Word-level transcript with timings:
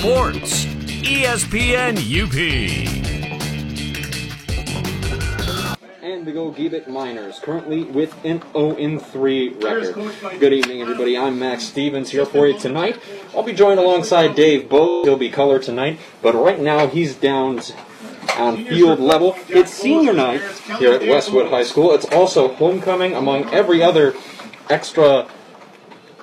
Sports, 0.00 0.64
ESPN 1.04 1.98
UP. 2.00 2.34
And 6.02 6.24
the 6.24 6.32
Gogebic 6.32 6.88
Miners, 6.88 7.38
currently 7.38 7.82
with 7.82 8.14
an 8.24 8.40
0-3 8.54 9.62
record. 9.62 10.40
Good 10.40 10.54
evening, 10.54 10.80
everybody. 10.80 11.18
I'm 11.18 11.38
Max 11.38 11.64
Stevens 11.64 12.08
here 12.12 12.24
for 12.24 12.46
you 12.46 12.58
tonight. 12.58 12.98
I'll 13.34 13.42
be 13.42 13.52
joined 13.52 13.78
alongside 13.78 14.34
Dave 14.34 14.70
Bose. 14.70 15.04
He'll 15.04 15.18
be 15.18 15.28
color 15.28 15.58
tonight, 15.58 15.98
but 16.22 16.34
right 16.34 16.58
now 16.58 16.86
he's 16.86 17.14
down 17.14 17.60
on 18.38 18.64
field 18.64 19.00
level. 19.00 19.36
It's 19.50 19.70
senior 19.70 20.14
night 20.14 20.40
here 20.78 20.94
at 20.94 21.02
Westwood 21.02 21.50
High 21.50 21.64
School. 21.64 21.92
It's 21.92 22.06
also 22.06 22.54
homecoming 22.54 23.12
among 23.12 23.52
every 23.52 23.82
other 23.82 24.14
extra 24.70 25.28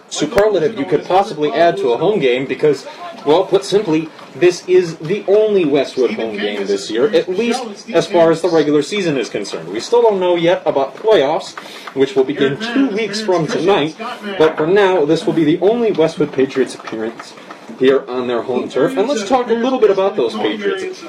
superlative 0.09 0.79
you 0.79 0.85
could 0.85 1.05
possibly 1.05 1.51
add 1.51 1.77
to 1.77 1.89
a 1.89 1.97
home 1.97 2.19
game 2.19 2.45
because, 2.47 2.87
well, 3.27 3.45
put 3.45 3.65
simply, 3.65 4.09
this 4.35 4.67
is 4.67 4.97
the 4.97 5.25
only 5.27 5.65
Westwood 5.65 6.11
home 6.11 6.37
game 6.37 6.65
this 6.65 6.89
year, 6.89 7.13
at 7.13 7.27
least 7.27 7.89
as 7.89 8.07
far 8.07 8.31
as 8.31 8.41
the 8.41 8.49
regular 8.49 8.81
season 8.81 9.17
is 9.17 9.29
concerned. 9.29 9.67
We 9.69 9.81
still 9.81 10.01
don't 10.01 10.19
know 10.19 10.35
yet 10.35 10.63
about 10.65 10.95
playoffs, 10.95 11.57
which 11.93 12.15
will 12.15 12.23
begin 12.23 12.57
two 12.57 12.87
weeks 12.87 13.21
from 13.21 13.45
tonight, 13.45 13.95
but 14.37 14.55
for 14.55 14.65
now, 14.65 15.05
this 15.05 15.25
will 15.25 15.33
be 15.33 15.43
the 15.43 15.59
only 15.59 15.91
Westwood 15.91 16.31
Patriots 16.31 16.75
appearance 16.75 17.33
here 17.77 18.05
on 18.07 18.27
their 18.27 18.41
home 18.41 18.69
turf. 18.69 18.95
And 18.95 19.09
let's 19.09 19.27
talk 19.27 19.49
a 19.49 19.53
little 19.53 19.79
bit 19.79 19.91
about 19.91 20.15
those 20.15 20.33
Patriots. 20.33 21.03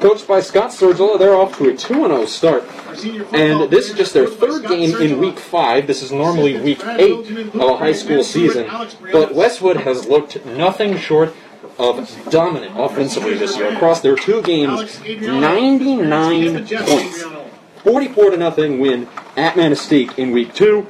Coached 0.00 0.28
by 0.28 0.40
Scott 0.40 0.70
Sturgill, 0.70 1.18
they're 1.18 1.34
off 1.34 1.58
to 1.58 1.70
a 1.70 1.76
2 1.76 1.94
0 1.94 2.24
start. 2.26 2.62
And 3.34 3.68
this 3.68 3.90
is 3.90 3.96
just 3.96 4.14
their 4.14 4.28
third 4.28 4.66
game 4.66 4.96
in 5.02 5.18
week 5.18 5.40
five. 5.40 5.88
This 5.88 6.02
is 6.02 6.12
normally 6.12 6.58
week 6.60 6.84
eight 6.84 7.28
of 7.28 7.56
a 7.56 7.76
high 7.76 7.92
school 7.92 8.22
season. 8.22 8.70
But 9.10 9.34
Westwood 9.34 9.78
has 9.78 10.06
looked 10.06 10.44
nothing 10.46 10.96
short 10.96 11.34
of 11.78 12.28
dominant 12.30 12.72
offensively 12.76 13.34
this 13.34 13.56
year. 13.56 13.72
Across 13.74 14.00
their 14.00 14.16
two 14.16 14.42
games, 14.42 15.00
99 15.04 16.66
points. 16.66 17.24
44 17.82 18.30
to 18.30 18.36
nothing 18.36 18.80
win 18.80 19.08
at 19.36 19.56
Manistee 19.56 20.10
in 20.16 20.32
week 20.32 20.54
two. 20.54 20.86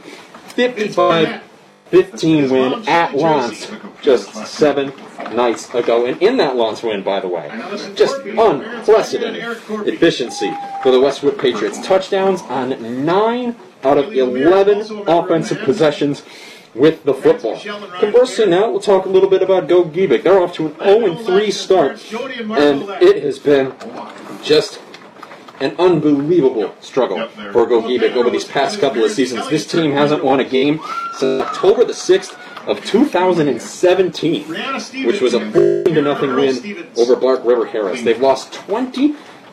55 0.49 1.43
15 1.91 2.51
win 2.51 2.89
at 2.89 3.15
L'Anse 3.15 3.71
just 4.03 4.35
seven 4.47 4.93
nights 5.35 5.73
ago. 5.75 6.05
And 6.05 6.21
in 6.23 6.37
that 6.37 6.57
L'Anse 6.57 6.83
win, 6.83 7.03
by 7.03 7.21
the 7.21 7.29
way, 7.29 7.49
just 7.95 8.17
unprecedented 8.25 9.43
efficiency 9.87 10.53
for 10.83 10.91
the 10.91 11.01
Westwood 11.01 11.39
Patriots. 11.39 11.85
Touchdowns 11.87 12.43
on 12.43 13.05
nine 13.07 13.57
out 13.85 13.97
of 13.97 14.13
11 14.13 15.09
offensive 15.09 15.59
possessions 15.61 16.23
with 16.75 17.05
the 17.05 17.15
football. 17.15 17.59
Conversely, 17.59 18.47
now 18.47 18.71
we'll 18.71 18.81
talk 18.81 19.07
a 19.07 19.09
little 19.09 19.29
bit 19.29 19.43
about 19.43 19.69
Gogebic. 19.69 20.23
They're 20.23 20.41
off 20.41 20.55
to 20.55 20.67
an 20.67 20.75
0-3 20.75 21.53
start, 21.53 22.13
and 22.13 22.83
it 23.03 23.23
has 23.23 23.39
been 23.39 23.75
just 24.43 24.81
an 25.61 25.75
unbelievable 25.79 26.75
struggle 26.81 27.29
for 27.29 27.67
Gogebic 27.67 28.15
over 28.15 28.31
these 28.31 28.45
past 28.45 28.81
couple 28.81 29.05
of 29.05 29.11
seasons. 29.11 29.49
This 29.49 29.67
team 29.67 29.93
hasn't 29.93 30.23
won 30.23 30.41
a 30.41 30.45
game 30.45 30.81
since 31.17 31.43
October 31.43 31.85
the 31.85 31.93
6th 31.93 32.37
of 32.69 32.85
2017, 32.85 34.45
which 35.07 35.21
was 35.21 35.35
a 35.35 35.41
14 35.51 35.95
to 35.95 36.03
nothing 36.03 36.35
win 36.35 36.87
over 36.97 37.17
Bark 37.17 37.45
River 37.45 37.67
Harris. 37.67 38.03
They've 38.03 38.21
lost 38.21 38.53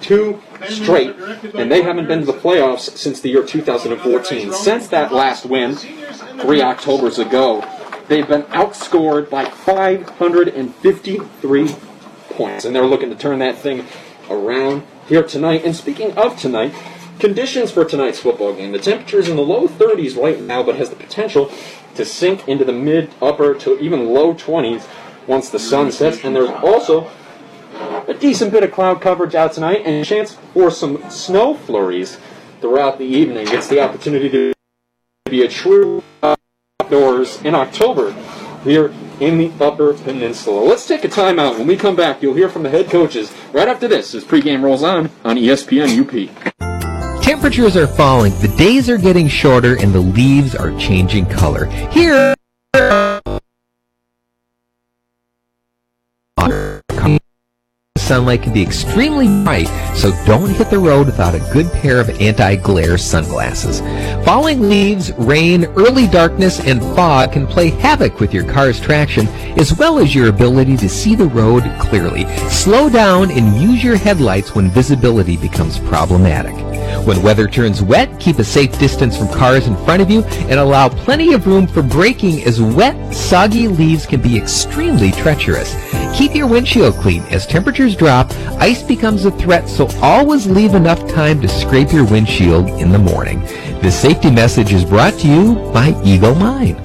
22 0.06 0.42
straight, 0.70 1.16
and 1.56 1.72
they 1.72 1.82
haven't 1.82 2.08
been 2.08 2.20
to 2.20 2.26
the 2.26 2.34
playoffs 2.34 2.98
since 2.98 3.22
the 3.22 3.30
year 3.30 3.46
2014. 3.46 4.52
Since 4.54 4.88
that 4.90 5.12
last 5.12 5.46
win, 5.46 5.76
three 5.76 6.62
Octobers 6.62 7.18
ago, 7.20 7.64
they've 8.08 8.28
been 8.28 8.44
outscored 8.44 9.30
by 9.30 9.46
553 9.46 11.76
points, 12.30 12.66
and 12.66 12.76
they're 12.76 12.86
looking 12.86 13.10
to 13.10 13.16
turn 13.16 13.40
that 13.40 13.58
thing 13.58 13.86
around 14.30 14.84
here 15.08 15.24
tonight. 15.24 15.66
And 15.66 15.76
speaking 15.76 16.16
of 16.18 16.40
tonight, 16.40 16.74
conditions 17.20 17.72
for 17.72 17.86
tonight's 17.86 18.20
football 18.20 18.54
game. 18.54 18.72
The 18.72 18.80
temperature 18.80 19.20
is 19.20 19.30
in 19.30 19.38
the 19.38 19.44
low 19.44 19.68
30s 19.68 20.22
right 20.22 20.40
now, 20.40 20.62
but 20.64 20.76
has 20.76 20.90
the 20.90 20.96
potential 20.96 21.52
to 21.96 22.06
sink 22.06 22.48
into 22.48 22.66
the 22.66 22.74
mid, 22.74 23.12
upper, 23.22 23.54
to 23.56 23.80
even 23.80 24.14
low 24.14 24.34
20s 24.34 24.88
once 25.28 25.50
the 25.50 25.60
sun 25.60 25.92
sets. 25.92 26.24
And 26.24 26.36
there's 26.36 26.50
also 26.50 27.10
a 28.08 28.14
decent 28.14 28.52
bit 28.52 28.64
of 28.64 28.72
cloud 28.72 29.02
coverage 29.02 29.36
out 29.36 29.54
tonight 29.54 29.82
and 29.86 30.02
a 30.02 30.06
chance 30.06 30.38
for 30.54 30.70
some 30.70 31.10
snow 31.10 31.56
flurries 31.56 32.18
throughout 32.62 32.98
the 32.98 33.06
evening. 33.06 33.48
It's 33.50 33.68
the 33.68 33.82
opportunity 33.82 34.30
to 34.30 34.54
be 35.30 35.44
a 35.44 35.48
true 35.48 36.04
outdoors 36.22 37.42
in 37.42 37.56
October 37.56 38.14
here 38.64 38.94
in 39.20 39.38
the 39.38 39.52
Upper 39.64 39.94
Peninsula. 39.94 40.62
Let's 40.62 40.88
take 40.88 41.04
a 41.04 41.08
timeout. 41.08 41.58
When 41.58 41.68
we 41.68 41.78
come 41.78 41.96
back, 41.96 42.22
you'll 42.22 42.34
hear 42.34 42.50
from 42.50 42.64
the 42.64 42.70
head 42.70 42.90
coaches 42.90 43.34
right 43.54 43.68
after 43.68 43.88
this 43.88 44.14
as 44.14 44.24
pregame 44.24 44.62
rolls 44.62 44.84
on 44.84 45.10
on 45.24 45.38
ESPN 45.38 46.00
UP. 46.02 47.24
Temperatures 47.24 47.76
are 47.76 47.88
falling, 47.88 48.34
the 48.40 48.54
days 48.56 48.88
are 48.88 48.98
getting 48.98 49.28
shorter, 49.28 49.80
and 49.80 49.92
the 49.94 50.00
leaves 50.00 50.56
are 50.56 50.78
changing 50.78 51.26
color. 51.26 51.66
Here, 51.90 52.35
sunlight 58.06 58.44
can 58.44 58.54
be 58.54 58.62
extremely 58.62 59.28
bright, 59.44 59.68
so 59.96 60.12
don't 60.26 60.50
hit 60.50 60.70
the 60.70 60.78
road 60.78 61.08
without 61.08 61.34
a 61.34 61.40
good 61.52 61.72
pair 61.74 62.00
of 62.00 62.10
anti-glare 62.22 63.00
sunglasses. 63.00 63.80
Falling 64.24 64.70
leaves, 64.70 65.12
rain, 65.14 65.66
early 65.76 66.08
darkness, 66.08 66.60
and 66.60 66.80
fog 66.96 67.34
can 67.34 67.48
play 67.48 67.70
havoc 67.70 68.20
with 68.20 68.32
your 68.32 68.46
car's 68.46 68.80
traction, 68.80 69.28
as 69.58 69.76
well 69.78 69.98
as 69.98 70.14
your 70.14 70.30
ability 70.30 70.78
to 70.78 70.88
see 70.88 71.16
the 71.16 71.26
road 71.26 71.64
clearly. 71.80 72.26
Slow 72.50 72.90
down 72.90 73.32
and 73.32 73.60
use 73.60 73.84
your 73.84 73.98
headlights 73.98 74.54
when 74.54 74.70
visibility 74.70 75.36
becomes 75.36 75.80
problematic. 75.80 76.54
When 77.08 77.24
weather 77.24 77.48
turns 77.48 77.82
wet, 77.82 78.20
keep 78.20 78.38
a 78.38 78.44
safe 78.44 78.78
distance 78.78 79.18
from 79.18 79.30
cars 79.30 79.68
in 79.68 79.76
front 79.78 80.02
of 80.02 80.12
you 80.12 80.24
and 80.50 80.60
allow 80.60 80.90
plenty 80.90 81.34
of 81.34 81.48
room 81.48 81.66
for 81.68 81.82
braking 81.82 82.44
as 82.44 82.62
wet, 82.62 83.16
soggy 83.16 83.68
leaves 83.68 84.06
can 84.06 84.22
be 84.22 84.38
extremely 84.38 85.12
treacherous. 85.12 85.74
Keep 86.16 86.34
your 86.34 86.48
windshield 86.48 86.96
clean. 86.96 87.24
As 87.24 87.46
temperatures 87.46 87.94
drop, 87.94 88.32
ice 88.58 88.82
becomes 88.82 89.26
a 89.26 89.32
threat, 89.32 89.68
so 89.68 89.88
always 90.02 90.48
leave 90.48 90.74
enough 90.74 91.06
time 91.10 91.42
to 91.42 91.48
scrape 91.50 91.92
your 91.92 92.06
windshield 92.06 92.70
in 92.70 92.92
the 92.92 92.98
morning. 92.98 93.42
This 93.82 94.00
safety 94.00 94.32
message 94.32 94.72
is 94.72 94.86
brought 94.86 95.20
to 95.20 95.28
you 95.28 95.56
by 95.74 95.94
Eagle 96.06 96.36
Mine. 96.36 96.85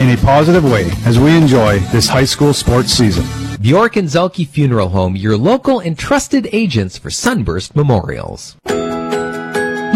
in 0.00 0.10
a 0.10 0.16
positive 0.16 0.64
way 0.64 0.90
as 1.04 1.18
we 1.18 1.36
enjoy 1.36 1.78
this 1.92 2.08
high 2.08 2.24
school 2.24 2.52
sports 2.52 2.92
season. 2.92 3.24
Bjork 3.60 3.96
and 3.96 4.08
Zelke 4.08 4.46
Funeral 4.46 4.88
Home, 4.88 5.14
your 5.14 5.36
local 5.36 5.78
and 5.78 5.98
trusted 5.98 6.48
agents 6.52 6.98
for 6.98 7.10
Sunburst 7.10 7.76
Memorials. 7.76 8.56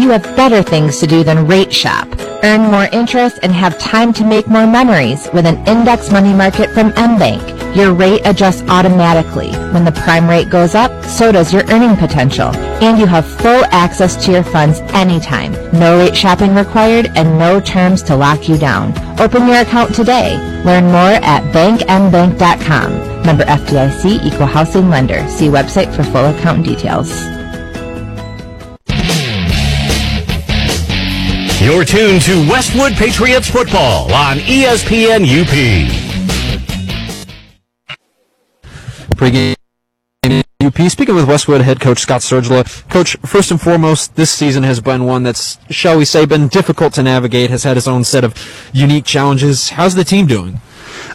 You 0.07 0.13
have 0.13 0.37
better 0.37 0.63
things 0.63 0.99
to 0.99 1.05
do 1.05 1.21
than 1.21 1.47
rate 1.47 1.73
shop. 1.73 2.07
Earn 2.41 2.71
more 2.71 2.87
interest 2.93 3.39
and 3.43 3.51
have 3.51 3.77
time 3.77 4.13
to 4.13 4.23
make 4.23 4.47
more 4.47 4.65
memories 4.65 5.27
with 5.33 5.45
an 5.45 5.57
index 5.67 6.09
money 6.09 6.33
market 6.33 6.69
from 6.69 6.91
MBank. 6.91 7.75
Your 7.75 7.93
rate 7.93 8.21
adjusts 8.23 8.61
automatically. 8.69 9.51
When 9.73 9.83
the 9.83 9.91
prime 9.91 10.29
rate 10.29 10.49
goes 10.49 10.75
up, 10.75 11.03
so 11.03 11.33
does 11.33 11.51
your 11.51 11.69
earning 11.69 11.97
potential. 11.97 12.55
And 12.81 12.97
you 12.97 13.05
have 13.05 13.27
full 13.41 13.65
access 13.65 14.15
to 14.23 14.31
your 14.31 14.43
funds 14.43 14.79
anytime. 14.93 15.51
No 15.77 15.97
rate 15.97 16.15
shopping 16.15 16.55
required 16.55 17.11
and 17.17 17.37
no 17.37 17.59
terms 17.59 18.01
to 18.03 18.15
lock 18.15 18.47
you 18.47 18.57
down. 18.57 18.93
Open 19.19 19.45
your 19.45 19.57
account 19.57 19.93
today. 19.93 20.37
Learn 20.63 20.85
more 20.85 21.19
at 21.21 21.43
bankmbank.com. 21.53 23.23
Member 23.23 23.43
FDIC 23.43 24.23
Equal 24.23 24.45
Housing 24.45 24.89
Lender. 24.89 25.27
See 25.27 25.47
website 25.47 25.93
for 25.93 26.03
full 26.03 26.27
account 26.27 26.65
details. 26.65 27.36
You're 31.67 31.83
tuned 31.83 32.21
to 32.21 32.49
Westwood 32.49 32.93
Patriots 32.93 33.49
football 33.49 34.09
on 34.13 34.37
ESPN 34.37 35.25
UP. 35.25 35.51
pregame 39.17 39.53
UP. 40.63 40.89
Speaking 40.89 41.13
with 41.13 41.27
Westwood 41.27 41.59
head 41.59 41.81
coach 41.81 41.99
Scott 41.99 42.21
Sturgila, 42.21 42.87
coach, 42.89 43.17
first 43.17 43.51
and 43.51 43.59
foremost, 43.59 44.15
this 44.15 44.31
season 44.31 44.63
has 44.63 44.79
been 44.79 45.03
one 45.03 45.23
that's, 45.23 45.57
shall 45.69 45.97
we 45.97 46.05
say, 46.05 46.25
been 46.25 46.47
difficult 46.47 46.93
to 46.93 47.03
navigate, 47.03 47.49
has 47.49 47.65
had 47.65 47.75
its 47.75 47.85
own 47.85 48.05
set 48.05 48.23
of 48.23 48.33
unique 48.71 49.03
challenges. 49.03 49.71
How's 49.71 49.93
the 49.93 50.05
team 50.05 50.25
doing? 50.25 50.61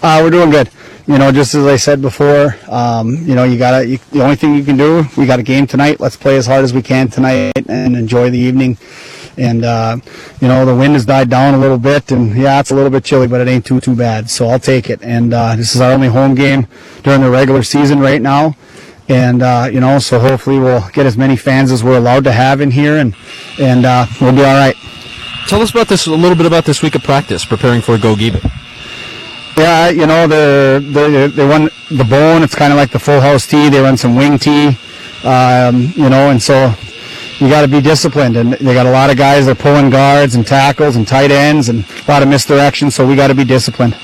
Uh, 0.03 0.21
we're 0.23 0.29
doing 0.29 0.51
good. 0.51 0.69
you 1.07 1.17
know, 1.17 1.33
just 1.33 1.55
as 1.55 1.65
I 1.67 1.77
said 1.77 2.03
before, 2.03 2.57
um, 2.69 3.17
you 3.27 3.35
know, 3.35 3.45
you 3.45 3.57
gotta. 3.57 3.87
You, 3.87 3.99
the 4.11 4.23
only 4.23 4.37
thing 4.37 4.55
you 4.55 4.65
can 4.65 4.77
do, 4.77 5.05
we 5.17 5.25
got 5.25 5.41
a 5.41 5.43
game 5.43 5.67
tonight. 5.67 5.99
Let's 5.99 6.17
play 6.17 6.37
as 6.37 6.47
hard 6.47 6.63
as 6.63 6.75
we 6.75 6.83
can 6.83 7.09
tonight 7.09 7.57
and 7.71 7.97
enjoy 7.97 8.29
the 8.29 8.39
evening. 8.39 8.77
And 9.37 9.65
uh, 9.65 9.97
you 10.41 10.49
know, 10.49 10.65
the 10.67 10.75
wind 10.75 10.95
has 10.95 11.07
died 11.07 11.31
down 11.31 11.55
a 11.55 11.59
little 11.59 11.79
bit, 11.79 12.13
and 12.13 12.37
yeah, 12.37 12.61
it's 12.61 12.71
a 12.71 12.75
little 12.75 12.91
bit 12.91 13.05
chilly, 13.05 13.27
but 13.27 13.41
it 13.41 13.49
ain't 13.49 13.65
too 13.65 13.81
too 13.81 13.97
bad. 13.97 14.29
So 14.29 14.49
I'll 14.49 14.59
take 14.59 14.91
it. 14.91 15.03
And 15.03 15.33
uh, 15.33 15.57
this 15.57 15.75
is 15.75 15.81
our 15.81 15.93
only 15.93 16.09
home 16.09 16.35
game 16.35 16.67
during 17.03 17.23
the 17.23 17.31
regular 17.31 17.63
season 17.63 18.01
right 18.01 18.21
now. 18.21 18.57
And 19.09 19.43
uh, 19.43 19.69
you 19.73 19.81
know, 19.81 19.99
so 19.99 20.21
hopefully 20.21 20.59
we'll 20.59 20.89
get 20.91 21.07
as 21.07 21.17
many 21.17 21.37
fans 21.37 21.73
as 21.73 21.83
we're 21.83 21.99
allowed 21.99 22.25
to 22.25 22.33
have 22.33 22.61
in 22.61 22.71
here, 22.71 22.97
and 22.97 23.15
and 23.59 23.85
uh, 23.85 24.07
we'll 24.21 24.33
be 24.33 24.45
all 24.45 24.55
right. 24.55 24.77
Tell 25.49 25.61
us 25.61 25.71
about 25.71 25.89
this 25.89 26.07
a 26.07 26.11
little 26.11 26.37
bit 26.37 26.47
about 26.47 26.65
this 26.65 26.83
week 26.83 26.95
of 26.95 27.03
practice 27.03 27.45
preparing 27.45 27.81
for 27.81 27.95
a 27.95 27.99
Gogebic. 27.99 28.49
Yeah, 29.57 29.91
you 29.91 30.07
know 30.07 30.27
the 30.27 30.85
the 30.93 31.33
they 31.35 31.47
run 31.47 31.69
the 31.91 32.05
bone. 32.05 32.43
It's 32.43 32.55
kind 32.55 32.73
of 32.73 32.77
like 32.77 32.91
the 32.91 32.99
full 32.99 33.21
house 33.21 33.47
tee. 33.47 33.69
They 33.69 33.81
run 33.81 33.97
some 33.97 34.15
wing 34.17 34.39
tee, 34.39 34.79
um, 35.25 35.93
you 35.95 36.09
know, 36.09 36.31
and 36.31 36.41
so 36.41 36.73
you 37.43 37.49
got 37.49 37.63
to 37.63 37.69
be 37.69 37.81
disciplined. 37.81 38.37
And 38.37 38.53
they 38.53 38.73
got 38.73 38.87
a 38.87 38.91
lot 38.91 39.11
of 39.11 39.17
guys 39.17 39.47
that 39.47 39.59
are 39.59 39.63
pulling 39.63 39.91
guards 39.91 40.37
and 40.37 40.47
tackles 40.47 40.95
and 40.97 41.07
tight 41.07 41.31
ends 41.31 41.69
and 41.69 41.85
a 41.85 42.11
lot 42.11 42.23
of 42.23 42.29
misdirection. 42.29 42.91
So 42.91 43.07
we 43.07 43.17
got 43.17 43.29
to 43.29 43.35
be 43.35 43.45
disciplined. 43.45 43.97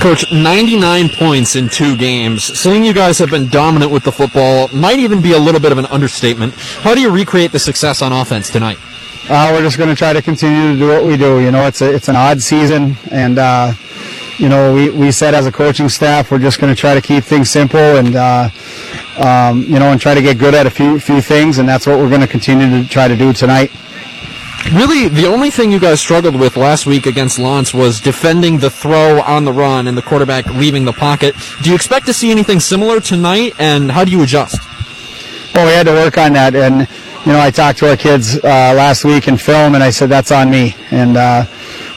Coach, 0.00 0.24
99 0.32 1.10
points 1.10 1.54
in 1.54 1.68
two 1.68 1.96
games. 1.96 2.44
Saying 2.58 2.84
you 2.84 2.92
guys 2.92 3.18
have 3.18 3.30
been 3.30 3.48
dominant 3.48 3.92
with 3.92 4.04
the 4.04 4.12
football 4.12 4.68
might 4.68 4.98
even 4.98 5.20
be 5.20 5.32
a 5.32 5.38
little 5.38 5.60
bit 5.60 5.72
of 5.72 5.78
an 5.78 5.86
understatement. 5.86 6.54
How 6.54 6.94
do 6.94 7.00
you 7.00 7.10
recreate 7.10 7.52
the 7.52 7.58
success 7.58 8.02
on 8.02 8.12
offense 8.12 8.50
tonight? 8.50 8.78
Uh, 9.28 9.50
we're 9.52 9.62
just 9.62 9.76
going 9.76 9.90
to 9.90 9.96
try 9.96 10.12
to 10.12 10.22
continue 10.22 10.72
to 10.72 10.78
do 10.78 10.88
what 10.88 11.04
we 11.04 11.16
do. 11.16 11.40
You 11.40 11.50
know, 11.50 11.66
it's 11.66 11.82
a, 11.82 11.92
it's 11.92 12.08
an 12.08 12.16
odd 12.16 12.40
season, 12.40 12.96
and 13.10 13.38
uh, 13.38 13.72
you 14.38 14.48
know, 14.48 14.74
we, 14.74 14.90
we 14.90 15.12
said 15.12 15.34
as 15.34 15.46
a 15.46 15.52
coaching 15.52 15.88
staff, 15.88 16.30
we're 16.30 16.38
just 16.38 16.60
going 16.60 16.74
to 16.74 16.78
try 16.78 16.94
to 16.94 17.00
keep 17.00 17.24
things 17.24 17.50
simple 17.50 17.78
and, 17.78 18.14
uh, 18.16 18.48
um, 19.18 19.62
you 19.62 19.78
know, 19.78 19.92
and 19.92 20.00
try 20.00 20.14
to 20.14 20.22
get 20.22 20.38
good 20.38 20.54
at 20.54 20.66
a 20.66 20.70
few, 20.70 20.98
few 21.00 21.20
things. 21.20 21.58
And 21.58 21.68
that's 21.68 21.86
what 21.86 21.98
we're 21.98 22.08
going 22.08 22.20
to 22.20 22.26
continue 22.26 22.82
to 22.82 22.88
try 22.88 23.08
to 23.08 23.16
do 23.16 23.32
tonight. 23.32 23.70
Really, 24.72 25.06
the 25.06 25.26
only 25.26 25.50
thing 25.50 25.70
you 25.70 25.78
guys 25.78 26.00
struggled 26.00 26.34
with 26.34 26.56
last 26.56 26.86
week 26.86 27.06
against 27.06 27.38
L'Anse 27.38 27.72
was 27.72 28.00
defending 28.00 28.58
the 28.58 28.68
throw 28.68 29.20
on 29.22 29.44
the 29.44 29.52
run 29.52 29.86
and 29.86 29.96
the 29.96 30.02
quarterback 30.02 30.46
leaving 30.46 30.84
the 30.84 30.92
pocket. 30.92 31.36
Do 31.62 31.70
you 31.70 31.76
expect 31.76 32.06
to 32.06 32.12
see 32.12 32.32
anything 32.32 32.58
similar 32.58 33.00
tonight, 33.00 33.52
and 33.60 33.92
how 33.92 34.04
do 34.04 34.10
you 34.10 34.22
adjust? 34.22 34.58
Well, 35.54 35.66
we 35.66 35.72
had 35.72 35.86
to 35.86 35.92
work 35.92 36.18
on 36.18 36.32
that, 36.32 36.56
and 36.56 36.88
you 37.24 37.32
know, 37.32 37.38
I 37.38 37.52
talked 37.52 37.78
to 37.78 37.90
our 37.90 37.96
kids 37.96 38.38
uh, 38.38 38.74
last 38.76 39.04
week 39.04 39.28
in 39.28 39.36
film, 39.36 39.76
and 39.76 39.84
I 39.84 39.90
said 39.90 40.08
that's 40.08 40.32
on 40.32 40.50
me, 40.50 40.74
and 40.90 41.16
uh, 41.16 41.46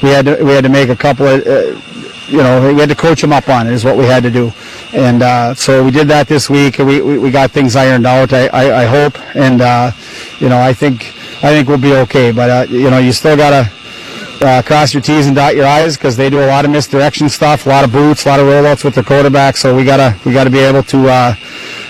we 0.04 0.10
had 0.10 0.26
to 0.26 0.44
we 0.44 0.52
had 0.52 0.64
to 0.64 0.70
make 0.70 0.90
a 0.90 0.96
couple 0.96 1.26
of. 1.26 1.48
Uh, 1.48 1.82
you 2.30 2.38
know, 2.38 2.74
we 2.74 2.80
had 2.80 2.90
to 2.90 2.96
coach 2.96 3.22
them 3.22 3.34
up 3.34 3.50
on 3.50 3.68
it 3.68 3.74
is 3.74 3.84
what 3.84 3.98
we 3.98 4.06
had 4.06 4.24
to 4.24 4.32
do. 4.32 4.52
And 4.94 5.22
uh, 5.22 5.54
so 5.54 5.84
we 5.84 5.92
did 5.92 6.08
that 6.10 6.28
this 6.28 6.50
week. 6.50 6.78
We, 6.78 7.02
we, 7.02 7.18
we 7.18 7.32
got 7.32 7.52
things 7.52 7.76
ironed 7.76 8.06
out, 8.06 8.34
I, 8.34 8.48
I, 8.48 8.84
I 8.84 8.86
hope. 8.86 9.20
And, 9.36 9.62
uh, 9.62 9.92
you 10.40 10.50
know, 10.50 10.60
I 10.60 10.74
think, 10.74 11.08
I 11.44 11.50
think 11.50 11.68
we'll 11.68 11.78
be 11.78 11.94
okay. 11.94 12.32
But, 12.32 12.50
uh, 12.50 12.72
you 12.72 12.90
know, 12.90 13.00
you 13.00 13.12
still 13.12 13.36
got 13.36 13.50
to 13.50 14.46
uh, 14.46 14.62
cross 14.62 14.94
your 14.94 15.02
T's 15.02 15.28
and 15.28 15.36
dot 15.36 15.56
your 15.56 15.66
I's 15.66 15.98
because 15.98 16.16
they 16.16 16.30
do 16.30 16.40
a 16.40 16.48
lot 16.48 16.66
of 16.66 16.72
misdirection 16.72 17.30
stuff, 17.30 17.66
a 17.66 17.70
lot 17.70 17.84
of 17.84 17.92
boots, 17.92 18.26
a 18.26 18.30
lot 18.30 18.40
of 18.40 18.46
rollouts 18.46 18.84
with 18.84 18.96
the 18.96 19.04
quarterback. 19.04 19.58
So 19.58 19.76
we 19.76 19.84
got 19.84 19.98
to, 19.98 20.20
we 20.28 20.34
got 20.34 20.46
to 20.46 20.50
be 20.50 20.60
able 20.60 20.84
to 20.84 21.08
uh, 21.08 21.36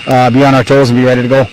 uh, 0.06 0.30
be 0.30 0.44
on 0.44 0.54
our 0.54 0.64
toes 0.64 0.90
and 0.90 0.98
be 0.98 1.04
ready 1.04 1.22
to 1.22 1.28
go. 1.28 1.44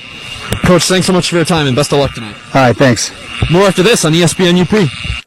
Coach, 0.65 0.87
thanks 0.87 1.07
so 1.07 1.13
much 1.13 1.29
for 1.29 1.35
your 1.35 1.45
time 1.45 1.67
and 1.67 1.75
best 1.75 1.91
of 1.91 1.99
luck 1.99 2.13
tonight. 2.13 2.35
All 2.55 2.61
right, 2.61 2.75
thanks. 2.75 3.11
More 3.51 3.63
after 3.63 3.83
this 3.83 4.05
on 4.05 4.13
ESPN 4.13 4.61
UP. 4.61 5.26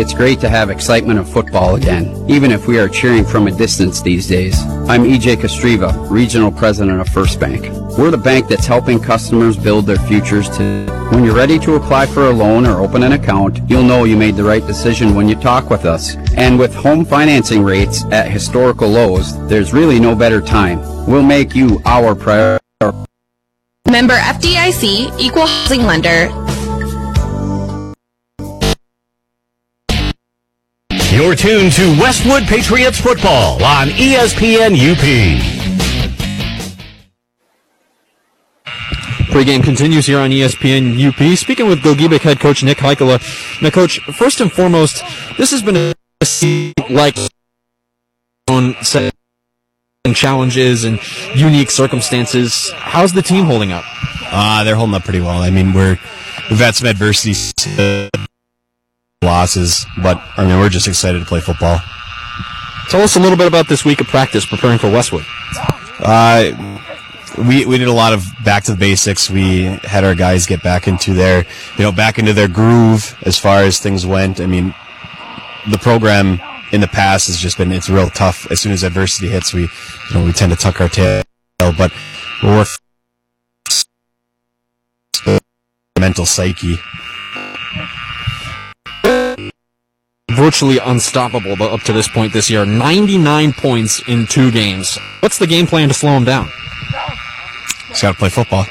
It's 0.00 0.14
great 0.14 0.40
to 0.40 0.48
have 0.48 0.70
excitement 0.70 1.18
of 1.18 1.28
football 1.28 1.74
again, 1.74 2.24
even 2.26 2.52
if 2.52 2.66
we 2.66 2.78
are 2.78 2.88
cheering 2.88 3.22
from 3.22 3.48
a 3.48 3.50
distance 3.50 4.00
these 4.00 4.26
days. 4.26 4.58
I'm 4.88 5.04
EJ 5.04 5.36
Kostriva, 5.36 6.08
Regional 6.10 6.50
President 6.50 7.02
of 7.02 7.08
First 7.10 7.38
Bank. 7.38 7.68
We're 7.98 8.10
the 8.10 8.16
bank 8.16 8.48
that's 8.48 8.64
helping 8.64 8.98
customers 8.98 9.58
build 9.58 9.84
their 9.84 9.98
futures 9.98 10.48
today. 10.48 10.90
When 11.10 11.22
you're 11.22 11.36
ready 11.36 11.58
to 11.58 11.74
apply 11.74 12.06
for 12.06 12.28
a 12.28 12.30
loan 12.30 12.66
or 12.66 12.80
open 12.80 13.02
an 13.02 13.12
account, 13.12 13.60
you'll 13.68 13.82
know 13.82 14.04
you 14.04 14.16
made 14.16 14.36
the 14.36 14.42
right 14.42 14.66
decision 14.66 15.14
when 15.14 15.28
you 15.28 15.34
talk 15.34 15.68
with 15.68 15.84
us. 15.84 16.16
And 16.34 16.58
with 16.58 16.74
home 16.74 17.04
financing 17.04 17.62
rates 17.62 18.04
at 18.06 18.30
historical 18.30 18.88
lows, 18.88 19.36
there's 19.48 19.74
really 19.74 20.00
no 20.00 20.14
better 20.14 20.40
time. 20.40 20.80
We'll 21.06 21.22
make 21.22 21.54
you 21.54 21.82
our 21.84 22.14
priority. 22.14 22.64
Member 23.86 24.14
FDIC, 24.14 25.20
Equal 25.20 25.46
Housing 25.46 25.82
Lender. 25.82 26.30
You're 31.20 31.34
tuned 31.34 31.72
to 31.72 31.82
Westwood 32.00 32.44
Patriots 32.44 32.98
football 32.98 33.62
on 33.62 33.88
ESPN 33.88 34.72
UP. 34.72 35.04
Pre-game 39.30 39.60
continues 39.60 40.06
here 40.06 40.18
on 40.18 40.30
ESPN 40.30 40.96
UP. 40.98 41.36
Speaking 41.36 41.68
with 41.68 41.80
Gogebic 41.80 42.20
head 42.20 42.40
coach 42.40 42.62
Nick 42.62 42.78
Heikela. 42.78 43.20
Now, 43.60 43.68
coach, 43.68 44.00
first 44.16 44.40
and 44.40 44.50
foremost, 44.50 45.04
this 45.36 45.50
has 45.50 45.60
been 45.60 45.76
a 45.76 45.92
like 46.88 47.18
on 48.48 48.74
set 48.82 49.14
and 50.06 50.16
challenges 50.16 50.84
and 50.84 50.98
unique 51.36 51.70
circumstances. 51.70 52.70
How's 52.76 53.12
the 53.12 53.20
team 53.20 53.44
holding 53.44 53.72
up? 53.72 53.84
Uh, 54.32 54.64
they're 54.64 54.74
holding 54.74 54.94
up 54.94 55.04
pretty 55.04 55.20
well. 55.20 55.42
I 55.42 55.50
mean, 55.50 55.74
we're 55.74 55.98
we've 56.48 56.60
had 56.60 56.76
some 56.76 56.88
adversity, 56.88 57.34
losses, 59.22 59.84
but 60.02 60.22
I 60.38 60.46
mean, 60.46 60.58
we're 60.58 60.70
just 60.70 60.88
excited 60.88 61.18
to 61.18 61.26
play 61.26 61.40
football. 61.40 61.78
Tell 62.88 63.02
us 63.02 63.16
a 63.16 63.20
little 63.20 63.36
bit 63.36 63.46
about 63.46 63.68
this 63.68 63.84
week 63.84 64.00
of 64.00 64.06
practice 64.06 64.46
preparing 64.46 64.78
for 64.78 64.90
Westwood. 64.90 65.26
Uh, 65.98 66.78
we 67.36 67.66
we 67.66 67.76
did 67.76 67.88
a 67.88 67.92
lot 67.92 68.14
of 68.14 68.24
back 68.46 68.64
to 68.64 68.72
the 68.72 68.78
basics. 68.78 69.28
We 69.28 69.64
had 69.82 70.04
our 70.04 70.14
guys 70.14 70.46
get 70.46 70.62
back 70.62 70.88
into 70.88 71.12
their 71.12 71.44
you 71.76 71.84
know 71.84 71.92
back 71.92 72.18
into 72.18 72.32
their 72.32 72.48
groove 72.48 73.14
as 73.26 73.38
far 73.38 73.58
as 73.58 73.78
things 73.78 74.06
went. 74.06 74.40
I 74.40 74.46
mean, 74.46 74.74
the 75.70 75.76
program 75.76 76.40
in 76.72 76.80
the 76.80 76.88
past 76.88 77.26
has 77.26 77.36
just 77.36 77.58
been 77.58 77.70
it's 77.72 77.90
real 77.90 78.08
tough. 78.08 78.50
As 78.50 78.58
soon 78.58 78.72
as 78.72 78.82
adversity 78.84 79.28
hits, 79.28 79.52
we 79.52 79.62
you 79.64 80.14
know 80.14 80.24
we 80.24 80.32
tend 80.32 80.50
to 80.52 80.56
tuck 80.56 80.80
our 80.80 80.88
tail, 80.88 81.22
but 81.58 81.92
we're 82.42 82.64
mental 85.98 86.24
psyche. 86.24 86.78
Virtually 90.36 90.78
unstoppable 90.78 91.60
up 91.62 91.80
to 91.82 91.92
this 91.92 92.08
point 92.08 92.32
this 92.32 92.48
year. 92.48 92.64
99 92.64 93.52
points 93.52 94.02
in 94.08 94.26
two 94.26 94.50
games. 94.50 94.98
What's 95.20 95.38
the 95.38 95.46
game 95.46 95.66
plan 95.66 95.88
to 95.88 95.94
slow 95.94 96.12
him 96.12 96.24
down? 96.24 96.48
He's 97.88 98.02
got 98.02 98.12
to 98.12 98.18
play 98.18 98.28
football. 98.28 98.64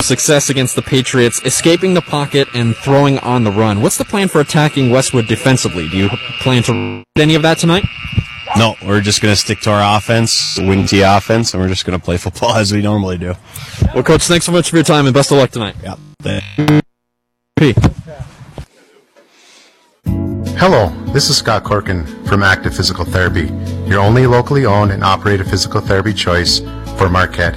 Success 0.00 0.50
against 0.50 0.74
the 0.74 0.82
Patriots, 0.82 1.40
escaping 1.44 1.94
the 1.94 2.00
pocket 2.00 2.48
and 2.54 2.74
throwing 2.74 3.18
on 3.18 3.44
the 3.44 3.52
run. 3.52 3.82
What's 3.82 3.98
the 3.98 4.04
plan 4.04 4.28
for 4.28 4.40
attacking 4.40 4.90
Westwood 4.90 5.26
defensively? 5.26 5.88
Do 5.88 5.96
you 5.96 6.08
plan 6.40 6.62
to 6.64 7.04
any 7.16 7.34
of 7.34 7.42
that 7.42 7.58
tonight? 7.58 7.84
No, 8.56 8.74
we're 8.84 9.00
just 9.00 9.22
going 9.22 9.32
to 9.32 9.40
stick 9.40 9.60
to 9.60 9.70
our 9.70 9.96
offense, 9.96 10.58
wing 10.58 10.86
T 10.86 11.02
offense, 11.02 11.54
and 11.54 11.62
we're 11.62 11.68
just 11.68 11.86
going 11.86 11.98
to 11.98 12.04
play 12.04 12.16
football 12.16 12.54
as 12.56 12.72
we 12.72 12.82
normally 12.82 13.18
do. 13.18 13.34
Well, 13.94 14.02
Coach, 14.02 14.22
thanks 14.24 14.46
so 14.46 14.52
much 14.52 14.70
for 14.70 14.76
your 14.76 14.84
time 14.84 15.06
and 15.06 15.14
best 15.14 15.30
of 15.30 15.38
luck 15.38 15.50
tonight. 15.50 15.76
Yeah. 15.82 16.40
P. 17.56 17.74
Hello, 20.64 20.90
this 21.06 21.28
is 21.28 21.38
Scott 21.38 21.64
Corkin 21.64 22.06
from 22.24 22.44
Active 22.44 22.72
Physical 22.72 23.04
Therapy, 23.04 23.50
your 23.84 23.98
only 23.98 24.28
locally 24.28 24.64
owned 24.64 24.92
and 24.92 25.02
operated 25.02 25.48
physical 25.48 25.80
therapy 25.80 26.14
choice 26.14 26.60
for 26.96 27.08
Marquette. 27.08 27.56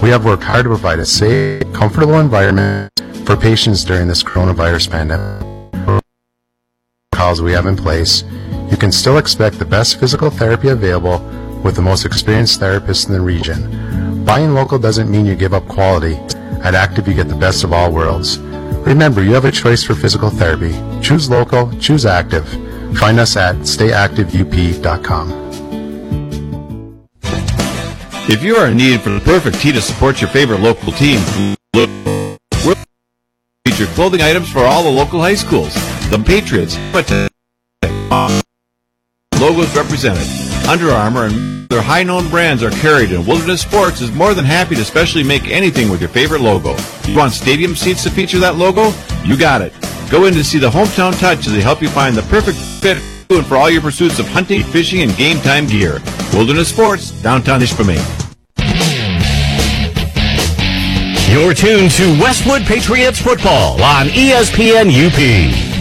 We 0.00 0.08
have 0.10 0.24
worked 0.24 0.44
hard 0.44 0.62
to 0.62 0.68
provide 0.68 1.00
a 1.00 1.04
safe, 1.04 1.64
comfortable 1.72 2.20
environment 2.20 2.92
for 3.24 3.36
patients 3.36 3.82
during 3.82 4.06
this 4.06 4.22
coronavirus 4.22 4.88
pandemic. 4.92 6.00
Calls 7.12 7.42
we 7.42 7.50
have 7.50 7.66
in 7.66 7.74
place, 7.74 8.22
you 8.70 8.76
can 8.76 8.92
still 8.92 9.18
expect 9.18 9.58
the 9.58 9.64
best 9.64 9.98
physical 9.98 10.30
therapy 10.30 10.68
available 10.68 11.18
with 11.64 11.74
the 11.74 11.82
most 11.82 12.04
experienced 12.04 12.60
therapists 12.60 13.08
in 13.08 13.12
the 13.14 13.20
region. 13.20 14.24
Buying 14.24 14.54
local 14.54 14.78
doesn't 14.78 15.10
mean 15.10 15.26
you 15.26 15.34
give 15.34 15.52
up 15.52 15.66
quality. 15.66 16.14
At 16.62 16.76
Active, 16.76 17.08
you 17.08 17.14
get 17.14 17.26
the 17.26 17.34
best 17.34 17.64
of 17.64 17.72
all 17.72 17.90
worlds. 17.90 18.38
Remember, 18.84 19.22
you 19.22 19.32
have 19.32 19.46
a 19.46 19.50
choice 19.50 19.82
for 19.82 19.94
physical 19.94 20.30
therapy. 20.30 20.72
Choose 21.00 21.30
local, 21.30 21.72
choose 21.78 22.04
active. 22.04 22.46
Find 22.98 23.18
us 23.18 23.36
at 23.36 23.56
stayactiveup.com. 23.56 25.44
If 28.26 28.42
you 28.42 28.56
are 28.56 28.68
in 28.68 28.76
need 28.76 29.00
for 29.00 29.10
the 29.10 29.20
perfect 29.20 29.60
tee 29.60 29.72
to 29.72 29.80
support 29.80 30.20
your 30.20 30.30
favorite 30.30 30.60
local 30.60 30.92
team, 30.92 31.20
we'll 31.74 32.76
feature 33.66 33.86
clothing 33.94 34.22
items 34.22 34.50
for 34.50 34.60
all 34.60 34.82
the 34.82 34.90
local 34.90 35.20
high 35.20 35.34
schools. 35.34 35.74
The 36.10 36.22
Patriots, 36.24 36.76
uh, 38.10 38.42
logos 39.40 39.74
represented. 39.74 40.43
Under 40.68 40.90
Armour 40.90 41.26
and 41.26 41.68
their 41.68 41.82
high-known 41.82 42.28
brands 42.30 42.62
are 42.62 42.70
carried, 42.70 43.12
and 43.12 43.26
Wilderness 43.26 43.60
Sports 43.60 44.00
is 44.00 44.10
more 44.12 44.32
than 44.32 44.44
happy 44.44 44.74
to 44.76 44.84
specially 44.84 45.22
make 45.22 45.48
anything 45.48 45.90
with 45.90 46.00
your 46.00 46.08
favorite 46.08 46.40
logo. 46.40 46.76
You 47.06 47.16
want 47.16 47.32
stadium 47.32 47.74
seats 47.76 48.04
to 48.04 48.10
feature 48.10 48.38
that 48.38 48.56
logo? 48.56 48.92
You 49.24 49.36
got 49.36 49.60
it. 49.60 49.72
Go 50.10 50.26
in 50.26 50.34
to 50.34 50.44
see 50.44 50.58
the 50.58 50.70
Hometown 50.70 51.18
Touch 51.18 51.46
as 51.46 51.52
they 51.52 51.60
help 51.60 51.82
you 51.82 51.88
find 51.88 52.16
the 52.16 52.22
perfect 52.22 52.58
fit 52.58 52.98
and 53.30 53.44
for 53.46 53.56
all 53.56 53.68
your 53.68 53.82
pursuits 53.82 54.18
of 54.18 54.28
hunting, 54.28 54.62
fishing, 54.62 55.02
and 55.02 55.14
game 55.16 55.38
time 55.38 55.66
gear. 55.66 56.00
Wilderness 56.32 56.68
Sports, 56.68 57.10
downtown 57.22 57.60
Ishpeming. 57.60 58.02
You're 61.28 61.54
tuned 61.54 61.90
to 61.92 62.20
Westwood 62.20 62.62
Patriots 62.62 63.20
football 63.20 63.82
on 63.82 64.06
ESPN 64.06 64.88
UP. 64.88 65.73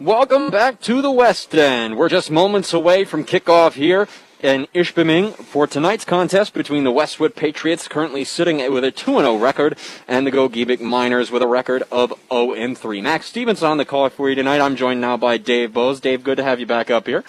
Welcome 0.00 0.48
back 0.48 0.80
to 0.80 1.02
the 1.02 1.10
West 1.10 1.54
End. 1.54 1.98
We're 1.98 2.08
just 2.08 2.30
moments 2.30 2.72
away 2.72 3.04
from 3.04 3.22
kickoff 3.22 3.74
here 3.74 4.08
in 4.40 4.66
Ishpeming 4.74 5.34
for 5.34 5.66
tonight's 5.66 6.06
contest 6.06 6.54
between 6.54 6.84
the 6.84 6.90
Westwood 6.90 7.36
Patriots, 7.36 7.86
currently 7.86 8.24
sitting 8.24 8.56
with 8.72 8.82
a 8.82 8.92
2-0 8.92 9.38
record, 9.38 9.76
and 10.08 10.26
the 10.26 10.32
Gogebic 10.32 10.80
Miners 10.80 11.30
with 11.30 11.42
a 11.42 11.46
record 11.46 11.82
of 11.92 12.14
0-3. 12.30 13.02
Max 13.02 13.26
Stevens 13.26 13.62
on 13.62 13.76
the 13.76 13.84
call 13.84 14.08
for 14.08 14.30
you 14.30 14.34
tonight. 14.34 14.62
I'm 14.62 14.74
joined 14.74 15.02
now 15.02 15.18
by 15.18 15.36
Dave 15.36 15.74
Bose. 15.74 16.00
Dave, 16.00 16.24
good 16.24 16.38
to 16.38 16.44
have 16.44 16.58
you 16.58 16.66
back 16.66 16.90
up 16.90 17.06
here. 17.06 17.22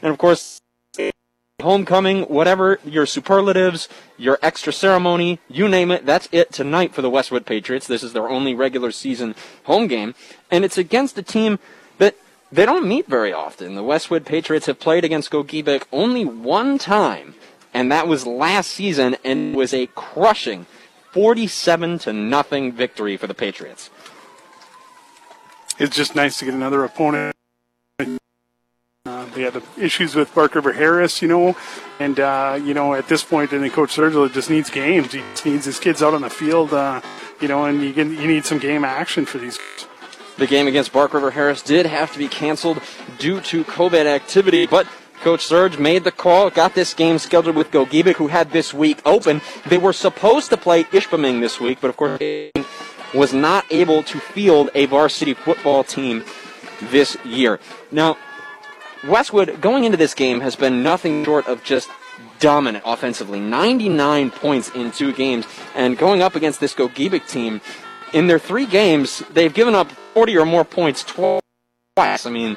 And 0.00 0.10
of 0.10 0.16
course, 0.16 0.62
homecoming, 1.60 2.22
whatever 2.22 2.80
your 2.86 3.04
superlatives, 3.04 3.86
your 4.16 4.38
extra 4.40 4.72
ceremony, 4.72 5.40
you 5.46 5.68
name 5.68 5.90
it, 5.90 6.06
that's 6.06 6.30
it 6.32 6.52
tonight 6.52 6.94
for 6.94 7.02
the 7.02 7.10
Westwood 7.10 7.44
Patriots. 7.44 7.86
This 7.86 8.02
is 8.02 8.14
their 8.14 8.30
only 8.30 8.54
regular 8.54 8.92
season 8.92 9.34
home 9.64 9.88
game, 9.88 10.14
and 10.50 10.64
it's 10.64 10.78
against 10.78 11.18
a 11.18 11.22
team 11.22 11.58
they 12.50 12.64
don't 12.64 12.86
meet 12.86 13.06
very 13.06 13.32
often. 13.32 13.74
The 13.74 13.82
Westwood 13.82 14.24
Patriots 14.24 14.66
have 14.66 14.78
played 14.78 15.04
against 15.04 15.30
Gogebic 15.30 15.84
only 15.92 16.24
one 16.24 16.78
time, 16.78 17.34
and 17.74 17.92
that 17.92 18.08
was 18.08 18.26
last 18.26 18.70
season, 18.70 19.16
and 19.24 19.54
it 19.54 19.56
was 19.56 19.74
a 19.74 19.86
crushing 19.88 20.66
47 21.12 21.98
to 22.00 22.12
nothing 22.12 22.72
victory 22.72 23.16
for 23.16 23.26
the 23.26 23.34
Patriots. 23.34 23.90
It's 25.78 25.94
just 25.94 26.14
nice 26.14 26.38
to 26.38 26.44
get 26.44 26.54
another 26.54 26.84
opponent. 26.84 27.34
Uh, 29.06 29.24
they 29.34 29.42
had 29.42 29.54
the 29.54 29.62
issues 29.78 30.14
with 30.14 30.34
Bark 30.34 30.54
River 30.54 30.72
Harris, 30.72 31.22
you 31.22 31.28
know, 31.28 31.56
and 31.98 32.20
uh, 32.20 32.58
you 32.62 32.74
know 32.74 32.94
at 32.94 33.08
this 33.08 33.24
point, 33.24 33.52
I 33.52 33.58
think 33.58 33.72
Coach 33.72 33.96
Sergio 33.96 34.30
just 34.30 34.50
needs 34.50 34.70
games. 34.70 35.12
He 35.12 35.20
just 35.20 35.46
needs 35.46 35.64
his 35.64 35.78
kids 35.78 36.02
out 36.02 36.14
on 36.14 36.22
the 36.22 36.30
field, 36.30 36.74
uh, 36.74 37.00
you 37.40 37.48
know, 37.48 37.64
and 37.64 37.80
you 37.80 37.90
you 37.90 38.26
need 38.26 38.44
some 38.44 38.58
game 38.58 38.84
action 38.84 39.24
for 39.24 39.38
these. 39.38 39.58
The 40.38 40.46
game 40.46 40.68
against 40.68 40.92
Bark 40.92 41.14
River 41.14 41.32
Harris 41.32 41.62
did 41.62 41.84
have 41.86 42.12
to 42.12 42.18
be 42.18 42.28
canceled 42.28 42.80
due 43.18 43.40
to 43.40 43.64
COVID 43.64 44.06
activity, 44.06 44.66
but 44.66 44.86
Coach 45.20 45.44
Surge 45.44 45.78
made 45.78 46.04
the 46.04 46.12
call, 46.12 46.48
got 46.48 46.74
this 46.74 46.94
game 46.94 47.18
scheduled 47.18 47.56
with 47.56 47.72
Gogebic, 47.72 48.14
who 48.14 48.28
had 48.28 48.52
this 48.52 48.72
week 48.72 49.00
open. 49.04 49.40
They 49.66 49.78
were 49.78 49.92
supposed 49.92 50.50
to 50.50 50.56
play 50.56 50.84
Ishpeming 50.84 51.40
this 51.40 51.60
week, 51.60 51.78
but 51.80 51.90
of 51.90 51.96
course 51.96 52.20
was 53.14 53.32
not 53.32 53.64
able 53.70 54.02
to 54.04 54.20
field 54.20 54.70
a 54.74 54.86
varsity 54.86 55.34
football 55.34 55.82
team 55.82 56.24
this 56.82 57.16
year. 57.24 57.58
Now, 57.90 58.16
Westwood, 59.06 59.60
going 59.60 59.84
into 59.84 59.96
this 59.96 60.14
game, 60.14 60.40
has 60.40 60.56
been 60.56 60.82
nothing 60.82 61.24
short 61.24 61.48
of 61.48 61.64
just 61.64 61.88
dominant 62.38 62.84
offensively. 62.86 63.40
99 63.40 64.30
points 64.30 64.70
in 64.70 64.92
two 64.92 65.12
games. 65.12 65.46
And 65.74 65.96
going 65.96 66.22
up 66.22 66.34
against 66.34 66.60
this 66.60 66.74
Gogebic 66.74 67.28
team, 67.28 67.60
in 68.12 68.26
their 68.26 68.38
three 68.38 68.66
games, 68.66 69.22
they've 69.32 69.52
given 69.52 69.74
up 69.74 69.90
40 70.14 70.36
or 70.38 70.46
more 70.46 70.64
points 70.64 71.02
twice. 71.04 71.40
I 72.26 72.30
mean, 72.30 72.56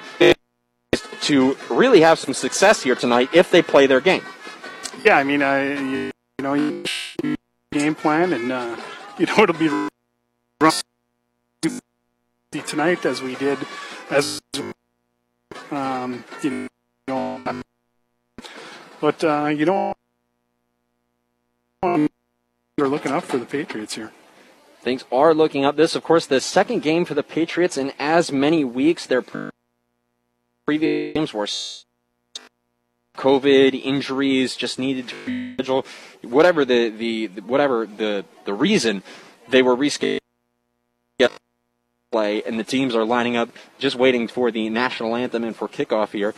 to 1.22 1.58
really 1.70 2.02
have 2.02 2.20
some 2.20 2.34
success 2.34 2.84
here 2.84 2.96
tonight 2.96 3.30
if 3.34 3.52
they 3.52 3.62
play 3.62 3.88
their 3.88 4.02
game. 4.02 4.24
Yeah, 5.04 5.18
I 5.18 5.24
mean, 5.24 5.42
I 5.42 5.74
you, 5.74 6.12
you 6.38 6.44
know, 6.44 6.54
you, 6.54 6.84
game 7.72 7.96
plan, 7.96 8.34
and 8.34 8.52
uh, 8.52 8.76
you 9.18 9.26
know 9.26 9.44
it'll 9.44 9.56
be 9.56 9.90
tonight 12.66 13.06
as 13.06 13.22
we 13.22 13.36
did 13.36 13.58
as 14.10 14.42
um, 15.72 16.24
you 16.44 16.68
know, 17.08 17.42
but 19.00 19.24
uh, 19.24 19.46
you 19.46 19.66
know, 19.66 19.94
they're 21.82 22.90
looking 22.90 23.12
up 23.12 23.24
for 23.24 23.38
the 23.38 23.46
Patriots 23.46 23.96
here. 23.96 24.12
Things 24.82 25.06
are 25.12 25.34
looking 25.34 25.64
up. 25.64 25.76
This, 25.76 25.96
of 25.96 26.04
course, 26.04 26.26
the 26.26 26.42
second 26.42 26.82
game 26.82 27.06
for 27.06 27.14
the 27.14 27.24
Patriots 27.24 27.78
in 27.78 27.94
as 28.00 28.32
many 28.32 28.64
weeks. 28.64 29.06
Their 29.06 29.24
previous 30.66 31.14
games 31.14 31.34
were 31.34 31.48
COVID 33.16 33.80
injuries, 33.84 34.56
just 34.56 34.80
needed 34.80 35.08
to 35.10 35.54
schedule 35.54 35.86
whatever 36.24 36.66
the, 36.66 36.90
the 36.90 37.28
whatever 37.42 37.86
the 37.86 38.26
the 38.46 38.54
reason 38.54 39.04
they 39.50 39.62
were 39.62 39.76
rescheduled 39.76 40.20
play, 42.12 42.44
and 42.44 42.60
the 42.60 42.64
teams 42.64 42.94
are 42.96 43.06
lining 43.06 43.38
up, 43.38 43.50
just 43.80 43.96
waiting 43.96 44.28
for 44.28 44.52
the 44.52 44.70
national 44.70 45.16
anthem 45.16 45.44
and 45.44 45.56
for 45.56 45.68
kickoff 45.68 46.12
here. 46.12 46.34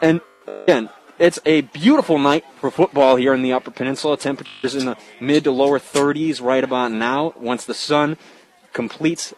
And 0.00 0.20
again, 0.46 0.88
it's 1.18 1.38
a 1.46 1.62
beautiful 1.62 2.18
night 2.18 2.44
for 2.56 2.70
football 2.70 3.16
here 3.16 3.34
in 3.34 3.42
the 3.42 3.52
Upper 3.52 3.70
Peninsula. 3.70 4.16
Temperatures 4.16 4.74
in 4.74 4.86
the 4.86 4.96
mid 5.20 5.44
to 5.44 5.50
lower 5.50 5.78
30s 5.78 6.42
right 6.42 6.64
about 6.64 6.92
now. 6.92 7.32
Once 7.36 7.64
the 7.64 7.74
sun 7.74 8.16
completes, 8.72 9.34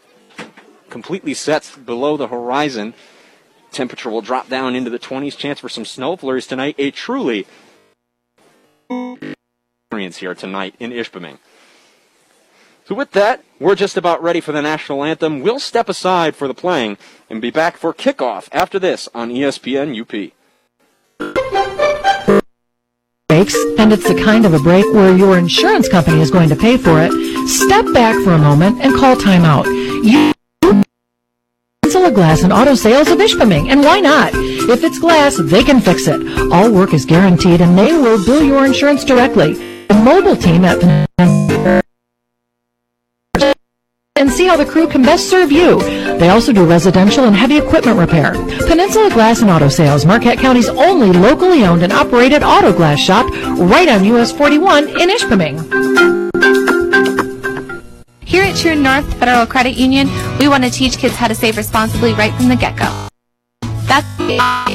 completely 0.88 1.34
sets 1.34 1.76
below 1.76 2.16
the 2.16 2.28
horizon, 2.28 2.94
temperature 3.72 4.10
will 4.10 4.22
drop 4.22 4.48
down 4.48 4.74
into 4.74 4.90
the 4.90 4.98
20s. 4.98 5.36
Chance 5.36 5.60
for 5.60 5.68
some 5.68 5.84
snow 5.84 6.16
flurries 6.16 6.46
tonight. 6.46 6.74
A 6.78 6.90
truly 6.90 7.46
experience 9.84 10.18
here 10.18 10.34
tonight 10.34 10.74
in 10.78 10.90
Ishpeming. 10.90 11.38
So 12.86 12.94
with 12.94 13.10
that, 13.12 13.44
we're 13.58 13.74
just 13.74 13.96
about 13.96 14.22
ready 14.22 14.40
for 14.40 14.52
the 14.52 14.62
national 14.62 15.02
anthem. 15.02 15.40
We'll 15.40 15.58
step 15.58 15.88
aside 15.88 16.36
for 16.36 16.46
the 16.46 16.54
playing 16.54 16.98
and 17.28 17.42
be 17.42 17.50
back 17.50 17.76
for 17.76 17.92
kickoff 17.92 18.48
after 18.52 18.78
this 18.78 19.08
on 19.12 19.30
ESPN 19.30 20.00
UP. 20.00 20.32
Breaks, 23.28 23.56
and 23.78 23.92
it's 23.92 24.06
the 24.08 24.14
kind 24.14 24.46
of 24.46 24.54
a 24.54 24.58
break 24.58 24.84
where 24.92 25.16
your 25.16 25.36
insurance 25.36 25.88
company 25.88 26.20
is 26.20 26.30
going 26.30 26.48
to 26.48 26.56
pay 26.56 26.76
for 26.76 27.02
it, 27.02 27.10
step 27.48 27.84
back 27.92 28.14
for 28.22 28.32
a 28.32 28.38
moment 28.38 28.80
and 28.80 28.94
call 28.94 29.16
timeout. 29.16 29.66
You 30.04 30.32
Peninsula 31.82 32.12
Glass 32.12 32.42
and 32.42 32.52
Auto 32.52 32.74
Sales 32.74 33.08
of 33.08 33.18
Ishpeming, 33.18 33.70
and 33.70 33.80
why 33.80 34.00
not? 34.00 34.30
If 34.34 34.84
it's 34.84 34.98
glass, 34.98 35.36
they 35.36 35.64
can 35.64 35.80
fix 35.80 36.06
it. 36.06 36.20
All 36.52 36.70
work 36.70 36.94
is 36.94 37.04
guaranteed, 37.04 37.60
and 37.60 37.78
they 37.78 37.92
will 37.92 38.24
bill 38.24 38.42
your 38.42 38.64
insurance 38.64 39.04
directly. 39.04 39.54
The 39.86 39.94
mobile 40.04 40.36
team 40.36 40.64
at 40.64 40.80
Peninsula 40.80 41.45
and 44.16 44.30
see 44.30 44.46
how 44.46 44.56
the 44.56 44.64
crew 44.64 44.88
can 44.88 45.02
best 45.02 45.28
serve 45.28 45.52
you. 45.52 45.80
They 46.18 46.28
also 46.28 46.52
do 46.52 46.64
residential 46.64 47.24
and 47.24 47.36
heavy 47.36 47.58
equipment 47.58 47.98
repair. 47.98 48.32
Peninsula 48.66 49.10
Glass 49.10 49.42
and 49.42 49.50
Auto 49.50 49.68
Sales, 49.68 50.04
Marquette 50.06 50.38
County's 50.38 50.68
only 50.68 51.12
locally 51.12 51.64
owned 51.64 51.82
and 51.82 51.92
operated 51.92 52.42
auto 52.42 52.72
glass 52.72 52.98
shop, 52.98 53.26
right 53.58 53.88
on 53.88 54.04
US 54.04 54.32
41 54.32 54.88
in 54.88 55.10
Ishpeming. 55.10 55.56
Here 58.24 58.42
at 58.42 58.56
True 58.56 58.74
North 58.74 59.06
Federal 59.18 59.46
Credit 59.46 59.76
Union, 59.76 60.08
we 60.38 60.48
want 60.48 60.64
to 60.64 60.70
teach 60.70 60.98
kids 60.98 61.14
how 61.14 61.28
to 61.28 61.34
save 61.34 61.56
responsibly 61.56 62.12
right 62.14 62.34
from 62.34 62.48
the 62.48 62.56
get-go. 62.56 63.08
That's 63.86 64.65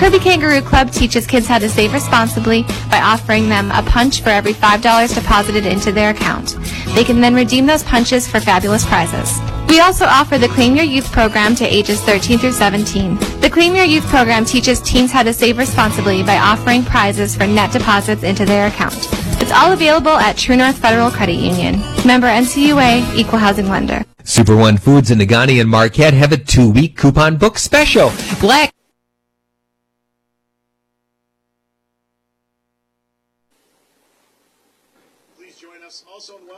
Kirby 0.00 0.18
Kangaroo 0.18 0.62
Club 0.62 0.90
teaches 0.90 1.26
kids 1.26 1.46
how 1.46 1.58
to 1.58 1.68
save 1.68 1.92
responsibly 1.92 2.62
by 2.90 3.02
offering 3.02 3.50
them 3.50 3.70
a 3.70 3.82
punch 3.82 4.22
for 4.22 4.30
every 4.30 4.54
$5 4.54 5.14
deposited 5.14 5.66
into 5.66 5.92
their 5.92 6.08
account. 6.08 6.56
They 6.94 7.04
can 7.04 7.20
then 7.20 7.34
redeem 7.34 7.66
those 7.66 7.82
punches 7.82 8.26
for 8.26 8.40
fabulous 8.40 8.86
prizes. 8.86 9.38
We 9.68 9.80
also 9.80 10.06
offer 10.06 10.38
the 10.38 10.48
Claim 10.48 10.74
Your 10.74 10.86
Youth 10.86 11.12
program 11.12 11.54
to 11.56 11.66
ages 11.66 12.00
13 12.00 12.38
through 12.38 12.52
17. 12.52 13.16
The 13.42 13.50
Claim 13.52 13.76
Your 13.76 13.84
Youth 13.84 14.06
program 14.06 14.46
teaches 14.46 14.80
teens 14.80 15.12
how 15.12 15.22
to 15.22 15.34
save 15.34 15.58
responsibly 15.58 16.22
by 16.22 16.38
offering 16.38 16.82
prizes 16.82 17.36
for 17.36 17.46
net 17.46 17.70
deposits 17.70 18.22
into 18.22 18.46
their 18.46 18.68
account. 18.68 18.96
It's 19.42 19.52
all 19.52 19.70
available 19.74 20.12
at 20.12 20.38
True 20.38 20.56
North 20.56 20.78
Federal 20.78 21.10
Credit 21.10 21.36
Union. 21.36 21.78
Member 22.06 22.26
NCUA, 22.26 23.16
Equal 23.16 23.38
Housing 23.38 23.68
Lender. 23.68 24.02
Super 24.24 24.56
One 24.56 24.78
Foods 24.78 25.10
in 25.10 25.18
Negaunee 25.18 25.60
and 25.60 25.68
Marquette 25.68 26.14
have 26.14 26.32
a 26.32 26.38
two-week 26.38 26.96
coupon 26.96 27.36
book 27.36 27.58
special. 27.58 28.10
Black 28.40 28.72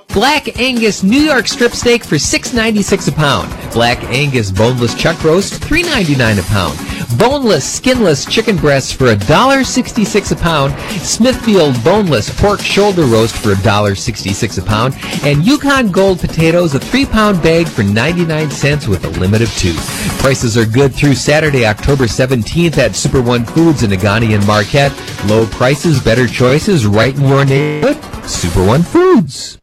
Black 0.08 0.58
Angus 0.60 1.02
New 1.02 1.20
York 1.20 1.48
strip 1.48 1.72
steak 1.72 2.04
for 2.04 2.16
$6.96 2.16 3.08
a 3.08 3.12
pound. 3.12 3.72
Black 3.72 4.02
Angus 4.04 4.50
boneless 4.50 4.94
chuck 4.94 5.22
roast, 5.24 5.54
$3.99 5.62 6.38
a 6.38 6.42
pound. 6.42 7.18
Boneless, 7.18 7.70
skinless 7.70 8.26
chicken 8.26 8.56
breasts 8.56 8.92
for 8.92 9.06
$1.66 9.14 10.32
a 10.32 10.36
pound. 10.36 10.74
Smithfield 11.00 11.82
boneless 11.82 12.28
pork 12.40 12.60
shoulder 12.60 13.04
roast 13.04 13.36
for 13.36 13.54
$1.66 13.54 14.58
a 14.58 14.66
pound. 14.66 14.94
And 15.24 15.44
Yukon 15.44 15.90
Gold 15.90 16.20
potatoes, 16.20 16.74
a 16.74 16.80
three 16.80 17.06
pound 17.06 17.42
bag 17.42 17.66
for 17.66 17.82
99 17.82 18.50
cents 18.50 18.86
with 18.86 19.04
a 19.04 19.10
limit 19.20 19.40
of 19.40 19.50
two. 19.56 19.74
Prices 20.18 20.58
are 20.58 20.66
good 20.66 20.94
through 20.94 21.14
Saturday, 21.14 21.66
October 21.66 22.04
17th 22.04 22.76
at 22.76 22.94
Super 22.94 23.22
One 23.22 23.44
Foods 23.44 23.82
in 23.82 23.90
Negaunee 23.90 24.34
and 24.34 24.46
Marquette. 24.46 24.92
Low 25.26 25.46
prices, 25.46 26.02
better 26.02 26.26
choices, 26.26 26.86
right 26.86 27.14
in 27.14 27.26
your 27.26 27.44
neighborhood. 27.46 28.02
Super 28.28 28.64
One 28.64 28.82
Foods. 28.82 29.58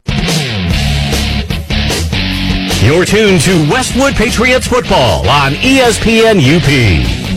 You're 2.81 3.03
tuned 3.03 3.41
to 3.41 3.69
Westwood 3.69 4.15
Patriots 4.15 4.65
football 4.65 5.27
on 5.27 5.51
ESPN 5.51 6.39
UP. 6.39 7.28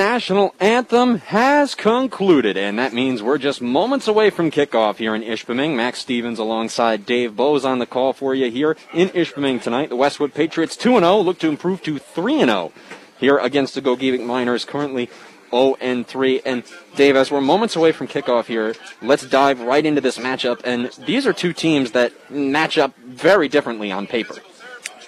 National 0.00 0.54
anthem 0.60 1.18
has 1.18 1.74
concluded, 1.74 2.56
and 2.56 2.78
that 2.78 2.94
means 2.94 3.22
we're 3.22 3.36
just 3.36 3.60
moments 3.60 4.08
away 4.08 4.30
from 4.30 4.50
kickoff 4.50 4.96
here 4.96 5.14
in 5.14 5.20
Ishpeming. 5.20 5.76
Max 5.76 5.98
Stevens 5.98 6.38
alongside 6.38 7.04
Dave 7.04 7.36
Bowes 7.36 7.66
on 7.66 7.80
the 7.80 7.84
call 7.84 8.14
for 8.14 8.34
you 8.34 8.50
here 8.50 8.78
in 8.94 9.10
Ishpeming 9.10 9.60
tonight. 9.60 9.90
The 9.90 9.96
Westwood 9.96 10.32
Patriots 10.32 10.74
2-0 10.74 11.22
look 11.22 11.38
to 11.40 11.50
improve 11.50 11.82
to 11.82 11.96
3-0 11.96 12.72
here 13.18 13.36
against 13.36 13.74
the 13.74 13.82
Gogebic 13.82 14.24
Miners, 14.24 14.64
currently 14.64 15.10
0-3. 15.52 16.40
And 16.46 16.64
Dave, 16.96 17.14
as 17.14 17.30
we're 17.30 17.42
moments 17.42 17.76
away 17.76 17.92
from 17.92 18.08
kickoff 18.08 18.46
here, 18.46 18.74
let's 19.02 19.26
dive 19.26 19.60
right 19.60 19.84
into 19.84 20.00
this 20.00 20.16
matchup. 20.16 20.62
And 20.64 20.90
these 21.04 21.26
are 21.26 21.34
two 21.34 21.52
teams 21.52 21.90
that 21.90 22.30
match 22.30 22.78
up 22.78 22.96
very 22.96 23.48
differently 23.48 23.92
on 23.92 24.06
paper. 24.06 24.36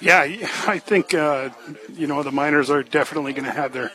Yeah, 0.02 0.20
I 0.66 0.78
think 0.78 1.14
uh, 1.14 1.48
you 1.94 2.06
know 2.06 2.22
the 2.22 2.32
Miners 2.32 2.68
are 2.68 2.82
definitely 2.82 3.32
going 3.32 3.46
to 3.46 3.52
have 3.52 3.72
their 3.72 3.90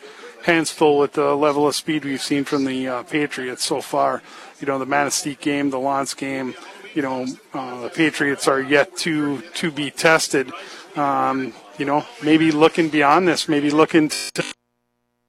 hands 0.47 0.71
full 0.71 0.97
with 0.97 1.13
the 1.13 1.35
level 1.35 1.67
of 1.67 1.75
speed 1.75 2.05
we've 2.05 2.21
seen 2.21 2.45
from 2.45 2.65
the 2.65 2.87
uh, 2.87 3.03
Patriots 3.03 3.63
so 3.63 3.81
far. 3.81 4.23
You 4.59 4.65
know, 4.65 4.79
the 4.79 4.85
Manistee 4.85 5.35
game, 5.35 5.69
the 5.69 5.77
L'Anse 5.77 6.15
game. 6.15 6.55
You 6.95 7.03
know, 7.03 7.27
uh, 7.53 7.81
the 7.81 7.89
Patriots 7.89 8.47
are 8.47 8.61
yet 8.61 8.97
to 9.05 9.41
to 9.41 9.69
be 9.69 9.91
tested. 9.91 10.51
Um, 10.95 11.53
you 11.77 11.85
know, 11.85 12.05
maybe 12.23 12.49
looking 12.51 12.89
beyond 12.89 13.27
this, 13.27 13.47
maybe 13.47 13.69
looking 13.69 14.09
to. 14.33 14.43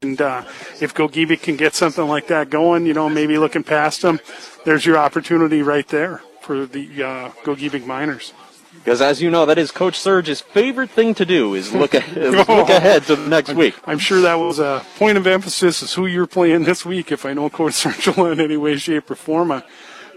And 0.00 0.20
uh, 0.22 0.44
if 0.80 0.94
Gogebic 0.94 1.42
can 1.42 1.56
get 1.56 1.74
something 1.74 2.06
like 2.06 2.28
that 2.28 2.50
going, 2.50 2.86
you 2.86 2.94
know, 2.94 3.08
maybe 3.08 3.36
looking 3.36 3.64
past 3.64 4.02
them, 4.02 4.20
there's 4.64 4.86
your 4.86 4.96
opportunity 4.96 5.60
right 5.60 5.88
there 5.88 6.22
for 6.40 6.66
the 6.66 7.02
uh, 7.02 7.30
Gogebic 7.42 7.84
Miners. 7.84 8.32
Because 8.78 9.02
as 9.02 9.20
you 9.20 9.30
know, 9.30 9.44
that 9.46 9.58
is 9.58 9.70
Coach 9.70 9.98
Surge's 9.98 10.40
favorite 10.40 10.90
thing 10.90 11.14
to 11.14 11.26
do 11.26 11.54
is 11.54 11.74
look, 11.74 11.94
a- 11.94 11.98
is 12.18 12.34
look 12.34 12.68
ahead 12.70 13.02
to 13.04 13.16
the 13.16 13.28
next 13.28 13.52
week. 13.52 13.74
I'm 13.86 13.98
sure 13.98 14.20
that 14.22 14.34
was 14.34 14.58
a 14.58 14.84
point 14.96 15.18
of 15.18 15.26
emphasis 15.26 15.82
is 15.82 15.94
who 15.94 16.06
you're 16.06 16.26
playing 16.26 16.64
this 16.64 16.86
week. 16.86 17.12
If 17.12 17.26
I 17.26 17.34
know 17.34 17.50
Coach 17.50 17.72
Sergio 17.84 18.32
in 18.32 18.40
any 18.40 18.56
way, 18.56 18.76
shape, 18.76 19.10
or 19.10 19.14
form, 19.14 19.52
I'm 19.52 19.62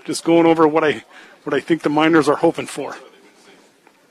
just 0.06 0.24
going 0.24 0.46
over 0.46 0.68
what 0.68 0.84
I 0.84 1.04
what 1.44 1.54
I 1.54 1.60
think 1.60 1.82
the 1.82 1.90
Miners 1.90 2.30
are 2.30 2.38
hoping 2.38 2.68
for. 2.68 2.96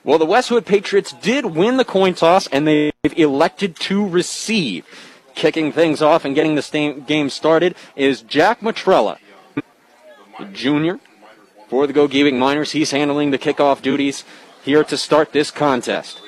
Well, 0.03 0.19
the 0.19 0.27
Westwood 0.27 0.67
Patriots 0.67 1.13
did 1.13 1.45
win 1.45 1.77
the 1.77 1.85
coin 1.85 2.15
toss, 2.15 2.47
and 2.49 2.67
they've 2.67 2.93
elected 3.03 3.77
to 3.81 4.07
receive. 4.07 4.85
Kicking 5.35 5.73
things 5.73 6.03
off 6.03 6.25
and 6.25 6.35
getting 6.35 6.55
the 6.57 7.03
game 7.07 7.31
started 7.31 7.77
is 7.95 8.21
Jack 8.21 8.61
Matrella, 8.61 9.19
junior 10.53 10.99
for 11.71 11.87
the 11.87 11.93
Gogebic 11.93 12.37
Miners. 12.37 12.73
He's 12.73 12.91
handling 12.91 13.31
the 13.31 13.39
kickoff 13.39 13.81
duties 13.81 14.25
here 14.63 14.83
to 14.85 14.97
start 14.97 15.33
this 15.33 15.53
contest. 15.53 16.21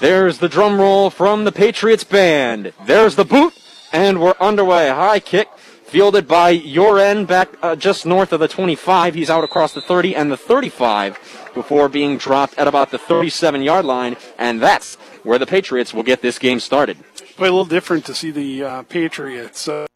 There's 0.00 0.38
the 0.38 0.48
drum 0.48 0.80
roll 0.80 1.10
from 1.10 1.44
the 1.44 1.52
Patriots 1.52 2.04
band. 2.04 2.72
There's 2.86 3.16
the 3.16 3.24
boot, 3.24 3.54
and 3.92 4.20
we're 4.20 4.34
underway. 4.40 4.88
High 4.88 5.20
kick 5.20 5.48
fielded 5.56 6.26
by 6.26 6.50
your 6.50 6.98
end 6.98 7.28
back 7.28 7.50
uh, 7.62 7.76
just 7.76 8.04
north 8.04 8.32
of 8.32 8.40
the 8.40 8.48
25. 8.48 9.14
He's 9.14 9.30
out 9.30 9.44
across 9.44 9.72
the 9.72 9.80
30 9.80 10.16
and 10.16 10.32
the 10.32 10.36
35 10.36 11.50
before 11.54 11.88
being 11.88 12.18
dropped 12.18 12.58
at 12.58 12.66
about 12.66 12.90
the 12.90 12.98
37 12.98 13.62
yard 13.62 13.84
line, 13.84 14.16
and 14.38 14.60
that's 14.60 14.96
where 15.22 15.38
the 15.38 15.46
Patriots 15.46 15.94
will 15.94 16.02
get 16.02 16.22
this 16.22 16.38
game 16.38 16.60
started. 16.60 16.98
But 17.38 17.44
a 17.44 17.52
little 17.52 17.64
different 17.64 18.06
to 18.06 18.14
see 18.14 18.30
the 18.30 18.64
uh, 18.64 18.82
Patriots 18.82 19.68
uh, 19.68 19.86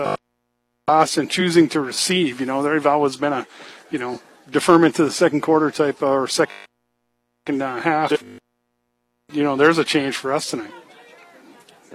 Austin 0.91 1.29
choosing 1.29 1.69
to 1.69 1.81
receive. 1.81 2.41
You 2.41 2.47
know, 2.47 2.63
they've 2.63 2.87
always 2.87 3.17
been 3.17 3.33
a 3.33 3.47
you 3.91 3.99
know 3.99 4.21
deferment 4.51 4.97
to 4.97 5.05
the 5.05 5.11
second 5.11 5.41
quarter 5.41 5.71
type 5.71 6.03
or 6.03 6.27
second 6.27 7.63
uh, 7.63 7.81
half. 7.81 8.13
You 9.33 9.43
know, 9.45 9.57
there's 9.57 9.79
a 9.79 9.85
change 9.85 10.17
for 10.17 10.33
us 10.33 10.51
tonight. 10.51 10.73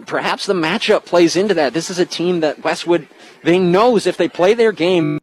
perhaps 0.05 0.45
the 0.45 0.53
matchup 0.53 1.05
plays 1.05 1.35
into 1.35 1.53
that. 1.55 1.73
This 1.73 1.89
is 1.89 1.99
a 1.99 2.05
team 2.05 2.39
that 2.39 2.63
Westwood 2.63 3.07
they 3.43 3.59
knows 3.59 4.07
if 4.07 4.17
they 4.17 4.29
play 4.29 4.53
their 4.53 4.71
game 4.71 5.19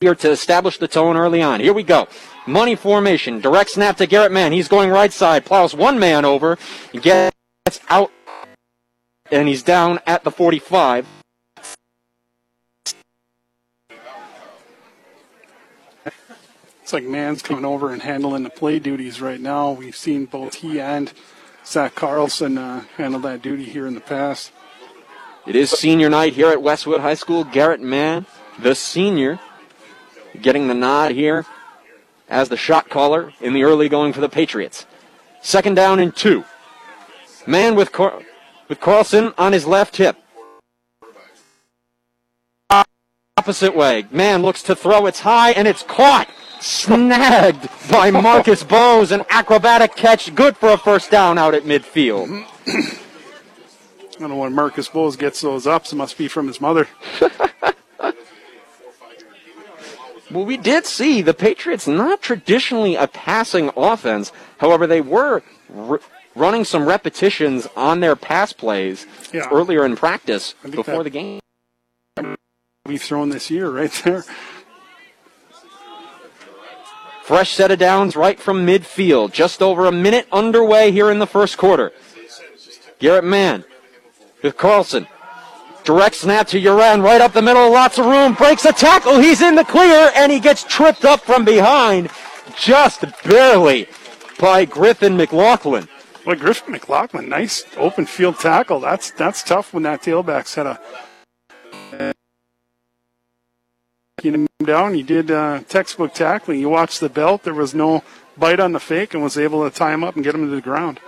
here 0.00 0.14
to 0.14 0.30
establish 0.30 0.78
the 0.78 0.88
tone 0.88 1.16
early 1.16 1.40
on. 1.40 1.60
Here 1.60 1.72
we 1.72 1.82
go. 1.84 2.08
Money 2.46 2.74
formation, 2.74 3.40
direct 3.40 3.70
snap 3.70 3.96
to 3.98 4.06
Garrett 4.06 4.32
Mann. 4.32 4.52
He's 4.52 4.68
going 4.68 4.90
right 4.90 5.12
side, 5.12 5.46
plows 5.46 5.74
one 5.74 5.98
man 5.98 6.24
over, 6.24 6.58
gets 6.92 7.32
out, 7.88 8.10
and 9.30 9.48
he's 9.48 9.62
down 9.62 10.00
at 10.06 10.24
the 10.24 10.30
45. 10.30 11.06
It's 16.84 16.92
like 16.92 17.04
Mann's 17.04 17.40
coming 17.40 17.64
over 17.64 17.94
and 17.94 18.02
handling 18.02 18.42
the 18.42 18.50
play 18.50 18.78
duties 18.78 19.18
right 19.18 19.40
now. 19.40 19.72
We've 19.72 19.96
seen 19.96 20.26
both 20.26 20.56
he 20.56 20.78
and 20.78 21.10
Zach 21.64 21.94
Carlson 21.94 22.58
uh, 22.58 22.84
handle 22.98 23.20
that 23.20 23.40
duty 23.40 23.64
here 23.64 23.86
in 23.86 23.94
the 23.94 24.02
past. 24.02 24.52
It 25.46 25.56
is 25.56 25.70
senior 25.70 26.10
night 26.10 26.34
here 26.34 26.50
at 26.50 26.60
Westwood 26.60 27.00
High 27.00 27.14
School. 27.14 27.42
Garrett 27.42 27.80
Mann, 27.80 28.26
the 28.58 28.74
senior, 28.74 29.40
getting 30.42 30.68
the 30.68 30.74
nod 30.74 31.12
here 31.12 31.46
as 32.28 32.50
the 32.50 32.56
shot 32.58 32.90
caller 32.90 33.32
in 33.40 33.54
the 33.54 33.64
early 33.64 33.88
going 33.88 34.12
for 34.12 34.20
the 34.20 34.28
Patriots. 34.28 34.84
Second 35.40 35.76
down 35.76 35.98
and 35.98 36.14
two. 36.14 36.44
Mann 37.46 37.76
with 37.76 37.92
Car- 37.92 38.20
with 38.68 38.78
Carlson 38.78 39.32
on 39.38 39.54
his 39.54 39.66
left 39.66 39.96
hip. 39.96 40.18
Opposite 43.44 43.76
way. 43.76 44.06
Mann 44.10 44.40
looks 44.40 44.62
to 44.62 44.74
throw. 44.74 45.04
It's 45.04 45.20
high 45.20 45.50
and 45.50 45.68
it's 45.68 45.82
caught. 45.82 46.30
Snagged 46.60 47.68
by 47.90 48.10
Marcus 48.10 48.64
Bose. 48.64 49.12
An 49.12 49.22
acrobatic 49.28 49.94
catch. 49.96 50.34
Good 50.34 50.56
for 50.56 50.70
a 50.70 50.78
first 50.78 51.10
down 51.10 51.36
out 51.36 51.52
at 51.52 51.64
midfield. 51.64 52.42
I 52.66 54.18
don't 54.18 54.30
know 54.30 54.36
when 54.38 54.54
Marcus 54.54 54.88
Bose 54.88 55.16
gets 55.16 55.42
those 55.42 55.66
ups. 55.66 55.92
It 55.92 55.96
must 55.96 56.16
be 56.16 56.26
from 56.26 56.46
his 56.46 56.58
mother. 56.58 56.88
Well, 60.30 60.46
we 60.46 60.56
did 60.56 60.84
see 60.84 61.22
the 61.22 61.34
Patriots 61.34 61.86
not 61.86 62.20
traditionally 62.20 62.96
a 62.96 63.06
passing 63.06 63.70
offense. 63.76 64.32
However, 64.58 64.84
they 64.84 65.00
were 65.00 65.42
r- 65.76 66.00
running 66.34 66.64
some 66.64 66.86
repetitions 66.86 67.68
on 67.76 68.00
their 68.00 68.16
pass 68.16 68.52
plays 68.52 69.06
Yeah. 69.32 69.48
earlier 69.52 69.84
in 69.84 69.94
practice 69.94 70.54
before 70.68 70.82
that- 70.82 71.04
the 71.04 71.10
game. 71.10 71.40
We've 72.86 73.00
thrown 73.00 73.30
this 73.30 73.50
year 73.50 73.70
right 73.70 73.90
there. 74.04 74.26
Fresh 77.22 77.52
set 77.52 77.70
of 77.70 77.78
downs 77.78 78.14
right 78.14 78.38
from 78.38 78.66
midfield. 78.66 79.32
Just 79.32 79.62
over 79.62 79.86
a 79.86 79.92
minute 79.92 80.28
underway 80.30 80.92
here 80.92 81.10
in 81.10 81.18
the 81.18 81.26
first 81.26 81.56
quarter. 81.56 81.92
Garrett 82.98 83.24
Mann 83.24 83.64
with 84.42 84.58
Carlson. 84.58 85.06
Direct 85.84 86.14
snap 86.14 86.46
to 86.48 86.60
Uren, 86.60 87.02
right 87.02 87.22
up 87.22 87.32
the 87.32 87.40
middle, 87.40 87.70
lots 87.72 87.98
of 87.98 88.04
room, 88.04 88.34
breaks 88.34 88.66
a 88.66 88.72
tackle, 88.72 89.18
he's 89.18 89.40
in 89.40 89.54
the 89.54 89.64
clear, 89.64 90.10
and 90.14 90.30
he 90.30 90.40
gets 90.40 90.64
tripped 90.64 91.04
up 91.04 91.20
from 91.20 91.44
behind, 91.44 92.10
just 92.56 93.04
barely, 93.22 93.86
by 94.38 94.64
Griffin 94.64 95.16
McLaughlin. 95.16 95.88
Well, 96.24 96.36
Griffin 96.36 96.72
McLaughlin, 96.72 97.28
nice 97.28 97.64
open 97.76 98.06
field 98.06 98.38
tackle. 98.38 98.80
That's 98.80 99.10
that's 99.10 99.42
tough 99.42 99.74
when 99.74 99.82
that 99.82 100.02
tailback's 100.02 100.54
had 100.54 100.66
a 100.66 100.80
him 104.32 104.46
down. 104.64 104.94
He 104.94 105.02
did 105.02 105.30
uh, 105.30 105.60
textbook 105.68 106.14
tackling. 106.14 106.60
You 106.60 106.68
watched 106.68 107.00
the 107.00 107.08
belt. 107.08 107.42
There 107.42 107.52
was 107.52 107.74
no 107.74 108.04
bite 108.36 108.60
on 108.60 108.72
the 108.72 108.80
fake 108.80 109.12
and 109.12 109.22
was 109.22 109.36
able 109.36 109.68
to 109.68 109.76
tie 109.76 109.92
him 109.92 110.04
up 110.04 110.14
and 110.14 110.24
get 110.24 110.34
him 110.34 110.48
to 110.48 110.54
the 110.54 110.62
ground. 110.62 111.00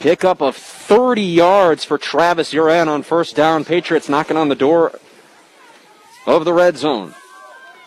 Pickup 0.00 0.42
of 0.42 0.56
30 0.56 1.22
yards 1.22 1.84
for 1.84 1.98
Travis 1.98 2.52
Uren 2.52 2.88
on 2.88 3.02
first 3.02 3.36
down. 3.36 3.64
Patriots 3.64 4.08
knocking 4.08 4.36
on 4.36 4.48
the 4.48 4.54
door 4.54 4.98
of 6.26 6.44
the 6.44 6.52
red 6.52 6.76
zone. 6.76 7.14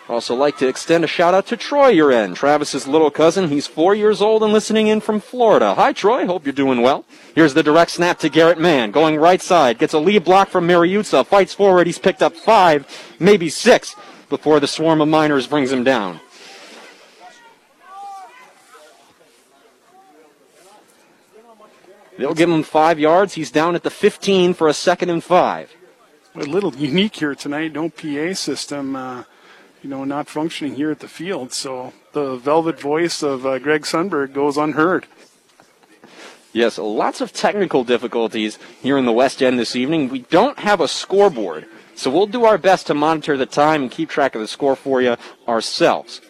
Also 0.09 0.33
like 0.35 0.57
to 0.57 0.67
extend 0.69 1.03
a 1.03 1.07
shout 1.07 1.33
out 1.33 1.47
to 1.47 1.57
Troy 1.57 1.93
Uren, 1.93 2.33
Travis's 2.33 2.87
little 2.87 3.11
cousin. 3.11 3.49
He's 3.49 3.67
four 3.67 3.93
years 3.93 4.21
old 4.21 4.41
and 4.41 4.53
listening 4.53 4.87
in 4.87 5.01
from 5.01 5.19
Florida. 5.19 5.75
Hi 5.75 5.91
Troy, 5.91 6.25
hope 6.25 6.45
you're 6.45 6.53
doing 6.53 6.81
well. 6.81 7.03
Here's 7.35 7.53
the 7.53 7.61
direct 7.61 7.91
snap 7.91 8.19
to 8.19 8.29
Garrett 8.29 8.57
Mann, 8.57 8.91
going 8.91 9.17
right 9.17 9.41
side, 9.41 9.77
gets 9.79 9.93
a 9.93 9.99
lead 9.99 10.23
block 10.23 10.47
from 10.47 10.65
Mariuzza, 10.65 11.25
fights 11.25 11.53
forward, 11.53 11.87
he's 11.87 11.99
picked 11.99 12.23
up 12.23 12.37
five, 12.37 12.87
maybe 13.19 13.49
six, 13.49 13.95
before 14.29 14.59
the 14.59 14.67
swarm 14.67 15.01
of 15.01 15.07
miners 15.07 15.47
brings 15.47 15.71
him 15.71 15.83
down. 15.83 16.19
They'll 22.17 22.33
give 22.33 22.49
him 22.49 22.63
five 22.63 22.99
yards. 22.99 23.35
He's 23.35 23.51
down 23.51 23.75
at 23.75 23.83
the 23.83 23.89
15 23.89 24.55
for 24.55 24.67
a 24.67 24.73
second 24.73 25.09
and 25.09 25.23
five. 25.23 25.73
A 26.35 26.39
little 26.39 26.75
unique 26.75 27.15
here 27.15 27.35
tonight. 27.35 27.73
No 27.73 27.89
PA 27.89 28.33
system, 28.33 28.95
uh, 28.95 29.23
you 29.83 29.89
know, 29.89 30.03
not 30.03 30.27
functioning 30.27 30.75
here 30.75 30.91
at 30.91 30.99
the 30.99 31.07
field. 31.07 31.53
So 31.53 31.93
the 32.13 32.35
velvet 32.37 32.79
voice 32.79 33.21
of 33.21 33.45
uh, 33.45 33.59
Greg 33.59 33.83
Sundberg 33.83 34.33
goes 34.33 34.57
unheard. 34.57 35.05
Yes, 36.53 36.79
lots 36.79 37.21
of 37.21 37.33
technical 37.33 37.83
difficulties 37.83 38.57
here 38.81 38.97
in 38.97 39.05
the 39.05 39.11
West 39.11 39.43
End 39.43 39.59
this 39.59 39.75
evening. 39.75 40.09
We 40.09 40.19
don't 40.19 40.57
have 40.57 40.81
a 40.81 40.87
scoreboard, 40.87 41.67
so 41.97 42.11
we'll 42.11 42.27
do 42.27 42.45
our 42.45 42.57
best 42.57 42.87
to 42.87 42.93
monitor 42.93 43.37
the 43.37 43.45
time 43.45 43.81
and 43.81 43.91
keep 43.91 44.09
track 44.09 44.35
of 44.35 44.41
the 44.41 44.47
score 44.47 44.75
for 44.75 45.01
you 45.01 45.17
ourselves. 45.47 46.21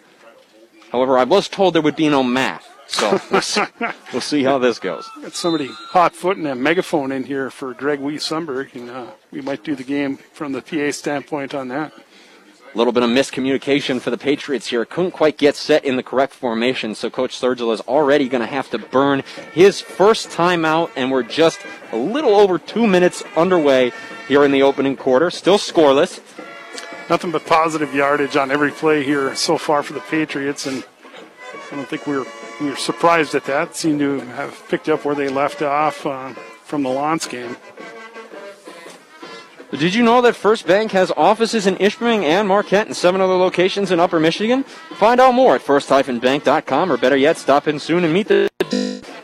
However, 0.92 1.18
I 1.18 1.26
was 1.26 1.50
told 1.50 1.76
there 1.76 1.82
would 1.82 1.98
be 1.98 2.10
no 2.10 2.24
math. 2.24 2.66
So 2.88 3.20
we'll 3.30 3.42
see, 3.42 3.64
we'll 4.14 4.22
see 4.22 4.44
how 4.44 4.60
this 4.60 4.80
goes. 4.80 5.10
Got 5.22 5.34
somebody 5.34 5.68
hot 5.68 6.16
footing 6.16 6.46
a 6.46 6.56
megaphone 6.56 7.12
in 7.12 7.26
here 7.26 7.50
for 7.50 7.74
Greg 7.74 8.00
Wee 8.00 8.16
Sundberg, 8.16 8.74
and 8.76 8.90
uh, 8.90 9.08
we 9.30 9.42
might 9.42 9.64
do 9.64 9.76
the 9.76 9.84
game 9.84 10.16
from 10.16 10.54
the 10.54 10.62
PA 10.62 10.92
standpoint 10.92 11.54
on 11.54 11.68
that. 11.68 11.92
A 12.78 12.86
little 12.86 12.94
bit 12.94 13.02
of 13.02 13.10
miscommunication 13.10 14.00
for 14.00 14.12
the 14.12 14.20
Patriots 14.20 14.68
here. 14.68 14.86
Couldn't 14.86 15.10
quite 15.10 15.40
get 15.40 15.56
set 15.56 15.84
in 15.84 15.96
the 15.96 16.04
correct 16.04 16.32
formation, 16.32 16.94
so 16.94 17.10
Coach 17.10 17.42
Sturgill 17.42 17.74
is 17.74 17.82
already 17.82 18.30
going 18.30 18.42
to 18.42 18.46
have 18.46 18.70
to 18.70 18.78
burn 18.78 19.24
his 19.52 19.82
first 19.82 20.30
timeout, 20.30 20.92
and 20.96 21.10
we're 21.10 21.24
just 21.24 21.58
a 21.92 21.98
little 21.98 22.36
over 22.36 22.60
two 22.60 22.86
minutes 22.86 23.24
underway 23.36 23.92
here 24.28 24.46
in 24.46 24.52
the 24.52 24.62
opening 24.62 24.96
quarter. 24.96 25.32
Still 25.32 25.58
scoreless. 25.58 26.20
Nothing 27.10 27.32
but 27.32 27.48
positive 27.48 27.96
yardage 27.96 28.36
on 28.36 28.52
every 28.52 28.70
play 28.70 29.04
here 29.04 29.36
so 29.36 29.58
far 29.58 29.82
for 29.82 29.94
the 29.94 30.02
Patriots, 30.02 30.68
and 30.68 30.86
I 31.72 31.76
don't 31.76 31.88
think 31.88 32.06
we 32.06 32.16
were 32.16 32.28
we 32.62 32.70
were 32.70 32.76
surprised 32.76 33.34
at 33.34 33.46
that. 33.46 33.76
Seemed 33.76 34.02
to 34.02 34.20
have 34.20 34.64
picked 34.70 34.88
up 34.88 35.04
where 35.04 35.16
they 35.16 35.30
left 35.30 35.64
off 35.64 36.06
uh, 36.06 36.30
from 36.64 36.84
the 36.84 36.90
L'Anse 36.90 37.26
game. 37.26 37.58
Did 39.72 39.94
you 39.94 40.02
know 40.04 40.22
that 40.22 40.36
First 40.36 40.66
Bank 40.66 40.94
has 40.94 41.12
offices 41.18 41.68
in 41.68 41.76
Ishpeming 41.76 42.24
and 42.24 42.48
Marquette 42.48 42.88
and 42.88 42.96
seven 42.96 43.20
other 43.20 43.36
locations 43.36 43.92
in 43.92 44.00
Upper 44.00 44.20
Michigan? 44.20 44.64
Find 44.64 45.20
out 45.20 45.34
more 45.34 45.56
at 45.56 45.62
first-bank.com 45.62 46.92
or 46.92 46.98
better 46.98 47.18
yet, 47.18 47.38
stop 47.38 47.68
in 47.68 47.78
soon 47.78 48.06
and 48.06 48.14
meet 48.14 48.30
the 48.30 48.50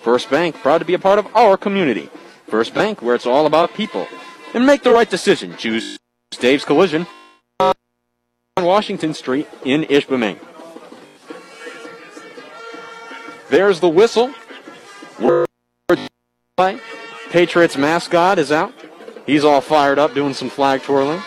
First 0.02 0.30
Bank, 0.30 0.56
proud 0.56 0.80
to 0.80 0.86
be 0.86 0.96
a 0.96 1.00
part 1.00 1.18
of 1.18 1.34
our 1.34 1.56
community. 1.56 2.10
First 2.48 2.74
Bank, 2.74 3.02
where 3.02 3.16
it's 3.16 3.26
all 3.26 3.46
about 3.46 3.74
people. 3.74 4.06
And 4.54 4.66
make 4.66 4.84
the 4.84 4.92
right 4.92 5.10
decision. 5.10 5.56
Choose 5.56 5.98
Dave's 6.32 6.66
Collision 6.66 7.08
on 7.60 7.74
Washington 8.60 9.14
Street 9.14 9.48
in 9.64 9.84
Ishpeming. 9.84 10.40
There's 13.50 13.80
the 13.80 13.90
whistle. 13.90 14.34
Patriots 17.30 17.78
mascot 17.78 18.38
is 18.38 18.52
out. 18.52 18.74
He's 19.26 19.44
all 19.44 19.62
fired 19.62 20.00
up 20.00 20.14
doing 20.14 20.34
some 20.34 20.50
flag 20.50 20.82
twirling. 20.82 21.22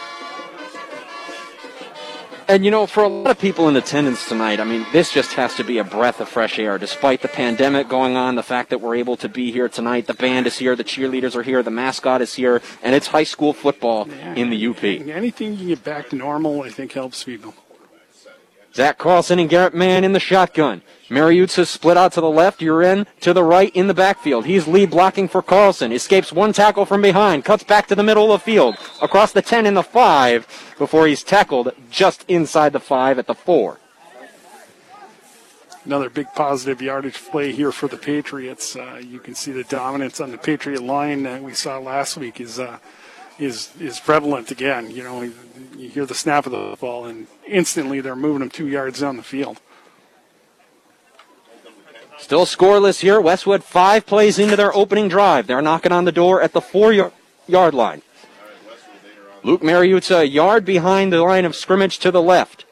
And 2.49 2.65
you 2.65 2.71
know, 2.71 2.87
for 2.87 3.03
a 3.03 3.09
lot 3.09 3.33
of 3.33 3.41
people 3.41 3.69
in 3.69 3.75
attendance 3.75 4.29
tonight, 4.29 4.61
I 4.61 4.65
mean, 4.65 4.87
this 4.93 5.11
just 5.13 5.33
has 5.33 5.57
to 5.57 5.65
be 5.65 5.79
a 5.79 5.85
breath 5.85 6.21
of 6.21 6.29
fresh 6.29 6.61
air. 6.61 6.79
Despite 6.79 7.21
the 7.23 7.27
pandemic 7.29 7.89
going 7.89 8.17
on, 8.17 8.37
the 8.37 8.43
fact 8.45 8.71
that 8.71 8.81
we're 8.81 8.95
able 8.95 9.17
to 9.17 9.29
be 9.29 9.51
here 9.51 9.69
tonight, 9.69 10.07
the 10.07 10.15
band 10.15 10.47
is 10.47 10.57
here, 10.57 10.77
the 10.77 10.85
cheerleaders 10.85 11.35
are 11.35 11.43
here, 11.43 11.61
the 11.65 11.73
mascot 11.73 12.21
is 12.23 12.35
here, 12.35 12.63
and 12.85 12.95
it's 12.95 13.09
high 13.09 13.25
school 13.25 13.53
football 13.53 14.07
Yeah. 14.09 14.35
in 14.35 14.51
the 14.51 14.57
UP. 14.69 14.85
Anything 14.85 15.53
you 15.53 15.59
can 15.59 15.67
get 15.67 15.83
back 15.83 16.09
to 16.11 16.17
normal, 16.17 16.63
I 16.63 16.69
think, 16.71 16.93
helps 16.93 17.25
people. 17.25 17.53
Zach 18.77 18.99
Carlson 18.99 19.39
and 19.39 19.49
Garrett 19.49 19.75
Mann 19.75 20.05
in 20.05 20.13
the 20.13 20.21
shotgun. 20.21 20.83
Mariuzza 21.09 21.67
split 21.67 21.97
out 21.97 22.13
to 22.13 22.21
the 22.21 22.29
left. 22.29 22.61
Uren 22.61 23.07
to 23.21 23.33
the 23.33 23.43
right 23.43 23.75
in 23.75 23.87
the 23.87 23.95
backfield. 23.95 24.45
He's 24.45 24.69
lead 24.69 24.91
blocking 24.91 25.29
for 25.29 25.41
Carlson. 25.41 25.93
Escapes 25.93 26.31
one 26.31 26.53
tackle 26.53 26.85
from 26.85 27.01
behind. 27.01 27.43
Cuts 27.43 27.65
back 27.65 27.87
to 27.87 27.95
the 27.95 28.03
middle 28.03 28.31
of 28.31 28.41
the 28.41 28.45
field. 28.45 28.77
Across 29.01 29.33
the 29.33 29.41
10 29.41 29.65
and 29.65 29.79
the 29.79 29.83
5 29.83 30.75
before 30.77 31.07
he's 31.07 31.23
tackled 31.23 31.73
just 31.91 32.27
inside 32.29 32.75
the 32.75 32.81
5 32.81 33.19
at 33.19 33.27
the 33.27 33.35
4. 33.35 33.79
Another 35.87 36.11
big 36.11 36.27
positive 36.35 36.83
yardage 36.83 37.15
play 37.31 37.53
here 37.53 37.73
for 37.73 37.89
the 37.89 37.97
Patriots. 37.97 38.77
Uh, 38.77 39.01
you 39.03 39.21
can 39.21 39.35
see 39.35 39.53
the 39.53 39.65
dominance 39.65 40.21
on 40.21 40.33
the 40.33 40.39
Patriot 40.39 40.83
line 40.83 41.23
that 41.23 41.43
we 41.43 41.55
saw 41.55 41.79
last 41.79 42.19
week 42.19 42.43
is 42.43 42.59
uh, 42.59 42.79
is 43.39 43.71
is 43.81 44.01
prevalent 44.01 44.51
again. 44.51 44.91
You 44.91 45.03
know, 45.03 45.23
you 45.77 45.89
hear 45.89 46.07
the 46.07 46.15
snap 46.15 46.47
of 46.47 46.53
the 46.53 46.77
ball, 46.81 47.07
and 47.07 47.27
instantly 47.47 48.01
they're 48.01 48.17
moving 48.17 48.41
them 48.41 48.51
two 48.51 48.69
yards 48.69 49.01
down 49.01 49.17
the 49.17 49.23
field. 49.23 49.61
Still 52.19 52.47
scoreless 52.47 53.01
here. 53.01 53.21
Westwood 53.21 53.63
five 53.63 54.07
plays 54.07 54.39
into 54.39 54.57
their 54.57 54.75
opening 54.75 55.09
drive. 55.09 55.47
They're 55.47 55.63
knocking 55.63 55.93
on 55.93 56.07
the 56.07 56.13
door 56.13 56.41
at 56.41 56.53
the 56.53 56.61
four 56.61 56.93
yard, 56.93 57.13
yard 57.47 57.75
line. 57.75 58.03
Luke 59.43 59.63
Mariuzza 59.63 60.23
a 60.23 60.27
yard 60.27 60.65
behind 60.65 61.13
the 61.13 61.23
line 61.23 61.45
of 61.45 61.55
scrimmage 61.55 61.99
to 62.01 62.11
the 62.11 62.23
left. 62.23 62.65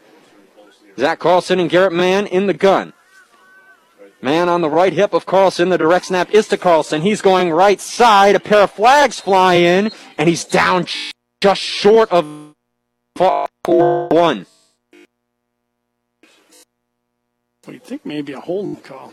Zach 0.98 1.18
Carlson 1.18 1.60
and 1.60 1.70
Garrett 1.70 1.92
Mann 1.92 2.26
in 2.26 2.46
the 2.46 2.54
gun. 2.54 2.92
Mann 4.24 4.48
on 4.48 4.62
the 4.62 4.70
right 4.70 4.94
hip 4.94 5.12
of 5.12 5.26
Carlson. 5.26 5.68
The 5.68 5.76
direct 5.76 6.06
snap 6.06 6.30
is 6.30 6.48
to 6.48 6.56
Carlson. 6.56 7.02
He's 7.02 7.20
going 7.20 7.50
right 7.50 7.78
side. 7.78 8.34
A 8.34 8.40
pair 8.40 8.62
of 8.62 8.70
flags 8.70 9.20
fly 9.20 9.56
in, 9.56 9.92
and 10.16 10.30
he's 10.30 10.44
down 10.44 10.86
just 11.42 11.60
short 11.60 12.10
of 12.10 12.24
one. 13.66 14.46
Well, 17.66 17.74
you 17.74 17.78
think 17.80 18.06
maybe 18.06 18.32
a 18.32 18.40
holding 18.40 18.76
call. 18.76 19.12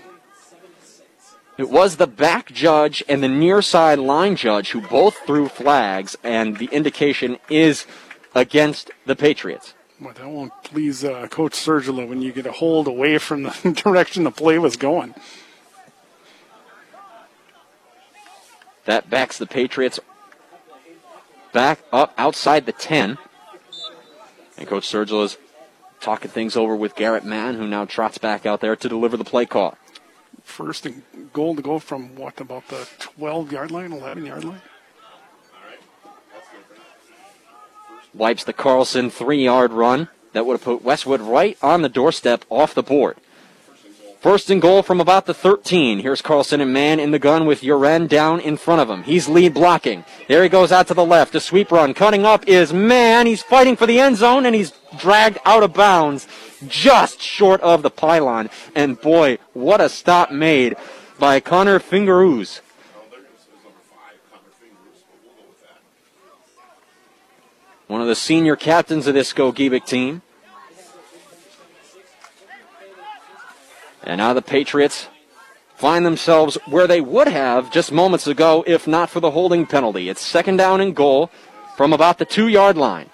It 1.58 1.70
was 1.70 1.98
the 1.98 2.08
back 2.08 2.54
judge 2.54 3.04
and 3.10 3.22
the 3.22 3.28
near 3.28 3.62
side 3.62 4.00
line 4.00 4.38
judge 4.38 4.72
who 4.72 4.80
both 4.80 5.18
threw 5.28 5.50
flags, 5.50 6.16
and 6.24 6.58
the 6.58 6.70
indication 6.72 7.38
is 7.50 7.86
against 8.34 8.92
the 9.06 9.18
Patriots. 9.18 9.74
Well, 10.02 10.14
that 10.16 10.28
won't 10.28 10.64
please 10.64 11.04
uh, 11.04 11.28
Coach 11.28 11.54
Sergila 11.54 12.08
when 12.08 12.24
you 12.24 12.32
get 12.32 12.48
a 12.48 12.52
hold 12.52 12.88
away 12.88 13.20
from 13.20 13.44
the 13.44 13.82
direction 13.84 14.24
the 14.24 14.32
play 14.32 14.58
was 14.58 14.76
going. 14.76 15.14
That 18.86 19.12
backs 19.12 19.38
the 19.38 19.46
Patriots 19.46 20.00
back 21.54 21.82
up 21.94 22.16
outside 22.18 22.66
the 22.66 22.72
10. 22.72 23.20
And 24.58 24.68
Coach 24.68 24.92
Sergil 24.92 25.24
is 25.24 25.38
talking 26.00 26.32
things 26.32 26.58
over 26.58 26.76
with 26.76 26.96
Garrett 26.96 27.24
Mann, 27.24 27.54
who 27.56 27.68
now 27.68 27.86
trots 27.86 28.18
back 28.18 28.48
out 28.48 28.60
there 28.60 28.76
to 28.76 28.90
deliver 28.90 29.18
the 29.18 29.24
play 29.24 29.46
call. 29.46 29.78
First 30.42 30.88
and 30.88 31.04
goal 31.32 31.56
to 31.56 31.62
go 31.62 31.78
from 31.78 32.16
what 32.16 32.42
about 32.42 32.68
the 32.70 32.88
12 32.98 33.52
yard 33.52 33.70
line, 33.70 33.92
11 33.92 34.26
yard 34.26 34.46
line? 34.46 34.62
Wipes 38.14 38.44
the 38.44 38.54
Carlson 38.54 39.10
three 39.10 39.44
yard 39.44 39.72
run. 39.72 40.10
That 40.34 40.46
would 40.46 40.54
have 40.54 40.64
put 40.64 40.84
Westwood 40.84 41.22
right 41.22 41.58
on 41.62 41.82
the 41.82 41.90
doorstep 41.90 42.46
off 42.50 42.74
the 42.74 42.84
board. 42.84 43.18
First 44.22 44.52
and 44.52 44.62
goal 44.62 44.84
from 44.84 45.02
about 45.02 45.26
the 45.26 45.34
13. 45.34 45.98
Here's 46.00 46.22
Carlson 46.22 46.62
and 46.62 46.72
Mann 46.72 47.00
in 47.00 47.10
the 47.10 47.18
gun 47.18 47.48
with 47.48 47.62
Uren 47.62 48.08
down 48.08 48.40
in 48.40 48.56
front 48.56 48.80
of 48.80 48.88
him. 48.88 49.02
He's 49.02 49.28
lead 49.28 49.56
blocking. 49.56 50.06
There 50.28 50.44
he 50.44 50.50
goes 50.50 50.72
out 50.72 50.88
to 50.90 50.94
the 50.94 51.04
left. 51.04 51.34
A 51.34 51.40
sweep 51.40 51.72
run. 51.72 51.96
Cutting 51.96 52.24
up 52.24 52.48
is 52.48 52.72
Mann. 52.72 53.26
He's 53.26 53.42
fighting 53.42 53.76
for 53.76 53.88
the 53.88 54.00
end 54.00 54.18
zone 54.18 54.46
and 54.46 54.54
he's 54.54 54.74
dragged 55.00 55.40
out 55.44 55.64
of 55.64 55.74
bounds 55.74 56.28
just 56.68 57.20
short 57.20 57.62
of 57.62 57.82
the 57.82 57.90
pylon. 57.90 58.52
And 58.76 59.02
boy, 59.02 59.40
what 59.54 59.82
a 59.82 59.90
stop 59.90 60.32
made 60.32 60.76
by 61.18 61.40
Connor 61.40 61.80
Fingeroos. 61.80 62.62
One 67.92 68.00
of 68.00 68.08
the 68.08 68.16
senior 68.16 68.56
captains 68.56 69.06
of 69.06 69.14
this 69.14 69.34
Gogebic 69.34 69.86
team. 69.86 70.22
And 74.02 74.20
now 74.20 74.32
the 74.32 74.42
Patriots 74.42 75.10
find 75.76 76.06
themselves 76.06 76.58
where 76.68 76.88
they 76.88 77.02
would 77.02 77.28
have 77.28 77.70
just 77.70 77.92
moments 77.92 78.28
ago 78.28 78.64
if 78.66 78.88
not 78.88 79.10
for 79.10 79.20
the 79.20 79.32
holding 79.32 79.66
penalty. 79.66 80.08
It's 80.08 80.26
second 80.26 80.56
down 80.56 80.80
and 80.80 80.96
goal 80.96 81.32
from 81.76 81.92
about 81.92 82.18
the 82.18 82.24
two 82.24 82.48
yard 82.48 82.78
line. 82.78 83.10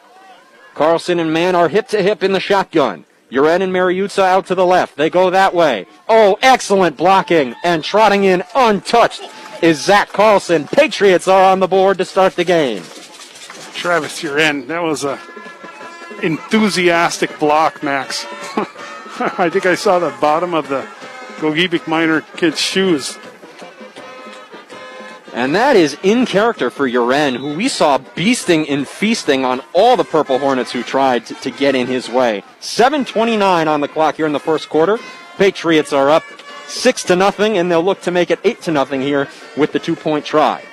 Carlson 0.76 1.20
and 1.20 1.34
Mann 1.34 1.56
are 1.56 1.70
hip 1.70 1.88
to 1.88 2.04
hip 2.04 2.22
in 2.22 2.34
the 2.34 2.40
shotgun. 2.40 3.04
Uren 3.32 3.64
and 3.64 3.74
Mariuzza 3.74 4.22
out 4.22 4.46
to 4.46 4.54
the 4.54 4.66
left. 4.66 4.96
They 4.96 5.10
go 5.10 5.32
that 5.32 5.56
way. 5.56 5.88
Oh, 6.08 6.38
excellent 6.44 6.98
blocking 6.98 7.56
and 7.64 7.84
trotting 7.84 8.26
in 8.26 8.44
untouched 8.54 9.24
is 9.64 9.84
Zach 9.84 10.10
Carlson. 10.10 10.68
Patriots 10.68 11.28
are 11.28 11.52
on 11.52 11.62
the 11.62 11.68
board 11.68 11.98
to 11.98 12.06
start 12.06 12.36
the 12.36 12.44
game. 12.44 12.84
Travis, 13.78 14.24
Uren. 14.24 14.66
That 14.66 14.82
was 14.82 15.04
a 15.04 15.20
enthusiastic 16.24 17.38
block, 17.38 17.84
Max. 17.84 18.26
I 19.38 19.50
think 19.52 19.68
I 19.68 19.76
saw 19.76 20.00
the 20.00 20.10
bottom 20.20 20.56
of 20.56 20.68
the 20.68 20.82
Gogebic 21.38 21.88
Minor 21.88 22.22
kid's 22.22 22.60
shoes. 22.60 23.20
And 25.32 25.54
that 25.54 25.76
is 25.76 25.96
in 26.02 26.26
character 26.26 26.72
for 26.72 26.90
Uren, 26.90 27.38
who 27.38 27.56
we 27.56 27.68
saw 27.68 28.00
beasting 28.00 28.66
and 28.68 28.88
feasting 28.88 29.46
on 29.46 29.62
all 29.74 29.96
the 29.96 30.04
Purple 30.04 30.40
Hornets 30.40 30.72
who 30.72 30.82
tried 30.82 31.28
to, 31.28 31.36
to 31.36 31.52
get 31.52 31.76
in 31.76 31.86
his 31.86 32.10
way. 32.10 32.44
7.29 32.60 33.68
on 33.68 33.82
the 33.82 33.88
clock 33.88 34.16
here 34.16 34.26
in 34.26 34.34
the 34.34 34.40
first 34.40 34.70
quarter. 34.70 34.98
Patriots 35.38 35.94
are 35.94 36.10
up 36.10 36.24
6 36.66 37.04
to 37.04 37.16
nothing, 37.16 37.60
and 37.60 37.70
they'll 37.70 37.84
look 37.84 38.02
to 38.02 38.12
make 38.12 38.32
it 38.32 38.40
8 38.44 38.60
to 38.64 38.72
nothing 38.72 39.02
here 39.02 39.28
with 39.56 39.72
the 39.72 39.80
two 39.80 39.96
point 39.96 40.26
try. 40.26 40.64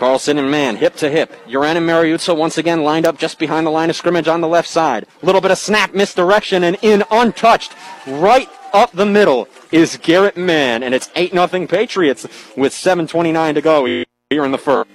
Carlson 0.00 0.38
and 0.38 0.50
Mann, 0.50 0.76
hip 0.76 0.96
to 0.96 1.10
hip. 1.10 1.30
Uren 1.46 1.76
and 1.76 1.86
Mariuzza 1.86 2.34
once 2.34 2.56
again 2.56 2.84
lined 2.84 3.04
up 3.04 3.18
just 3.18 3.38
behind 3.38 3.66
the 3.66 3.70
line 3.70 3.90
of 3.90 3.96
scrimmage 3.96 4.28
on 4.28 4.40
the 4.40 4.48
left 4.48 4.66
side. 4.66 5.04
Little 5.20 5.42
bit 5.42 5.50
of 5.50 5.58
snap 5.58 5.92
misdirection 5.92 6.64
and 6.64 6.78
in 6.80 7.04
untouched. 7.10 7.74
Right 8.06 8.48
up 8.72 8.92
the 8.92 9.04
middle 9.04 9.46
is 9.70 9.98
Garrett 9.98 10.38
Mann, 10.38 10.82
and 10.82 10.94
it's 10.94 11.10
8 11.14 11.32
0 11.32 11.66
Patriots 11.66 12.24
with 12.56 12.72
7.29 12.72 13.52
to 13.52 13.60
go 13.60 13.84
here 13.84 14.42
in 14.42 14.52
the 14.52 14.56
first. 14.56 14.88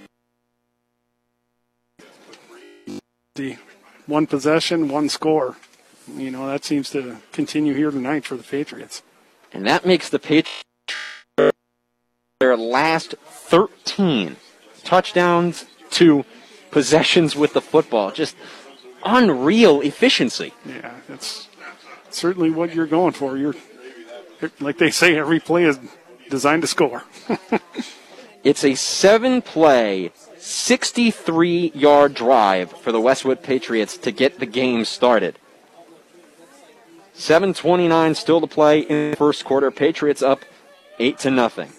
One 4.08 4.26
possession, 4.26 4.88
one 4.88 5.10
score. 5.10 5.56
You 6.18 6.32
know, 6.32 6.48
that 6.48 6.66
seems 6.66 6.90
to 6.90 7.18
continue 7.32 7.76
here 7.76 7.92
tonight 7.92 8.26
for 8.26 8.38
the 8.38 8.44
Patriots. 8.44 9.04
And 9.54 9.68
that 9.68 9.86
makes 9.86 10.10
the 10.10 10.18
Patriots 10.18 10.64
their 12.40 12.58
last 12.58 13.14
13 13.24 14.38
touchdowns 14.86 15.66
to 15.92 16.26
possessions 16.72 17.36
with 17.36 17.54
the 17.54 17.62
football. 17.62 18.12
Just 18.12 18.36
unreal 19.04 19.82
efficiency. 19.82 20.54
Yeah, 20.66 20.94
that's 21.08 21.48
certainly 22.10 22.50
what 22.50 22.74
you're 22.74 22.88
going 22.88 23.14
for. 23.14 23.38
You're 23.38 23.56
like 24.60 24.78
they 24.78 24.92
say, 24.92 25.18
every 25.18 25.40
play 25.40 25.64
is 25.64 25.80
designed 26.30 26.62
to 26.62 26.68
score. 26.68 27.04
it's 28.44 28.64
a 28.64 28.76
seven 28.76 29.42
play, 29.42 30.12
63 30.38 31.72
yard 31.74 32.14
drive 32.14 32.72
for 32.72 32.92
the 32.92 33.02
Westwood 33.02 33.42
Patriots 33.42 33.98
to 33.98 34.12
get 34.12 34.40
the 34.40 34.46
game 34.46 34.86
started. 34.86 35.40
7:29 37.16 38.16
still 38.16 38.42
to 38.42 38.48
play 38.48 38.80
in 38.80 39.12
the 39.12 39.18
first 39.18 39.46
quarter. 39.46 39.72
Patriots 39.72 40.22
up 40.22 40.42
8 41.00 41.18
to 41.20 41.32
nothing. 41.32 41.72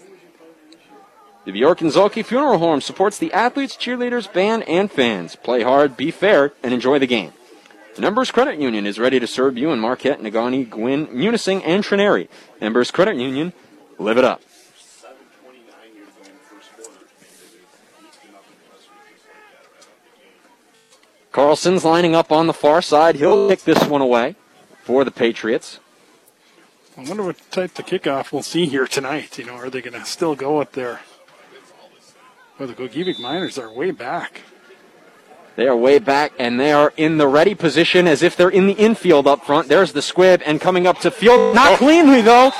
The 1.47 1.53
Bjork 1.53 1.79
and 1.79 1.91
Zolke 1.91 2.25
Funeral 2.25 2.57
Home 2.57 2.81
supports 2.81 3.17
the 3.17 3.31
athletes, 3.31 3.77
cheerleaders, 3.77 4.29
band, 4.33 4.67
and 4.67 4.91
fans. 4.91 5.37
Play 5.37 5.63
hard, 5.63 5.95
be 5.95 6.11
fair, 6.11 6.51
and 6.61 6.73
enjoy 6.73 6.99
the 6.99 7.07
game. 7.07 7.31
Embers 7.97 8.31
Credit 8.31 8.59
Union 8.59 8.85
is 8.85 8.99
ready 8.99 9.17
to 9.17 9.27
serve 9.27 9.57
you 9.57 9.71
in 9.71 9.79
Marquette, 9.79 10.19
Negaunee, 10.19 10.69
Gwinn, 10.69 11.07
Munising, 11.07 11.61
and 11.63 11.85
Trinity. 11.85 12.27
Embers 12.59 12.91
Credit 12.91 13.15
Union, 13.15 13.53
live 13.97 14.17
it 14.17 14.25
up. 14.25 14.41
Carlson's 21.31 21.85
lining 21.85 22.13
up 22.13 22.29
on 22.29 22.47
the 22.47 22.53
far 22.53 22.81
side. 22.81 23.15
He'll 23.15 23.47
kick 23.47 23.63
this 23.63 23.85
one 23.85 24.01
away 24.01 24.35
for 24.83 25.05
the 25.05 25.11
Patriots. 25.11 25.79
I 26.97 27.03
wonder 27.03 27.23
what 27.23 27.37
type 27.51 27.79
of 27.79 27.85
kickoff 27.85 28.33
we'll 28.33 28.43
see 28.43 28.65
here 28.65 28.85
tonight. 28.85 29.37
You 29.37 29.45
know, 29.45 29.55
are 29.55 29.69
they 29.69 29.81
going 29.81 29.97
to 29.97 30.03
still 30.03 30.35
go 30.35 30.57
with 30.57 30.73
their 30.73 30.99
well, 32.59 32.67
the 32.67 32.73
Gogebic 32.73 33.19
Miners 33.19 33.57
are 33.57 33.71
way 33.71 33.91
back. 33.91 34.41
They 35.55 35.67
are 35.67 35.75
way 35.75 35.97
back, 35.97 36.33
and 36.37 36.59
they 36.59 36.71
are 36.71 36.93
in 36.97 37.17
the 37.17 37.27
ready 37.27 37.55
position 37.55 38.07
as 38.07 38.21
if 38.21 38.35
they're 38.35 38.49
in 38.49 38.67
the 38.67 38.73
infield 38.73 39.25
up 39.27 39.45
front. 39.45 39.67
There's 39.67 39.91
the 39.91 40.01
squib, 40.01 40.41
and 40.45 40.61
coming 40.61 40.85
up 40.85 40.99
to 40.99 41.11
field, 41.11 41.55
not 41.55 41.73
oh. 41.73 41.77
cleanly 41.77 42.21
though, 42.21 42.51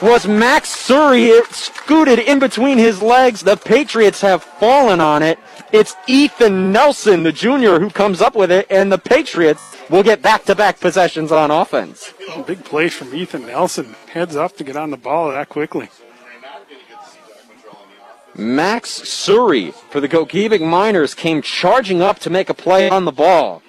was 0.00 0.26
Max 0.26 0.70
Surrey. 0.70 1.26
It 1.26 1.46
scooted 1.52 2.18
in 2.18 2.38
between 2.38 2.78
his 2.78 3.02
legs. 3.02 3.42
The 3.42 3.56
Patriots 3.56 4.20
have 4.22 4.42
fallen 4.42 5.00
on 5.00 5.22
it. 5.22 5.38
It's 5.72 5.94
Ethan 6.06 6.72
Nelson, 6.72 7.22
the 7.22 7.32
junior, 7.32 7.80
who 7.80 7.90
comes 7.90 8.20
up 8.22 8.34
with 8.34 8.50
it, 8.50 8.66
and 8.70 8.90
the 8.90 8.98
Patriots 8.98 9.62
will 9.90 10.02
get 10.02 10.22
back-to-back 10.22 10.80
possessions 10.80 11.32
on 11.32 11.50
offense. 11.50 12.14
Oh, 12.30 12.42
big 12.42 12.64
play 12.64 12.88
from 12.88 13.14
Ethan 13.14 13.46
Nelson. 13.46 13.94
Heads 14.08 14.36
up 14.36 14.56
to 14.56 14.64
get 14.64 14.76
on 14.76 14.90
the 14.90 14.96
ball 14.96 15.30
that 15.30 15.48
quickly. 15.48 15.90
Max 18.36 19.00
Suri 19.00 19.72
for 19.72 20.00
the 20.00 20.08
Gogebic 20.08 20.60
Miners 20.60 21.14
came 21.14 21.40
charging 21.40 22.02
up 22.02 22.18
to 22.20 22.30
make 22.30 22.50
a 22.50 22.54
play 22.54 22.88
on 22.88 23.04
the 23.04 23.12
ball. 23.12 23.62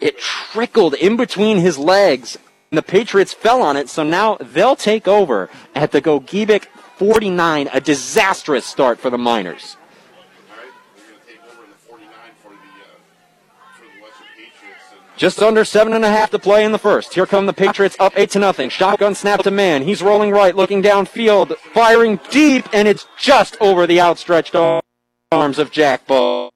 It 0.00 0.18
trickled 0.18 0.94
in 0.94 1.16
between 1.16 1.58
his 1.58 1.78
legs, 1.78 2.36
and 2.70 2.76
the 2.76 2.82
Patriots 2.82 3.32
fell 3.32 3.62
on 3.62 3.76
it, 3.76 3.88
so 3.88 4.02
now 4.02 4.36
they'll 4.40 4.76
take 4.76 5.08
over 5.08 5.48
at 5.74 5.92
the 5.92 6.02
Gogebic 6.02 6.66
49, 6.96 7.70
a 7.72 7.80
disastrous 7.80 8.66
start 8.66 8.98
for 8.98 9.08
the 9.08 9.18
Miners. 9.18 9.76
Just 15.16 15.40
under 15.42 15.64
seven 15.64 15.92
and 15.92 16.04
a 16.04 16.10
half 16.10 16.30
to 16.30 16.38
play 16.38 16.64
in 16.64 16.72
the 16.72 16.78
first. 16.78 17.14
Here 17.14 17.26
come 17.26 17.46
the 17.46 17.52
Patriots 17.52 17.96
up 18.00 18.12
eight 18.16 18.30
to 18.30 18.38
nothing. 18.40 18.68
Shotgun 18.68 19.14
snap 19.14 19.42
to 19.44 19.50
Mann. 19.50 19.82
He's 19.82 20.02
rolling 20.02 20.30
right, 20.30 20.56
looking 20.56 20.82
downfield, 20.82 21.56
firing 21.58 22.18
deep, 22.30 22.66
and 22.72 22.88
it's 22.88 23.06
just 23.16 23.56
over 23.60 23.86
the 23.86 24.00
outstretched 24.00 24.56
arms 25.30 25.58
of 25.58 25.70
Jack 25.70 26.06
Bose. 26.06 26.50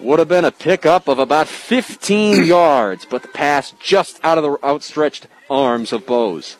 Would 0.00 0.18
have 0.20 0.28
been 0.28 0.44
a 0.44 0.52
pickup 0.52 1.08
of 1.08 1.18
about 1.18 1.48
15 1.48 2.44
yards, 2.46 3.04
but 3.04 3.22
the 3.22 3.28
pass 3.28 3.72
just 3.80 4.20
out 4.22 4.38
of 4.38 4.44
the 4.44 4.64
outstretched 4.64 5.26
arms 5.50 5.92
of 5.92 6.06
Bose. 6.06 6.56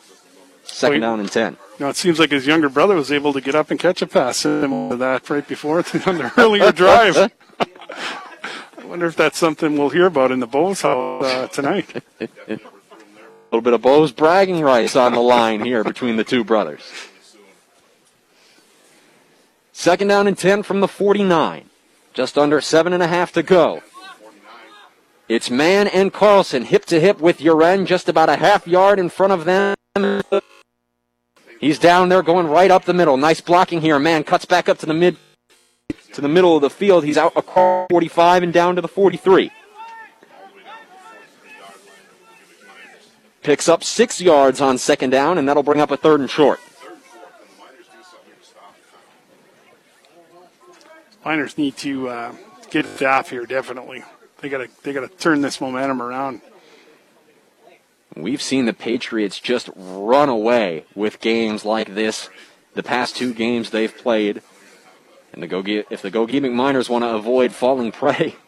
Second 0.63 1.01
down 1.01 1.19
and 1.19 1.31
10. 1.31 1.57
Now 1.79 1.89
it 1.89 1.95
seems 1.95 2.19
like 2.19 2.31
his 2.31 2.45
younger 2.45 2.69
brother 2.69 2.95
was 2.95 3.11
able 3.11 3.31
to 3.33 3.39
get 3.39 3.55
up 3.55 3.71
and 3.71 3.79
catch 3.79 4.01
a 4.01 4.07
pass 4.07 4.37
similar 4.37 4.89
to 4.89 4.97
that 4.97 5.29
right 5.29 5.47
before 5.47 5.77
on 6.05 6.17
the 6.17 6.31
earlier 6.37 6.71
drive. 6.71 7.31
I 7.89 8.85
wonder 8.85 9.05
if 9.05 9.15
that's 9.15 9.37
something 9.37 9.77
we'll 9.77 9.89
hear 9.89 10.05
about 10.05 10.31
in 10.31 10.39
the 10.39 10.47
Bose 10.47 10.81
house 10.81 11.23
uh, 11.23 11.47
tonight. 11.47 12.03
a 12.19 12.27
little 13.51 13.61
bit 13.61 13.73
of 13.73 13.81
Bose 13.81 14.11
bragging 14.11 14.61
rights 14.61 14.95
on 14.95 15.13
the 15.13 15.19
line 15.19 15.63
here 15.63 15.83
between 15.83 16.15
the 16.15 16.23
two 16.23 16.43
brothers. 16.43 16.81
Second 19.71 20.09
down 20.09 20.27
and 20.27 20.37
10 20.37 20.63
from 20.63 20.81
the 20.81 20.87
49. 20.87 21.69
Just 22.13 22.37
under 22.37 22.59
seven 22.59 22.91
and 22.93 23.01
a 23.01 23.07
half 23.07 23.31
to 23.33 23.43
go. 23.43 23.81
It's 25.29 25.49
Mann 25.49 25.87
and 25.87 26.11
Carlson 26.11 26.65
hip 26.65 26.85
to 26.85 26.99
hip 26.99 27.19
with 27.19 27.37
Uren, 27.37 27.85
just 27.85 28.09
about 28.09 28.29
a 28.29 28.35
half 28.35 28.67
yard 28.67 28.99
in 28.99 29.09
front 29.09 29.31
of 29.31 29.45
them. 29.45 29.75
He's 31.59 31.77
down 31.77 32.09
there 32.09 32.23
going 32.23 32.47
right 32.47 32.71
up 32.71 32.85
the 32.85 32.93
middle. 32.93 33.15
Nice 33.15 33.39
blocking 33.39 33.81
here. 33.81 33.99
Mann 33.99 34.23
cuts 34.23 34.45
back 34.45 34.67
up 34.67 34.79
to 34.79 34.85
the 34.85 34.93
mid 34.93 35.17
to 36.13 36.21
the 36.21 36.27
middle 36.27 36.55
of 36.55 36.61
the 36.61 36.69
field. 36.69 37.03
He's 37.03 37.17
out 37.17 37.33
across 37.35 37.87
45 37.89 38.43
and 38.43 38.53
down 38.53 38.75
to 38.75 38.81
the 38.81 38.87
43. 38.87 39.51
Picks 43.41 43.69
up 43.69 43.83
six 43.83 44.19
yards 44.19 44.59
on 44.59 44.77
second 44.77 45.11
down, 45.11 45.37
and 45.37 45.47
that'll 45.47 45.63
bring 45.63 45.81
up 45.81 45.91
a 45.91 45.97
third 45.97 46.19
and 46.19 46.29
short. 46.29 46.59
Miners 51.23 51.57
need 51.57 51.77
to 51.77 52.09
uh, 52.09 52.35
get 52.69 52.85
it 52.85 53.01
off 53.03 53.29
here. 53.29 53.45
Definitely, 53.45 54.03
they 54.41 54.49
got 54.49 54.59
to 54.59 54.69
they 54.83 54.93
got 54.93 55.01
to 55.01 55.07
turn 55.07 55.41
this 55.41 55.61
momentum 55.61 56.01
around. 56.01 56.41
We've 58.15 58.41
seen 58.41 58.65
the 58.65 58.73
Patriots 58.73 59.39
just 59.39 59.69
run 59.75 60.29
away 60.29 60.85
with 60.95 61.21
games 61.21 61.63
like 61.63 61.93
this. 61.93 62.29
The 62.73 62.83
past 62.83 63.15
two 63.15 63.33
games 63.33 63.69
they've 63.69 63.95
played, 63.95 64.41
and 65.33 65.43
the 65.43 65.85
if 65.89 66.01
the 66.01 66.11
Gogebic 66.11 66.53
Miners 66.53 66.89
want 66.89 67.03
to 67.03 67.15
avoid 67.15 67.51
falling 67.51 67.91
prey, 67.91 68.35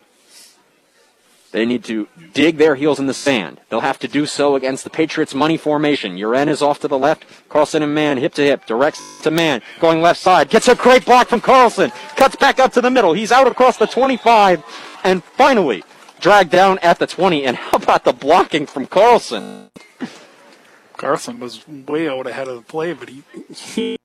They 1.51 1.65
need 1.65 1.83
to 1.85 2.07
dig 2.33 2.57
their 2.57 2.75
heels 2.75 2.97
in 2.97 3.07
the 3.07 3.13
sand. 3.13 3.59
They'll 3.69 3.81
have 3.81 3.99
to 3.99 4.07
do 4.07 4.25
so 4.25 4.55
against 4.55 4.85
the 4.85 4.89
Patriots' 4.89 5.35
money 5.35 5.57
formation. 5.57 6.15
Uren 6.15 6.47
is 6.47 6.61
off 6.61 6.79
to 6.79 6.87
the 6.87 6.97
left. 6.97 7.25
Carlson 7.49 7.83
and 7.83 7.93
Mann 7.93 8.17
hip 8.17 8.33
to 8.35 8.41
hip. 8.41 8.65
Directs 8.65 9.01
to 9.23 9.31
Mann. 9.31 9.61
Going 9.81 10.01
left 10.01 10.19
side. 10.21 10.49
Gets 10.49 10.69
a 10.69 10.75
great 10.75 11.05
block 11.05 11.27
from 11.27 11.41
Carlson. 11.41 11.91
Cuts 12.15 12.37
back 12.37 12.59
up 12.59 12.71
to 12.73 12.81
the 12.81 12.89
middle. 12.89 13.11
He's 13.11 13.33
out 13.33 13.47
across 13.47 13.75
the 13.75 13.85
25. 13.85 14.63
And 15.03 15.21
finally, 15.23 15.83
dragged 16.21 16.51
down 16.51 16.79
at 16.79 16.99
the 16.99 17.07
20. 17.07 17.43
And 17.43 17.57
how 17.57 17.77
about 17.77 18.05
the 18.05 18.13
blocking 18.13 18.65
from 18.65 18.85
Carlson? 18.85 19.69
Carlson 20.95 21.39
was 21.39 21.67
way 21.67 22.07
out 22.07 22.27
ahead 22.27 22.47
of 22.47 22.55
the 22.55 22.61
play, 22.61 22.93
but 22.93 23.09
he 23.09 23.23
he, 23.53 23.97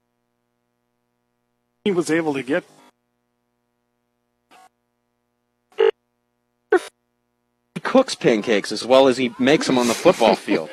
he 1.87 1.93
was 1.93 2.11
able 2.11 2.35
to 2.35 2.43
get 2.43 2.65
He 7.75 7.81
cooks 7.81 8.17
pancakes 8.17 8.73
as 8.73 8.85
well 8.85 9.07
as 9.07 9.17
he 9.19 9.33
makes 9.39 9.69
them 9.69 9.79
on 9.79 9.87
the 9.87 9.95
football 9.95 10.35
field. 10.47 10.69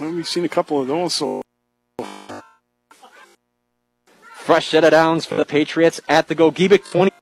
well, 0.00 0.10
we've 0.10 0.26
seen 0.26 0.44
a 0.44 0.48
couple 0.48 0.80
of 0.80 0.88
those. 0.88 1.14
So 1.14 1.42
Fresh 4.32 4.70
set 4.70 4.82
of 4.82 4.90
downs 4.90 5.24
for 5.24 5.36
the 5.36 5.44
Patriots 5.44 6.00
at 6.08 6.26
the 6.26 6.34
Gogebic 6.34 6.90
20. 6.90 7.12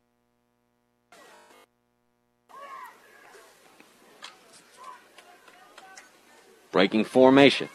Breaking 6.73 7.05
formation. 7.05 7.69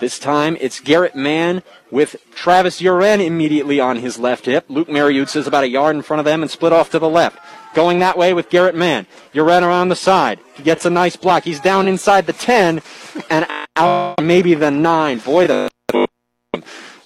This 0.00 0.18
time 0.18 0.56
it's 0.60 0.78
Garrett 0.80 1.16
Mann 1.16 1.62
with 1.90 2.16
Travis 2.32 2.80
Uren 2.80 3.24
immediately 3.24 3.80
on 3.80 3.96
his 3.96 4.18
left 4.18 4.46
hip. 4.46 4.64
Luke 4.68 4.88
Mariutes 4.88 5.34
is 5.34 5.46
about 5.46 5.64
a 5.64 5.68
yard 5.68 5.96
in 5.96 6.02
front 6.02 6.20
of 6.20 6.24
them 6.24 6.42
and 6.42 6.50
split 6.50 6.72
off 6.72 6.90
to 6.90 6.98
the 6.98 7.08
left. 7.08 7.38
Going 7.74 7.98
that 7.98 8.16
way 8.16 8.32
with 8.32 8.48
Garrett 8.48 8.76
Mann. 8.76 9.06
Uren 9.34 9.62
around 9.62 9.88
the 9.88 9.96
side. 9.96 10.38
He 10.54 10.62
gets 10.62 10.84
a 10.84 10.90
nice 10.90 11.16
block. 11.16 11.44
He's 11.44 11.60
down 11.60 11.88
inside 11.88 12.26
the 12.26 12.32
10 12.32 12.80
and 13.28 13.46
out 13.76 14.20
maybe 14.22 14.54
the 14.54 14.70
9. 14.70 15.18
Boy, 15.18 15.46
the 15.46 15.70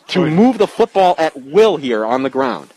to 0.08 0.26
move 0.26 0.58
the 0.58 0.66
football 0.66 1.14
at 1.16 1.40
will 1.40 1.78
here 1.78 2.04
on 2.04 2.22
the 2.22 2.30
ground. 2.30 2.74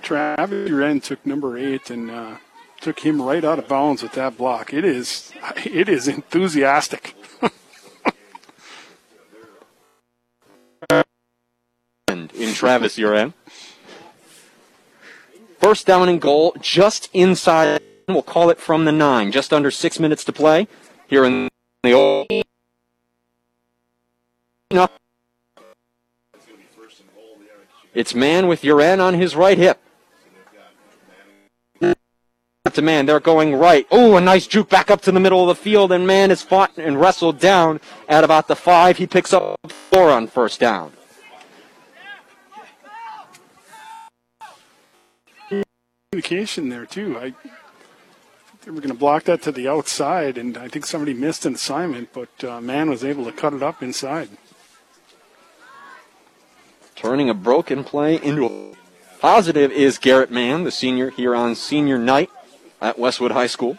Travis 0.00 0.70
Uren 0.70 1.02
took 1.02 1.24
number 1.26 1.58
eight 1.58 1.90
and 1.90 2.10
uh, 2.10 2.36
took 2.80 3.00
him 3.00 3.20
right 3.20 3.44
out 3.44 3.58
of 3.58 3.66
bounds 3.66 4.02
with 4.02 4.12
that 4.12 4.36
block. 4.36 4.72
It 4.72 4.84
is 4.84 5.32
it 5.64 5.88
is 5.88 6.06
enthusiastic. 6.06 7.14
And 12.16 12.32
in 12.32 12.54
Travis 12.54 12.96
Uren. 12.96 13.34
First 15.58 15.86
down 15.86 16.08
and 16.08 16.18
goal, 16.18 16.56
just 16.60 17.10
inside. 17.12 17.82
We'll 18.08 18.22
call 18.22 18.48
it 18.48 18.58
from 18.58 18.86
the 18.86 18.92
nine. 18.92 19.32
Just 19.32 19.52
under 19.52 19.70
six 19.70 20.00
minutes 20.00 20.24
to 20.24 20.32
play 20.32 20.66
here 21.08 21.26
in 21.26 21.50
the 21.82 21.92
old. 21.92 22.26
It's 27.94 28.14
Mann 28.14 28.46
with 28.46 28.62
Uren 28.62 29.00
on 29.00 29.14
his 29.14 29.36
right 29.36 29.58
hip. 29.58 29.78
To 32.72 32.82
Mann, 32.82 33.06
they're 33.06 33.20
going 33.20 33.54
right. 33.54 33.86
Oh, 33.90 34.16
a 34.16 34.20
nice 34.20 34.46
juke 34.46 34.68
back 34.68 34.90
up 34.90 35.00
to 35.02 35.12
the 35.12 35.20
middle 35.20 35.48
of 35.48 35.56
the 35.56 35.62
field, 35.62 35.92
and 35.92 36.06
Mann 36.06 36.30
is 36.30 36.42
fought 36.42 36.76
and 36.76 37.00
wrestled 37.00 37.38
down 37.38 37.80
at 38.08 38.24
about 38.24 38.48
the 38.48 38.56
five. 38.56 38.98
He 38.98 39.06
picks 39.06 39.32
up 39.32 39.58
four 39.90 40.10
on 40.10 40.26
first 40.26 40.60
down. 40.60 40.92
Communication 46.12 46.68
there 46.68 46.86
too. 46.86 47.18
I 47.18 47.34
they 48.64 48.72
were 48.72 48.80
going 48.80 48.92
to 48.92 48.98
block 48.98 49.24
that 49.24 49.42
to 49.42 49.52
the 49.52 49.68
outside, 49.68 50.36
and 50.36 50.58
I 50.58 50.66
think 50.66 50.86
somebody 50.86 51.14
missed 51.14 51.46
an 51.46 51.54
assignment, 51.54 52.12
but 52.12 52.42
uh, 52.42 52.60
Mann 52.60 52.90
was 52.90 53.04
able 53.04 53.24
to 53.24 53.32
cut 53.32 53.54
it 53.54 53.62
up 53.62 53.80
inside. 53.80 54.28
Turning 56.96 57.30
a 57.30 57.34
broken 57.34 57.84
play 57.84 58.20
into 58.20 58.46
a 58.46 58.74
positive 59.20 59.70
is 59.70 59.98
Garrett 59.98 60.32
Mann, 60.32 60.64
the 60.64 60.72
senior 60.72 61.10
here 61.10 61.36
on 61.36 61.54
senior 61.54 61.96
night 61.96 62.28
at 62.80 62.98
Westwood 62.98 63.30
High 63.30 63.46
School. 63.46 63.78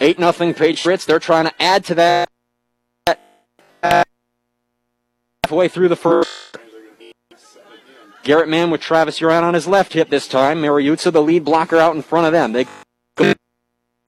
8 0.00 0.18
nothing 0.18 0.54
Patriots. 0.54 1.04
They're 1.04 1.18
trying 1.18 1.46
to 1.46 1.62
add 1.62 1.84
to 1.86 1.94
that 1.96 2.28
halfway 5.42 5.68
through 5.68 5.88
the 5.88 5.96
first. 5.96 6.30
Garrett 8.26 8.48
Mann 8.48 8.72
with 8.72 8.80
Travis 8.80 9.20
Uren 9.20 9.44
on 9.44 9.54
his 9.54 9.68
left 9.68 9.92
hip 9.92 10.10
this 10.10 10.26
time. 10.26 10.60
Mariutza, 10.60 11.12
the 11.12 11.22
lead 11.22 11.44
blocker, 11.44 11.76
out 11.76 11.94
in 11.94 12.02
front 12.02 12.26
of 12.26 12.32
them. 12.32 12.50
They 12.50 12.66
go 13.14 13.34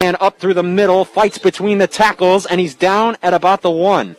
and 0.01 0.17
up 0.19 0.41
through 0.41 0.55
the 0.55 0.63
middle, 0.65 1.05
fights 1.05 1.39
between 1.39 1.79
the 1.79 1.87
tackles, 1.87 2.45
and 2.45 2.61
he's 2.61 2.75
down 2.75 3.17
at 3.23 3.33
about 3.33 3.63
the 3.63 3.71
one. 3.71 4.17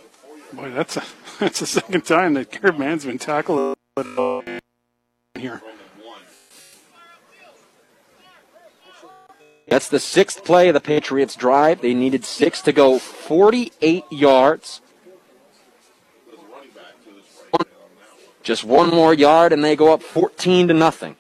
Boy, 0.54 0.70
that's 0.70 0.96
a 0.96 1.04
that's 1.42 1.60
the 1.60 1.66
second 1.66 2.06
time 2.06 2.36
that 2.36 2.50
Garrett 2.50 2.80
Mann's 2.80 3.04
been 3.04 3.18
tackled 3.18 3.76
here. 5.36 5.62
That's 9.68 9.90
the 9.90 10.00
sixth 10.00 10.46
play 10.46 10.70
of 10.70 10.76
the 10.76 10.80
Patriots' 10.80 11.36
drive. 11.36 11.82
They 11.82 11.94
needed 11.94 12.24
six 12.24 12.62
to 12.62 12.72
go 12.72 13.00
48 13.00 14.06
yards. 14.10 14.80
Just 18.50 18.64
one 18.64 18.90
more 18.90 19.14
yard, 19.14 19.54
and 19.54 19.64
they 19.64 19.76
go 19.76 19.94
up 19.94 20.02
14 20.02 20.70
to 20.70 20.74
nothing. 20.74 21.16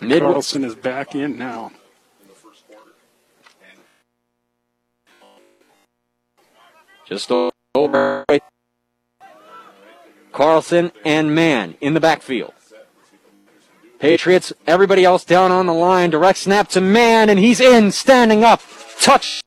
Mid- 0.00 0.22
Carlson 0.22 0.62
is 0.62 0.76
back 0.76 1.16
in 1.16 1.36
now. 1.36 1.72
Just 7.08 7.28
over. 7.74 8.24
Carlson 10.30 10.92
and 11.04 11.34
Mann 11.34 11.74
in 11.80 11.94
the 11.94 12.00
backfield. 12.00 12.52
Patriots, 13.98 14.52
everybody 14.64 15.04
else 15.04 15.24
down 15.24 15.50
on 15.50 15.66
the 15.66 15.74
line. 15.74 16.10
Direct 16.10 16.38
snap 16.38 16.68
to 16.68 16.80
Mann, 16.80 17.28
and 17.28 17.40
he's 17.40 17.58
in, 17.58 17.90
standing 17.90 18.44
up. 18.44 18.62
Touch. 19.00 19.40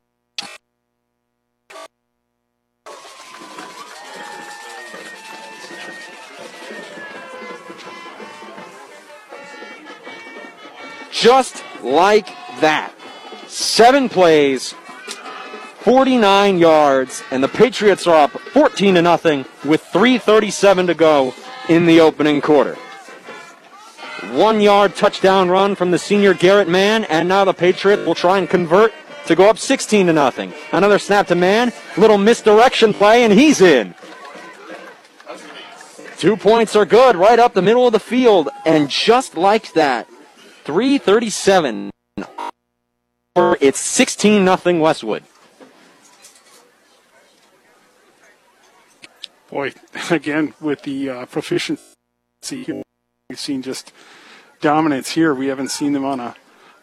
Just 11.22 11.64
like 11.84 12.30
that. 12.62 12.92
Seven 13.48 14.10
plays, 14.10 14.74
49 15.82 16.58
yards, 16.58 17.22
and 17.30 17.44
the 17.44 17.48
Patriots 17.48 18.08
are 18.08 18.24
up 18.24 18.32
14 18.32 18.96
to 18.96 19.04
nothing 19.04 19.46
with 19.64 19.84
3:37 19.94 20.88
to 20.88 20.96
go 20.96 21.36
in 21.70 21.86
the 21.86 22.02
opening 22.02 22.42
quarter. 22.42 22.76
One 24.32 24.62
yard 24.62 24.96
touchdown 24.96 25.50
run 25.50 25.76
from 25.76 25.92
the 25.92 26.00
senior 26.00 26.34
Garrett 26.34 26.68
Mann, 26.68 27.04
and 27.04 27.30
now 27.30 27.46
the 27.46 27.54
Patriots 27.54 28.04
will 28.04 28.16
try 28.16 28.40
and 28.40 28.50
convert 28.50 28.92
to 29.28 29.36
go 29.36 29.48
up 29.48 29.60
16 29.60 30.08
to 30.08 30.14
nothing. 30.14 30.54
Another 30.72 30.98
snap 30.98 31.28
to 31.28 31.36
Mann, 31.36 31.72
little 31.98 32.18
misdirection 32.18 32.96
play, 32.96 33.24
and 33.24 33.32
he's 33.32 33.62
in. 33.62 33.94
Two 36.18 36.36
points 36.36 36.76
are 36.76 36.86
good 36.86 37.16
right 37.16 37.38
up 37.38 37.54
the 37.54 37.62
middle 37.62 37.86
of 37.86 37.94
the 37.94 38.00
field, 38.00 38.50
and 38.66 38.90
just 38.90 39.38
like 39.38 39.74
that, 39.74 40.08
337. 40.64 41.90
It's 43.36 43.80
16 43.80 44.46
nothing 44.46 44.80
Westwood. 44.80 45.24
Boy, 49.50 49.74
again 50.10 50.54
with 50.62 50.84
the 50.84 51.10
uh, 51.10 51.26
proficiency 51.26 51.86
we've 53.30 53.40
seen 53.40 53.62
just 53.62 53.92
dominance 54.60 55.12
here. 55.12 55.34
We 55.34 55.48
haven't 55.48 55.70
seen 55.70 55.94
them 55.94 56.06
on 56.06 56.20
a 56.20 56.36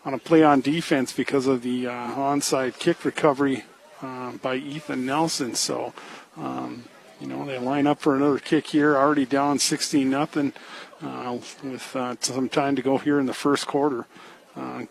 on 0.05 0.15
a 0.15 0.19
play 0.19 0.43
on 0.43 0.61
defense 0.61 1.13
because 1.13 1.47
of 1.47 1.63
the 1.63 1.87
uh, 1.87 2.15
onside 2.15 2.79
kick 2.79 3.05
recovery 3.05 3.65
uh, 4.01 4.33
by 4.33 4.57
Ethan 4.57 5.05
Nelson. 5.05 5.55
So, 5.55 5.93
um, 6.37 6.85
you 7.21 7.27
know, 7.27 7.45
they 7.45 7.59
line 7.59 7.87
up 7.87 8.01
for 8.01 8.17
another 8.17 8.39
kick 8.39 8.69
here, 8.69 8.97
already 8.97 9.27
down 9.27 9.59
16 9.59 10.09
nothing, 10.09 10.53
uh, 11.03 11.39
with 11.63 11.95
uh, 11.97 12.17
some 12.21 12.49
time 12.49 12.77
to 12.77 12.83
go 12.83 12.99
here 12.99 13.19
in 13.19 13.27
the 13.27 13.35
first 13.35 13.67
quarter. 13.67 14.07
Uh, 14.57 14.83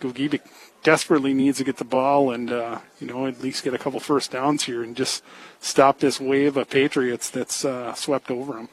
desperately 0.83 1.33
needs 1.33 1.57
to 1.57 1.63
get 1.65 1.77
the 1.77 1.83
ball 1.83 2.31
and 2.31 2.49
uh, 2.51 2.79
you 3.01 3.07
know 3.07 3.25
at 3.25 3.41
least 3.41 3.63
get 3.63 3.73
a 3.73 3.77
couple 3.77 3.99
first 3.99 4.31
downs 4.31 4.63
here 4.63 4.81
and 4.83 4.95
just 4.95 5.21
stop 5.59 5.99
this 5.99 6.21
wave 6.21 6.55
of 6.55 6.69
Patriots 6.69 7.29
that's 7.29 7.65
uh, 7.65 7.93
swept 7.93 8.31
over 8.31 8.53
them. 8.53 8.69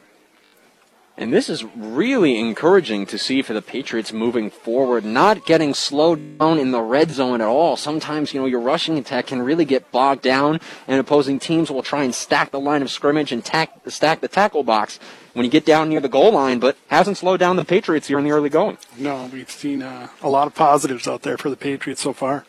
And 1.17 1.31
this 1.31 1.49
is 1.49 1.63
really 1.75 2.37
encouraging 2.37 3.05
to 3.07 3.17
see 3.17 3.41
for 3.41 3.53
the 3.53 3.61
Patriots 3.61 4.11
moving 4.11 4.49
forward, 4.49 5.05
not 5.05 5.45
getting 5.45 5.73
slowed 5.73 6.37
down 6.39 6.59
in 6.59 6.71
the 6.71 6.81
red 6.81 7.09
zone 7.11 7.39
at 7.39 7.47
all. 7.47 7.77
Sometimes, 7.77 8.33
you 8.33 8.41
know, 8.41 8.45
your 8.45 8.59
rushing 8.59 8.97
attack 8.97 9.27
can 9.27 9.41
really 9.41 9.63
get 9.63 9.93
bogged 9.93 10.23
down, 10.23 10.59
and 10.89 10.99
opposing 10.99 11.39
teams 11.39 11.71
will 11.71 11.83
try 11.83 12.03
and 12.03 12.13
stack 12.13 12.51
the 12.51 12.59
line 12.59 12.81
of 12.81 12.91
scrimmage 12.91 13.31
and 13.31 13.45
tack, 13.45 13.71
stack 13.87 14.19
the 14.19 14.27
tackle 14.27 14.63
box 14.63 14.99
when 15.35 15.43
you 15.43 15.51
get 15.51 15.65
down 15.65 15.89
near 15.89 15.99
the 15.99 16.09
goal 16.09 16.31
line, 16.31 16.59
but 16.59 16.77
hasn't 16.87 17.17
slowed 17.17 17.41
down 17.41 17.57
the 17.57 17.65
Patriots 17.65 18.07
here 18.07 18.17
in 18.17 18.23
the 18.23 18.31
early 18.31 18.49
going. 18.49 18.77
No, 18.97 19.29
we've 19.31 19.51
seen 19.51 19.81
uh, 19.81 20.07
a 20.23 20.29
lot 20.29 20.47
of 20.47 20.55
positives 20.55 21.07
out 21.07 21.23
there 21.23 21.37
for 21.37 21.49
the 21.49 21.57
Patriots 21.57 22.01
so 22.01 22.13
far. 22.13 22.45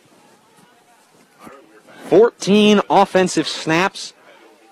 14 2.05 2.81
offensive 2.89 3.49
snaps 3.49 4.15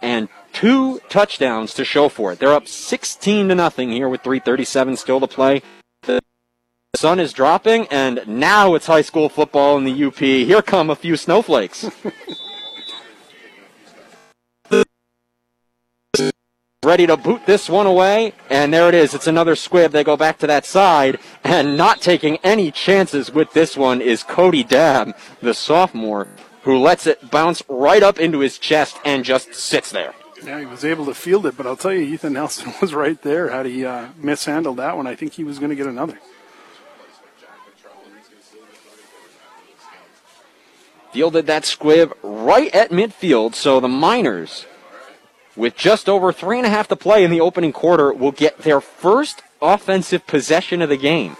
and 0.00 0.28
two 0.52 1.00
touchdowns 1.08 1.74
to 1.74 1.84
show 1.84 2.08
for 2.08 2.32
it. 2.32 2.38
They're 2.38 2.52
up 2.52 2.68
16 2.68 3.48
to 3.48 3.54
nothing 3.56 3.90
here 3.90 4.08
with 4.08 4.22
337 4.22 4.96
still 4.96 5.18
to 5.18 5.26
play. 5.26 5.62
The 6.02 6.20
sun 6.94 7.18
is 7.18 7.32
dropping 7.32 7.88
and 7.88 8.22
now 8.28 8.76
it's 8.76 8.86
high 8.86 9.02
school 9.02 9.28
football 9.28 9.76
in 9.76 9.82
the 9.82 10.04
UP. 10.04 10.18
Here 10.18 10.62
come 10.62 10.88
a 10.88 10.94
few 10.94 11.16
snowflakes. 11.16 11.90
Ready 16.84 17.06
to 17.06 17.16
boot 17.16 17.46
this 17.46 17.70
one 17.70 17.86
away, 17.86 18.34
and 18.50 18.70
there 18.70 18.90
it 18.90 18.94
is. 18.94 19.14
It's 19.14 19.26
another 19.26 19.56
squib. 19.56 19.92
They 19.92 20.04
go 20.04 20.18
back 20.18 20.36
to 20.40 20.46
that 20.48 20.66
side, 20.66 21.18
and 21.42 21.78
not 21.78 22.02
taking 22.02 22.36
any 22.44 22.70
chances 22.70 23.32
with 23.32 23.50
this 23.54 23.74
one 23.74 24.02
is 24.02 24.22
Cody 24.22 24.62
Dab, 24.62 25.16
the 25.40 25.54
sophomore, 25.54 26.28
who 26.64 26.76
lets 26.76 27.06
it 27.06 27.30
bounce 27.30 27.62
right 27.70 28.02
up 28.02 28.20
into 28.20 28.40
his 28.40 28.58
chest 28.58 28.98
and 29.02 29.24
just 29.24 29.54
sits 29.54 29.92
there. 29.92 30.12
Yeah, 30.44 30.60
he 30.60 30.66
was 30.66 30.84
able 30.84 31.06
to 31.06 31.14
field 31.14 31.46
it, 31.46 31.56
but 31.56 31.66
I'll 31.66 31.74
tell 31.74 31.94
you, 31.94 32.02
Ethan 32.02 32.34
Nelson 32.34 32.74
was 32.82 32.92
right 32.92 33.20
there. 33.22 33.48
Had 33.48 33.64
he 33.64 33.86
uh, 33.86 34.08
mishandled 34.18 34.76
that 34.76 34.94
one, 34.94 35.06
I 35.06 35.14
think 35.14 35.32
he 35.32 35.44
was 35.44 35.58
going 35.58 35.70
to 35.70 35.76
get 35.76 35.86
another. 35.86 36.18
Fielded 41.14 41.46
that 41.46 41.64
squib 41.64 42.12
right 42.22 42.74
at 42.74 42.90
midfield, 42.90 43.54
so 43.54 43.80
the 43.80 43.88
Miners, 43.88 44.66
with 45.56 45.76
just 45.76 46.08
over 46.08 46.32
three 46.32 46.58
and 46.58 46.66
a 46.66 46.70
half 46.70 46.88
to 46.88 46.96
play 46.96 47.24
in 47.24 47.30
the 47.30 47.40
opening 47.40 47.72
quarter, 47.72 48.12
will 48.12 48.32
get 48.32 48.58
their 48.58 48.80
first 48.80 49.42
offensive 49.62 50.26
possession 50.26 50.82
of 50.82 50.88
the 50.88 50.96
game. 50.96 51.36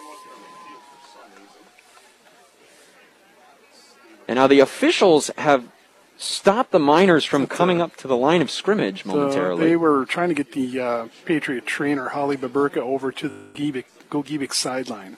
And 4.26 4.36
now 4.36 4.46
the 4.46 4.60
officials 4.60 5.30
have 5.36 5.68
stopped 6.16 6.70
the 6.70 6.78
Miners 6.78 7.24
from 7.24 7.46
coming 7.46 7.82
up 7.82 7.96
to 7.96 8.08
the 8.08 8.16
line 8.16 8.40
of 8.40 8.50
scrimmage 8.50 9.04
momentarily. 9.04 9.62
So 9.62 9.68
they 9.68 9.76
were 9.76 10.06
trying 10.06 10.28
to 10.28 10.34
get 10.34 10.52
the 10.52 10.80
uh, 10.80 11.08
Patriot 11.24 11.66
trainer, 11.66 12.08
Holly 12.08 12.36
Baburka, 12.36 12.78
over 12.78 13.12
to 13.12 13.28
the 13.28 13.34
Giebik, 13.54 13.84
Gogebic 14.10 14.54
sideline. 14.54 15.16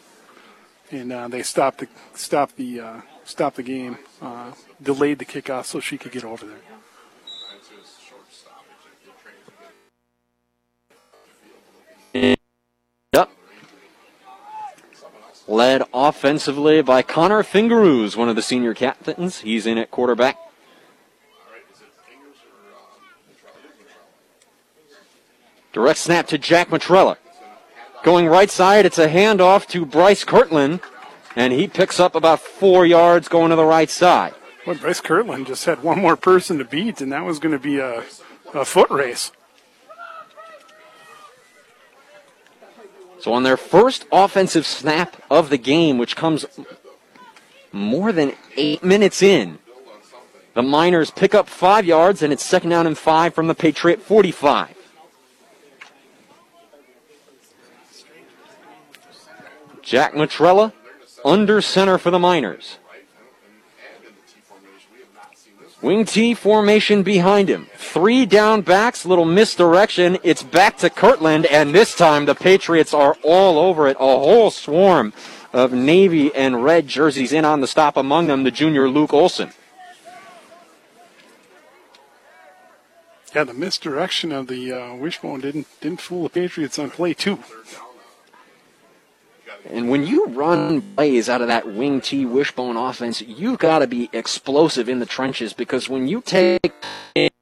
And 0.90 1.12
uh, 1.12 1.28
they 1.28 1.42
stopped 1.42 1.78
the, 1.78 1.88
stopped 2.14 2.56
the, 2.56 2.80
uh, 2.80 3.00
stopped 3.24 3.56
the 3.56 3.62
game, 3.62 3.98
uh, 4.22 4.52
delayed 4.82 5.18
the 5.18 5.24
kickoff 5.24 5.66
so 5.66 5.80
she 5.80 5.98
could 5.98 6.12
get 6.12 6.24
over 6.24 6.46
there. 6.46 6.58
Led 15.48 15.82
offensively 15.94 16.82
by 16.82 17.02
Connor 17.02 17.42
Fingeroos, 17.42 18.16
one 18.16 18.28
of 18.28 18.34
the 18.36 18.42
senior 18.42 18.74
captains. 18.74 19.40
He's 19.40 19.66
in 19.66 19.78
at 19.78 19.90
quarterback. 19.90 20.38
Direct 25.72 25.98
snap 25.98 26.26
to 26.28 26.38
Jack 26.38 26.70
Matrella. 26.70 27.16
Going 28.02 28.26
right 28.26 28.50
side, 28.50 28.86
it's 28.86 28.98
a 28.98 29.08
handoff 29.08 29.66
to 29.68 29.84
Bryce 29.84 30.24
Kirtland, 30.24 30.80
and 31.36 31.52
he 31.52 31.68
picks 31.68 32.00
up 32.00 32.14
about 32.14 32.40
four 32.40 32.86
yards 32.86 33.28
going 33.28 33.50
to 33.50 33.56
the 33.56 33.64
right 33.64 33.90
side. 33.90 34.34
Well, 34.66 34.76
Bryce 34.76 35.00
Kirtland 35.00 35.46
just 35.46 35.64
had 35.64 35.82
one 35.82 36.00
more 36.00 36.16
person 36.16 36.58
to 36.58 36.64
beat, 36.64 37.00
and 37.00 37.12
that 37.12 37.24
was 37.24 37.38
going 37.38 37.52
to 37.52 37.58
be 37.58 37.78
a, 37.78 38.04
a 38.54 38.64
foot 38.64 38.90
race. 38.90 39.30
So 43.20 43.32
on 43.32 43.42
their 43.42 43.56
first 43.56 44.06
offensive 44.12 44.66
snap 44.66 45.22
of 45.30 45.50
the 45.50 45.58
game, 45.58 45.98
which 45.98 46.16
comes 46.16 46.44
more 47.72 48.12
than 48.12 48.32
eight 48.56 48.84
minutes 48.84 49.22
in, 49.22 49.58
the 50.54 50.62
Miners 50.62 51.10
pick 51.10 51.34
up 51.34 51.48
five 51.48 51.84
yards, 51.84 52.22
and 52.22 52.32
it's 52.32 52.44
second 52.44 52.70
down 52.70 52.86
and 52.86 52.96
five 52.96 53.34
from 53.34 53.46
the 53.46 53.54
Patriot 53.54 54.00
45. 54.00 54.74
Jack 59.82 60.14
Matrella 60.14 60.72
under 61.24 61.60
center 61.60 61.98
for 61.98 62.10
the 62.10 62.18
Miners. 62.18 62.78
Wing 65.82 66.04
T 66.04 66.34
formation 66.34 67.02
behind 67.02 67.48
him. 67.48 67.66
Three 67.76 68.24
down 68.24 68.62
backs, 68.62 69.04
little 69.04 69.26
misdirection. 69.26 70.18
It's 70.22 70.42
back 70.42 70.78
to 70.78 70.90
Kirtland, 70.90 71.46
and 71.46 71.74
this 71.74 71.94
time 71.94 72.24
the 72.24 72.34
Patriots 72.34 72.94
are 72.94 73.16
all 73.22 73.58
over 73.58 73.86
it. 73.86 73.96
A 73.96 74.18
whole 74.18 74.50
swarm 74.50 75.12
of 75.52 75.72
navy 75.72 76.34
and 76.34 76.64
red 76.64 76.88
jerseys 76.88 77.32
in 77.32 77.44
on 77.44 77.60
the 77.60 77.66
stop, 77.66 77.96
among 77.96 78.26
them 78.26 78.44
the 78.44 78.50
junior 78.50 78.88
Luke 78.88 79.12
Olson. 79.12 79.52
Yeah, 83.34 83.44
the 83.44 83.54
misdirection 83.54 84.32
of 84.32 84.46
the 84.46 84.72
uh, 84.72 84.94
wishbone 84.94 85.40
didn't 85.42 85.66
didn't 85.82 86.00
fool 86.00 86.22
the 86.22 86.30
Patriots 86.30 86.78
on 86.78 86.90
play 86.90 87.12
two. 87.12 87.38
And 89.68 89.90
when 89.90 90.06
you 90.06 90.26
run 90.26 90.80
plays 90.94 91.28
out 91.28 91.40
of 91.40 91.48
that 91.48 91.66
wing 91.66 92.00
T 92.00 92.24
wishbone 92.24 92.76
offense, 92.76 93.20
you've 93.20 93.58
got 93.58 93.80
to 93.80 93.86
be 93.86 94.08
explosive 94.12 94.88
in 94.88 95.00
the 95.00 95.06
trenches 95.06 95.52
because 95.52 95.88
when 95.88 96.06
you 96.06 96.20
take 96.20 96.72
it, 97.14 97.32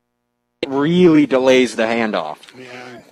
it 0.62 0.68
really 0.68 1.26
delays 1.26 1.76
the 1.76 1.82
handoff. 1.82 2.38
Yeah. 2.58 3.02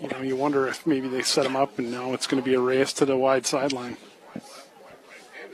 You 0.00 0.08
know, 0.08 0.20
you 0.22 0.34
wonder 0.34 0.66
if 0.66 0.86
maybe 0.86 1.08
they 1.08 1.20
set 1.20 1.44
him 1.44 1.56
up 1.56 1.78
and 1.78 1.90
now 1.90 2.14
it's 2.14 2.26
going 2.26 2.42
to 2.42 2.44
be 2.44 2.54
a 2.54 2.60
race 2.60 2.92
to 2.94 3.04
the 3.04 3.16
wide 3.16 3.44
sideline. 3.44 3.98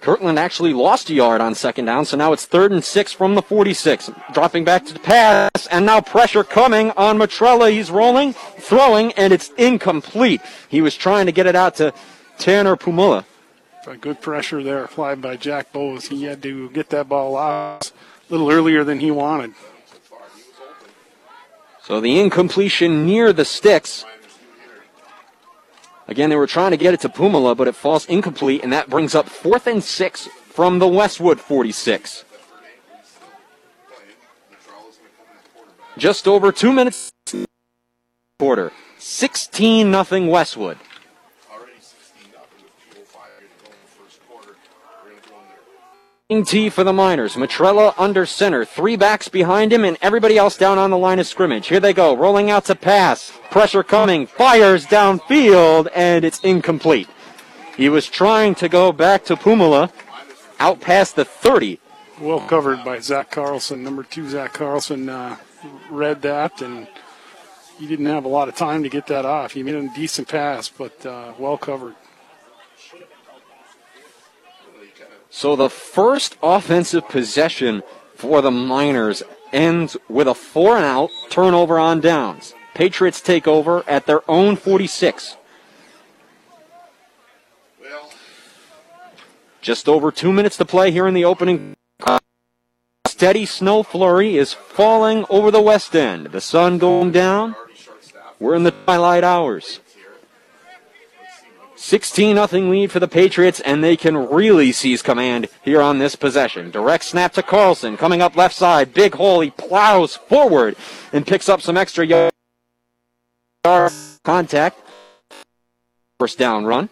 Kirtland 0.00 0.38
actually 0.38 0.72
lost 0.72 1.10
a 1.10 1.14
yard 1.14 1.40
on 1.40 1.56
second 1.56 1.86
down, 1.86 2.04
so 2.04 2.16
now 2.16 2.32
it's 2.32 2.44
third 2.44 2.70
and 2.70 2.84
six 2.84 3.12
from 3.12 3.34
the 3.34 3.42
46. 3.42 4.10
Dropping 4.32 4.62
back 4.62 4.86
to 4.86 4.92
the 4.92 5.00
pass, 5.00 5.66
and 5.68 5.84
now 5.84 6.00
pressure 6.00 6.44
coming 6.44 6.92
on 6.92 7.18
Matrella. 7.18 7.72
He's 7.72 7.90
rolling, 7.90 8.34
throwing, 8.34 9.10
and 9.14 9.32
it's 9.32 9.50
incomplete. 9.56 10.42
He 10.68 10.80
was 10.80 10.94
trying 10.94 11.26
to 11.26 11.32
get 11.32 11.46
it 11.46 11.56
out 11.56 11.74
to 11.76 11.92
Tanner 12.38 12.76
Pumala. 12.76 13.24
A 13.86 13.96
good 13.96 14.20
pressure 14.20 14.62
there 14.62 14.82
applied 14.82 15.22
by 15.22 15.36
Jack 15.36 15.72
Bose. 15.72 16.06
He 16.06 16.24
had 16.24 16.42
to 16.42 16.70
get 16.70 16.90
that 16.90 17.08
ball 17.08 17.36
out 17.36 17.92
a 18.28 18.32
little 18.32 18.50
earlier 18.50 18.82
than 18.82 18.98
he 18.98 19.12
wanted. 19.12 19.54
So 21.84 22.00
the 22.00 22.18
incompletion 22.18 23.06
near 23.06 23.32
the 23.32 23.44
sticks. 23.44 24.04
Again, 26.08 26.30
they 26.30 26.36
were 26.36 26.48
trying 26.48 26.72
to 26.72 26.76
get 26.76 26.94
it 26.94 27.00
to 27.00 27.08
Pumala, 27.08 27.56
but 27.56 27.68
it 27.68 27.76
falls 27.76 28.06
incomplete, 28.06 28.64
and 28.64 28.72
that 28.72 28.90
brings 28.90 29.14
up 29.14 29.28
fourth 29.28 29.68
and 29.68 29.82
six 29.82 30.26
from 30.26 30.80
the 30.80 30.88
Westwood 30.88 31.40
46. 31.40 32.24
Just 35.96 36.26
over 36.26 36.50
two 36.50 36.72
minutes 36.72 37.12
quarter. 38.38 38.72
16 38.98 39.90
nothing 39.90 40.26
Westwood. 40.26 40.78
T 46.28 46.70
for 46.70 46.82
the 46.82 46.92
Miners. 46.92 47.36
Matrella 47.36 47.94
under 47.96 48.26
center. 48.26 48.64
Three 48.64 48.96
backs 48.96 49.28
behind 49.28 49.72
him 49.72 49.84
and 49.84 49.96
everybody 50.02 50.36
else 50.36 50.56
down 50.56 50.76
on 50.76 50.90
the 50.90 50.98
line 50.98 51.20
of 51.20 51.26
scrimmage. 51.28 51.68
Here 51.68 51.78
they 51.78 51.92
go. 51.92 52.16
Rolling 52.16 52.50
out 52.50 52.64
to 52.64 52.74
pass. 52.74 53.30
Pressure 53.52 53.84
coming. 53.84 54.26
Fires 54.26 54.86
downfield 54.86 55.86
and 55.94 56.24
it's 56.24 56.40
incomplete. 56.40 57.08
He 57.76 57.88
was 57.88 58.08
trying 58.08 58.56
to 58.56 58.68
go 58.68 58.90
back 58.90 59.24
to 59.26 59.36
Pumala. 59.36 59.92
Out 60.58 60.80
past 60.80 61.14
the 61.14 61.24
30. 61.24 61.78
Well 62.20 62.40
covered 62.40 62.84
by 62.84 62.98
Zach 62.98 63.30
Carlson. 63.30 63.84
Number 63.84 64.02
two, 64.02 64.28
Zach 64.28 64.52
Carlson 64.52 65.08
uh, 65.08 65.36
read 65.88 66.22
that 66.22 66.60
and 66.60 66.88
he 67.78 67.86
didn't 67.86 68.06
have 68.06 68.24
a 68.24 68.28
lot 68.28 68.48
of 68.48 68.56
time 68.56 68.82
to 68.82 68.88
get 68.88 69.06
that 69.06 69.24
off. 69.24 69.52
He 69.52 69.62
made 69.62 69.76
a 69.76 69.88
decent 69.94 70.26
pass, 70.26 70.68
but 70.68 71.06
uh, 71.06 71.34
well 71.38 71.56
covered. 71.56 71.94
So 75.36 75.54
the 75.54 75.68
first 75.68 76.38
offensive 76.42 77.10
possession 77.10 77.82
for 78.14 78.40
the 78.40 78.50
Miners 78.50 79.22
ends 79.52 79.94
with 80.08 80.28
a 80.28 80.34
four 80.34 80.76
and 80.76 80.84
out 80.86 81.10
turnover 81.28 81.78
on 81.78 82.00
downs. 82.00 82.54
Patriots 82.72 83.20
take 83.20 83.46
over 83.46 83.84
at 83.86 84.06
their 84.06 84.22
own 84.30 84.56
46. 84.56 85.36
Just 89.60 89.90
over 89.90 90.10
two 90.10 90.32
minutes 90.32 90.56
to 90.56 90.64
play 90.64 90.90
here 90.90 91.06
in 91.06 91.12
the 91.12 91.26
opening. 91.26 91.76
Steady 93.06 93.44
snow 93.44 93.82
flurry 93.82 94.38
is 94.38 94.54
falling 94.54 95.26
over 95.28 95.50
the 95.50 95.60
west 95.60 95.94
end. 95.94 96.28
The 96.28 96.40
sun 96.40 96.78
going 96.78 97.12
down. 97.12 97.54
We're 98.40 98.54
in 98.54 98.62
the 98.62 98.70
twilight 98.70 99.22
hours. 99.22 99.80
16 101.76 102.36
0 102.48 102.70
lead 102.70 102.90
for 102.90 103.00
the 103.00 103.08
Patriots, 103.08 103.60
and 103.60 103.84
they 103.84 103.96
can 103.96 104.16
really 104.30 104.72
seize 104.72 105.02
command 105.02 105.48
here 105.62 105.80
on 105.80 105.98
this 105.98 106.16
possession. 106.16 106.70
Direct 106.70 107.04
snap 107.04 107.34
to 107.34 107.42
Carlson, 107.42 107.96
coming 107.96 108.22
up 108.22 108.34
left 108.34 108.54
side. 108.54 108.94
Big 108.94 109.14
hole. 109.14 109.40
He 109.40 109.50
plows 109.50 110.16
forward 110.16 110.76
and 111.12 111.26
picks 111.26 111.48
up 111.48 111.60
some 111.60 111.76
extra 111.76 112.06
yard 112.06 112.32
contact. 114.24 114.80
First 116.18 116.38
down 116.38 116.64
run. 116.64 116.88